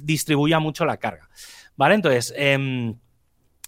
distribuya 0.00 0.58
mucho 0.58 0.84
la 0.84 0.98
carga, 0.98 1.30
¿vale? 1.76 1.94
Entonces, 1.94 2.34
em, 2.36 2.98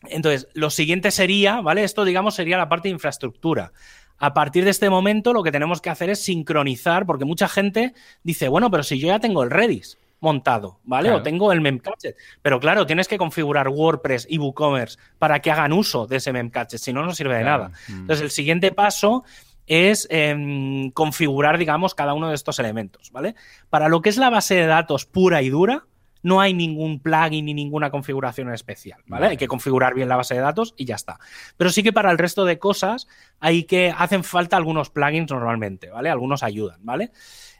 entonces, 0.04 0.48
lo 0.52 0.68
siguiente 0.68 1.10
sería, 1.10 1.62
¿vale? 1.62 1.82
Esto, 1.82 2.04
digamos, 2.04 2.34
sería 2.34 2.58
la 2.58 2.68
parte 2.68 2.88
de 2.88 2.94
infraestructura. 2.94 3.72
A 4.18 4.34
partir 4.34 4.64
de 4.64 4.70
este 4.70 4.90
momento, 4.90 5.32
lo 5.32 5.42
que 5.42 5.52
tenemos 5.52 5.80
que 5.80 5.90
hacer 5.90 6.10
es 6.10 6.22
sincronizar, 6.22 7.06
porque 7.06 7.24
mucha 7.24 7.48
gente 7.48 7.94
dice, 8.22 8.48
bueno, 8.48 8.70
pero 8.70 8.82
si 8.82 8.98
yo 8.98 9.08
ya 9.08 9.18
tengo 9.18 9.42
el 9.42 9.50
Redis 9.50 9.98
montado, 10.22 10.78
¿vale? 10.84 11.10
O 11.10 11.20
tengo 11.20 11.52
el 11.52 11.60
Memcached. 11.60 12.14
Pero 12.40 12.60
claro, 12.60 12.86
tienes 12.86 13.08
que 13.08 13.18
configurar 13.18 13.68
WordPress 13.68 14.28
y 14.30 14.38
WooCommerce 14.38 14.96
para 15.18 15.40
que 15.40 15.50
hagan 15.50 15.72
uso 15.72 16.06
de 16.06 16.16
ese 16.16 16.32
Memcached, 16.32 16.78
si 16.78 16.92
no, 16.92 17.04
no 17.04 17.12
sirve 17.12 17.36
de 17.36 17.44
nada. 17.44 17.72
Mm. 17.88 18.02
Entonces, 18.02 18.22
el 18.22 18.30
siguiente 18.30 18.70
paso 18.70 19.24
es 19.66 20.06
em, 20.10 20.90
configurar, 20.92 21.58
digamos, 21.58 21.94
cada 21.94 22.14
uno 22.14 22.28
de 22.28 22.36
estos 22.36 22.60
elementos, 22.60 23.10
¿vale? 23.10 23.34
Para 23.68 23.88
lo 23.88 24.00
que 24.00 24.10
es 24.10 24.16
la 24.16 24.30
base 24.30 24.54
de 24.54 24.66
datos 24.66 25.06
pura 25.06 25.42
y 25.42 25.50
dura, 25.50 25.86
no 26.22 26.40
hay 26.40 26.54
ningún 26.54 27.00
plugin 27.00 27.44
ni 27.44 27.54
ninguna 27.54 27.90
configuración 27.90 28.52
especial, 28.52 29.00
¿vale? 29.06 29.28
Hay 29.28 29.36
que 29.36 29.48
configurar 29.48 29.94
bien 29.94 30.08
la 30.08 30.16
base 30.16 30.34
de 30.34 30.40
datos 30.40 30.74
y 30.76 30.84
ya 30.84 30.94
está. 30.94 31.18
Pero 31.56 31.70
sí 31.70 31.82
que 31.82 31.92
para 31.92 32.10
el 32.10 32.18
resto 32.18 32.44
de 32.44 32.58
cosas 32.58 33.08
hay 33.40 33.64
que 33.64 33.92
hacen 33.96 34.24
falta 34.24 34.56
algunos 34.56 34.90
plugins 34.90 35.30
normalmente, 35.30 35.90
¿vale? 35.90 36.10
Algunos 36.10 36.42
ayudan, 36.42 36.80
¿vale? 36.84 37.10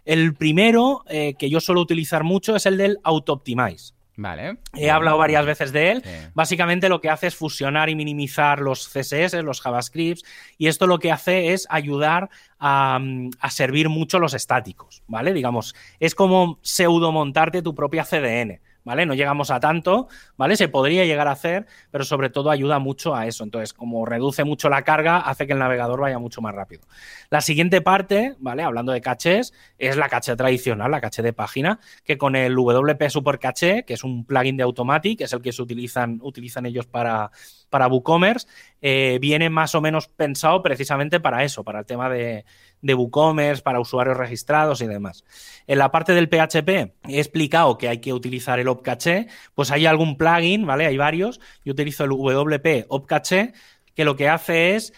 El 0.04 0.34
primero 0.34 1.04
eh, 1.08 1.34
que 1.38 1.50
yo 1.50 1.60
suelo 1.60 1.80
utilizar 1.80 2.24
mucho 2.24 2.56
es 2.56 2.66
el 2.66 2.76
del 2.76 2.98
Auto 3.04 3.34
Optimize. 3.34 3.94
Vale. 4.16 4.58
He 4.74 4.90
hablado 4.90 5.16
varias 5.16 5.46
veces 5.46 5.72
de 5.72 5.90
él. 5.90 6.02
Básicamente 6.34 6.88
lo 6.88 7.00
que 7.00 7.08
hace 7.08 7.28
es 7.28 7.36
fusionar 7.36 7.88
y 7.88 7.94
minimizar 7.94 8.60
los 8.60 8.88
CSS, 8.88 9.42
los 9.42 9.60
JavaScripts, 9.60 10.22
y 10.58 10.66
esto 10.66 10.86
lo 10.86 10.98
que 10.98 11.10
hace 11.10 11.52
es 11.52 11.66
ayudar 11.70 12.28
a, 12.58 13.00
a, 13.40 13.50
servir 13.50 13.88
mucho 13.88 14.18
los 14.18 14.34
estáticos, 14.34 15.02
¿vale? 15.06 15.32
Digamos, 15.32 15.74
es 15.98 16.14
como 16.14 16.58
pseudo 16.62 17.10
montarte 17.10 17.62
tu 17.62 17.74
propia 17.74 18.04
CDN. 18.04 18.60
¿Vale? 18.85 19.07
No 19.07 19.14
llegamos 19.14 19.51
a 19.51 19.61
tanto, 19.61 20.09
¿vale? 20.37 20.57
Se 20.57 20.68
podría 20.68 21.05
llegar 21.05 21.28
a 21.28 21.33
hacer, 21.33 21.66
pero 21.91 22.05
sobre 22.05 22.30
todo 22.30 22.51
ayuda 22.51 22.78
mucho 22.78 23.14
a 23.14 23.26
eso. 23.26 23.45
Entonces, 23.45 23.72
como 23.72 24.05
reduce 24.07 24.45
mucho 24.45 24.68
la 24.68 24.83
carga, 24.83 25.18
hace 25.18 25.47
que 25.47 25.53
el 25.53 25.59
navegador 25.59 26.01
vaya 26.01 26.18
mucho 26.18 26.41
más 26.41 26.55
rápido. 26.55 26.83
La 27.30 27.41
siguiente 27.41 27.80
parte, 27.80 28.35
¿vale? 28.39 28.62
Hablando 28.62 28.93
de 28.93 29.01
cachés, 29.01 29.53
es 29.78 29.97
la 29.97 30.09
caché 30.09 30.37
tradicional, 30.37 30.91
la 30.91 31.01
caché 31.01 31.22
de 31.22 31.33
página, 31.33 31.80
que 32.05 32.18
con 32.18 32.37
el 32.37 32.55
WP 32.55 33.09
Super 33.09 33.39
Caché, 33.39 33.85
que 33.85 33.95
es 33.95 34.05
un 34.05 34.24
plugin 34.24 34.57
de 34.57 34.62
Automatic, 34.62 35.20
es 35.20 35.33
el 35.33 35.41
que 35.43 35.53
se 35.53 35.62
utilizan, 35.62 36.18
utilizan 36.22 36.66
ellos 36.66 36.87
para, 36.87 37.30
para 37.70 37.87
WooCommerce, 37.87 38.47
eh, 38.80 39.18
viene 39.20 39.51
más 39.51 39.74
o 39.74 39.80
menos 39.80 40.09
pensado 40.09 40.62
precisamente 40.62 41.20
para 41.20 41.45
eso, 41.45 41.64
para 41.64 41.80
el 41.80 41.87
tema 41.87 42.09
de, 42.09 42.45
de 42.83 42.95
WooCommerce, 42.95 43.62
para 43.62 43.80
usuarios 43.80 44.16
registrados 44.16 44.83
y 44.83 44.87
demás. 44.87 45.24
En 45.66 45.78
la 45.78 45.91
parte 45.91 46.12
del 46.12 46.28
PHP 46.28 46.68
he 47.09 47.18
explicado 47.18 47.78
que 47.78 47.89
hay 47.89 47.99
que 47.99 48.12
utilizar 48.12 48.59
el 48.59 48.68
OpCache, 48.68 49.28
pues 49.55 49.70
hay 49.70 49.87
algún 49.87 50.16
plugin, 50.16 50.66
¿vale? 50.66 50.87
Hay 50.87 50.97
varios. 50.97 51.41
Yo 51.64 51.72
utilizo 51.72 52.05
el 52.05 52.11
WP 52.11 52.87
OpCache, 52.89 53.55
que 53.95 54.05
lo 54.05 54.16
que 54.16 54.28
hace 54.28 54.74
es 54.74 54.93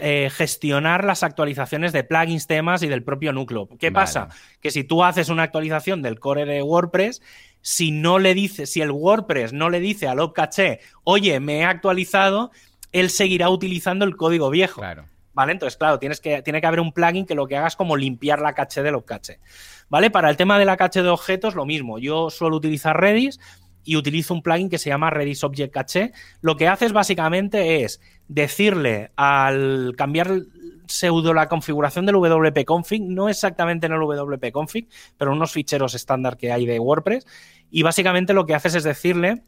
eh, 0.00 0.30
gestionar 0.30 1.04
las 1.04 1.22
actualizaciones 1.22 1.92
de 1.92 2.04
plugins, 2.04 2.46
temas 2.46 2.82
y 2.82 2.88
del 2.88 3.02
propio 3.02 3.32
núcleo. 3.32 3.68
¿Qué 3.78 3.90
pasa? 3.90 4.28
Que 4.60 4.70
si 4.70 4.84
tú 4.84 5.02
haces 5.02 5.28
una 5.28 5.42
actualización 5.42 6.02
del 6.02 6.20
core 6.20 6.44
de 6.44 6.62
WordPress, 6.62 7.20
si 7.60 7.90
no 7.90 8.18
le 8.18 8.34
dice, 8.34 8.66
si 8.66 8.82
el 8.82 8.90
WordPress 8.90 9.52
no 9.52 9.70
le 9.70 9.80
dice 9.80 10.06
al 10.06 10.20
OpCache, 10.20 10.80
oye, 11.02 11.40
me 11.40 11.60
he 11.60 11.64
actualizado, 11.64 12.52
él 12.92 13.10
seguirá 13.10 13.48
utilizando 13.48 14.04
el 14.04 14.16
código 14.16 14.50
viejo. 14.50 14.80
Claro. 14.80 15.06
¿Vale? 15.34 15.52
Entonces, 15.52 15.76
claro, 15.76 15.98
tienes 15.98 16.20
que, 16.20 16.42
tiene 16.42 16.60
que 16.60 16.66
haber 16.66 16.80
un 16.80 16.92
plugin 16.92 17.26
que 17.26 17.34
lo 17.34 17.46
que 17.46 17.56
haga 17.56 17.66
es 17.66 17.76
como 17.76 17.96
limpiar 17.96 18.40
la 18.40 18.54
caché 18.54 18.82
del 18.82 19.04
caché. 19.04 19.40
¿Vale? 19.88 20.10
Para 20.10 20.30
el 20.30 20.36
tema 20.36 20.58
de 20.58 20.64
la 20.64 20.76
caché 20.76 21.02
de 21.02 21.08
objetos, 21.08 21.54
lo 21.54 21.66
mismo. 21.66 21.98
Yo 21.98 22.30
suelo 22.30 22.56
utilizar 22.56 22.98
Redis 22.98 23.40
y 23.84 23.96
utilizo 23.96 24.32
un 24.32 24.42
plugin 24.42 24.70
que 24.70 24.78
se 24.78 24.90
llama 24.90 25.10
Redis 25.10 25.44
Object 25.44 25.72
Cache. 25.72 26.12
Lo 26.40 26.56
que 26.56 26.68
haces 26.68 26.92
básicamente 26.92 27.82
es 27.82 28.00
decirle 28.28 29.10
al 29.16 29.94
cambiar 29.96 30.40
pseudo 30.86 31.34
la 31.34 31.48
configuración 31.48 32.06
del 32.06 32.16
WP 32.16 32.64
config, 32.64 33.02
no 33.02 33.28
exactamente 33.28 33.86
en 33.86 33.92
el 33.92 34.00
WP 34.00 34.52
config, 34.52 34.88
pero 35.16 35.32
unos 35.32 35.52
ficheros 35.52 35.94
estándar 35.94 36.36
que 36.36 36.52
hay 36.52 36.66
de 36.66 36.78
WordPress. 36.78 37.26
Y 37.70 37.82
básicamente 37.82 38.34
lo 38.34 38.46
que 38.46 38.54
haces 38.54 38.74
es 38.74 38.84
decirle 38.84 39.42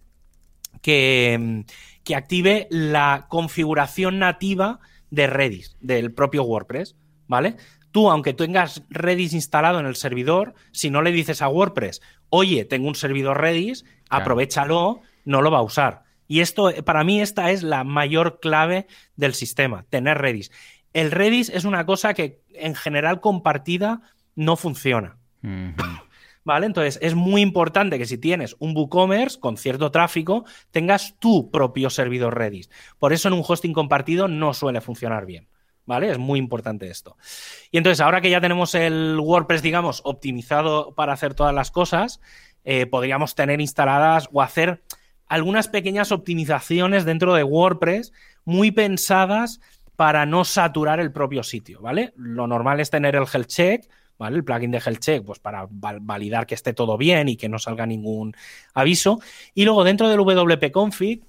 que, 0.82 1.64
que 2.05 2.14
active 2.14 2.66
la 2.70 3.26
configuración 3.28 4.18
nativa 4.18 4.80
de 5.11 5.27
Redis, 5.27 5.77
del 5.81 6.13
propio 6.13 6.45
WordPress, 6.45 6.97
¿vale? 7.27 7.57
Tú, 7.93 8.11
aunque 8.11 8.35
tengas 8.35 8.83
Redis 8.91 9.33
instalado 9.33 9.81
en 9.81 9.87
el 9.87 9.97
servidor, 9.97 10.55
si 10.73 10.91
no 10.91 11.03
le 11.03 11.13
dices 11.13 11.41
a 11.43 11.49
WordPress, 11.49 12.03
oye, 12.29 12.65
tengo 12.65 12.89
un 12.89 12.95
servidor 12.95 13.41
Redis, 13.41 13.85
aprovechalo, 14.11 15.01
no 15.25 15.43
lo 15.43 15.51
va 15.51 15.59
a 15.59 15.63
usar. 15.63 16.05
Y 16.29 16.41
esto, 16.41 16.71
para 16.85 17.05
mí, 17.05 17.21
esta 17.21 17.51
es 17.51 17.63
la 17.63 17.85
mayor 17.85 18.41
clave 18.41 18.87
del 19.17 19.35
sistema, 19.35 19.85
tener 19.89 20.19
Redis. 20.19 20.51
El 20.93 21.11
Redis 21.11 21.51
es 21.51 21.65
una 21.65 21.87
cosa 21.87 22.15
que 22.15 22.43
en 22.55 22.75
general 22.75 23.21
compartida 23.21 24.01
no 24.35 24.57
funciona. 24.57 25.17
¿Vale? 26.47 26.67
Entonces 26.67 26.97
es 27.03 27.17
muy 27.17 27.43
importante 27.43 27.99
que 27.99 28.07
si 28.07 28.19
tienes 28.19 28.55
un 28.61 28.73
WooCommerce 28.77 29.41
con 29.41 29.57
cierto 29.57 29.91
tráfico, 29.91 30.45
tengas 30.71 31.17
tu 31.19 31.51
propio 31.51 31.91
servidor 31.91 32.39
Redis. 32.39 32.71
Por 33.01 33.13
eso 33.13 33.27
en 33.27 33.35
un 33.35 33.43
hosting 33.45 33.73
compartido 33.73 34.29
no 34.29 34.55
suele 34.55 34.81
funcionar 34.81 35.27
bien. 35.27 35.49
¿Vale? 35.87 36.09
Es 36.09 36.19
muy 36.19 36.39
importante 36.39 36.89
esto. 36.89 37.17
Y 37.73 37.79
entonces, 37.79 38.01
ahora 38.01 38.21
que 38.21 38.31
ya 38.31 38.41
tenemos 38.41 38.77
el 38.77 39.19
WordPress, 39.21 39.63
digamos, 39.63 40.03
optimizado 40.05 40.95
para 40.95 41.13
hacer 41.13 41.35
todas 41.35 41.55
las 41.55 41.73
cosas, 41.73 42.21
eh, 42.65 42.87
podríamos 42.87 43.35
tener 43.35 43.61
instaladas 43.61 44.29
o 44.33 44.41
hacer 44.41 44.83
algunas 45.27 45.67
pequeñas 45.67 46.13
optimizaciones 46.13 47.05
dentro 47.05 47.35
de 47.35 47.43
WordPress 47.43 48.13
muy 48.45 48.71
pensadas 48.71 49.61
para 49.97 50.27
no 50.27 50.45
saturar 50.45 51.01
el 51.01 51.13
propio 51.13 51.43
sitio, 51.43 51.81
¿vale? 51.81 52.13
Lo 52.17 52.47
normal 52.47 52.79
es 52.79 52.91
tener 52.91 53.17
el 53.17 53.27
health 53.33 53.49
check, 53.49 53.85
El 54.19 54.45
plugin 54.45 54.71
de 54.71 54.79
health 54.79 55.01
check, 55.01 55.25
pues 55.25 55.39
para 55.39 55.69
validar 55.71 56.47
que 56.47 56.55
esté 56.55 56.73
todo 56.73 56.97
bien 56.97 57.29
y 57.29 57.37
que 57.37 57.49
no 57.49 57.59
salga 57.59 57.87
ningún 57.87 58.35
aviso. 58.73 59.21
Y 59.55 59.64
luego 59.64 59.85
dentro 59.85 60.09
del 60.09 60.19
WP 60.19 60.71
config 60.73 61.23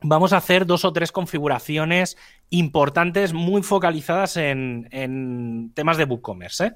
vamos 0.00 0.32
a 0.32 0.38
hacer 0.38 0.66
dos 0.66 0.84
o 0.84 0.92
tres 0.92 1.12
configuraciones 1.12 2.16
importantes 2.50 3.32
muy 3.32 3.62
focalizadas 3.62 4.36
en, 4.36 5.72
temas 5.74 5.96
de 5.96 6.04
WooCommerce. 6.04 6.66
¿eh? 6.66 6.72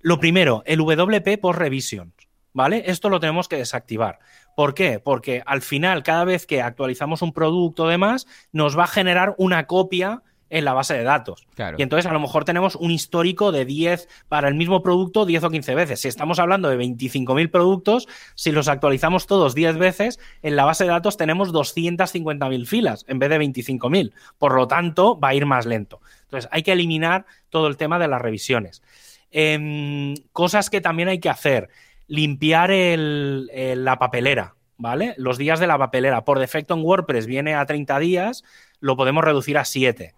Lo 0.00 0.18
primero, 0.20 0.62
el 0.66 0.78
WP 0.78 1.40
post 1.40 1.58
revision. 1.58 2.12
¿Vale? 2.54 2.84
Esto 2.86 3.08
lo 3.08 3.20
tenemos 3.20 3.46
que 3.46 3.56
desactivar. 3.56 4.18
¿Por 4.56 4.74
qué? 4.74 4.98
Porque 4.98 5.42
al 5.46 5.62
final, 5.62 6.02
cada 6.02 6.24
vez 6.24 6.44
que 6.44 6.60
actualizamos 6.60 7.22
un 7.22 7.32
producto 7.32 7.84
o 7.84 7.88
demás, 7.88 8.26
nos 8.50 8.76
va 8.76 8.84
a 8.84 8.88
generar 8.88 9.34
una 9.38 9.66
copia 9.66 10.22
en 10.50 10.64
la 10.64 10.72
base 10.72 10.94
de 10.94 11.02
datos. 11.02 11.46
Claro. 11.54 11.76
Y 11.78 11.82
entonces 11.82 12.10
a 12.10 12.12
lo 12.12 12.20
mejor 12.20 12.44
tenemos 12.44 12.74
un 12.76 12.90
histórico 12.90 13.52
de 13.52 13.64
10 13.64 14.08
para 14.28 14.48
el 14.48 14.54
mismo 14.54 14.82
producto 14.82 15.26
10 15.26 15.44
o 15.44 15.50
15 15.50 15.74
veces. 15.74 16.00
Si 16.00 16.08
estamos 16.08 16.38
hablando 16.38 16.68
de 16.68 16.78
25.000 16.78 17.50
productos, 17.50 18.08
si 18.34 18.50
los 18.52 18.68
actualizamos 18.68 19.26
todos 19.26 19.54
10 19.54 19.76
veces, 19.78 20.18
en 20.42 20.56
la 20.56 20.64
base 20.64 20.84
de 20.84 20.90
datos 20.90 21.16
tenemos 21.16 21.52
250.000 21.52 22.66
filas 22.66 23.04
en 23.08 23.18
vez 23.18 23.30
de 23.30 23.38
25.000. 23.38 24.12
Por 24.38 24.54
lo 24.54 24.66
tanto, 24.68 25.18
va 25.20 25.28
a 25.28 25.34
ir 25.34 25.44
más 25.46 25.66
lento. 25.66 26.00
Entonces 26.22 26.48
hay 26.52 26.62
que 26.62 26.72
eliminar 26.72 27.26
todo 27.50 27.66
el 27.68 27.76
tema 27.76 27.98
de 27.98 28.08
las 28.08 28.20
revisiones. 28.22 28.82
Em, 29.30 30.14
cosas 30.32 30.70
que 30.70 30.80
también 30.80 31.08
hay 31.08 31.18
que 31.20 31.28
hacer. 31.28 31.68
Limpiar 32.06 32.70
el- 32.70 33.50
el- 33.52 33.84
la 33.84 33.98
papelera, 33.98 34.54
¿vale? 34.78 35.14
Los 35.18 35.36
días 35.36 35.60
de 35.60 35.66
la 35.66 35.76
papelera. 35.76 36.24
Por 36.24 36.38
defecto 36.38 36.74
en 36.74 36.80
WordPress 36.82 37.26
viene 37.26 37.54
a 37.54 37.66
30 37.66 37.98
días, 37.98 38.44
lo 38.80 38.96
podemos 38.96 39.22
reducir 39.24 39.58
a 39.58 39.64
7. 39.66 40.14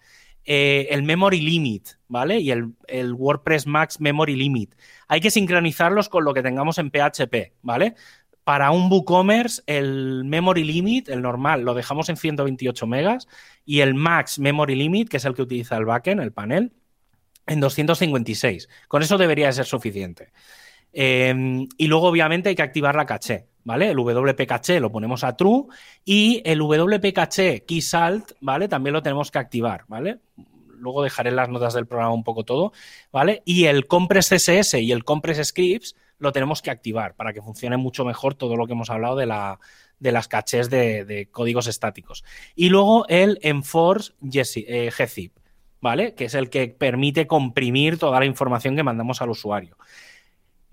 Eh, 0.53 0.89
el 0.93 1.05
memory 1.05 1.41
limit, 1.41 1.91
¿vale? 2.09 2.41
Y 2.41 2.51
el, 2.51 2.73
el 2.89 3.13
WordPress 3.13 3.69
Max 3.69 4.01
Memory 4.01 4.35
Limit. 4.35 4.75
Hay 5.07 5.21
que 5.21 5.31
sincronizarlos 5.31 6.09
con 6.09 6.25
lo 6.25 6.35
que 6.35 6.43
tengamos 6.43 6.79
en 6.79 6.91
PHP, 6.91 7.53
¿vale? 7.63 7.95
Para 8.43 8.73
un 8.73 8.91
WooCommerce, 8.91 9.63
el 9.67 10.25
memory 10.25 10.65
limit, 10.65 11.09
el 11.09 11.23
normal, 11.23 11.63
lo 11.63 11.73
dejamos 11.73 12.09
en 12.09 12.17
128 12.17 12.85
megas 12.89 13.29
y 13.65 13.79
el 13.79 13.95
max 13.95 14.41
memory 14.41 14.75
limit, 14.75 15.09
que 15.09 15.19
es 15.19 15.25
el 15.25 15.35
que 15.35 15.43
utiliza 15.43 15.77
el 15.77 15.85
backend, 15.85 16.21
el 16.21 16.33
panel, 16.33 16.73
en 17.47 17.61
256. 17.61 18.69
Con 18.89 19.05
eso 19.05 19.19
debería 19.19 19.47
de 19.47 19.53
ser 19.53 19.67
suficiente. 19.67 20.33
Eh, 20.93 21.65
y 21.77 21.87
luego, 21.87 22.09
obviamente, 22.09 22.49
hay 22.49 22.57
que 22.57 22.63
activar 22.63 22.97
la 22.97 23.07
caché, 23.07 23.47
¿vale? 23.71 23.91
El 23.91 23.99
WP 23.99 24.81
lo 24.81 24.91
ponemos 24.91 25.23
a 25.23 25.37
true 25.37 25.67
y 26.05 26.43
el 26.45 26.59
WP 26.59 27.13
caché 27.15 27.65
key 27.65 27.81
salt, 27.81 28.33
¿vale? 28.41 28.67
También 28.67 28.95
lo 28.95 29.01
tenemos 29.01 29.31
que 29.31 29.39
activar, 29.39 29.85
¿vale? 29.87 30.19
Luego 30.81 31.05
dejaré 31.05 31.31
las 31.31 31.49
notas 31.49 31.73
del 31.75 31.87
programa 31.87 32.13
un 32.13 32.25
poco 32.25 32.43
todo, 32.43 32.73
¿vale? 33.13 33.43
Y 33.45 33.67
el 33.67 33.87
compress 33.87 34.31
CSS 34.31 34.75
y 34.75 34.91
el 34.91 35.05
compress 35.05 35.47
scripts 35.47 35.95
lo 36.19 36.33
tenemos 36.33 36.63
que 36.63 36.73
activar 36.73 37.15
para 37.15 37.33
que 37.33 37.43
funcione 37.43 37.77
mucho 37.77 38.05
mejor 38.05 38.35
todo 38.35 38.57
lo 38.57 38.67
que 38.67 38.73
hemos 38.73 38.91
hablado 38.91 39.15
de, 39.15 39.27
la, 39.27 39.61
de 40.01 40.11
las 40.11 40.27
cachés 40.27 40.69
de, 40.69 41.05
de 41.05 41.27
códigos 41.27 41.69
estáticos. 41.69 42.25
Y 42.57 42.71
luego 42.71 43.07
el 43.07 43.39
enforce 43.43 44.15
GZIP, 44.21 44.67
eh, 44.69 45.41
¿vale? 45.81 46.17
Que 46.17 46.25
es 46.25 46.35
el 46.35 46.51
que 46.51 46.67
permite 46.67 47.29
comprimir 47.29 47.99
toda 47.99 48.19
la 48.19 48.27
información 48.27 48.75
que 48.75 48.83
mandamos 48.83 49.23
al 49.23 49.31
usuario. 49.31 49.77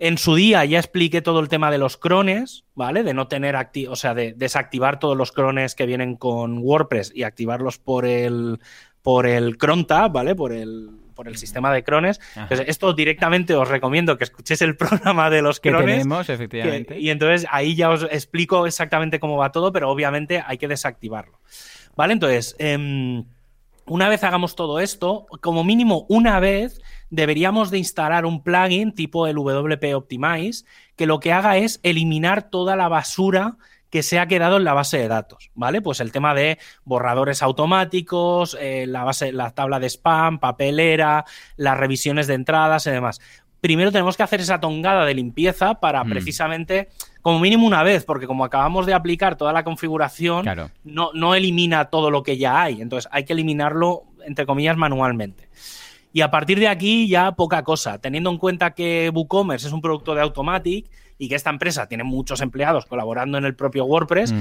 En 0.00 0.16
su 0.18 0.36
día 0.36 0.64
ya 0.64 0.78
expliqué 0.78 1.22
todo 1.22 1.40
el 1.40 1.48
tema 1.48 1.70
de 1.70 1.78
los 1.78 1.96
crones, 1.96 2.64
¿vale? 2.74 3.02
De 3.02 3.14
no 3.14 3.26
tener 3.26 3.56
o 3.88 3.96
sea, 3.96 4.14
de 4.14 4.32
desactivar 4.32 5.00
todos 5.00 5.16
los 5.16 5.32
crones 5.32 5.74
que 5.74 5.86
vienen 5.86 6.14
con 6.16 6.58
WordPress 6.58 7.12
y 7.14 7.24
activarlos 7.24 7.78
por 7.78 8.04
el 8.06 8.60
por 9.02 9.26
el 9.26 9.56
cron 9.58 9.86
tab, 9.86 10.12
¿vale? 10.12 10.34
Por 10.34 10.52
el 10.52 10.90
por 11.14 11.26
el 11.26 11.36
sistema 11.36 11.72
de 11.72 11.82
crones. 11.82 12.20
Entonces, 12.36 12.68
esto 12.68 12.92
directamente 12.92 13.52
os 13.56 13.66
recomiendo 13.66 14.16
que 14.16 14.22
escuchéis 14.22 14.62
el 14.62 14.76
programa 14.76 15.30
de 15.30 15.42
los 15.42 15.58
Que 15.58 15.70
crones. 15.70 15.96
tenemos, 15.96 16.28
efectivamente. 16.28 16.94
que- 16.94 17.00
y 17.00 17.10
entonces 17.10 17.44
ahí 17.50 17.74
ya 17.74 17.90
os 17.90 18.04
explico 18.04 18.66
exactamente 18.68 19.18
cómo 19.18 19.36
va 19.36 19.50
todo, 19.50 19.72
pero 19.72 19.90
obviamente 19.90 20.44
hay 20.46 20.58
que 20.58 20.68
desactivarlo. 20.68 21.40
¿Vale? 21.96 22.12
Entonces, 22.12 22.54
em, 22.60 23.24
una 23.88 24.08
vez 24.08 24.24
hagamos 24.24 24.54
todo 24.54 24.80
esto, 24.80 25.26
como 25.40 25.64
mínimo 25.64 26.06
una 26.08 26.40
vez 26.40 26.80
deberíamos 27.10 27.70
de 27.70 27.78
instalar 27.78 28.26
un 28.26 28.42
plugin 28.42 28.94
tipo 28.94 29.26
el 29.26 29.36
WP 29.36 29.94
Optimize 29.94 30.64
que 30.96 31.06
lo 31.06 31.20
que 31.20 31.32
haga 31.32 31.56
es 31.56 31.80
eliminar 31.82 32.50
toda 32.50 32.76
la 32.76 32.88
basura 32.88 33.56
que 33.90 34.02
se 34.02 34.18
ha 34.18 34.26
quedado 34.26 34.58
en 34.58 34.64
la 34.64 34.74
base 34.74 34.98
de 34.98 35.08
datos, 35.08 35.50
¿vale? 35.54 35.80
Pues 35.80 36.00
el 36.00 36.12
tema 36.12 36.34
de 36.34 36.58
borradores 36.84 37.42
automáticos, 37.42 38.56
eh, 38.60 38.86
la 38.86 39.04
base, 39.04 39.32
la 39.32 39.52
tabla 39.52 39.80
de 39.80 39.88
spam, 39.88 40.38
papelera, 40.38 41.24
las 41.56 41.78
revisiones 41.78 42.26
de 42.26 42.34
entradas 42.34 42.86
y 42.86 42.90
demás. 42.90 43.20
Primero 43.60 43.90
tenemos 43.90 44.16
que 44.16 44.22
hacer 44.22 44.40
esa 44.40 44.60
tongada 44.60 45.04
de 45.04 45.14
limpieza 45.14 45.80
para 45.80 46.04
Mm. 46.04 46.10
precisamente, 46.10 46.88
como 47.28 47.40
mínimo 47.40 47.66
una 47.66 47.82
vez, 47.82 48.04
porque 48.06 48.26
como 48.26 48.42
acabamos 48.42 48.86
de 48.86 48.94
aplicar 48.94 49.36
toda 49.36 49.52
la 49.52 49.62
configuración, 49.62 50.44
Claro. 50.44 50.70
no, 50.82 51.10
no 51.12 51.34
elimina 51.34 51.90
todo 51.90 52.10
lo 52.10 52.22
que 52.22 52.38
ya 52.38 52.62
hay. 52.62 52.80
Entonces 52.80 53.06
hay 53.12 53.24
que 53.24 53.34
eliminarlo, 53.34 54.04
entre 54.26 54.46
comillas, 54.46 54.78
manualmente. 54.78 55.50
Y 56.10 56.22
a 56.22 56.30
partir 56.30 56.58
de 56.58 56.68
aquí 56.68 57.06
ya 57.06 57.32
poca 57.32 57.62
cosa, 57.64 57.98
teniendo 57.98 58.30
en 58.30 58.38
cuenta 58.38 58.70
que 58.70 59.10
WooCommerce 59.14 59.66
es 59.66 59.74
un 59.74 59.82
producto 59.82 60.14
de 60.14 60.22
Automatic 60.22 60.90
y 61.18 61.28
que 61.28 61.34
esta 61.34 61.50
empresa 61.50 61.86
tiene 61.86 62.02
muchos 62.02 62.40
empleados 62.40 62.86
colaborando 62.86 63.36
en 63.36 63.44
el 63.44 63.54
propio 63.54 63.84
WordPress, 63.84 64.32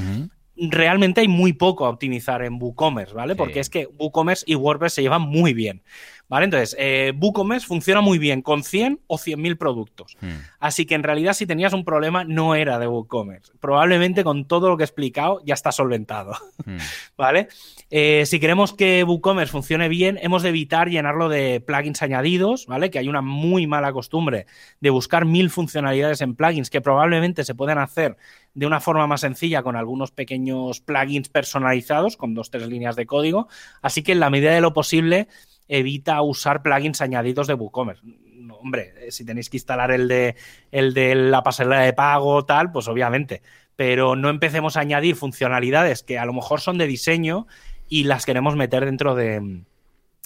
realmente 0.56 1.20
hay 1.22 1.28
muy 1.28 1.52
poco 1.54 1.86
a 1.86 1.90
optimizar 1.90 2.42
en 2.42 2.54
WooCommerce, 2.62 3.14
¿vale? 3.14 3.34
Sí. 3.34 3.38
Porque 3.38 3.60
es 3.60 3.70
que 3.70 3.88
WooCommerce 4.00 4.46
y 4.48 4.56
WordPress 4.56 4.94
se 4.94 5.02
llevan 5.02 5.24
muy 5.24 5.54
bien, 5.54 5.82
¿vale? 6.30 6.46
Entonces, 6.46 6.76
eh, 6.80 7.14
WooCommerce 7.20 7.66
funciona 7.66 8.02
muy 8.02 8.18
bien 8.18 8.42
con 8.42 8.64
100 8.64 9.02
o 9.08 9.18
100.000 9.18 9.58
productos. 9.58 10.18
Mm. 10.22 10.28
Así 10.60 10.86
que 10.86 10.96
en 10.96 11.04
realidad 11.04 11.34
si 11.34 11.46
tenías 11.46 11.74
un 11.74 11.86
problema 11.86 12.24
no 12.24 12.56
era 12.56 12.80
de 12.80 12.88
WooCommerce. 12.88 13.54
Probablemente 13.60 14.24
con 14.24 14.46
todo 14.46 14.70
lo 14.70 14.78
que 14.78 14.84
he 14.84 14.86
explicado 14.86 15.42
ya 15.46 15.54
está 15.54 15.72
solventado. 15.72 16.34
Mm. 16.66 16.78
¿Vale? 17.18 17.48
Eh, 17.90 18.26
si 18.26 18.40
queremos 18.40 18.74
que 18.74 19.04
WooCommerce 19.04 19.52
funcione 19.52 19.88
bien, 19.88 20.20
hemos 20.22 20.44
de 20.44 20.50
evitar 20.50 20.90
llenarlo 20.90 21.30
de 21.30 21.62
plugins 21.62 22.02
añadidos, 22.02 22.66
¿vale? 22.68 22.90
Que 22.90 23.00
hay 23.00 23.08
una 23.08 23.22
muy 23.22 23.68
mala 23.68 23.94
costumbre 23.94 24.46
de 24.82 24.90
buscar 24.90 25.26
mil 25.26 25.50
funcionalidades 25.50 26.22
en 26.22 26.36
plugins 26.36 26.70
que 26.70 26.82
probablemente 26.82 27.44
se 27.44 27.56
pueden 27.56 27.78
hacer 27.78 28.18
de 28.54 28.66
una 28.66 28.80
forma 28.80 29.08
más 29.08 29.22
sencilla 29.22 29.64
con 29.64 29.76
algunos 29.76 30.12
pequeños 30.12 30.82
plugins 30.82 31.30
personalizados, 31.30 32.18
con 32.18 32.34
dos, 32.34 32.50
tres 32.50 32.68
líneas 32.68 32.96
de 32.96 33.06
código. 33.06 33.48
Así 33.82 34.04
que 34.04 34.14
en 34.14 34.20
la 34.20 34.30
medida 34.30 34.52
de 34.52 34.62
lo 34.62 34.74
posible, 34.74 35.28
evita 35.68 36.22
usar 36.22 36.62
plugins 36.62 37.02
añadidos 37.02 37.48
de 37.48 37.54
WooCommerce. 37.54 38.02
No, 38.36 38.56
hombre, 38.56 38.94
eh, 39.00 39.12
si 39.12 39.26
tenéis 39.26 39.50
que 39.50 39.58
instalar 39.58 39.92
el 39.92 40.08
de, 40.08 40.36
el 40.72 40.94
de 40.94 41.16
la 41.16 41.44
pasarela 41.44 41.82
de 41.82 41.94
pago, 41.94 42.46
tal, 42.46 42.72
pues 42.72 42.88
obviamente. 42.88 43.42
Pero 43.76 44.16
no 44.16 44.30
empecemos 44.30 44.78
a 44.78 44.82
añadir 44.82 45.16
funcionalidades 45.16 46.04
que 46.04 46.18
a 46.18 46.26
lo 46.26 46.34
mejor 46.34 46.62
son 46.62 46.78
de 46.78 46.88
diseño 46.88 47.48
y 47.88 48.06
las 48.06 48.26
queremos 48.26 48.56
meter 48.56 48.86
dentro 48.86 49.16
de, 49.16 49.64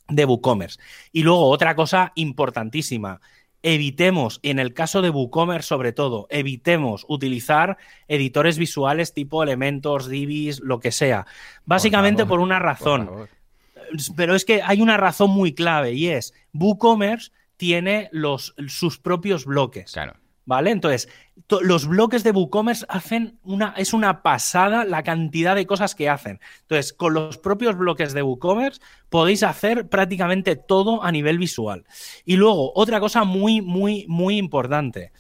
de 0.08 0.26
WooCommerce. 0.26 0.80
Y 1.12 1.24
luego 1.24 1.50
otra 1.50 1.76
cosa 1.76 2.12
importantísima, 2.16 3.22
evitemos, 3.64 4.40
en 4.44 4.60
el 4.60 4.74
caso 4.74 5.02
de 5.02 5.10
WooCommerce 5.10 5.68
sobre 5.68 5.94
todo, 5.94 6.28
evitemos 6.30 7.06
utilizar 7.08 7.78
editores 8.08 8.58
visuales 8.58 9.14
tipo 9.14 9.44
Elementor, 9.44 10.08
Divis, 10.08 10.60
lo 10.62 10.80
que 10.80 10.92
sea. 10.92 11.26
Básicamente 11.66 12.24
por, 12.24 12.30
favor, 12.30 12.40
una 12.42 12.60
razón. 12.60 13.28
Pero 14.16 14.36
es 14.36 14.46
que 14.46 14.62
hay 14.62 14.82
una 14.82 14.98
razón 14.98 15.32
muy 15.32 15.54
clave 15.54 15.94
y 15.94 16.08
es 16.08 16.34
WooCommerce 16.54 17.32
tiene 17.58 18.10
los, 18.12 18.56
sus 18.68 19.00
propios 19.00 19.46
bloques. 19.46 19.92
Claro. 19.92 20.14
¿Vale? 20.44 20.72
Entonces, 20.72 21.08
to- 21.46 21.62
los 21.62 21.88
bloques 21.88 22.24
de 22.24 22.32
WooCommerce 22.32 22.86
hacen 22.90 23.38
una, 23.44 23.76
es 23.78 23.94
una 23.94 24.24
pasada 24.24 24.84
la 24.86 25.04
cantidad 25.04 25.56
de 25.56 25.68
cosas 25.68 25.94
que 25.94 26.10
hacen. 26.10 26.40
Entonces, 26.62 26.94
con 26.94 27.14
los 27.14 27.38
propios 27.38 27.78
bloques 27.78 28.14
de 28.14 28.24
WooCommerce 28.24 28.82
podéis 29.10 29.44
hacer 29.44 29.88
prácticamente 29.88 30.56
todo 30.56 31.04
a 31.04 31.12
nivel 31.12 31.38
visual. 31.38 31.86
Y 32.26 32.38
luego, 32.38 32.72
otra 32.76 33.00
cosa 33.00 33.24
muy, 33.24 33.62
muy, 33.62 34.06
muy 34.08 34.38
importante. 34.38 35.12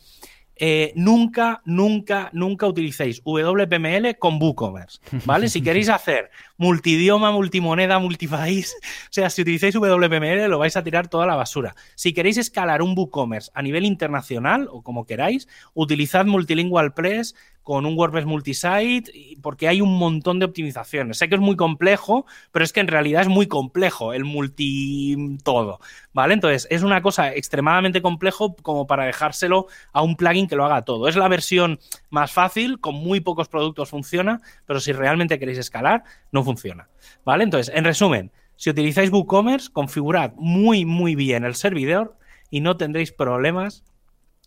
Eh, 0.63 0.93
nunca, 0.95 1.63
nunca, 1.65 2.29
nunca 2.33 2.67
utilicéis 2.67 3.23
WPML 3.25 4.19
con 4.19 4.39
WooCommerce, 4.39 4.99
¿vale? 5.25 5.49
Si 5.49 5.63
queréis 5.63 5.89
hacer 5.89 6.29
multidioma, 6.55 7.31
multimoneda, 7.31 7.97
multipaís, 7.97 8.75
o 8.75 9.07
sea, 9.09 9.31
si 9.31 9.41
utilizáis 9.41 9.73
WPML 9.73 10.47
lo 10.47 10.59
vais 10.59 10.77
a 10.77 10.83
tirar 10.83 11.07
toda 11.07 11.25
la 11.25 11.35
basura. 11.35 11.73
Si 11.95 12.13
queréis 12.13 12.37
escalar 12.37 12.83
un 12.83 12.93
WooCommerce 12.95 13.49
a 13.55 13.63
nivel 13.63 13.85
internacional 13.85 14.67
o 14.69 14.83
como 14.83 15.07
queráis, 15.07 15.47
utilizad 15.73 16.27
Multilingual 16.27 16.93
Press 16.93 17.33
con 17.63 17.85
un 17.85 17.97
WordPress 17.97 18.25
multisite 18.25 19.11
porque 19.41 19.67
hay 19.67 19.81
un 19.81 19.97
montón 19.97 20.39
de 20.39 20.45
optimizaciones. 20.45 21.17
Sé 21.17 21.29
que 21.29 21.35
es 21.35 21.41
muy 21.41 21.55
complejo, 21.55 22.25
pero 22.51 22.65
es 22.65 22.73
que 22.73 22.79
en 22.79 22.87
realidad 22.87 23.21
es 23.21 23.27
muy 23.27 23.47
complejo 23.47 24.13
el 24.13 24.25
multi 24.25 25.37
todo, 25.43 25.79
¿vale? 26.13 26.33
Entonces, 26.33 26.67
es 26.69 26.83
una 26.83 27.01
cosa 27.01 27.33
extremadamente 27.33 28.01
complejo 28.01 28.55
como 28.61 28.87
para 28.87 29.05
dejárselo 29.05 29.67
a 29.93 30.01
un 30.01 30.15
plugin 30.15 30.47
que 30.47 30.55
lo 30.55 30.65
haga 30.65 30.83
todo. 30.83 31.07
Es 31.07 31.15
la 31.15 31.27
versión 31.27 31.79
más 32.09 32.31
fácil, 32.31 32.79
con 32.79 32.95
muy 32.95 33.19
pocos 33.19 33.47
productos 33.47 33.89
funciona, 33.89 34.41
pero 34.65 34.79
si 34.79 34.91
realmente 34.91 35.39
queréis 35.39 35.59
escalar, 35.59 36.03
no 36.31 36.43
funciona, 36.43 36.89
¿vale? 37.23 37.43
Entonces, 37.43 37.73
en 37.75 37.83
resumen, 37.83 38.31
si 38.55 38.69
utilizáis 38.69 39.11
WooCommerce, 39.11 39.71
configurad 39.71 40.33
muy, 40.35 40.85
muy 40.85 41.15
bien 41.15 41.45
el 41.45 41.55
servidor 41.55 42.17
y 42.49 42.61
no 42.61 42.77
tendréis 42.77 43.11
problemas 43.11 43.83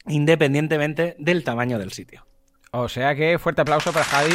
independientemente 0.06 1.16
del 1.18 1.44
tamaño 1.44 1.78
del 1.78 1.92
sitio. 1.92 2.26
O 2.76 2.88
sea 2.88 3.14
que 3.14 3.38
fuerte 3.38 3.60
aplauso 3.60 3.92
para 3.92 4.04
Javi, 4.04 4.34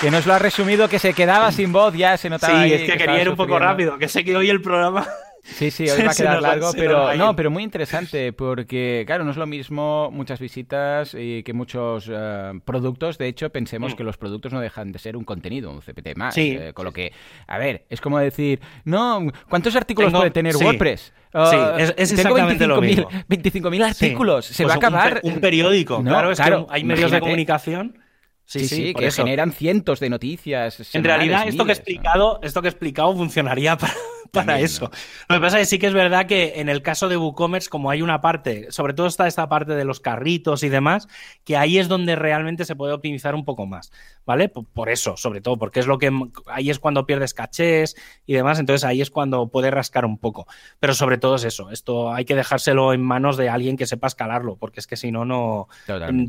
que 0.00 0.08
nos 0.10 0.24
lo 0.24 0.34
ha 0.34 0.38
resumido, 0.38 0.88
que 0.88 1.00
se 1.00 1.14
quedaba 1.14 1.50
sin 1.50 1.72
voz, 1.72 1.94
ya 1.94 2.16
se 2.16 2.28
Sí, 2.28 2.30
notaba 2.30 2.60
ahí 2.60 2.72
es 2.72 2.82
que 2.82 2.96
quería 2.96 3.22
ir 3.22 3.28
un 3.28 3.34
poco 3.34 3.58
rápido, 3.58 3.98
que 3.98 4.06
sé 4.06 4.24
que 4.24 4.36
hoy 4.36 4.48
el 4.50 4.62
programa 4.62 5.04
Sí, 5.46 5.70
sí, 5.70 5.84
hoy 5.90 6.02
va 6.02 6.12
a 6.12 6.14
quedar 6.14 6.42
largo, 6.42 6.70
pero 6.74 7.14
no, 7.14 7.34
pero 7.36 7.50
muy 7.50 7.62
interesante 7.62 8.32
porque, 8.32 9.04
claro, 9.06 9.24
no 9.24 9.30
es 9.30 9.36
lo 9.36 9.46
mismo 9.46 10.10
muchas 10.10 10.40
visitas 10.40 11.14
y 11.18 11.42
que 11.42 11.52
muchos 11.52 12.10
eh, 12.12 12.52
productos. 12.64 13.18
De 13.18 13.28
hecho, 13.28 13.50
pensemos 13.50 13.94
mm. 13.94 13.96
que 13.96 14.04
los 14.04 14.16
productos 14.16 14.52
no 14.52 14.60
dejan 14.60 14.92
de 14.92 14.98
ser 14.98 15.16
un 15.16 15.24
contenido, 15.24 15.70
un 15.70 15.80
CPT 15.80 16.16
más. 16.16 16.34
Sí, 16.34 16.56
eh, 16.58 16.72
con 16.72 16.84
lo 16.84 16.92
que, 16.92 17.12
a 17.46 17.58
ver, 17.58 17.84
es 17.88 18.00
como 18.00 18.18
decir, 18.18 18.60
no, 18.84 19.26
¿cuántos 19.48 19.76
artículos 19.76 20.12
puede 20.12 20.30
tener 20.30 20.56
WordPress? 20.56 21.12
Sí, 21.50 21.56
uh, 21.56 21.78
es, 21.78 22.12
exactamente 22.12 22.66
lo 22.66 22.80
mismo. 22.80 23.08
25.000 23.28 23.84
artículos, 23.84 24.46
se 24.46 24.64
va 24.64 24.74
a 24.74 24.78
pues 24.78 24.86
acabar. 24.86 25.20
Un, 25.22 25.40
periódico, 25.40 26.02
claro, 26.02 26.32
es 26.32 26.40
que 26.40 26.64
hay 26.68 26.84
medios 26.84 27.10
de 27.10 27.20
comunicación 27.20 27.98
Sí, 28.46 28.68
sí, 28.68 28.94
que 28.94 29.10
generan 29.10 29.50
cientos 29.50 29.98
de 29.98 30.08
noticias. 30.08 30.94
En 30.94 31.02
realidad, 31.02 31.48
esto 31.48 31.64
que, 31.64 31.72
he 31.72 31.74
explicado, 31.74 32.38
esto 32.44 32.62
que 32.62 32.68
he 32.68 32.70
explicado 32.70 33.14
funcionaría 33.16 33.76
para, 33.78 33.92
para 34.36 34.60
eso. 34.60 34.90
Lo 35.28 35.36
que 35.36 35.40
pasa 35.40 35.60
es 35.60 35.68
que 35.68 35.70
sí 35.70 35.78
que 35.78 35.86
es 35.86 35.94
verdad 35.94 36.26
que 36.26 36.54
en 36.56 36.68
el 36.68 36.82
caso 36.82 37.08
de 37.08 37.16
WooCommerce, 37.16 37.68
como 37.68 37.90
hay 37.90 38.02
una 38.02 38.20
parte, 38.20 38.70
sobre 38.70 38.94
todo 38.94 39.06
está 39.06 39.26
esta 39.26 39.48
parte 39.48 39.74
de 39.74 39.84
los 39.84 40.00
carritos 40.00 40.62
y 40.62 40.68
demás, 40.68 41.08
que 41.44 41.56
ahí 41.56 41.78
es 41.78 41.88
donde 41.88 42.16
realmente 42.16 42.64
se 42.64 42.76
puede 42.76 42.92
optimizar 42.92 43.34
un 43.34 43.44
poco 43.44 43.66
más, 43.66 43.92
¿vale? 44.24 44.48
Por, 44.48 44.88
eso, 44.90 45.16
sobre 45.16 45.40
todo, 45.40 45.56
porque 45.56 45.80
es 45.80 45.86
lo 45.86 45.98
que 45.98 46.12
ahí 46.46 46.70
es 46.70 46.78
cuando 46.78 47.06
pierdes 47.06 47.34
cachés 47.34 47.96
y 48.26 48.34
demás, 48.34 48.58
entonces 48.58 48.84
ahí 48.84 49.00
es 49.00 49.10
cuando 49.10 49.48
puede 49.48 49.70
rascar 49.70 50.04
un 50.04 50.18
poco. 50.18 50.46
Pero 50.78 50.94
sobre 50.94 51.18
todo 51.18 51.36
es 51.36 51.44
eso, 51.44 51.70
esto 51.70 52.12
hay 52.12 52.24
que 52.24 52.34
dejárselo 52.34 52.92
en 52.92 53.02
manos 53.02 53.36
de 53.36 53.48
alguien 53.48 53.76
que 53.76 53.86
sepa 53.86 54.06
escalarlo, 54.06 54.56
porque 54.56 54.80
es 54.80 54.86
que 54.86 54.96
si 54.96 55.10
no, 55.10 55.24
no. 55.24 55.68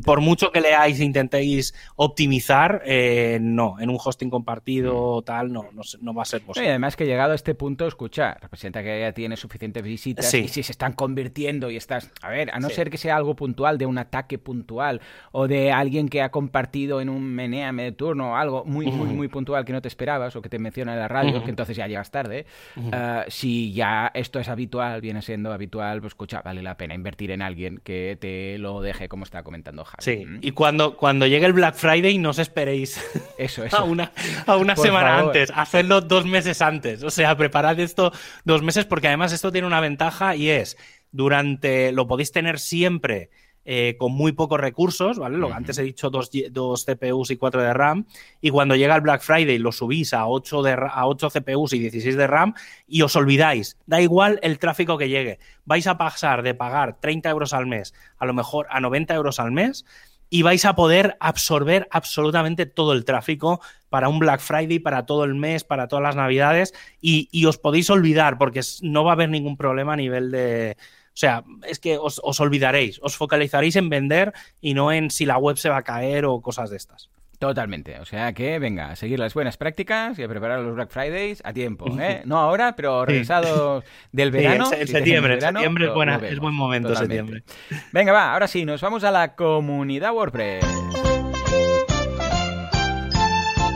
Por 0.04 0.20
mucho 0.20 0.50
que 0.52 0.60
leáis 0.60 1.00
e 1.00 1.04
intentéis 1.04 1.74
optimizar, 1.96 2.82
eh, 2.84 3.38
no, 3.40 3.76
en 3.80 3.90
un 3.90 3.98
hosting 4.02 4.30
compartido, 4.30 5.20
mm. 5.20 5.24
tal, 5.24 5.52
no, 5.52 5.66
no, 6.00 6.14
va 6.14 6.22
a 6.22 6.26
ser 6.26 6.42
posible. 6.42 6.66
Y 6.66 6.70
además 6.70 6.96
que 6.96 7.06
llegado 7.06 7.32
a 7.32 7.34
este 7.34 7.54
punto 7.54 7.86
escucha, 7.98 8.36
representa 8.40 8.80
que 8.80 9.00
ya 9.00 9.12
tiene 9.12 9.36
suficientes 9.36 9.82
visitas 9.82 10.32
y 10.32 10.46
si 10.46 10.62
se 10.62 10.70
están 10.70 10.92
convirtiendo 10.92 11.68
y 11.68 11.76
estás, 11.76 12.12
a 12.22 12.28
ver, 12.30 12.48
a 12.52 12.60
no 12.60 12.70
ser 12.70 12.90
que 12.90 12.96
sea 12.96 13.16
algo 13.16 13.34
puntual, 13.34 13.76
de 13.76 13.86
un 13.86 13.98
ataque 13.98 14.38
puntual 14.38 15.00
o 15.32 15.48
de 15.48 15.72
alguien 15.72 16.08
que 16.08 16.22
ha 16.22 16.30
compartido 16.30 17.00
en 17.00 17.08
un 17.08 17.24
meneame 17.24 17.82
de 17.82 17.92
turno 17.92 18.32
o 18.32 18.36
algo 18.36 18.64
muy, 18.64 18.86
muy, 18.86 19.08
muy 19.08 19.26
puntual 19.26 19.64
que 19.64 19.72
no 19.72 19.82
te 19.82 19.88
esperabas 19.88 20.36
o 20.36 20.42
que 20.42 20.48
te 20.48 20.60
menciona 20.60 20.92
en 20.92 21.00
la 21.00 21.08
radio, 21.08 21.42
que 21.42 21.50
entonces 21.50 21.76
ya 21.76 21.88
llegas 21.88 22.12
tarde, 22.12 22.46
eh, 22.76 23.24
si 23.26 23.72
ya 23.72 24.12
esto 24.14 24.38
es 24.38 24.48
habitual, 24.48 25.00
viene 25.00 25.20
siendo 25.20 25.52
habitual, 25.52 26.00
pues 26.00 26.12
escucha, 26.12 26.40
vale 26.42 26.62
la 26.62 26.76
pena 26.76 26.94
invertir 26.94 27.32
en 27.32 27.42
alguien 27.42 27.80
que 27.82 28.16
te 28.20 28.58
lo 28.58 28.80
deje 28.80 29.08
como 29.08 29.24
está 29.24 29.42
comentando 29.42 29.84
Javi. 29.84 29.96
Sí, 29.98 30.24
y 30.40 30.52
cuando, 30.52 30.96
cuando 30.96 31.26
llegue 31.26 31.46
el 31.46 31.52
Black 31.52 31.74
Friday 31.74 32.16
no 32.18 32.30
os 32.30 32.38
esperéis 32.38 33.04
eso, 33.38 33.64
eso. 33.64 33.76
a 33.76 33.82
una, 33.82 34.12
a 34.46 34.56
una 34.56 34.76
semana 34.76 35.18
antes, 35.18 35.52
hacedlo 35.52 36.00
dos 36.00 36.26
meses 36.26 36.62
antes, 36.62 37.02
o 37.02 37.10
sea, 37.10 37.36
preparad 37.36 37.77
esto 37.84 38.12
dos 38.44 38.62
meses 38.62 38.84
porque 38.84 39.08
además 39.08 39.32
esto 39.32 39.52
tiene 39.52 39.66
una 39.66 39.80
ventaja 39.80 40.36
y 40.36 40.50
es 40.50 40.76
durante, 41.12 41.92
lo 41.92 42.06
podéis 42.06 42.32
tener 42.32 42.58
siempre 42.58 43.30
eh, 43.70 43.96
con 43.98 44.12
muy 44.12 44.32
pocos 44.32 44.58
recursos, 44.58 45.18
¿vale? 45.18 45.36
Lo, 45.36 45.52
Antes 45.52 45.76
he 45.76 45.82
dicho 45.82 46.08
dos, 46.08 46.30
dos, 46.52 46.86
CPUs 46.86 47.30
y 47.30 47.36
4 47.36 47.60
de 47.60 47.74
RAM, 47.74 48.06
y 48.40 48.48
cuando 48.48 48.74
llega 48.76 48.94
el 48.94 49.02
Black 49.02 49.20
Friday 49.20 49.58
lo 49.58 49.72
subís 49.72 50.14
a 50.14 50.26
8, 50.26 50.62
de, 50.62 50.72
a 50.72 51.06
8 51.06 51.28
CPUs 51.28 51.74
y 51.74 51.78
16 51.80 52.16
de 52.16 52.26
RAM 52.26 52.54
y 52.86 53.02
os 53.02 53.14
olvidáis, 53.14 53.76
da 53.84 54.00
igual 54.00 54.40
el 54.42 54.58
tráfico 54.58 54.96
que 54.96 55.10
llegue, 55.10 55.38
vais 55.66 55.86
a 55.86 55.98
pasar 55.98 56.42
de 56.42 56.54
pagar 56.54 56.98
30 56.98 57.28
euros 57.28 57.52
al 57.52 57.66
mes 57.66 57.92
a 58.16 58.24
lo 58.24 58.32
mejor 58.32 58.66
a 58.70 58.80
90 58.80 59.14
euros 59.14 59.38
al 59.38 59.52
mes 59.52 59.84
y 60.30 60.42
vais 60.42 60.64
a 60.64 60.74
poder 60.74 61.16
absorber 61.20 61.88
absolutamente 61.90 62.66
todo 62.66 62.92
el 62.92 63.04
tráfico 63.04 63.60
para 63.88 64.08
un 64.08 64.18
Black 64.18 64.40
Friday, 64.40 64.78
para 64.78 65.06
todo 65.06 65.24
el 65.24 65.34
mes, 65.34 65.64
para 65.64 65.88
todas 65.88 66.02
las 66.02 66.16
navidades 66.16 66.74
y, 67.00 67.44
os 67.46 67.58
podéis 67.58 67.88
olvidar 67.90 68.38
porque 68.38 68.60
no 68.82 69.04
va 69.04 69.12
a 69.12 69.14
haber 69.14 69.30
ningún 69.30 69.56
problema 69.56 69.94
a 69.94 69.96
nivel 69.96 70.30
de... 70.30 70.76
O 70.78 71.20
sea, 71.20 71.42
es 71.66 71.80
que 71.80 71.98
os, 71.98 72.20
os 72.22 72.38
olvidaréis, 72.40 73.00
os 73.02 73.16
focalizaréis 73.16 73.74
en 73.74 73.88
vender 73.88 74.32
y 74.60 74.74
no 74.74 74.92
en 74.92 75.10
si 75.10 75.26
la 75.26 75.38
web 75.38 75.56
se 75.56 75.68
va 75.68 75.78
a 75.78 75.82
caer 75.82 76.26
o 76.26 76.40
cosas 76.40 76.70
de 76.70 76.76
estas. 76.76 77.10
Totalmente. 77.38 78.00
O 78.00 78.04
sea 78.04 78.32
que, 78.32 78.58
venga, 78.58 78.90
a 78.90 78.96
seguir 78.96 79.18
las 79.18 79.32
buenas 79.32 79.56
prácticas 79.56 80.18
y 80.18 80.22
a 80.24 80.28
preparar 80.28 80.58
los 80.60 80.74
Black 80.74 80.90
Fridays 80.90 81.40
a 81.44 81.52
tiempo. 81.52 81.86
¿eh? 82.00 82.22
No 82.24 82.38
ahora, 82.38 82.74
pero 82.74 83.04
regresado 83.04 83.84
del 84.10 84.30
verano. 84.30 84.66
Sí, 84.66 84.74
en 84.80 84.88
septiembre. 84.88 85.40
septiembre 85.40 85.86
es, 85.86 85.94
buena, 85.94 86.16
es, 86.16 86.38
buen 86.40 86.54
momento, 86.54 86.94
septiembre. 86.94 87.44
Venga, 87.92 88.12
va, 88.12 88.32
ahora 88.32 88.48
sí, 88.48 88.64
nos 88.64 88.80
vamos 88.80 89.04
a 89.04 89.12
la 89.12 89.36
comunidad 89.36 90.12
WordPress. 90.12 90.64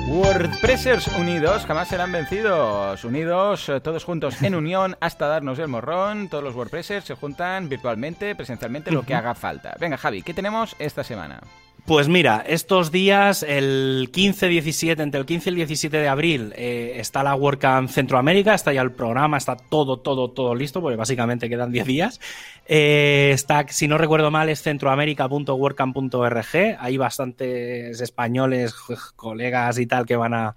WordPressers 0.09 1.06
unidos 1.16 1.64
jamás 1.64 1.89
serán 1.89 2.12
vencidos. 2.12 3.05
Unidos 3.05 3.68
eh, 3.68 3.80
todos 3.80 4.05
juntos 4.05 4.43
en 4.43 4.56
unión 4.56 4.97
hasta 5.01 5.26
darnos 5.26 5.59
el 5.60 5.68
morrón. 5.68 6.28
Todos 6.28 6.43
los 6.43 6.55
WordPressers 6.55 7.05
se 7.06 7.14
juntan 7.14 7.68
virtualmente, 7.68 8.34
presencialmente, 8.34 8.90
lo 8.90 9.05
que 9.05 9.14
haga 9.14 9.34
falta. 9.34 9.74
Venga, 9.78 9.97
Javi, 9.97 10.22
¿qué 10.22 10.34
tenemos 10.34 10.76
esta 10.78 11.02
semana? 11.05 11.40
Pues 11.84 12.09
mira, 12.09 12.44
estos 12.46 12.92
días, 12.92 13.42
el 13.42 14.10
15-17, 14.12 15.00
entre 15.00 15.18
el 15.18 15.26
15 15.26 15.48
y 15.48 15.50
el 15.50 15.56
17 15.56 15.96
de 15.96 16.06
abril, 16.06 16.52
eh, 16.56 16.92
está 16.96 17.24
la 17.24 17.34
WordCamp 17.34 17.90
Centroamérica, 17.90 18.54
está 18.54 18.72
ya 18.72 18.82
el 18.82 18.92
programa, 18.92 19.36
está 19.36 19.56
todo, 19.56 19.98
todo, 19.98 20.30
todo 20.30 20.54
listo, 20.54 20.80
porque 20.80 20.96
básicamente 20.96 21.48
quedan 21.48 21.72
10 21.72 21.84
días. 21.84 22.20
Eh, 22.66 23.32
está, 23.34 23.66
si 23.68 23.88
no 23.88 23.98
recuerdo 23.98 24.30
mal, 24.30 24.48
es 24.48 24.62
centroamerica.wordcamp.org. 24.62 26.76
Hay 26.78 26.96
bastantes 26.96 28.00
españoles, 28.00 28.76
colegas 29.16 29.80
y 29.80 29.86
tal 29.86 30.06
que 30.06 30.14
van 30.14 30.34
a, 30.34 30.54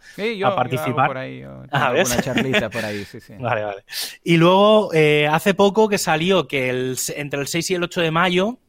participar. 0.55 1.07
por 1.07 1.17
ahí, 1.17 1.41
ah, 1.71 1.91
una 1.91 2.21
charlita 2.21 2.69
por 2.69 2.85
ahí, 2.85 3.03
sí, 3.05 3.19
sí. 3.19 3.33
Vale, 3.39 3.63
vale. 3.63 3.83
Y 4.23 4.37
luego, 4.37 4.93
eh, 4.93 5.27
hace 5.31 5.55
poco 5.55 5.89
que 5.89 5.97
salió 5.97 6.47
que 6.47 6.69
el, 6.69 6.97
entre 7.15 7.41
el 7.41 7.47
6 7.47 7.71
y 7.71 7.73
el 7.73 7.83
8 7.83 8.01
de 8.01 8.11
mayo 8.11 8.59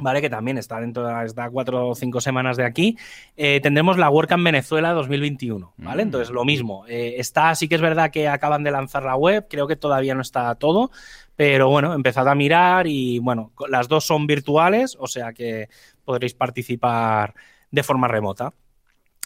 ¿vale? 0.00 0.20
Que 0.20 0.30
también 0.30 0.58
está 0.58 0.80
dentro 0.80 1.06
de 1.06 1.26
estas 1.26 1.50
cuatro 1.50 1.88
o 1.88 1.94
cinco 1.94 2.20
semanas 2.20 2.56
de 2.56 2.64
aquí. 2.64 2.96
Eh, 3.36 3.60
tendremos 3.62 3.98
la 3.98 4.10
WordCamp 4.10 4.44
Venezuela 4.44 4.92
2021, 4.92 5.74
¿vale? 5.76 6.04
Mm. 6.04 6.06
Entonces, 6.06 6.30
lo 6.30 6.44
mismo. 6.44 6.84
Eh, 6.88 7.14
está, 7.18 7.54
sí 7.54 7.68
que 7.68 7.74
es 7.74 7.80
verdad 7.80 8.10
que 8.10 8.28
acaban 8.28 8.64
de 8.64 8.70
lanzar 8.70 9.04
la 9.04 9.16
web, 9.16 9.46
creo 9.48 9.66
que 9.66 9.76
todavía 9.76 10.14
no 10.14 10.22
está 10.22 10.54
todo, 10.54 10.90
pero 11.36 11.68
bueno, 11.68 11.94
empezad 11.94 12.28
a 12.28 12.34
mirar 12.34 12.86
y 12.86 13.18
bueno, 13.18 13.52
las 13.68 13.88
dos 13.88 14.04
son 14.04 14.26
virtuales, 14.26 14.96
o 15.00 15.06
sea 15.06 15.32
que 15.32 15.68
podréis 16.04 16.34
participar 16.34 17.34
de 17.70 17.82
forma 17.82 18.08
remota. 18.08 18.52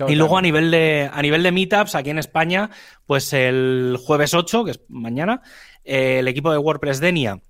Y 0.08 0.16
luego 0.16 0.36
a 0.36 0.42
nivel 0.42 0.72
de 0.72 1.08
a 1.12 1.22
nivel 1.22 1.44
de 1.44 1.52
meetups 1.52 1.94
aquí 1.94 2.10
en 2.10 2.18
España, 2.18 2.70
pues 3.06 3.32
el 3.32 3.96
jueves 4.04 4.34
8, 4.34 4.64
que 4.64 4.70
es 4.72 4.80
mañana, 4.88 5.40
eh, 5.84 6.18
el 6.18 6.26
equipo 6.26 6.50
de 6.50 6.58
WordPress 6.58 6.98
Denia 6.98 7.40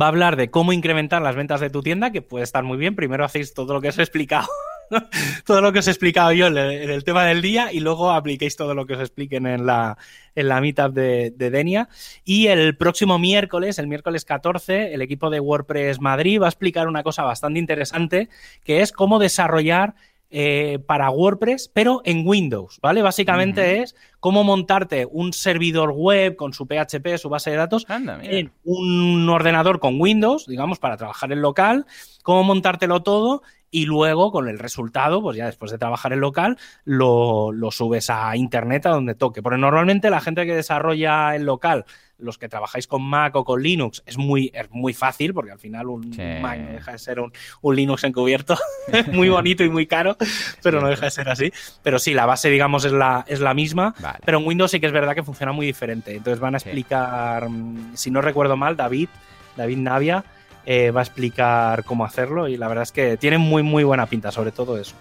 va 0.00 0.06
a 0.06 0.08
hablar 0.08 0.36
de 0.36 0.50
cómo 0.50 0.72
incrementar 0.72 1.22
las 1.22 1.36
ventas 1.36 1.60
de 1.60 1.70
tu 1.70 1.82
tienda, 1.82 2.12
que 2.12 2.22
puede 2.22 2.44
estar 2.44 2.64
muy 2.64 2.76
bien. 2.78 2.94
Primero 2.94 3.24
hacéis 3.24 3.54
todo 3.54 3.74
lo 3.74 3.80
que 3.80 3.88
os 3.88 3.98
he 3.98 4.02
explicado, 4.02 4.48
todo 5.46 5.60
lo 5.60 5.72
que 5.72 5.80
os 5.80 5.88
he 5.88 5.90
explicado 5.90 6.32
yo 6.32 6.46
en 6.46 6.56
el, 6.56 7.04
tema 7.04 7.24
del 7.24 7.42
día 7.42 7.72
y 7.72 7.80
luego 7.80 8.10
apliquéis 8.10 8.56
todo 8.56 8.74
lo 8.74 8.86
que 8.86 8.94
os 8.94 9.00
expliquen 9.00 9.46
en 9.46 9.66
la, 9.66 9.98
en 10.34 10.48
la 10.48 10.60
meetup 10.60 10.92
de, 10.92 11.32
de, 11.36 11.50
Denia. 11.50 11.88
Y 12.24 12.46
el 12.46 12.76
próximo 12.76 13.18
miércoles, 13.18 13.78
el 13.78 13.86
miércoles 13.86 14.24
14, 14.24 14.94
el 14.94 15.02
equipo 15.02 15.30
de 15.30 15.40
WordPress 15.40 16.00
Madrid 16.00 16.40
va 16.40 16.46
a 16.46 16.50
explicar 16.50 16.88
una 16.88 17.02
cosa 17.02 17.22
bastante 17.22 17.58
interesante, 17.58 18.28
que 18.64 18.80
es 18.80 18.92
cómo 18.92 19.18
desarrollar 19.18 19.94
eh, 20.34 20.78
para 20.86 21.10
WordPress, 21.10 21.68
pero 21.68 22.00
en 22.06 22.26
Windows, 22.26 22.78
¿vale? 22.80 23.02
Básicamente 23.02 23.82
es 23.82 23.94
cómo 24.18 24.44
montarte 24.44 25.06
un 25.10 25.34
servidor 25.34 25.92
web 25.92 26.36
con 26.36 26.54
su 26.54 26.66
PHP, 26.66 27.18
su 27.18 27.28
base 27.28 27.50
de 27.50 27.56
datos, 27.56 27.86
en 28.22 28.50
un 28.64 29.28
ordenador 29.28 29.78
con 29.78 30.00
Windows, 30.00 30.46
digamos, 30.46 30.78
para 30.78 30.96
trabajar 30.96 31.32
en 31.32 31.42
local, 31.42 31.84
cómo 32.22 32.44
montártelo 32.44 33.02
todo 33.02 33.42
y 33.70 33.84
luego 33.84 34.32
con 34.32 34.48
el 34.48 34.58
resultado, 34.58 35.20
pues 35.20 35.36
ya 35.36 35.44
después 35.44 35.70
de 35.70 35.76
trabajar 35.76 36.14
en 36.14 36.20
local, 36.20 36.56
lo, 36.84 37.52
lo 37.52 37.70
subes 37.70 38.08
a 38.08 38.34
internet 38.34 38.86
a 38.86 38.90
donde 38.90 39.14
toque. 39.14 39.42
Porque 39.42 39.58
normalmente 39.58 40.08
la 40.08 40.20
gente 40.20 40.46
que 40.46 40.54
desarrolla 40.54 41.34
en 41.34 41.44
local 41.44 41.84
los 42.22 42.38
que 42.38 42.48
trabajáis 42.48 42.86
con 42.86 43.02
Mac 43.02 43.34
o 43.36 43.44
con 43.44 43.62
Linux, 43.62 44.02
es 44.06 44.16
muy, 44.16 44.50
es 44.54 44.70
muy 44.70 44.94
fácil, 44.94 45.34
porque 45.34 45.52
al 45.52 45.58
final 45.58 45.88
un 45.88 46.10
Mac 46.40 46.58
no 46.58 46.72
deja 46.72 46.92
de 46.92 46.98
ser 46.98 47.20
un, 47.20 47.32
Linux 47.74 48.04
encubierto, 48.04 48.56
muy 49.12 49.28
bonito 49.28 49.64
y 49.64 49.68
muy 49.68 49.86
caro, 49.86 50.16
pero 50.62 50.80
no 50.80 50.88
deja 50.88 51.06
de 51.06 51.10
ser 51.10 51.28
así. 51.28 51.52
Pero 51.82 51.98
sí, 51.98 52.14
la 52.14 52.26
base, 52.26 52.50
digamos, 52.50 52.84
es 52.84 52.92
la, 52.92 53.24
es 53.28 53.40
la 53.40 53.54
misma, 53.54 53.94
pero 54.24 54.38
en 54.38 54.46
Windows 54.46 54.70
sí 54.70 54.80
que 54.80 54.86
es 54.86 54.92
verdad 54.92 55.14
que 55.14 55.22
funciona 55.22 55.52
muy 55.52 55.66
diferente. 55.66 56.14
Entonces 56.16 56.40
van 56.40 56.54
a 56.54 56.58
explicar, 56.58 57.48
mm, 57.48 57.96
si 57.96 58.10
no 58.10 58.20
recuerdo 58.20 58.56
mal, 58.56 58.76
David, 58.76 59.08
David 59.56 59.78
Navia, 59.78 60.24
eh, 60.64 60.90
va 60.90 61.00
a 61.00 61.04
explicar 61.04 61.84
cómo 61.84 62.04
hacerlo 62.04 62.46
y 62.46 62.56
la 62.56 62.68
verdad 62.68 62.82
es 62.82 62.92
que 62.92 63.16
tiene 63.16 63.38
muy, 63.38 63.62
muy 63.62 63.84
buena 63.84 64.06
pinta 64.06 64.30
sobre 64.30 64.52
todo 64.52 64.78
eso. 64.78 64.94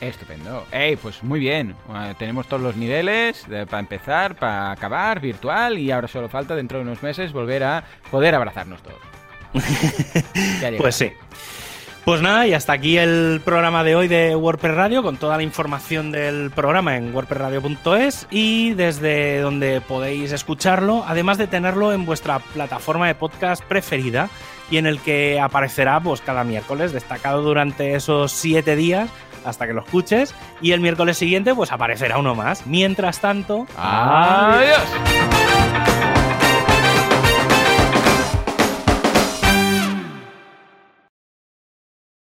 Estupendo. 0.00 0.66
Ey, 0.70 0.96
pues 0.96 1.22
muy 1.22 1.40
bien. 1.40 1.74
tenemos 2.18 2.46
todos 2.46 2.62
los 2.62 2.76
niveles 2.76 3.46
para 3.68 3.80
empezar, 3.80 4.36
para 4.36 4.70
acabar, 4.72 5.20
virtual, 5.20 5.78
y 5.78 5.90
ahora 5.90 6.08
solo 6.08 6.28
falta 6.28 6.54
dentro 6.54 6.78
de 6.78 6.84
unos 6.84 7.02
meses 7.02 7.32
volver 7.32 7.64
a 7.64 7.84
poder 8.10 8.34
abrazarnos 8.34 8.80
todos. 8.82 9.00
pues 10.78 10.94
sí. 10.94 11.12
Pues 12.04 12.22
nada, 12.22 12.46
y 12.46 12.54
hasta 12.54 12.72
aquí 12.72 12.96
el 12.96 13.42
programa 13.44 13.84
de 13.84 13.94
hoy 13.94 14.08
de 14.08 14.34
WordPress 14.34 14.74
Radio, 14.74 15.02
con 15.02 15.18
toda 15.18 15.36
la 15.36 15.42
información 15.42 16.10
del 16.10 16.50
programa 16.50 16.96
en 16.96 17.14
wordpressradio.es 17.14 18.26
y 18.30 18.72
desde 18.72 19.40
donde 19.40 19.82
podéis 19.82 20.32
escucharlo, 20.32 21.04
además 21.06 21.36
de 21.36 21.48
tenerlo 21.48 21.92
en 21.92 22.06
vuestra 22.06 22.38
plataforma 22.38 23.08
de 23.08 23.14
podcast 23.14 23.62
preferida 23.62 24.30
y 24.70 24.78
en 24.78 24.86
el 24.86 25.00
que 25.00 25.38
aparecerá 25.38 26.00
pues 26.00 26.22
cada 26.22 26.44
miércoles, 26.44 26.92
destacado 26.92 27.42
durante 27.42 27.94
esos 27.94 28.32
siete 28.32 28.74
días 28.74 29.10
hasta 29.44 29.66
que 29.66 29.72
lo 29.72 29.82
escuches 29.82 30.34
y 30.60 30.72
el 30.72 30.80
miércoles 30.80 31.18
siguiente 31.18 31.54
pues 31.54 31.72
aparecerá 31.72 32.18
uno 32.18 32.34
más. 32.34 32.66
Mientras 32.66 33.20
tanto, 33.20 33.66
adiós. 33.76 34.82